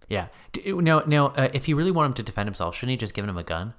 Yeah. 0.07 0.27
Now, 0.65 1.03
now, 1.05 1.27
uh, 1.27 1.49
if 1.53 1.67
you 1.67 1.75
really 1.75 1.91
want 1.91 2.07
him 2.07 2.13
to 2.13 2.23
defend 2.23 2.47
himself, 2.47 2.75
shouldn't 2.75 2.91
he 2.91 2.97
just 2.97 3.13
given 3.13 3.29
him 3.29 3.37
a 3.37 3.43
gun? 3.43 3.73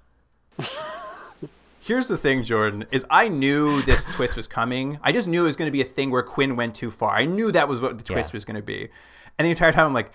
Here's 1.81 2.09
the 2.09 2.19
thing, 2.19 2.45
Jordan, 2.45 2.85
is 2.91 3.07
I 3.09 3.29
knew 3.29 3.81
this 3.83 4.05
twist 4.07 4.37
was 4.37 4.47
coming. 4.47 4.99
I 5.03 5.11
just 5.11 5.27
knew 5.27 5.43
it 5.43 5.47
was 5.47 5.57
going 5.57 5.69
to 5.69 5.73
be 5.73 5.81
a 5.81 5.87
thing 5.87 6.11
where 6.11 6.23
Quinn 6.23 6.55
went 6.55 6.75
too 6.75 6.91
far. 6.91 7.15
I 7.15 7.25
knew 7.25 7.51
that 7.53 7.67
was 7.67 7.81
what 7.81 7.97
the 7.97 8.05
twist 8.05 8.31
Yeah. 8.31 8.37
was 8.37 8.45
going 8.45 8.57
to 8.57 8.63
be. 8.63 8.91
And 9.39 9.47
the 9.47 9.51
entire 9.51 9.73
time 9.73 9.87
I'm 9.87 9.95
like, 9.95 10.11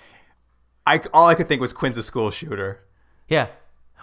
I, 0.85 1.01
all 1.13 1.27
I 1.27 1.33
could 1.33 1.47
think 1.47 1.61
was 1.61 1.73
Quinn's 1.73 1.97
a 1.97 2.03
school 2.03 2.29
shooter. 2.29 2.81
Yeah. 3.27 3.47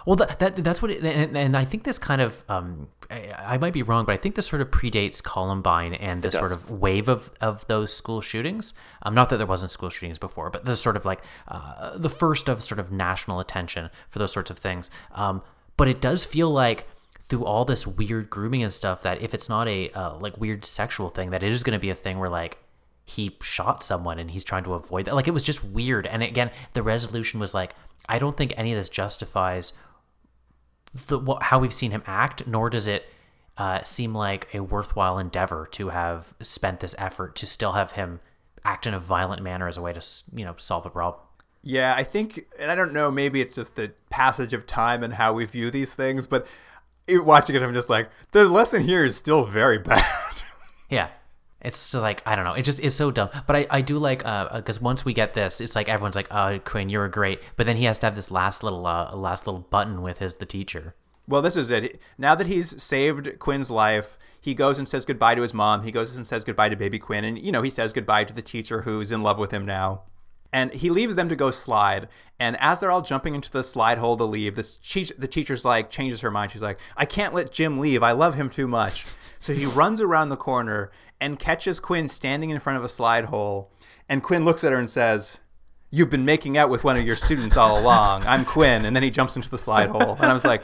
Well, 0.05 0.15
that, 0.17 0.39
that 0.39 0.55
that's 0.57 0.81
what, 0.81 0.91
it, 0.91 1.03
and, 1.03 1.37
and 1.37 1.55
I 1.55 1.63
think 1.63 1.83
this 1.83 1.99
kind 1.99 2.21
of, 2.21 2.43
um, 2.49 2.87
I, 3.09 3.31
I 3.37 3.57
might 3.59 3.71
be 3.71 3.83
wrong, 3.83 4.03
but 4.03 4.13
I 4.13 4.17
think 4.17 4.35
this 4.35 4.47
sort 4.47 4.61
of 4.61 4.71
predates 4.71 5.21
Columbine 5.23 5.93
and 5.93 6.23
this 6.23 6.33
sort 6.33 6.51
of 6.51 6.71
wave 6.71 7.07
of, 7.07 7.31
of 7.39 7.65
those 7.67 7.93
school 7.93 8.19
shootings. 8.19 8.73
Um, 9.03 9.13
not 9.13 9.29
that 9.29 9.37
there 9.37 9.45
wasn't 9.45 9.71
school 9.71 9.91
shootings 9.91 10.17
before, 10.17 10.49
but 10.49 10.65
this 10.65 10.81
sort 10.81 10.97
of 10.97 11.05
like 11.05 11.21
uh, 11.47 11.97
the 11.97 12.09
first 12.09 12.49
of 12.49 12.63
sort 12.63 12.79
of 12.79 12.91
national 12.91 13.39
attention 13.39 13.91
for 14.09 14.17
those 14.19 14.33
sorts 14.33 14.49
of 14.49 14.57
things. 14.57 14.89
Um, 15.13 15.43
but 15.81 15.87
it 15.87 15.99
does 15.99 16.23
feel 16.23 16.51
like 16.51 16.85
through 17.21 17.43
all 17.43 17.65
this 17.65 17.87
weird 17.87 18.29
grooming 18.29 18.61
and 18.61 18.71
stuff 18.71 19.01
that 19.01 19.19
if 19.19 19.33
it's 19.33 19.49
not 19.49 19.67
a 19.67 19.89
uh, 19.93 20.15
like 20.19 20.37
weird 20.37 20.63
sexual 20.63 21.09
thing, 21.09 21.31
that 21.31 21.41
it 21.41 21.51
is 21.51 21.63
going 21.63 21.73
to 21.73 21.81
be 21.81 21.89
a 21.89 21.95
thing 21.95 22.19
where 22.19 22.29
like 22.29 22.59
he 23.03 23.35
shot 23.41 23.81
someone 23.81 24.19
and 24.19 24.29
he's 24.29 24.43
trying 24.43 24.63
to 24.63 24.75
avoid 24.75 25.05
that. 25.05 25.15
Like 25.15 25.27
it 25.27 25.33
was 25.33 25.41
just 25.41 25.63
weird. 25.63 26.05
And 26.05 26.21
again, 26.21 26.51
the 26.73 26.83
resolution 26.83 27.39
was 27.39 27.55
like, 27.55 27.73
I 28.07 28.19
don't 28.19 28.37
think 28.37 28.53
any 28.55 28.71
of 28.73 28.77
this 28.77 28.89
justifies 28.89 29.73
the 30.93 31.19
how 31.41 31.57
we've 31.57 31.73
seen 31.73 31.89
him 31.89 32.03
act, 32.05 32.45
nor 32.45 32.69
does 32.69 32.85
it 32.85 33.07
uh, 33.57 33.81
seem 33.81 34.13
like 34.13 34.53
a 34.53 34.59
worthwhile 34.59 35.17
endeavor 35.17 35.67
to 35.71 35.89
have 35.89 36.35
spent 36.43 36.79
this 36.79 36.93
effort 36.99 37.35
to 37.37 37.47
still 37.47 37.71
have 37.71 37.93
him 37.93 38.19
act 38.63 38.85
in 38.85 38.93
a 38.93 38.99
violent 38.99 39.41
manner 39.41 39.67
as 39.67 39.77
a 39.77 39.81
way 39.81 39.93
to 39.93 40.07
you 40.35 40.45
know 40.45 40.53
solve 40.57 40.85
a 40.85 40.91
problem. 40.91 41.23
Yeah, 41.63 41.93
I 41.95 42.03
think, 42.03 42.45
and 42.57 42.71
I 42.71 42.75
don't 42.75 42.93
know, 42.93 43.11
maybe 43.11 43.39
it's 43.39 43.55
just 43.55 43.75
the 43.75 43.91
passage 44.09 44.53
of 44.53 44.65
time 44.65 45.03
and 45.03 45.13
how 45.13 45.33
we 45.33 45.45
view 45.45 45.69
these 45.69 45.93
things, 45.93 46.25
but 46.25 46.47
watching 47.07 47.55
it, 47.55 47.61
I'm 47.61 47.73
just 47.73 47.89
like, 47.89 48.09
the 48.31 48.49
lesson 48.49 48.83
here 48.83 49.05
is 49.05 49.15
still 49.15 49.45
very 49.45 49.77
bad. 49.79 50.05
Yeah. 50.89 51.09
It's 51.63 51.91
just 51.91 52.01
like 52.01 52.23
I 52.25 52.35
don't 52.35 52.43
know. 52.43 52.53
It 52.53 52.63
just 52.63 52.79
is 52.79 52.95
so 52.95 53.11
dumb. 53.11 53.29
But 53.45 53.55
I, 53.55 53.67
I 53.69 53.81
do 53.81 53.99
like 53.99 54.23
because 54.23 54.81
once 54.81 55.05
we 55.05 55.13
get 55.13 55.35
this, 55.35 55.61
it's 55.61 55.75
like 55.75 55.87
everyone's 55.87 56.15
like, 56.15 56.33
"Oh, 56.33 56.57
Quinn, 56.65 56.89
you're 56.89 57.07
great." 57.07 57.39
But 57.55 57.67
then 57.67 57.77
he 57.77 57.83
has 57.83 57.99
to 57.99 58.07
have 58.07 58.15
this 58.15 58.31
last 58.31 58.63
little 58.63 58.87
uh, 58.87 59.15
last 59.15 59.45
little 59.45 59.61
button 59.69 60.01
with 60.01 60.17
his 60.17 60.37
the 60.37 60.47
teacher. 60.47 60.95
Well, 61.27 61.41
this 61.41 61.55
is 61.55 61.69
it. 61.71 62.01
Now 62.17 62.35
that 62.35 62.47
he's 62.47 62.81
saved 62.81 63.39
Quinn's 63.39 63.69
life, 63.69 64.17
he 64.41 64.53
goes 64.53 64.79
and 64.79 64.87
says 64.87 65.05
goodbye 65.05 65.35
to 65.35 65.41
his 65.41 65.53
mom. 65.53 65.83
He 65.83 65.91
goes 65.91 66.15
and 66.15 66.25
says 66.25 66.43
goodbye 66.43 66.69
to 66.69 66.75
baby 66.75 66.99
Quinn. 66.99 67.23
And, 67.23 67.37
you 67.37 67.51
know, 67.51 67.61
he 67.61 67.69
says 67.69 67.93
goodbye 67.93 68.23
to 68.25 68.33
the 68.33 68.41
teacher 68.41 68.81
who's 68.81 69.11
in 69.11 69.23
love 69.23 69.37
with 69.37 69.51
him 69.51 69.65
now. 69.65 70.01
And 70.53 70.73
he 70.73 70.89
leaves 70.89 71.15
them 71.15 71.29
to 71.29 71.35
go 71.35 71.49
slide. 71.51 72.07
And 72.39 72.57
as 72.59 72.79
they're 72.79 72.91
all 72.91 73.01
jumping 73.01 73.35
into 73.35 73.51
the 73.51 73.63
slide 73.63 73.97
hole 73.97 74.17
to 74.17 74.23
leave, 74.23 74.55
the, 74.55 74.63
teach- 74.63 75.13
the 75.17 75.27
teacher's 75.27 75.63
like, 75.63 75.89
changes 75.89 76.21
her 76.21 76.31
mind. 76.31 76.51
She's 76.51 76.61
like, 76.61 76.79
I 76.97 77.05
can't 77.05 77.33
let 77.33 77.51
Jim 77.51 77.79
leave. 77.79 78.03
I 78.03 78.11
love 78.11 78.35
him 78.35 78.49
too 78.49 78.67
much. 78.67 79.05
So 79.39 79.53
he 79.53 79.65
runs 79.67 80.01
around 80.01 80.29
the 80.29 80.37
corner 80.37 80.91
and 81.19 81.39
catches 81.39 81.79
Quinn 81.79 82.09
standing 82.09 82.49
in 82.49 82.59
front 82.59 82.77
of 82.77 82.83
a 82.83 82.89
slide 82.89 83.25
hole. 83.25 83.71
And 84.09 84.23
Quinn 84.23 84.43
looks 84.43 84.63
at 84.63 84.71
her 84.71 84.79
and 84.79 84.89
says, 84.89 85.39
You've 85.93 86.09
been 86.09 86.25
making 86.25 86.57
out 86.57 86.69
with 86.69 86.85
one 86.85 86.95
of 86.97 87.05
your 87.05 87.17
students 87.17 87.57
all 87.57 87.77
along. 87.77 88.25
I'm 88.25 88.45
Quinn. 88.45 88.85
And 88.85 88.95
then 88.95 89.03
he 89.03 89.11
jumps 89.11 89.35
into 89.35 89.49
the 89.49 89.57
slide 89.57 89.89
hole. 89.89 90.15
And 90.15 90.25
I 90.25 90.33
was 90.33 90.45
like, 90.45 90.63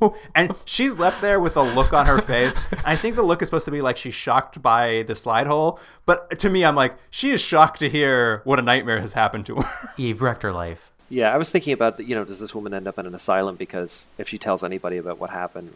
and 0.34 0.54
she's 0.64 0.98
left 0.98 1.20
there 1.20 1.40
with 1.40 1.56
a 1.56 1.62
look 1.62 1.92
on 1.92 2.06
her 2.06 2.20
face. 2.20 2.56
I 2.84 2.96
think 2.96 3.16
the 3.16 3.22
look 3.22 3.42
is 3.42 3.48
supposed 3.48 3.64
to 3.66 3.70
be 3.70 3.82
like 3.82 3.96
she's 3.96 4.14
shocked 4.14 4.62
by 4.62 5.04
the 5.06 5.14
slide 5.14 5.46
hole, 5.46 5.80
but 6.06 6.38
to 6.40 6.50
me, 6.50 6.64
I'm 6.64 6.76
like 6.76 6.96
she 7.10 7.30
is 7.30 7.40
shocked 7.40 7.80
to 7.80 7.88
hear 7.88 8.42
what 8.44 8.58
a 8.58 8.62
nightmare 8.62 9.00
has 9.00 9.12
happened 9.12 9.46
to 9.46 9.56
her. 9.56 9.92
You've 9.96 10.22
wrecked 10.22 10.42
her 10.42 10.52
life. 10.52 10.90
Yeah, 11.10 11.32
I 11.32 11.38
was 11.38 11.50
thinking 11.50 11.72
about 11.72 11.98
you 12.00 12.14
know, 12.14 12.24
does 12.24 12.40
this 12.40 12.54
woman 12.54 12.74
end 12.74 12.86
up 12.86 12.98
in 12.98 13.06
an 13.06 13.14
asylum 13.14 13.56
because 13.56 14.10
if 14.18 14.28
she 14.28 14.38
tells 14.38 14.62
anybody 14.62 14.98
about 14.98 15.18
what 15.18 15.30
happened, 15.30 15.72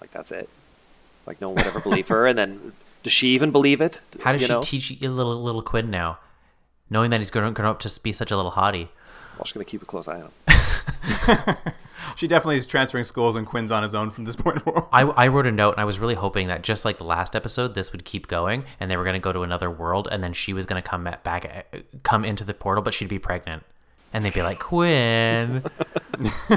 like 0.00 0.10
that's 0.10 0.32
it. 0.32 0.48
Like 1.26 1.40
no 1.40 1.48
one 1.48 1.56
would 1.56 1.66
ever 1.66 1.80
believe 1.80 2.08
her, 2.08 2.26
and 2.26 2.38
then 2.38 2.72
does 3.02 3.12
she 3.12 3.28
even 3.28 3.50
believe 3.50 3.80
it? 3.80 4.00
How 4.20 4.32
does 4.32 4.40
you 4.42 4.46
she 4.46 4.52
know? 4.52 4.62
teach 4.62 4.90
a 5.02 5.08
little 5.08 5.40
little 5.42 5.62
Quinn 5.62 5.90
now, 5.90 6.18
knowing 6.90 7.10
that 7.10 7.20
he's 7.20 7.30
going 7.30 7.46
to 7.46 7.52
grow 7.52 7.70
up 7.70 7.80
to 7.80 8.00
be 8.00 8.12
such 8.12 8.30
a 8.30 8.36
little 8.36 8.52
hottie? 8.52 8.88
Well, 9.36 9.44
she's 9.44 9.52
gonna 9.52 9.64
keep 9.64 9.82
a 9.82 9.86
close 9.86 10.08
eye 10.08 10.20
on 10.20 10.30
him. 10.46 11.56
she 12.16 12.26
definitely 12.26 12.56
is 12.56 12.66
transferring 12.66 13.04
schools, 13.04 13.36
and 13.36 13.46
Quinn's 13.46 13.70
on 13.70 13.82
his 13.82 13.94
own 13.94 14.10
from 14.10 14.24
this 14.24 14.36
point 14.36 14.62
forward. 14.62 14.84
I, 14.92 15.02
I 15.02 15.28
wrote 15.28 15.46
a 15.46 15.52
note 15.52 15.72
and 15.72 15.80
I 15.80 15.84
was 15.84 15.98
really 15.98 16.14
hoping 16.14 16.48
that 16.48 16.62
just 16.62 16.84
like 16.84 16.98
the 16.98 17.04
last 17.04 17.34
episode, 17.34 17.74
this 17.74 17.92
would 17.92 18.04
keep 18.04 18.28
going 18.28 18.64
and 18.80 18.90
they 18.90 18.96
were 18.96 19.04
going 19.04 19.14
to 19.14 19.20
go 19.20 19.32
to 19.32 19.42
another 19.42 19.70
world 19.70 20.08
and 20.10 20.22
then 20.22 20.32
she 20.32 20.52
was 20.52 20.66
going 20.66 20.82
to 20.82 20.88
come 20.88 21.04
back, 21.04 21.66
uh, 21.72 21.78
come 22.02 22.24
into 22.24 22.44
the 22.44 22.54
portal, 22.54 22.82
but 22.82 22.94
she'd 22.94 23.08
be 23.08 23.18
pregnant. 23.18 23.62
And 24.12 24.24
they'd 24.24 24.34
be 24.34 24.42
like, 24.42 24.60
Quinn. 24.60 25.64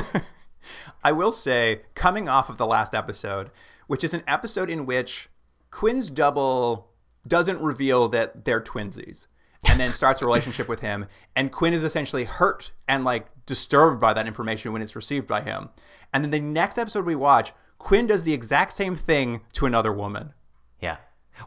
I 1.04 1.12
will 1.12 1.32
say, 1.32 1.82
coming 1.96 2.30
off 2.30 2.50
of 2.50 2.58
the 2.58 2.68
last 2.68 2.94
episode, 2.94 3.50
which 3.88 4.04
is 4.04 4.14
an 4.14 4.24
episode 4.28 4.70
in 4.70 4.86
which 4.86 5.30
Quinn's 5.72 6.10
double 6.10 6.92
doesn't 7.28 7.60
reveal 7.60 8.10
that 8.10 8.46
they're 8.46 8.62
twinsies 8.62 9.28
and 9.66 9.80
then 9.80 9.92
starts 9.92 10.22
a 10.22 10.26
relationship 10.26 10.68
with 10.68 10.80
him. 10.80 11.06
And 11.36 11.52
Quinn 11.52 11.74
is 11.74 11.84
essentially 11.84 12.24
hurt 12.26 12.72
and 12.88 13.04
like 13.04 13.28
disturbed 13.46 14.00
by 14.00 14.14
that 14.14 14.28
information 14.28 14.74
when 14.74 14.82
it's 14.82 14.96
received 14.96 15.28
by 15.28 15.42
him. 15.42 15.70
And 16.14 16.24
then 16.24 16.32
the 16.32 16.40
next 16.40 16.78
episode 16.78 17.06
we 17.06 17.16
watch, 17.16 17.54
Quinn 17.80 18.08
does 18.08 18.24
the 18.24 18.34
exact 18.34 18.74
same 18.74 18.96
thing 18.96 19.42
to 19.54 19.66
another 19.66 19.92
woman. 19.92 20.34
yeah. 20.82 20.98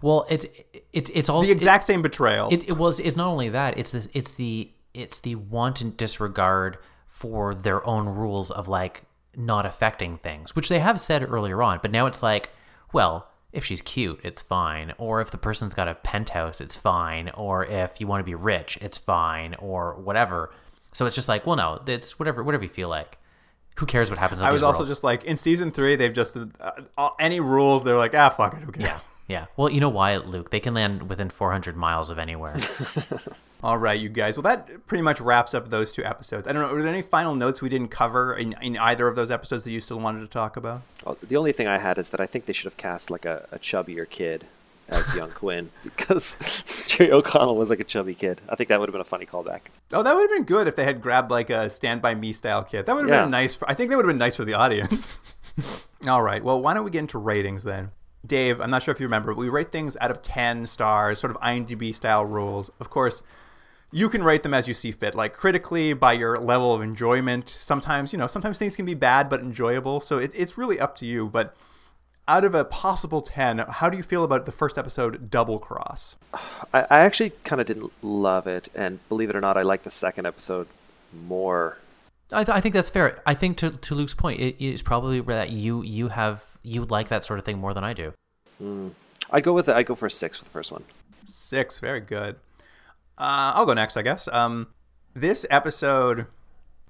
Well, 0.03 0.25
it's, 0.31 0.47
it's, 0.93 1.11
it's 1.13 1.29
also 1.29 1.47
The 1.47 1.53
exact 1.53 1.85
same 1.85 2.01
betrayal. 2.01 2.49
It, 2.53 2.69
it 2.69 2.77
was. 2.77 3.01
It's 3.01 3.17
not 3.17 3.27
only 3.27 3.49
that. 3.49 3.77
It's 3.77 3.91
this. 3.91 4.09
It's 4.13 4.33
the. 4.35 4.71
It's 4.95 5.19
the 5.21 5.35
wanton 5.35 5.95
disregard 5.97 6.79
for 7.07 7.55
their 7.55 7.85
own 7.87 8.09
rules 8.09 8.51
of 8.53 8.69
like 8.69 9.03
not 9.37 9.67
affecting 9.67 10.19
things, 10.19 10.55
which 10.55 10.69
they 10.69 10.79
have 10.79 11.01
said 11.01 11.29
earlier 11.29 11.61
on. 11.63 11.81
But 11.83 11.91
now 11.91 12.07
it's 12.07 12.23
like, 12.23 12.51
well, 12.93 13.30
if 13.53 13.65
she's 13.65 13.83
cute, 13.83 14.21
it's 14.23 14.43
fine. 14.43 14.93
Or 14.99 15.21
if 15.21 15.31
the 15.31 15.39
person's 15.39 15.75
got 15.75 15.89
a 15.89 15.95
penthouse, 15.95 16.61
it's 16.61 16.77
fine. 16.77 17.31
Or 17.31 17.65
if 17.65 18.01
you 18.01 18.07
want 18.07 18.21
to 18.21 18.25
be 18.25 18.35
rich, 18.35 18.79
it's 18.81 18.99
fine. 18.99 19.55
Or 19.59 19.97
whatever. 20.01 20.53
So 20.93 21.07
it's 21.07 21.15
just 21.15 21.29
like, 21.29 21.47
well, 21.47 21.57
no, 21.57 21.83
it's 21.87 22.19
whatever. 22.19 22.43
Whatever 22.43 22.65
you 22.65 22.71
feel 22.71 22.89
like. 22.89 23.19
Who 23.77 23.87
cares 23.87 24.11
what 24.11 24.19
happens? 24.19 24.41
In 24.41 24.47
I 24.47 24.51
was 24.51 24.61
these 24.61 24.65
also 24.65 24.81
worlds? 24.81 24.91
just 24.91 25.05
like, 25.05 25.25
in 25.25 25.37
season 25.37 25.71
three, 25.71 25.97
they've 25.97 26.13
just, 26.13 26.37
uh, 26.37 26.73
uh, 26.99 27.11
any 27.19 27.41
rules, 27.41 27.83
they're 27.83 27.97
like, 27.97 28.15
ah, 28.15 28.29
fuck 28.29 28.55
it, 28.55 28.61
who 28.61 28.73
cares? 28.73 29.07
yeah, 29.27 29.41
yeah. 29.41 29.47
Well, 29.57 29.71
you 29.71 29.81
know 29.81 29.89
why, 29.89 30.17
Luke? 30.17 30.51
They 30.51 30.61
can 30.61 30.75
land 30.75 31.09
within 31.09 31.31
400 31.31 31.77
miles 31.77 32.11
of 32.11 32.19
anywhere. 32.19 32.57
All 33.63 33.77
right, 33.77 33.99
you 34.01 34.09
guys. 34.09 34.37
Well, 34.37 34.43
that 34.45 34.87
pretty 34.87 35.03
much 35.03 35.21
wraps 35.21 35.53
up 35.53 35.69
those 35.69 35.93
two 35.93 36.03
episodes. 36.05 36.49
I 36.49 36.53
don't 36.53 36.63
know. 36.63 36.73
Were 36.73 36.83
there 36.83 36.91
any 36.93 37.03
final 37.03 37.35
notes 37.35 37.61
we 37.61 37.69
didn't 37.69 37.89
cover 37.89 38.35
in, 38.35 38.55
in 38.63 38.79
either 38.79 39.07
of 39.07 39.17
those 39.17 39.31
episodes 39.31 39.65
that 39.65 39.71
you 39.71 39.81
still 39.81 40.01
wanted 40.01 40.21
to 40.21 40.27
talk 40.29 40.57
about? 40.57 40.81
Well, 41.05 41.19
the 41.23 41.37
only 41.37 41.53
thing 41.53 41.67
I 41.67 41.77
had 41.79 41.99
is 41.99 42.09
that 42.11 42.21
I 42.21 42.27
think 42.27 42.47
they 42.47 42.55
should 42.55 42.65
have 42.65 42.79
cast 42.79 43.11
like 43.11 43.27
a, 43.27 43.47
a 43.53 43.59
chubbier 43.59 44.09
kid 44.09 44.47
as 44.89 45.15
young 45.15 45.31
Quinn 45.31 45.71
because 45.85 46.39
Jerry 46.89 47.13
O'Connell 47.13 47.55
was 47.57 47.69
like 47.69 47.81
a 47.81 47.85
chubby 47.85 48.15
kid. 48.15 48.41
I 48.49 48.57
think 48.57 48.69
that 48.71 48.81
would 48.81 48.89
have 48.89 48.95
been 48.95 49.03
a 49.03 49.05
funny 49.05 49.27
callback. 49.27 49.61
Oh, 49.93 50.03
that 50.03 50.15
would 50.15 50.23
have 50.23 50.31
been 50.31 50.45
good 50.45 50.67
if 50.67 50.75
they 50.75 50.85
had 50.85 51.03
grabbed 51.03 51.31
like 51.31 51.51
a 51.51 51.69
Stand 51.69 52.01
By 52.01 52.15
Me 52.15 52.33
style 52.33 52.65
kid. 52.65 52.87
That 52.87 52.95
would 52.97 53.03
have 53.03 53.11
Yeah. 53.11 53.23
been 53.25 53.31
nice. 53.31 53.55
For, 53.55 53.69
I 53.71 53.75
think 53.75 53.91
that 53.91 53.97
would 53.97 54.07
have 54.07 54.11
been 54.11 54.19
nice 54.19 54.37
for 54.37 54.45
the 54.47 54.55
audience. 54.55 55.19
All 56.09 56.23
right. 56.23 56.43
Well, 56.43 56.61
why 56.63 56.73
don't 56.73 56.85
we 56.85 56.91
get 56.91 57.01
into 57.01 57.19
ratings 57.19 57.63
then? 57.63 57.91
Dave, 58.27 58.59
I'm 58.61 58.71
not 58.71 58.83
sure 58.83 58.93
if 58.93 59.01
you 59.01 59.07
remember, 59.07 59.35
but 59.35 59.41
we 59.41 59.49
rate 59.51 59.71
things 59.71 59.97
out 60.01 60.11
of 60.11 60.23
10 60.23 60.67
stars, 60.67 61.19
sort 61.21 61.31
of 61.31 61.41
IMDb 61.43 61.95
style 61.95 62.25
rules. 62.25 62.71
Of 62.81 62.89
course, 62.91 63.23
you 63.93 64.09
can 64.09 64.23
rate 64.23 64.43
them 64.43 64.55
as 64.55 64.69
you 64.69 64.75
see 64.75 64.93
fit, 64.93 65.15
like 65.15 65.35
critically 65.35 65.93
by 65.93 66.13
your 66.13 66.39
level 66.39 66.75
of 66.75 66.81
enjoyment. 66.81 67.49
Sometimes, 67.59 68.13
you 68.13 68.19
know, 68.19 68.27
sometimes 68.27 68.59
things 68.59 68.77
can 68.77 68.87
be 68.87 68.95
bad 68.95 69.29
but 69.29 69.41
enjoyable. 69.41 70.01
So 70.01 70.19
it, 70.19 70.31
it's 70.35 70.57
really 70.57 70.79
up 70.79 70.97
to 70.97 71.07
you. 71.07 71.29
But 71.29 71.57
out 72.29 72.45
of 72.45 72.55
a 72.55 72.65
possible 72.65 73.23
10, 73.23 73.59
how 73.59 73.91
do 73.91 73.97
you 73.97 74.03
feel 74.03 74.23
about 74.23 74.47
the 74.47 74.53
first 74.53 74.79
episode, 74.79 75.31
Double 75.31 75.59
Cross? 75.59 76.17
I, 76.73 76.83
I 76.83 77.01
actually 77.01 77.31
kind 77.45 77.61
of 77.61 77.67
didn't 77.67 77.93
love 78.03 78.47
it, 78.47 78.69
and 78.75 79.07
believe 79.09 79.31
it 79.31 79.37
or 79.37 79.41
not, 79.41 79.57
I 79.57 79.63
like 79.63 79.83
the 79.83 79.91
second 79.91 80.27
episode 80.27 80.69
more. 81.13 81.79
I, 82.33 82.45
th- 82.45 82.57
I 82.57 82.61
think 82.61 82.75
that's 82.75 82.91
fair. 82.91 83.21
I 83.27 83.35
think 83.35 83.57
to, 83.59 83.71
to 83.71 83.95
Luke's 83.97 84.15
point, 84.15 84.39
it 84.39 84.65
is 84.65 84.83
probably 84.83 85.21
that 85.21 85.51
you 85.51 85.83
you 85.83 86.09
have 86.09 86.45
you 86.63 86.85
like 86.85 87.09
that 87.09 87.25
sort 87.25 87.41
of 87.41 87.45
thing 87.45 87.59
more 87.59 87.75
than 87.75 87.83
I 87.83 87.93
do. 87.93 88.13
Hmm. 88.59 88.89
I'd 89.31 89.43
go 89.43 89.53
with 89.53 89.69
it. 89.69 89.75
I'd 89.75 89.87
go 89.87 89.97
for 89.97 90.07
a 90.07 90.11
six 90.11 90.39
for 90.39 90.45
the 90.45 90.51
first 90.51 90.71
one. 90.71 90.85
Six, 91.25 91.81
very 91.81 92.01
good. 92.01 92.37
Uh, 93.21 93.53
I'll 93.55 93.67
go 93.67 93.75
next, 93.75 93.97
I 93.99 94.03
guess. 94.03 94.29
Um, 94.33 94.69
this 95.15 95.45
episode 95.51 96.27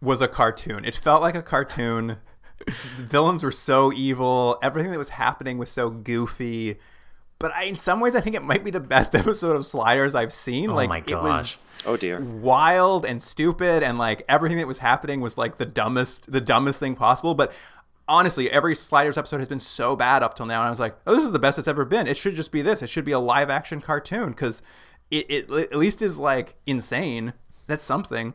was 0.00 0.20
a 0.20 0.28
cartoon. 0.28 0.84
It 0.84 0.94
felt 0.94 1.20
like 1.22 1.34
a 1.34 1.42
cartoon. 1.42 2.18
the 2.66 3.02
villains 3.02 3.42
were 3.42 3.50
so 3.50 3.92
evil. 3.92 4.58
Everything 4.62 4.92
that 4.92 4.98
was 4.98 5.10
happening 5.10 5.58
was 5.58 5.70
so 5.70 5.90
goofy. 5.90 6.78
But 7.40 7.52
I, 7.54 7.64
in 7.64 7.74
some 7.74 8.00
ways, 8.00 8.14
I 8.14 8.20
think 8.20 8.36
it 8.36 8.42
might 8.42 8.62
be 8.62 8.70
the 8.70 8.80
best 8.80 9.14
episode 9.16 9.56
of 9.56 9.66
Sliders 9.66 10.14
I've 10.14 10.32
seen. 10.32 10.70
Oh 10.70 10.74
like 10.74 10.88
my 10.88 10.98
it 10.98 11.06
gosh. 11.06 11.58
Oh 11.84 11.96
dear. 11.96 12.20
wild 12.20 13.06
and 13.06 13.22
stupid, 13.22 13.82
and 13.82 13.98
like 13.98 14.22
everything 14.28 14.58
that 14.58 14.66
was 14.66 14.78
happening 14.78 15.20
was 15.22 15.36
like 15.38 15.56
the 15.58 15.64
dumbest, 15.66 16.30
the 16.30 16.40
dumbest 16.40 16.78
thing 16.78 16.94
possible. 16.94 17.34
But 17.34 17.52
honestly, 18.06 18.50
every 18.50 18.74
Sliders 18.74 19.16
episode 19.16 19.38
has 19.40 19.48
been 19.48 19.60
so 19.60 19.96
bad 19.96 20.22
up 20.22 20.36
till 20.36 20.44
now, 20.46 20.60
and 20.60 20.66
I 20.66 20.70
was 20.70 20.78
like, 20.80 20.96
oh, 21.06 21.14
this 21.14 21.24
is 21.24 21.32
the 21.32 21.38
best 21.38 21.58
it's 21.58 21.66
ever 21.66 21.86
been. 21.86 22.06
It 22.06 22.18
should 22.18 22.34
just 22.36 22.52
be 22.52 22.60
this. 22.60 22.82
It 22.82 22.90
should 22.90 23.06
be 23.06 23.12
a 23.12 23.18
live 23.18 23.48
action 23.48 23.80
cartoon 23.80 24.28
because 24.28 24.60
it, 25.10 25.30
it 25.30 25.50
at 25.50 25.76
least 25.76 26.02
is 26.02 26.18
like 26.18 26.56
insane. 26.66 27.32
That's 27.66 27.84
something. 27.84 28.34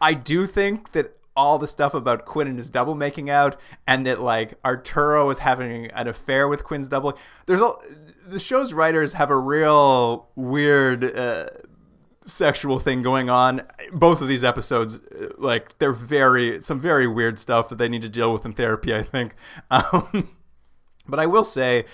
I 0.00 0.14
do 0.14 0.46
think 0.46 0.92
that 0.92 1.18
all 1.36 1.58
the 1.58 1.66
stuff 1.66 1.94
about 1.94 2.24
Quinn 2.24 2.46
and 2.46 2.58
his 2.58 2.68
double 2.68 2.94
making 2.94 3.28
out, 3.28 3.58
and 3.86 4.06
that 4.06 4.20
like 4.20 4.54
Arturo 4.64 5.30
is 5.30 5.38
having 5.38 5.86
an 5.86 6.08
affair 6.08 6.48
with 6.48 6.64
Quinn's 6.64 6.88
double. 6.88 7.18
There's 7.46 7.60
a 7.60 7.72
the 8.26 8.40
show's 8.40 8.72
writers 8.72 9.12
have 9.14 9.30
a 9.30 9.36
real 9.36 10.28
weird 10.36 11.16
uh, 11.16 11.48
sexual 12.26 12.78
thing 12.78 13.02
going 13.02 13.28
on. 13.28 13.62
Both 13.92 14.20
of 14.20 14.28
these 14.28 14.44
episodes, 14.44 14.98
uh, 14.98 15.28
like 15.38 15.78
they're 15.78 15.92
very 15.92 16.60
some 16.60 16.80
very 16.80 17.06
weird 17.06 17.38
stuff 17.38 17.68
that 17.68 17.78
they 17.78 17.88
need 17.88 18.02
to 18.02 18.08
deal 18.08 18.32
with 18.32 18.44
in 18.44 18.52
therapy. 18.52 18.94
I 18.94 19.02
think. 19.02 19.34
Um, 19.70 20.28
but 21.06 21.20
I 21.20 21.26
will 21.26 21.44
say, 21.44 21.84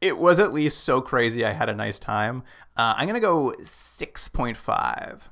it 0.00 0.18
was 0.18 0.38
at 0.38 0.52
least 0.52 0.84
so 0.84 1.00
crazy. 1.00 1.44
I 1.44 1.52
had 1.52 1.68
a 1.68 1.74
nice 1.74 1.98
time. 1.98 2.42
Uh, 2.76 2.94
I'm 2.96 3.06
gonna 3.06 3.20
go 3.20 3.54
six 3.62 4.28
point 4.28 4.56
five. 4.56 5.28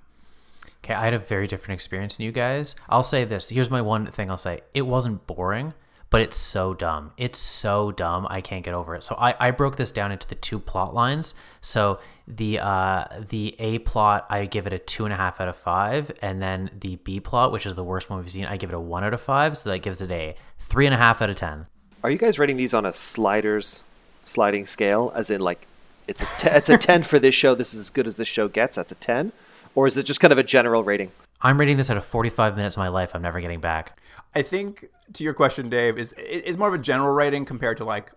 Okay, 0.85 0.95
I 0.95 1.05
had 1.05 1.15
a 1.15 1.19
very 1.19 1.47
different 1.47 1.75
experience 1.75 2.17
than 2.17 2.27
you 2.27 2.33
guys. 2.33 2.75
I'll 2.89 3.03
say 3.03 3.25
this. 3.25 3.49
Here's 3.49 3.71
my 3.71 3.83
one 3.83 4.07
thing 4.07 4.31
I'll 4.31 4.37
say. 4.37 4.61
It 4.73 4.83
wasn't 4.83 5.27
boring, 5.27 5.75
but 6.11 6.21
it's 6.21 6.37
so 6.37 6.75
dumb. 6.75 7.13
It's 7.17 7.41
so 7.41 7.91
dumb. 7.91 8.27
I 8.31 8.41
can't 8.41 8.65
get 8.65 8.73
over 8.75 8.95
it. 8.95 9.03
So 9.03 9.17
I, 9.19 9.35
I 9.49 9.51
broke 9.51 9.77
this 9.77 9.91
down 9.91 10.13
into 10.13 10.29
the 10.29 10.37
two 10.37 10.61
plot 10.61 10.95
lines. 10.95 11.35
So 11.61 11.99
the 12.29 12.61
uh, 12.61 13.05
the 13.29 13.57
A 13.59 13.79
plot, 13.81 14.27
I 14.31 14.47
give 14.47 14.67
it 14.67 14.73
a 14.73 14.79
two 14.79 15.05
and 15.05 15.13
a 15.13 15.17
half 15.17 15.41
out 15.41 15.49
of 15.49 15.57
five, 15.57 16.13
and 16.23 16.43
then 16.43 16.71
the 16.81 16.97
B 16.97 17.21
plot, 17.21 17.53
which 17.53 17.67
is 17.67 17.75
the 17.75 17.85
worst 17.85 18.11
one 18.11 18.21
we've 18.21 18.31
seen, 18.31 18.45
I 18.45 18.57
give 18.57 18.71
it 18.71 18.75
a 18.75 18.81
one 18.81 19.05
out 19.05 19.15
of 19.15 19.21
five. 19.21 19.57
So 19.57 19.71
that 19.71 19.79
gives 19.79 20.01
it 20.03 20.11
a 20.11 20.37
three 20.59 20.87
and 20.87 20.95
a 20.95 20.99
half 20.99 21.23
out 21.23 21.31
of 21.31 21.37
ten. 21.37 21.67
Are 22.05 22.11
you 22.11 22.19
guys 22.19 22.39
rating 22.39 22.57
these 22.57 22.75
on 22.75 22.87
a 22.87 22.93
sliders 22.93 23.83
sliding 24.27 24.67
scale, 24.67 25.11
as 25.15 25.31
in 25.31 25.41
like 25.41 25.67
it's 26.07 26.23
a 26.23 26.57
it's 26.57 26.69
a 26.69 26.77
ten 26.77 27.03
for 27.03 27.19
this 27.19 27.35
show? 27.35 27.55
This 27.55 27.73
is 27.73 27.81
as 27.81 27.91
good 27.91 28.07
as 28.07 28.17
this 28.17 28.29
show 28.29 28.49
gets. 28.49 28.77
That's 28.77 28.93
a 28.93 28.97
ten, 28.97 29.33
or 29.75 29.87
is 29.87 29.97
it 29.97 30.05
just 30.05 30.21
kind 30.21 30.33
of 30.33 30.39
a 30.39 30.43
general 30.43 30.83
rating? 30.83 31.13
I'm 31.43 31.59
rating 31.59 31.77
this 31.77 31.91
out 31.91 31.97
of 31.97 32.05
45 32.05 32.57
minutes 32.57 32.77
of 32.77 32.81
my 32.81 32.89
life 32.89 33.15
I'm 33.15 33.23
never 33.23 33.41
getting 33.41 33.61
back. 33.61 33.99
I 34.35 34.43
think 34.43 34.89
to 35.15 35.25
your 35.25 35.35
question, 35.35 35.69
Dave, 35.69 35.99
is 35.99 36.15
it's 36.17 36.59
more 36.59 36.69
of 36.69 36.75
a 36.75 36.79
general 36.79 37.15
rating 37.15 37.45
compared 37.45 37.77
to 37.79 37.85
like 37.85 38.13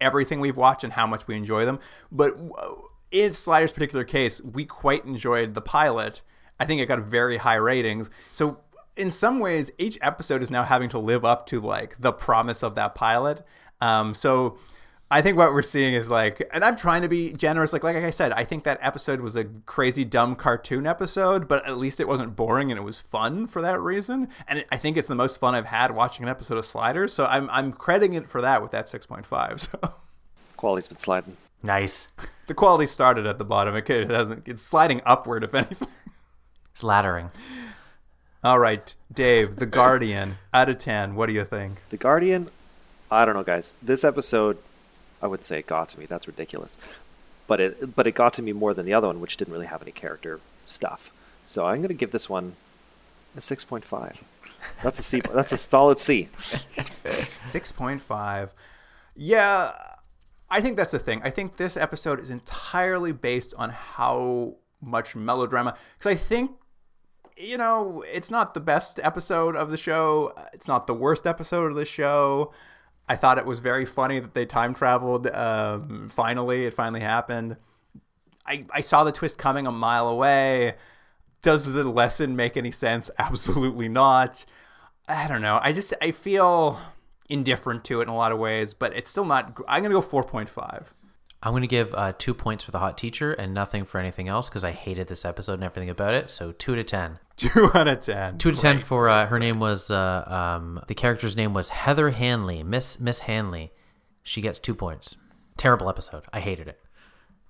everything 0.00 0.40
we've 0.40 0.56
watched 0.56 0.84
and 0.84 0.92
how 0.92 1.06
much 1.06 1.26
we 1.26 1.36
enjoy 1.36 1.64
them. 1.64 1.78
But 2.10 2.36
in 3.10 3.32
Slider's 3.32 3.72
particular 3.72 4.04
case, 4.04 4.40
we 4.40 4.64
quite 4.64 5.04
enjoyed 5.04 5.54
the 5.54 5.60
pilot. 5.60 6.22
I 6.58 6.64
think 6.64 6.80
it 6.80 6.86
got 6.86 7.00
very 7.00 7.38
high 7.38 7.54
ratings. 7.56 8.10
So 8.32 8.58
in 8.96 9.10
some 9.10 9.38
ways, 9.38 9.70
each 9.78 9.98
episode 10.00 10.42
is 10.42 10.50
now 10.50 10.64
having 10.64 10.88
to 10.90 10.98
live 10.98 11.24
up 11.24 11.46
to 11.48 11.60
like 11.60 11.96
the 11.98 12.12
promise 12.12 12.62
of 12.62 12.74
that 12.76 12.94
pilot. 12.94 13.44
Um, 13.80 14.14
so 14.14 14.58
I 15.08 15.22
think 15.22 15.36
what 15.36 15.52
we're 15.52 15.62
seeing 15.62 15.94
is 15.94 16.10
like, 16.10 16.48
and 16.52 16.64
I'm 16.64 16.74
trying 16.74 17.02
to 17.02 17.08
be 17.08 17.32
generous. 17.32 17.72
Like, 17.72 17.84
like 17.84 17.94
I 17.96 18.10
said, 18.10 18.32
I 18.32 18.42
think 18.42 18.64
that 18.64 18.78
episode 18.82 19.20
was 19.20 19.36
a 19.36 19.44
crazy 19.44 20.04
dumb 20.04 20.34
cartoon 20.34 20.84
episode, 20.84 21.46
but 21.46 21.64
at 21.64 21.76
least 21.78 22.00
it 22.00 22.08
wasn't 22.08 22.34
boring 22.34 22.72
and 22.72 22.78
it 22.78 22.82
was 22.82 22.98
fun 22.98 23.46
for 23.46 23.62
that 23.62 23.78
reason. 23.80 24.28
And 24.48 24.64
I 24.72 24.76
think 24.76 24.96
it's 24.96 25.06
the 25.06 25.14
most 25.14 25.38
fun 25.38 25.54
I've 25.54 25.66
had 25.66 25.92
watching 25.94 26.24
an 26.24 26.28
episode 26.28 26.58
of 26.58 26.64
Sliders. 26.64 27.12
So 27.12 27.26
I'm 27.26 27.48
I'm 27.50 27.72
crediting 27.72 28.14
it 28.14 28.28
for 28.28 28.40
that 28.40 28.62
with 28.62 28.72
that 28.72 28.86
6.5. 28.86 29.68
So 29.80 29.94
Quality's 30.56 30.88
been 30.88 30.98
sliding. 30.98 31.36
Nice. 31.62 32.08
the 32.46 32.54
quality 32.54 32.86
started 32.86 33.26
at 33.26 33.38
the 33.38 33.44
bottom. 33.44 33.76
It, 33.76 33.88
it 33.88 34.10
hasn't. 34.10 34.42
It's 34.48 34.62
sliding 34.62 35.02
upward, 35.04 35.44
if 35.44 35.54
anything. 35.54 35.88
It's 36.72 36.82
laddering. 36.82 37.30
All 38.42 38.58
right, 38.58 38.94
Dave, 39.12 39.56
The 39.56 39.66
Guardian, 39.66 40.36
out 40.52 40.68
of 40.68 40.78
ten. 40.78 41.14
What 41.14 41.26
do 41.26 41.32
you 41.34 41.44
think? 41.44 41.78
The 41.90 41.96
Guardian, 41.96 42.48
I 43.10 43.24
don't 43.24 43.34
know, 43.34 43.42
guys. 43.42 43.74
This 43.82 44.04
episode, 44.04 44.58
I 45.26 45.28
wouldn't 45.28 45.44
say 45.44 45.58
it 45.58 45.66
got 45.66 45.88
to 45.88 45.98
me. 45.98 46.06
That's 46.06 46.28
ridiculous. 46.28 46.78
But 47.48 47.60
it, 47.60 47.96
but 47.96 48.06
it 48.06 48.12
got 48.12 48.32
to 48.34 48.42
me 48.42 48.52
more 48.52 48.72
than 48.72 48.86
the 48.86 48.94
other 48.94 49.08
one, 49.08 49.20
which 49.20 49.36
didn't 49.36 49.52
really 49.52 49.66
have 49.66 49.82
any 49.82 49.90
character 49.90 50.38
stuff. 50.66 51.10
So 51.46 51.66
I'm 51.66 51.78
going 51.78 51.88
to 51.88 51.94
give 51.94 52.12
this 52.12 52.30
one 52.30 52.54
a 53.36 53.40
6.5. 53.40 54.18
That's 54.84 55.00
a 55.00 55.02
C. 55.02 55.20
That's 55.34 55.50
a 55.50 55.56
solid 55.56 55.98
C. 55.98 56.28
6.5. 56.38 58.50
Yeah, 59.16 59.72
I 60.48 60.60
think 60.60 60.76
that's 60.76 60.92
the 60.92 61.00
thing. 61.00 61.22
I 61.24 61.30
think 61.30 61.56
this 61.56 61.76
episode 61.76 62.20
is 62.20 62.30
entirely 62.30 63.10
based 63.10 63.52
on 63.58 63.70
how 63.70 64.58
much 64.80 65.16
melodrama. 65.16 65.76
Because 65.98 66.12
I 66.12 66.14
think, 66.14 66.52
you 67.36 67.58
know, 67.58 68.04
it's 68.06 68.30
not 68.30 68.54
the 68.54 68.60
best 68.60 69.00
episode 69.02 69.56
of 69.56 69.72
the 69.72 69.76
show, 69.76 70.32
it's 70.52 70.68
not 70.68 70.86
the 70.86 70.94
worst 70.94 71.26
episode 71.26 71.70
of 71.70 71.76
the 71.76 71.84
show. 71.84 72.52
I 73.08 73.16
thought 73.16 73.38
it 73.38 73.46
was 73.46 73.60
very 73.60 73.84
funny 73.84 74.18
that 74.18 74.34
they 74.34 74.46
time 74.46 74.74
traveled. 74.74 75.28
Um, 75.28 76.08
finally, 76.12 76.66
it 76.66 76.74
finally 76.74 77.00
happened. 77.00 77.56
I, 78.44 78.64
I 78.70 78.80
saw 78.80 79.04
the 79.04 79.12
twist 79.12 79.38
coming 79.38 79.66
a 79.66 79.72
mile 79.72 80.08
away. 80.08 80.74
Does 81.42 81.66
the 81.66 81.84
lesson 81.84 82.34
make 82.36 82.56
any 82.56 82.72
sense? 82.72 83.10
Absolutely 83.18 83.88
not. 83.88 84.44
I 85.08 85.28
don't 85.28 85.42
know. 85.42 85.60
I 85.62 85.72
just 85.72 85.94
I 86.02 86.10
feel 86.10 86.80
indifferent 87.28 87.84
to 87.84 88.00
it 88.00 88.04
in 88.04 88.08
a 88.08 88.16
lot 88.16 88.32
of 88.32 88.38
ways, 88.38 88.74
but 88.74 88.96
it's 88.96 89.10
still 89.10 89.24
not. 89.24 89.56
I'm 89.68 89.82
gonna 89.82 89.94
go 89.94 90.02
4.5. 90.02 90.86
I'm 91.42 91.60
to 91.60 91.66
give 91.68 91.94
uh, 91.94 92.12
two 92.16 92.34
points 92.34 92.64
for 92.64 92.72
the 92.72 92.78
hot 92.78 92.98
teacher 92.98 93.32
and 93.32 93.54
nothing 93.54 93.84
for 93.84 93.98
anything 94.00 94.26
else 94.26 94.48
because 94.48 94.64
I 94.64 94.72
hated 94.72 95.06
this 95.06 95.24
episode 95.24 95.54
and 95.54 95.64
everything 95.64 95.90
about 95.90 96.14
it. 96.14 96.28
So 96.30 96.50
two 96.50 96.74
to 96.74 96.82
ten. 96.82 97.20
Two 97.36 97.70
out 97.74 97.86
of 97.86 98.00
ten. 98.00 98.38
Two 98.38 98.50
to 98.50 98.56
ten 98.56 98.78
for 98.78 99.10
uh, 99.10 99.26
her 99.26 99.38
name 99.38 99.60
was 99.60 99.90
uh, 99.90 100.24
um, 100.26 100.82
the 100.88 100.94
character's 100.94 101.36
name 101.36 101.52
was 101.52 101.68
Heather 101.68 102.10
Hanley, 102.10 102.62
Miss 102.62 102.98
Miss 102.98 103.20
Hanley. 103.20 103.72
She 104.22 104.40
gets 104.40 104.58
two 104.58 104.74
points. 104.74 105.16
Terrible 105.58 105.90
episode. 105.90 106.24
I 106.32 106.40
hated 106.40 106.66
it. 106.66 106.80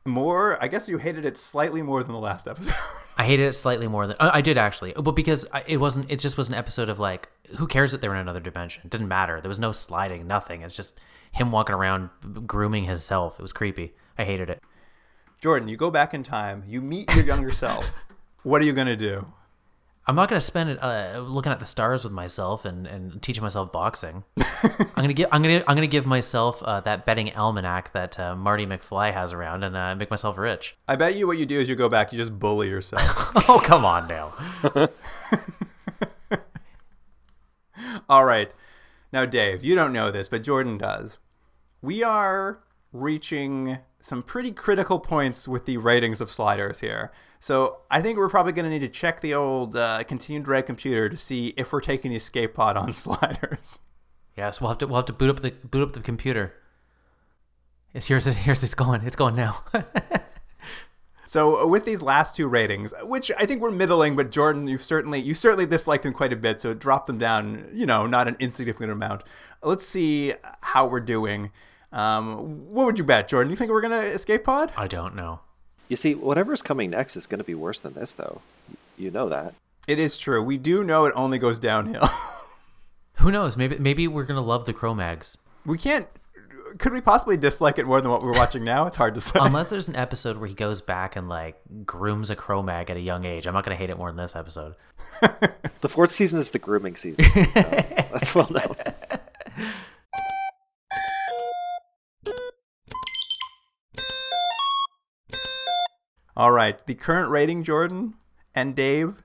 More. 0.04 0.62
I 0.62 0.66
guess 0.66 0.88
you 0.88 0.98
hated 0.98 1.24
it 1.24 1.36
slightly 1.36 1.82
more 1.82 2.02
than 2.02 2.12
the 2.12 2.18
last 2.18 2.46
episode. 2.48 2.74
I 3.16 3.24
hated 3.24 3.46
it 3.46 3.52
slightly 3.52 3.86
more 3.86 4.08
than 4.08 4.16
uh, 4.18 4.30
I 4.34 4.40
did 4.40 4.58
actually, 4.58 4.92
but 4.92 5.12
because 5.12 5.46
I, 5.52 5.62
it 5.68 5.76
wasn't. 5.76 6.10
It 6.10 6.18
just 6.18 6.36
was 6.36 6.48
an 6.48 6.54
episode 6.56 6.88
of 6.88 6.98
like, 6.98 7.28
who 7.56 7.68
cares 7.68 7.92
that 7.92 8.00
they 8.00 8.08
were 8.08 8.16
in 8.16 8.20
another 8.20 8.40
dimension? 8.40 8.82
It 8.84 8.90
didn't 8.90 9.08
matter. 9.08 9.40
There 9.40 9.48
was 9.48 9.60
no 9.60 9.70
sliding, 9.70 10.26
nothing. 10.26 10.62
It's 10.62 10.74
just 10.74 10.98
him 11.30 11.52
walking 11.52 11.76
around 11.76 12.10
grooming 12.44 12.84
himself. 12.84 13.38
It 13.38 13.42
was 13.42 13.52
creepy. 13.52 13.94
I 14.18 14.24
hated 14.24 14.50
it. 14.50 14.62
Jordan, 15.40 15.68
you 15.68 15.76
go 15.76 15.92
back 15.92 16.12
in 16.12 16.24
time. 16.24 16.64
You 16.66 16.80
meet 16.80 17.14
your 17.14 17.24
younger 17.24 17.52
self. 17.52 17.88
What 18.42 18.62
are 18.62 18.64
you 18.64 18.74
gonna 18.74 18.96
do? 18.96 19.26
I'm 20.08 20.14
not 20.14 20.28
gonna 20.28 20.40
spend 20.40 20.70
it 20.70 20.80
uh, 20.80 21.18
looking 21.18 21.50
at 21.50 21.58
the 21.58 21.64
stars 21.64 22.04
with 22.04 22.12
myself 22.12 22.64
and, 22.64 22.86
and 22.86 23.20
teaching 23.20 23.42
myself 23.42 23.72
boxing. 23.72 24.22
I'm 24.62 24.86
gonna 24.94 25.12
give 25.12 25.28
I'm 25.32 25.42
gonna 25.42 25.64
I'm 25.66 25.74
gonna 25.74 25.88
give 25.88 26.06
myself 26.06 26.62
uh, 26.62 26.80
that 26.80 27.04
betting 27.06 27.34
almanac 27.34 27.92
that 27.92 28.16
uh, 28.18 28.36
Marty 28.36 28.66
McFly 28.66 29.12
has 29.12 29.32
around 29.32 29.64
and 29.64 29.76
uh, 29.76 29.96
make 29.96 30.10
myself 30.10 30.38
rich. 30.38 30.76
I 30.86 30.94
bet 30.94 31.16
you 31.16 31.26
what 31.26 31.38
you 31.38 31.46
do 31.46 31.58
is 31.58 31.68
you 31.68 31.74
go 31.74 31.88
back. 31.88 32.12
You 32.12 32.18
just 32.18 32.38
bully 32.38 32.68
yourself. 32.68 33.02
oh 33.48 33.60
come 33.64 33.84
on 33.84 34.06
now. 34.06 34.32
All 38.08 38.24
right. 38.24 38.54
Now, 39.12 39.24
Dave, 39.24 39.64
you 39.64 39.74
don't 39.74 39.92
know 39.92 40.12
this, 40.12 40.28
but 40.28 40.42
Jordan 40.44 40.78
does. 40.78 41.18
We 41.82 42.02
are 42.02 42.60
reaching 42.92 43.78
some 43.98 44.22
pretty 44.22 44.52
critical 44.52 45.00
points 45.00 45.48
with 45.48 45.66
the 45.66 45.78
ratings 45.78 46.20
of 46.20 46.30
sliders 46.30 46.80
here. 46.80 47.10
So 47.46 47.82
I 47.88 48.02
think 48.02 48.18
we're 48.18 48.28
probably 48.28 48.50
going 48.50 48.64
to 48.64 48.70
need 48.70 48.80
to 48.80 48.88
check 48.88 49.20
the 49.20 49.34
old 49.34 49.76
uh, 49.76 50.02
continued 50.02 50.48
red 50.48 50.66
computer 50.66 51.08
to 51.08 51.16
see 51.16 51.54
if 51.56 51.72
we're 51.72 51.80
taking 51.80 52.10
the 52.10 52.16
escape 52.16 52.54
pod 52.54 52.76
on 52.76 52.90
sliders. 53.04 53.78
Yes, 54.36 54.60
we'll 54.60 54.70
have 54.70 54.78
to 54.78 54.88
we'll 54.88 54.96
have 54.96 55.04
to 55.04 55.12
boot 55.12 55.30
up 55.30 55.38
the 55.38 55.52
boot 55.52 55.80
up 55.80 55.92
the 55.92 56.00
computer. 56.00 56.54
It's 57.94 58.08
here's 58.08 58.26
it 58.26 58.34
here's 58.34 58.64
it's 58.64 58.74
going 58.74 59.02
it's 59.02 59.14
going 59.14 59.36
now. 59.36 59.62
So 61.28 61.62
uh, 61.62 61.66
with 61.66 61.84
these 61.84 62.02
last 62.02 62.36
two 62.36 62.46
ratings, 62.46 62.94
which 63.02 63.32
I 63.36 63.46
think 63.46 63.60
were 63.60 63.72
middling, 63.72 64.14
but 64.14 64.30
Jordan, 64.30 64.68
you've 64.68 64.82
certainly 64.82 65.20
you 65.20 65.34
certainly 65.34 65.66
disliked 65.66 66.04
them 66.04 66.12
quite 66.12 66.32
a 66.32 66.36
bit, 66.36 66.60
so 66.60 66.72
drop 66.72 67.06
them 67.06 67.18
down. 67.18 67.68
You 67.74 67.84
know, 67.84 68.06
not 68.06 68.28
an 68.28 68.36
insignificant 68.38 68.92
amount. 68.92 69.24
Let's 69.60 69.84
see 69.84 70.34
how 70.60 70.86
we're 70.86 71.00
doing. 71.00 71.50
Um, 71.90 72.72
what 72.72 72.86
would 72.86 72.98
you 72.98 73.04
bet, 73.04 73.28
Jordan? 73.28 73.50
You 73.50 73.56
think 73.56 73.72
we're 73.72 73.80
gonna 73.80 74.02
escape 74.02 74.44
pod? 74.44 74.72
I 74.76 74.86
don't 74.86 75.16
know. 75.16 75.40
You 75.88 75.96
see, 75.96 76.14
whatever's 76.14 76.62
coming 76.62 76.90
next 76.90 77.16
is 77.16 77.26
going 77.26 77.38
to 77.38 77.44
be 77.44 77.54
worse 77.54 77.80
than 77.80 77.94
this, 77.94 78.12
though. 78.12 78.40
You 78.98 79.10
know 79.10 79.28
that. 79.28 79.54
It 79.86 79.98
is 79.98 80.16
true. 80.16 80.42
We 80.42 80.56
do 80.58 80.82
know 80.82 81.04
it 81.04 81.12
only 81.14 81.38
goes 81.38 81.58
downhill. 81.58 82.08
Who 83.18 83.30
knows? 83.30 83.56
Maybe 83.56 83.78
maybe 83.78 84.08
we're 84.08 84.24
gonna 84.24 84.40
love 84.42 84.66
the 84.66 84.72
Cro-Mags. 84.72 85.38
we 85.64 85.78
can't. 85.78 86.06
Could 86.78 86.92
we 86.92 87.00
possibly 87.00 87.36
dislike 87.38 87.78
it 87.78 87.86
more 87.86 88.00
than 88.02 88.10
what 88.10 88.22
we're 88.22 88.34
watching 88.34 88.62
now? 88.64 88.86
It's 88.86 88.96
hard 88.96 89.14
to 89.14 89.20
say. 89.20 89.38
Unless 89.40 89.70
there's 89.70 89.88
an 89.92 89.96
episode 89.96 90.36
where 90.36 90.48
he 90.48 90.54
goes 90.54 90.80
back 90.80 91.14
and 91.16 91.28
like 91.28 91.58
grooms 91.86 92.28
a 92.30 92.36
Cro-Mag 92.36 92.90
at 92.90 92.96
a 92.96 93.00
young 93.00 93.24
age. 93.24 93.46
I'm 93.46 93.54
not 93.54 93.64
gonna 93.64 93.76
hate 93.76 93.88
it 93.88 93.96
more 93.96 94.10
than 94.10 94.16
this 94.16 94.34
episode. 94.36 94.74
The 95.82 95.88
fourth 95.90 96.10
season 96.10 96.40
is 96.40 96.50
the 96.50 96.58
grooming 96.58 96.96
season. 96.96 97.26
So, 97.26 97.42
that's 97.52 98.34
well 98.34 98.50
known. 98.50 98.74
All 106.36 106.50
right. 106.52 106.84
The 106.86 106.94
current 106.94 107.30
rating, 107.30 107.62
Jordan 107.64 108.14
and 108.54 108.74
Dave, 108.74 109.22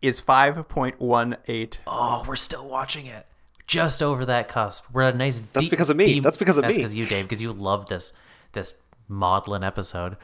is 0.00 0.20
five 0.20 0.68
point 0.68 1.00
one 1.00 1.36
eight. 1.48 1.80
Oh, 1.86 2.24
we're 2.28 2.36
still 2.36 2.68
watching 2.68 3.06
it. 3.06 3.26
Just 3.66 4.00
over 4.02 4.24
that 4.26 4.46
cusp. 4.48 4.84
We're 4.92 5.02
at 5.02 5.14
a 5.14 5.18
nice. 5.18 5.40
That's 5.40 5.64
deep- 5.64 5.70
because 5.70 5.90
of 5.90 5.96
me. 5.96 6.04
deep- 6.06 6.22
That's 6.22 6.36
because 6.38 6.56
of 6.56 6.62
That's 6.62 6.76
me. 6.76 6.82
because 6.82 6.94
you, 6.94 7.04
Dave. 7.06 7.24
Because 7.24 7.42
you 7.42 7.52
love 7.52 7.86
this 7.88 8.12
this 8.52 8.74
maudlin 9.08 9.64
episode. 9.64 10.16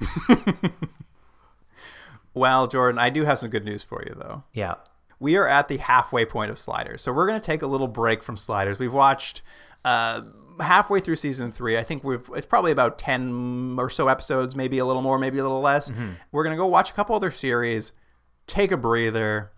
Well, 2.34 2.66
Jordan, 2.66 2.98
I 2.98 3.08
do 3.08 3.24
have 3.24 3.38
some 3.38 3.48
good 3.48 3.64
news 3.64 3.82
for 3.82 4.02
you 4.06 4.14
though. 4.14 4.42
Yeah. 4.52 4.74
we 5.18 5.36
are 5.36 5.48
at 5.48 5.68
the 5.68 5.78
halfway 5.78 6.26
point 6.26 6.50
of 6.50 6.58
Sliders. 6.58 7.00
So 7.00 7.10
we're 7.12 7.26
going 7.26 7.40
to 7.40 7.44
take 7.46 7.62
a 7.62 7.66
little 7.66 7.88
break 7.88 8.22
from 8.22 8.36
Sliders. 8.36 8.78
We've 8.78 8.92
watched 8.92 9.40
uh, 9.86 10.20
halfway 10.60 11.00
through 11.00 11.16
season 11.16 11.52
three. 11.52 11.76
I 11.78 11.82
think 11.82 12.04
we've 12.04 12.28
it's 12.34 12.46
probably 12.46 12.72
about 12.72 12.98
ten 12.98 13.76
or 13.78 13.90
so 13.90 14.08
episodes, 14.08 14.56
maybe 14.56 14.78
a 14.78 14.84
little 14.86 15.02
more, 15.02 15.18
maybe 15.18 15.38
a 15.38 15.42
little 15.42 15.60
less. 15.60 15.90
Mm-hmm. 15.90 16.12
We're 16.32 16.44
going 16.44 16.56
to 16.56 16.60
go 16.60 16.66
watch 16.66 16.90
a 16.90 16.92
couple 16.94 17.14
other 17.14 17.30
series, 17.30 17.92
take 18.46 18.72
a 18.72 18.76
breather, 18.76 19.52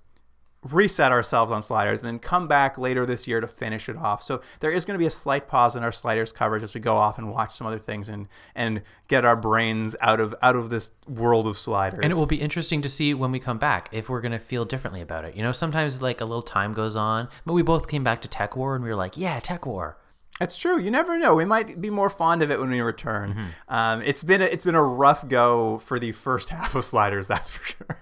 reset 0.63 1.13
ourselves 1.13 1.53
on 1.53 1.63
Sliders, 1.63 2.01
and 2.01 2.07
then 2.07 2.19
come 2.19 2.49
back 2.49 2.79
later 2.79 3.07
this 3.07 3.27
year 3.29 3.41
to 3.41 3.47
finish 3.47 3.89
it 3.89 3.97
off. 3.97 4.23
So 4.23 4.43
there 4.61 4.71
is 4.71 4.85
going 4.85 4.95
to 4.95 4.99
be 4.99 5.07
a 5.07 5.11
slight 5.11 5.47
pause 5.47 5.77
in 5.77 5.85
our 5.85 5.93
Sliders 5.93 6.33
coverage 6.33 6.63
as 6.63 6.75
we 6.75 6.81
go 6.81 6.97
off 6.97 7.19
and 7.19 7.31
watch 7.31 7.57
some 7.57 7.67
other 7.67 7.79
things 7.79 8.09
and 8.09 8.29
and 8.55 8.83
get 9.07 9.25
our 9.25 9.37
brains 9.37 9.95
out 10.01 10.21
of 10.21 10.35
out 10.43 10.57
of 10.57 10.71
this 10.71 10.91
world 11.07 11.47
of 11.47 11.59
Sliders. 11.59 12.01
And 12.03 12.13
it 12.13 12.17
will 12.17 12.27
be 12.27 12.41
interesting 12.41 12.83
to 12.83 12.89
see 12.89 13.15
when 13.15 13.31
we 13.31 13.39
come 13.39 13.59
back 13.59 13.89
if 13.93 14.09
we're 14.09 14.21
going 14.21 14.33
to 14.33 14.39
feel 14.39 14.65
differently 14.65 15.01
about 15.01 15.25
it. 15.25 15.37
You 15.37 15.43
know, 15.43 15.53
sometimes 15.53 16.03
like 16.03 16.21
a 16.21 16.25
little 16.25 16.43
time 16.43 16.75
goes 16.75 16.97
on, 16.97 17.29
but 17.47 17.53
we 17.53 17.63
both 17.63 17.89
came 17.89 18.03
back 18.03 18.23
to 18.23 18.29
TekWar 18.29 18.75
and 18.75 18.83
we 18.83 18.91
were 18.91 18.97
like, 18.97 19.17
yeah, 19.17 19.41
TekWar. 19.41 19.95
That's 20.39 20.57
true. 20.57 20.79
You 20.81 20.91
never 20.91 21.19
know. 21.19 21.35
We 21.35 21.45
might 21.45 21.81
be 21.81 21.91
more 21.91 22.11
fond 22.11 22.43
of 22.43 22.51
it 22.51 22.61
when 22.61 22.71
we 22.71 22.81
return. 22.81 23.53
Um, 23.69 24.03
it's 24.03 24.23
been 24.23 24.41
a, 24.41 24.45
it's 24.45 24.65
been 24.65 24.75
a 24.75 24.83
rough 24.83 25.29
go 25.29 25.79
for 25.79 25.99
the 25.99 26.13
first 26.13 26.49
half 26.51 26.75
of 26.75 26.85
Sliders. 26.85 27.27
That's 27.29 27.51
for 27.51 27.65
sure. 27.65 27.99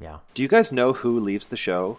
Yeah. 0.00 0.18
Do 0.34 0.42
you 0.42 0.48
guys 0.48 0.72
know 0.72 0.92
who 0.92 1.18
leaves 1.20 1.48
the 1.48 1.56
show 1.56 1.98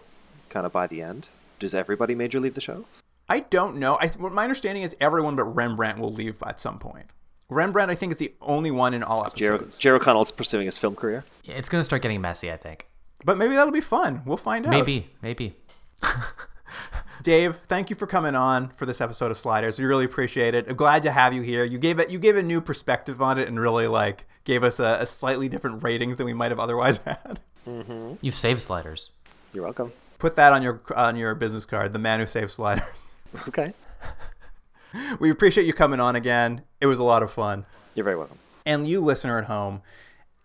kind 0.49 0.65
of 0.65 0.71
by 0.71 0.87
the 0.87 1.01
end? 1.01 1.27
Does 1.59 1.73
everybody 1.75 2.15
major 2.15 2.39
leave 2.39 2.55
the 2.55 2.61
show? 2.61 2.85
I 3.29 3.41
don't 3.41 3.77
know. 3.77 3.97
I 4.01 4.07
th- 4.07 4.17
my 4.19 4.43
understanding 4.43 4.83
is 4.83 4.95
everyone 4.99 5.35
but 5.35 5.43
Rembrandt 5.45 5.99
will 5.99 6.11
leave 6.11 6.41
at 6.45 6.59
some 6.59 6.79
point. 6.79 7.05
Rembrandt, 7.49 7.91
I 7.91 7.95
think, 7.95 8.11
is 8.11 8.17
the 8.17 8.33
only 8.41 8.71
one 8.71 8.93
in 8.93 9.03
all 9.03 9.25
Jer- 9.35 9.53
episodes. 9.53 9.77
Jer 9.77 9.95
O'Connell's 9.95 10.31
pursuing 10.31 10.65
his 10.65 10.77
film 10.77 10.95
career. 10.95 11.23
Yeah, 11.43 11.55
It's 11.55 11.69
going 11.69 11.79
to 11.79 11.85
start 11.85 12.01
getting 12.01 12.19
messy, 12.21 12.51
I 12.51 12.57
think. 12.57 12.87
but 13.23 13.37
maybe 13.37 13.55
that'll 13.55 13.71
be 13.73 13.79
fun. 13.81 14.21
We'll 14.25 14.37
find 14.37 14.65
out. 14.65 14.69
Maybe, 14.71 15.09
maybe. 15.21 15.55
Dave, 17.23 17.55
thank 17.67 17.89
you 17.89 17.95
for 17.95 18.05
coming 18.05 18.35
on 18.35 18.67
for 18.75 18.85
this 18.85 18.99
episode 18.99 19.31
of 19.31 19.37
Sliders. 19.37 19.79
We 19.79 19.85
really 19.85 20.03
appreciate 20.03 20.53
it. 20.53 20.67
I'm 20.67 20.75
glad 20.75 21.03
to 21.03 21.11
have 21.11 21.33
you 21.33 21.41
here. 21.41 21.63
You 21.63 21.77
gave 21.77 21.97
it 21.97 22.09
you 22.09 22.19
gave 22.19 22.35
a 22.35 22.43
new 22.43 22.59
perspective 22.59 23.21
on 23.21 23.39
it 23.39 23.47
and 23.47 23.57
really 23.57 23.87
like 23.87 24.25
gave 24.43 24.61
us 24.61 24.81
a, 24.81 24.97
a 24.99 25.05
slightly 25.05 25.47
different 25.47 25.83
ratings 25.83 26.17
than 26.17 26.25
we 26.25 26.33
might 26.33 26.51
have 26.51 26.59
otherwise 26.59 26.97
had. 27.05 27.39
Mm-hmm. 27.65 28.15
You've 28.19 28.35
saved 28.35 28.61
sliders. 28.61 29.11
You're 29.53 29.63
welcome. 29.63 29.93
Put 30.19 30.35
that 30.35 30.51
on 30.51 30.61
your 30.61 30.81
on 30.97 31.15
your 31.15 31.33
business 31.33 31.65
card. 31.65 31.93
The 31.93 31.99
man 31.99 32.19
who 32.19 32.25
saved 32.25 32.51
Sliders. 32.51 32.83
Okay. 33.47 33.73
we 35.19 35.31
appreciate 35.31 35.65
you 35.65 35.73
coming 35.73 35.99
on 35.99 36.15
again. 36.15 36.61
It 36.79 36.85
was 36.85 36.99
a 36.99 37.03
lot 37.03 37.23
of 37.23 37.31
fun. 37.31 37.65
You're 37.95 38.03
very 38.03 38.15
welcome. 38.15 38.37
And 38.63 38.87
you, 38.87 39.01
listener 39.01 39.39
at 39.39 39.45
home, 39.45 39.81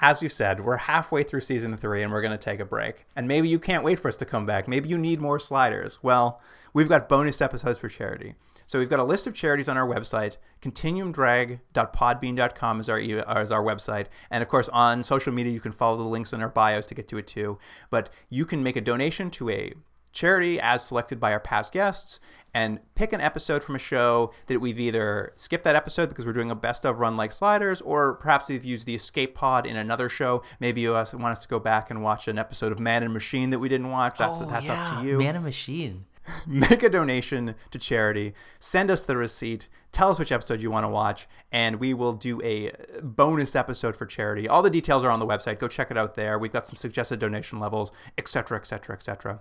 as 0.01 0.23
we've 0.23 0.33
said, 0.33 0.65
we're 0.65 0.79
halfway 0.79 1.23
through 1.23 1.43
season 1.43 1.77
three 1.77 2.03
and 2.03 2.11
we're 2.11 2.23
going 2.23 2.33
to 2.33 2.43
take 2.43 2.61
a 2.61 2.65
break. 2.65 3.05
And 3.15 3.29
maybe 3.29 3.47
you 3.47 3.59
can't 3.59 3.85
wait 3.85 3.99
for 3.99 4.09
us 4.09 4.17
to 4.17 4.25
come 4.25 4.47
back. 4.47 4.67
Maybe 4.67 4.89
you 4.89 4.97
need 4.97 5.21
more 5.21 5.39
sliders. 5.39 5.99
Well, 6.01 6.41
we've 6.73 6.89
got 6.89 7.09
bonus 7.09 7.40
episodes 7.40 7.78
for 7.78 7.89
charity. 7.89 8.35
So 8.66 8.78
we've 8.78 8.90
got 8.90 9.01
a 9.01 9.05
list 9.05 9.27
of 9.27 9.35
charities 9.35 9.69
on 9.69 9.77
our 9.78 9.89
website. 9.89 10.36
Continuumdrag.podbean.com 10.61 12.81
is 12.81 12.89
our 12.90 13.01
is 13.01 13.53
our 13.53 13.62
website, 13.62 14.07
and 14.31 14.43
of 14.43 14.49
course 14.49 14.69
on 14.70 15.03
social 15.03 15.32
media 15.32 15.53
you 15.53 15.61
can 15.61 15.73
follow 15.73 15.97
the 15.97 16.03
links 16.03 16.35
in 16.35 16.43
our 16.43 16.51
bios 16.51 16.86
to 16.89 16.95
get 16.95 17.09
to 17.09 17.16
it 17.19 17.27
too. 17.27 17.59
But 17.90 18.11
you 18.28 18.45
can 18.45 18.62
make 18.62 18.77
a 18.77 18.82
donation 18.82 19.31
to 19.32 19.51
a 19.51 19.73
charity 20.12 20.61
as 20.61 20.85
selected 20.85 21.19
by 21.19 21.32
our 21.32 21.40
past 21.40 21.73
guests 21.73 22.20
and 22.55 22.78
pick 22.95 23.12
an 23.12 23.20
episode 23.20 23.62
from 23.62 23.77
a 23.77 23.78
show 23.78 24.32
that 24.47 24.61
we've 24.61 24.81
either 24.81 25.32
skipped 25.36 25.65
that 25.65 25.77
episode 25.77 26.09
because 26.09 26.24
we're 26.24 26.32
doing 26.32 26.51
a 26.51 26.55
best 26.55 26.85
of 26.85 26.99
run 26.99 27.16
like 27.16 27.32
sliders, 27.32 27.81
or 27.82 28.15
perhaps 28.15 28.49
we've 28.49 28.65
used 28.65 28.86
the 28.86 28.95
escape 28.95 29.35
pod 29.35 29.66
in 29.66 29.77
another 29.77 30.09
show. 30.09 30.43
Maybe 30.61 30.81
you 30.81 30.93
want 30.93 31.24
us 31.24 31.40
to 31.40 31.49
go 31.49 31.59
back 31.59 31.90
and 31.90 32.03
watch 32.03 32.27
an 32.27 32.39
episode 32.39 32.73
of 32.73 32.78
Mann 32.78 33.03
and 33.03 33.12
Machine 33.12 33.51
that 33.51 33.59
we 33.59 33.69
didn't 33.69 33.90
watch. 33.90 34.19
That's, 34.19 34.40
oh, 34.40 34.47
that's 34.47 34.66
yeah. 34.66 34.82
up 34.82 35.01
to 35.01 35.07
you. 35.07 35.19
Mann 35.19 35.36
and 35.36 35.45
Machine. 35.45 36.07
make 36.47 36.83
a 36.83 36.89
donation 36.89 37.55
to 37.71 37.79
charity, 37.79 38.35
send 38.59 38.91
us 38.91 39.03
the 39.03 39.17
receipt, 39.17 39.69
tell 39.93 40.11
us 40.11 40.19
which 40.19 40.33
episode 40.33 40.63
you 40.63 40.71
want 40.71 40.85
to 40.85 40.89
watch, 40.89 41.29
and 41.53 41.77
we 41.77 41.95
will 41.95 42.13
do 42.13 42.41
a 42.43 42.73
bonus 43.03 43.57
episode 43.57 43.97
for 43.97 44.07
charity. 44.07 44.49
All 44.49 44.63
the 44.63 44.71
details 44.71 45.05
are 45.05 45.11
on 45.11 45.21
the 45.21 45.27
website. 45.27 45.59
Go 45.59 45.69
check 45.69 45.91
it 45.91 45.99
out 45.99 46.15
there. 46.15 46.39
We've 46.39 46.53
got 46.53 46.67
some 46.67 46.77
suggested 46.77 47.19
donation 47.19 47.59
levels, 47.59 47.93
etc., 48.17 48.59
etc., 48.59 48.97
etc. 48.97 49.41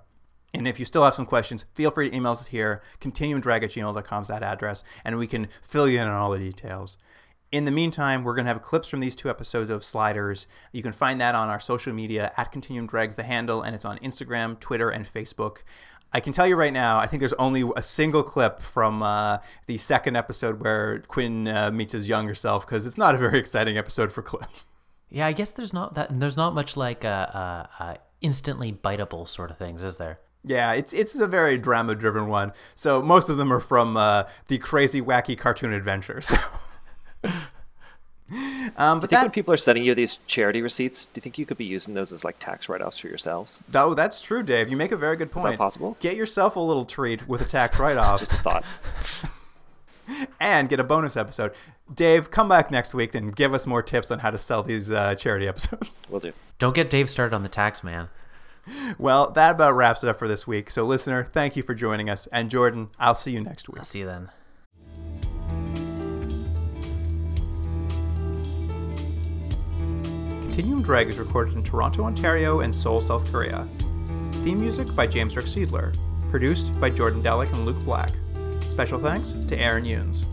And 0.54 0.68
if 0.68 0.80
you 0.80 0.86
still 0.86 1.04
have 1.04 1.14
some 1.14 1.26
questions, 1.26 1.66
feel 1.74 1.92
free 1.92 2.10
to 2.10 2.16
email 2.16 2.32
us 2.32 2.48
here. 2.48 2.82
Continuumdrag 3.02 3.64
at 3.64 3.72
gmail.com 3.72 4.22
is 4.22 4.28
that 4.30 4.44
address, 4.44 4.84
and 5.04 5.18
we 5.18 5.28
can 5.28 5.48
fill 5.62 5.88
you 5.88 6.00
in 6.00 6.08
on 6.08 6.14
all 6.14 6.32
the 6.32 6.40
details. 6.40 6.98
In 7.52 7.64
the 7.64 7.72
meantime, 7.72 8.24
we're 8.24 8.36
going 8.36 8.46
to 8.46 8.52
have 8.52 8.62
clips 8.62 8.90
from 8.90 9.00
these 9.00 9.16
two 9.16 9.30
episodes 9.30 9.72
of 9.72 9.84
Sliders. 9.84 10.48
You 10.74 10.84
can 10.84 10.92
find 10.92 11.22
that 11.22 11.34
on 11.34 11.48
our 11.48 11.62
social 11.62 11.94
media 11.94 12.34
at 12.36 12.52
Continuum 12.52 12.88
Drags, 12.88 13.16
the 13.16 13.24
handle, 13.24 13.62
and 13.62 13.74
it's 13.74 13.86
on 13.86 14.00
Instagram, 14.00 14.60
Twitter, 14.60 14.90
and 14.90 15.06
Facebook. 15.06 15.60
I 16.14 16.20
can 16.20 16.34
tell 16.34 16.48
you 16.48 16.56
right 16.56 16.74
now, 16.74 16.98
I 16.98 17.08
think 17.08 17.20
there's 17.20 17.34
only 17.34 17.70
a 17.76 17.82
single 17.82 18.24
clip 18.24 18.62
from 18.62 19.04
uh, 19.04 19.40
the 19.66 19.78
second 19.78 20.16
episode 20.16 20.62
where 20.62 21.00
Quinn 21.08 21.48
uh, 21.48 21.72
meets 21.72 21.94
his 21.94 22.08
younger 22.08 22.34
self 22.34 22.66
because 22.66 22.86
it's 22.86 22.98
not 22.98 23.14
a 23.14 23.18
very 23.18 23.40
exciting 23.40 23.78
episode 23.78 24.12
for 24.12 24.22
clips. 24.22 24.66
Yeah, 25.10 25.26
I 25.26 25.32
guess 25.32 25.52
there's 25.52 25.72
not 25.72 25.94
that. 25.94 26.20
There's 26.20 26.36
not 26.36 26.54
much 26.54 26.76
like 26.76 27.06
uh, 27.06 27.08
uh, 27.08 27.68
uh 27.80 27.96
instantly 28.20 28.74
biteable 28.74 29.26
sort 29.26 29.52
of 29.52 29.58
things, 29.58 29.82
is 29.82 29.96
there? 29.96 30.20
Yeah, 30.44 30.74
it's 30.74 30.92
it's 30.92 31.16
a 31.16 31.28
very 31.28 31.58
drama 31.58 31.96
driven 31.96 32.28
one. 32.28 32.52
So 32.76 33.02
most 33.02 33.30
of 33.30 33.38
them 33.38 33.54
are 33.54 33.62
from 33.62 33.96
uh, 33.96 34.24
the 34.48 34.58
crazy 34.58 35.02
wacky 35.02 35.38
cartoon 35.38 35.72
adventures. 35.72 36.30
Um, 38.76 39.00
but 39.00 39.10
do 39.10 39.16
you 39.16 39.18
think 39.18 39.22
that, 39.22 39.22
when 39.24 39.32
people 39.32 39.54
are 39.54 39.58
sending 39.58 39.86
you 39.86 39.96
these 39.96 40.18
charity 40.28 40.62
receipts, 40.62 41.06
do 41.06 41.14
you 41.16 41.22
think 41.22 41.40
you 41.40 41.46
could 41.46 41.58
be 41.58 41.66
using 41.66 41.94
those 41.94 42.12
as 42.12 42.26
like 42.26 42.38
tax 42.38 42.68
write-offs 42.68 42.98
for 42.98 43.08
yourselves? 43.08 43.60
Oh, 43.74 43.94
that's 43.94 44.22
true, 44.22 44.44
Dave. 44.44 44.70
You 44.70 44.76
make 44.76 44.92
a 44.92 44.98
very 44.98 45.16
good 45.16 45.32
point. 45.32 45.46
Is 45.46 45.52
that 45.54 45.58
possible? 45.58 45.98
Get 46.02 46.16
yourself 46.18 46.58
a 46.58 46.60
little 46.60 46.86
treat 46.86 47.28
with 47.28 47.42
a 47.42 47.46
tax 47.46 47.80
write-off. 47.80 48.20
Just 48.20 48.34
a 48.34 48.36
thought. 48.36 48.66
and 50.40 50.70
get 50.70 50.80
a 50.80 50.84
bonus 50.84 51.18
episode. 51.18 51.54
Dave, 51.94 52.30
come 52.32 52.50
back 52.50 52.70
next 52.70 52.94
week 52.94 53.16
and 53.16 53.36
give 53.36 53.54
us 53.54 53.66
more 53.66 53.82
tips 53.82 54.12
on 54.12 54.20
how 54.20 54.30
to 54.30 54.38
sell 54.38 54.64
these 54.64 54.92
uh, 54.92 55.16
charity 55.16 55.48
episodes. 55.48 55.94
We'll 56.10 56.22
do. 56.22 56.34
Don't 56.58 56.76
get 56.76 56.90
Dave 56.90 57.10
started 57.10 57.36
on 57.36 57.44
the 57.44 57.50
tax 57.50 57.84
man. 57.84 58.10
Well, 58.98 59.32
that 59.32 59.52
about 59.52 59.76
wraps 59.76 60.04
it 60.04 60.10
up 60.10 60.20
for 60.20 60.28
this 60.28 60.48
week. 60.48 60.70
So, 60.70 60.84
listener, 60.84 61.28
thank 61.32 61.56
you 61.56 61.64
for 61.64 61.74
joining 61.74 62.10
us. 62.10 62.28
And 62.28 62.50
Jordan, 62.50 62.90
I'll 63.00 63.16
see 63.16 63.32
you 63.32 63.42
next 63.42 63.70
week. 63.70 63.80
I'll 63.80 63.86
see 63.86 64.00
you 64.00 64.06
then. 64.06 65.87
Continuum 70.58 70.82
Drag 70.82 71.08
is 71.08 71.20
recorded 71.20 71.54
in 71.54 71.64
Toronto, 71.64 72.04
Ontario 72.04 72.62
and 72.62 72.74
Seoul, 72.74 73.00
South 73.00 73.32
Korea. 73.32 73.68
Theme 74.44 74.60
music 74.60 74.88
by 74.96 75.06
James 75.06 75.36
Rick 75.36 75.46
Seidler. 75.46 75.96
Produced 76.32 76.82
by 76.82 76.90
Jordan 76.90 77.22
Delick 77.22 77.54
and 77.54 77.64
Luke 77.64 77.78
Black. 77.86 78.10
Special 78.62 78.98
thanks 78.98 79.34
to 79.50 79.56
Aaron 79.56 79.84
Yunes. 79.84 80.26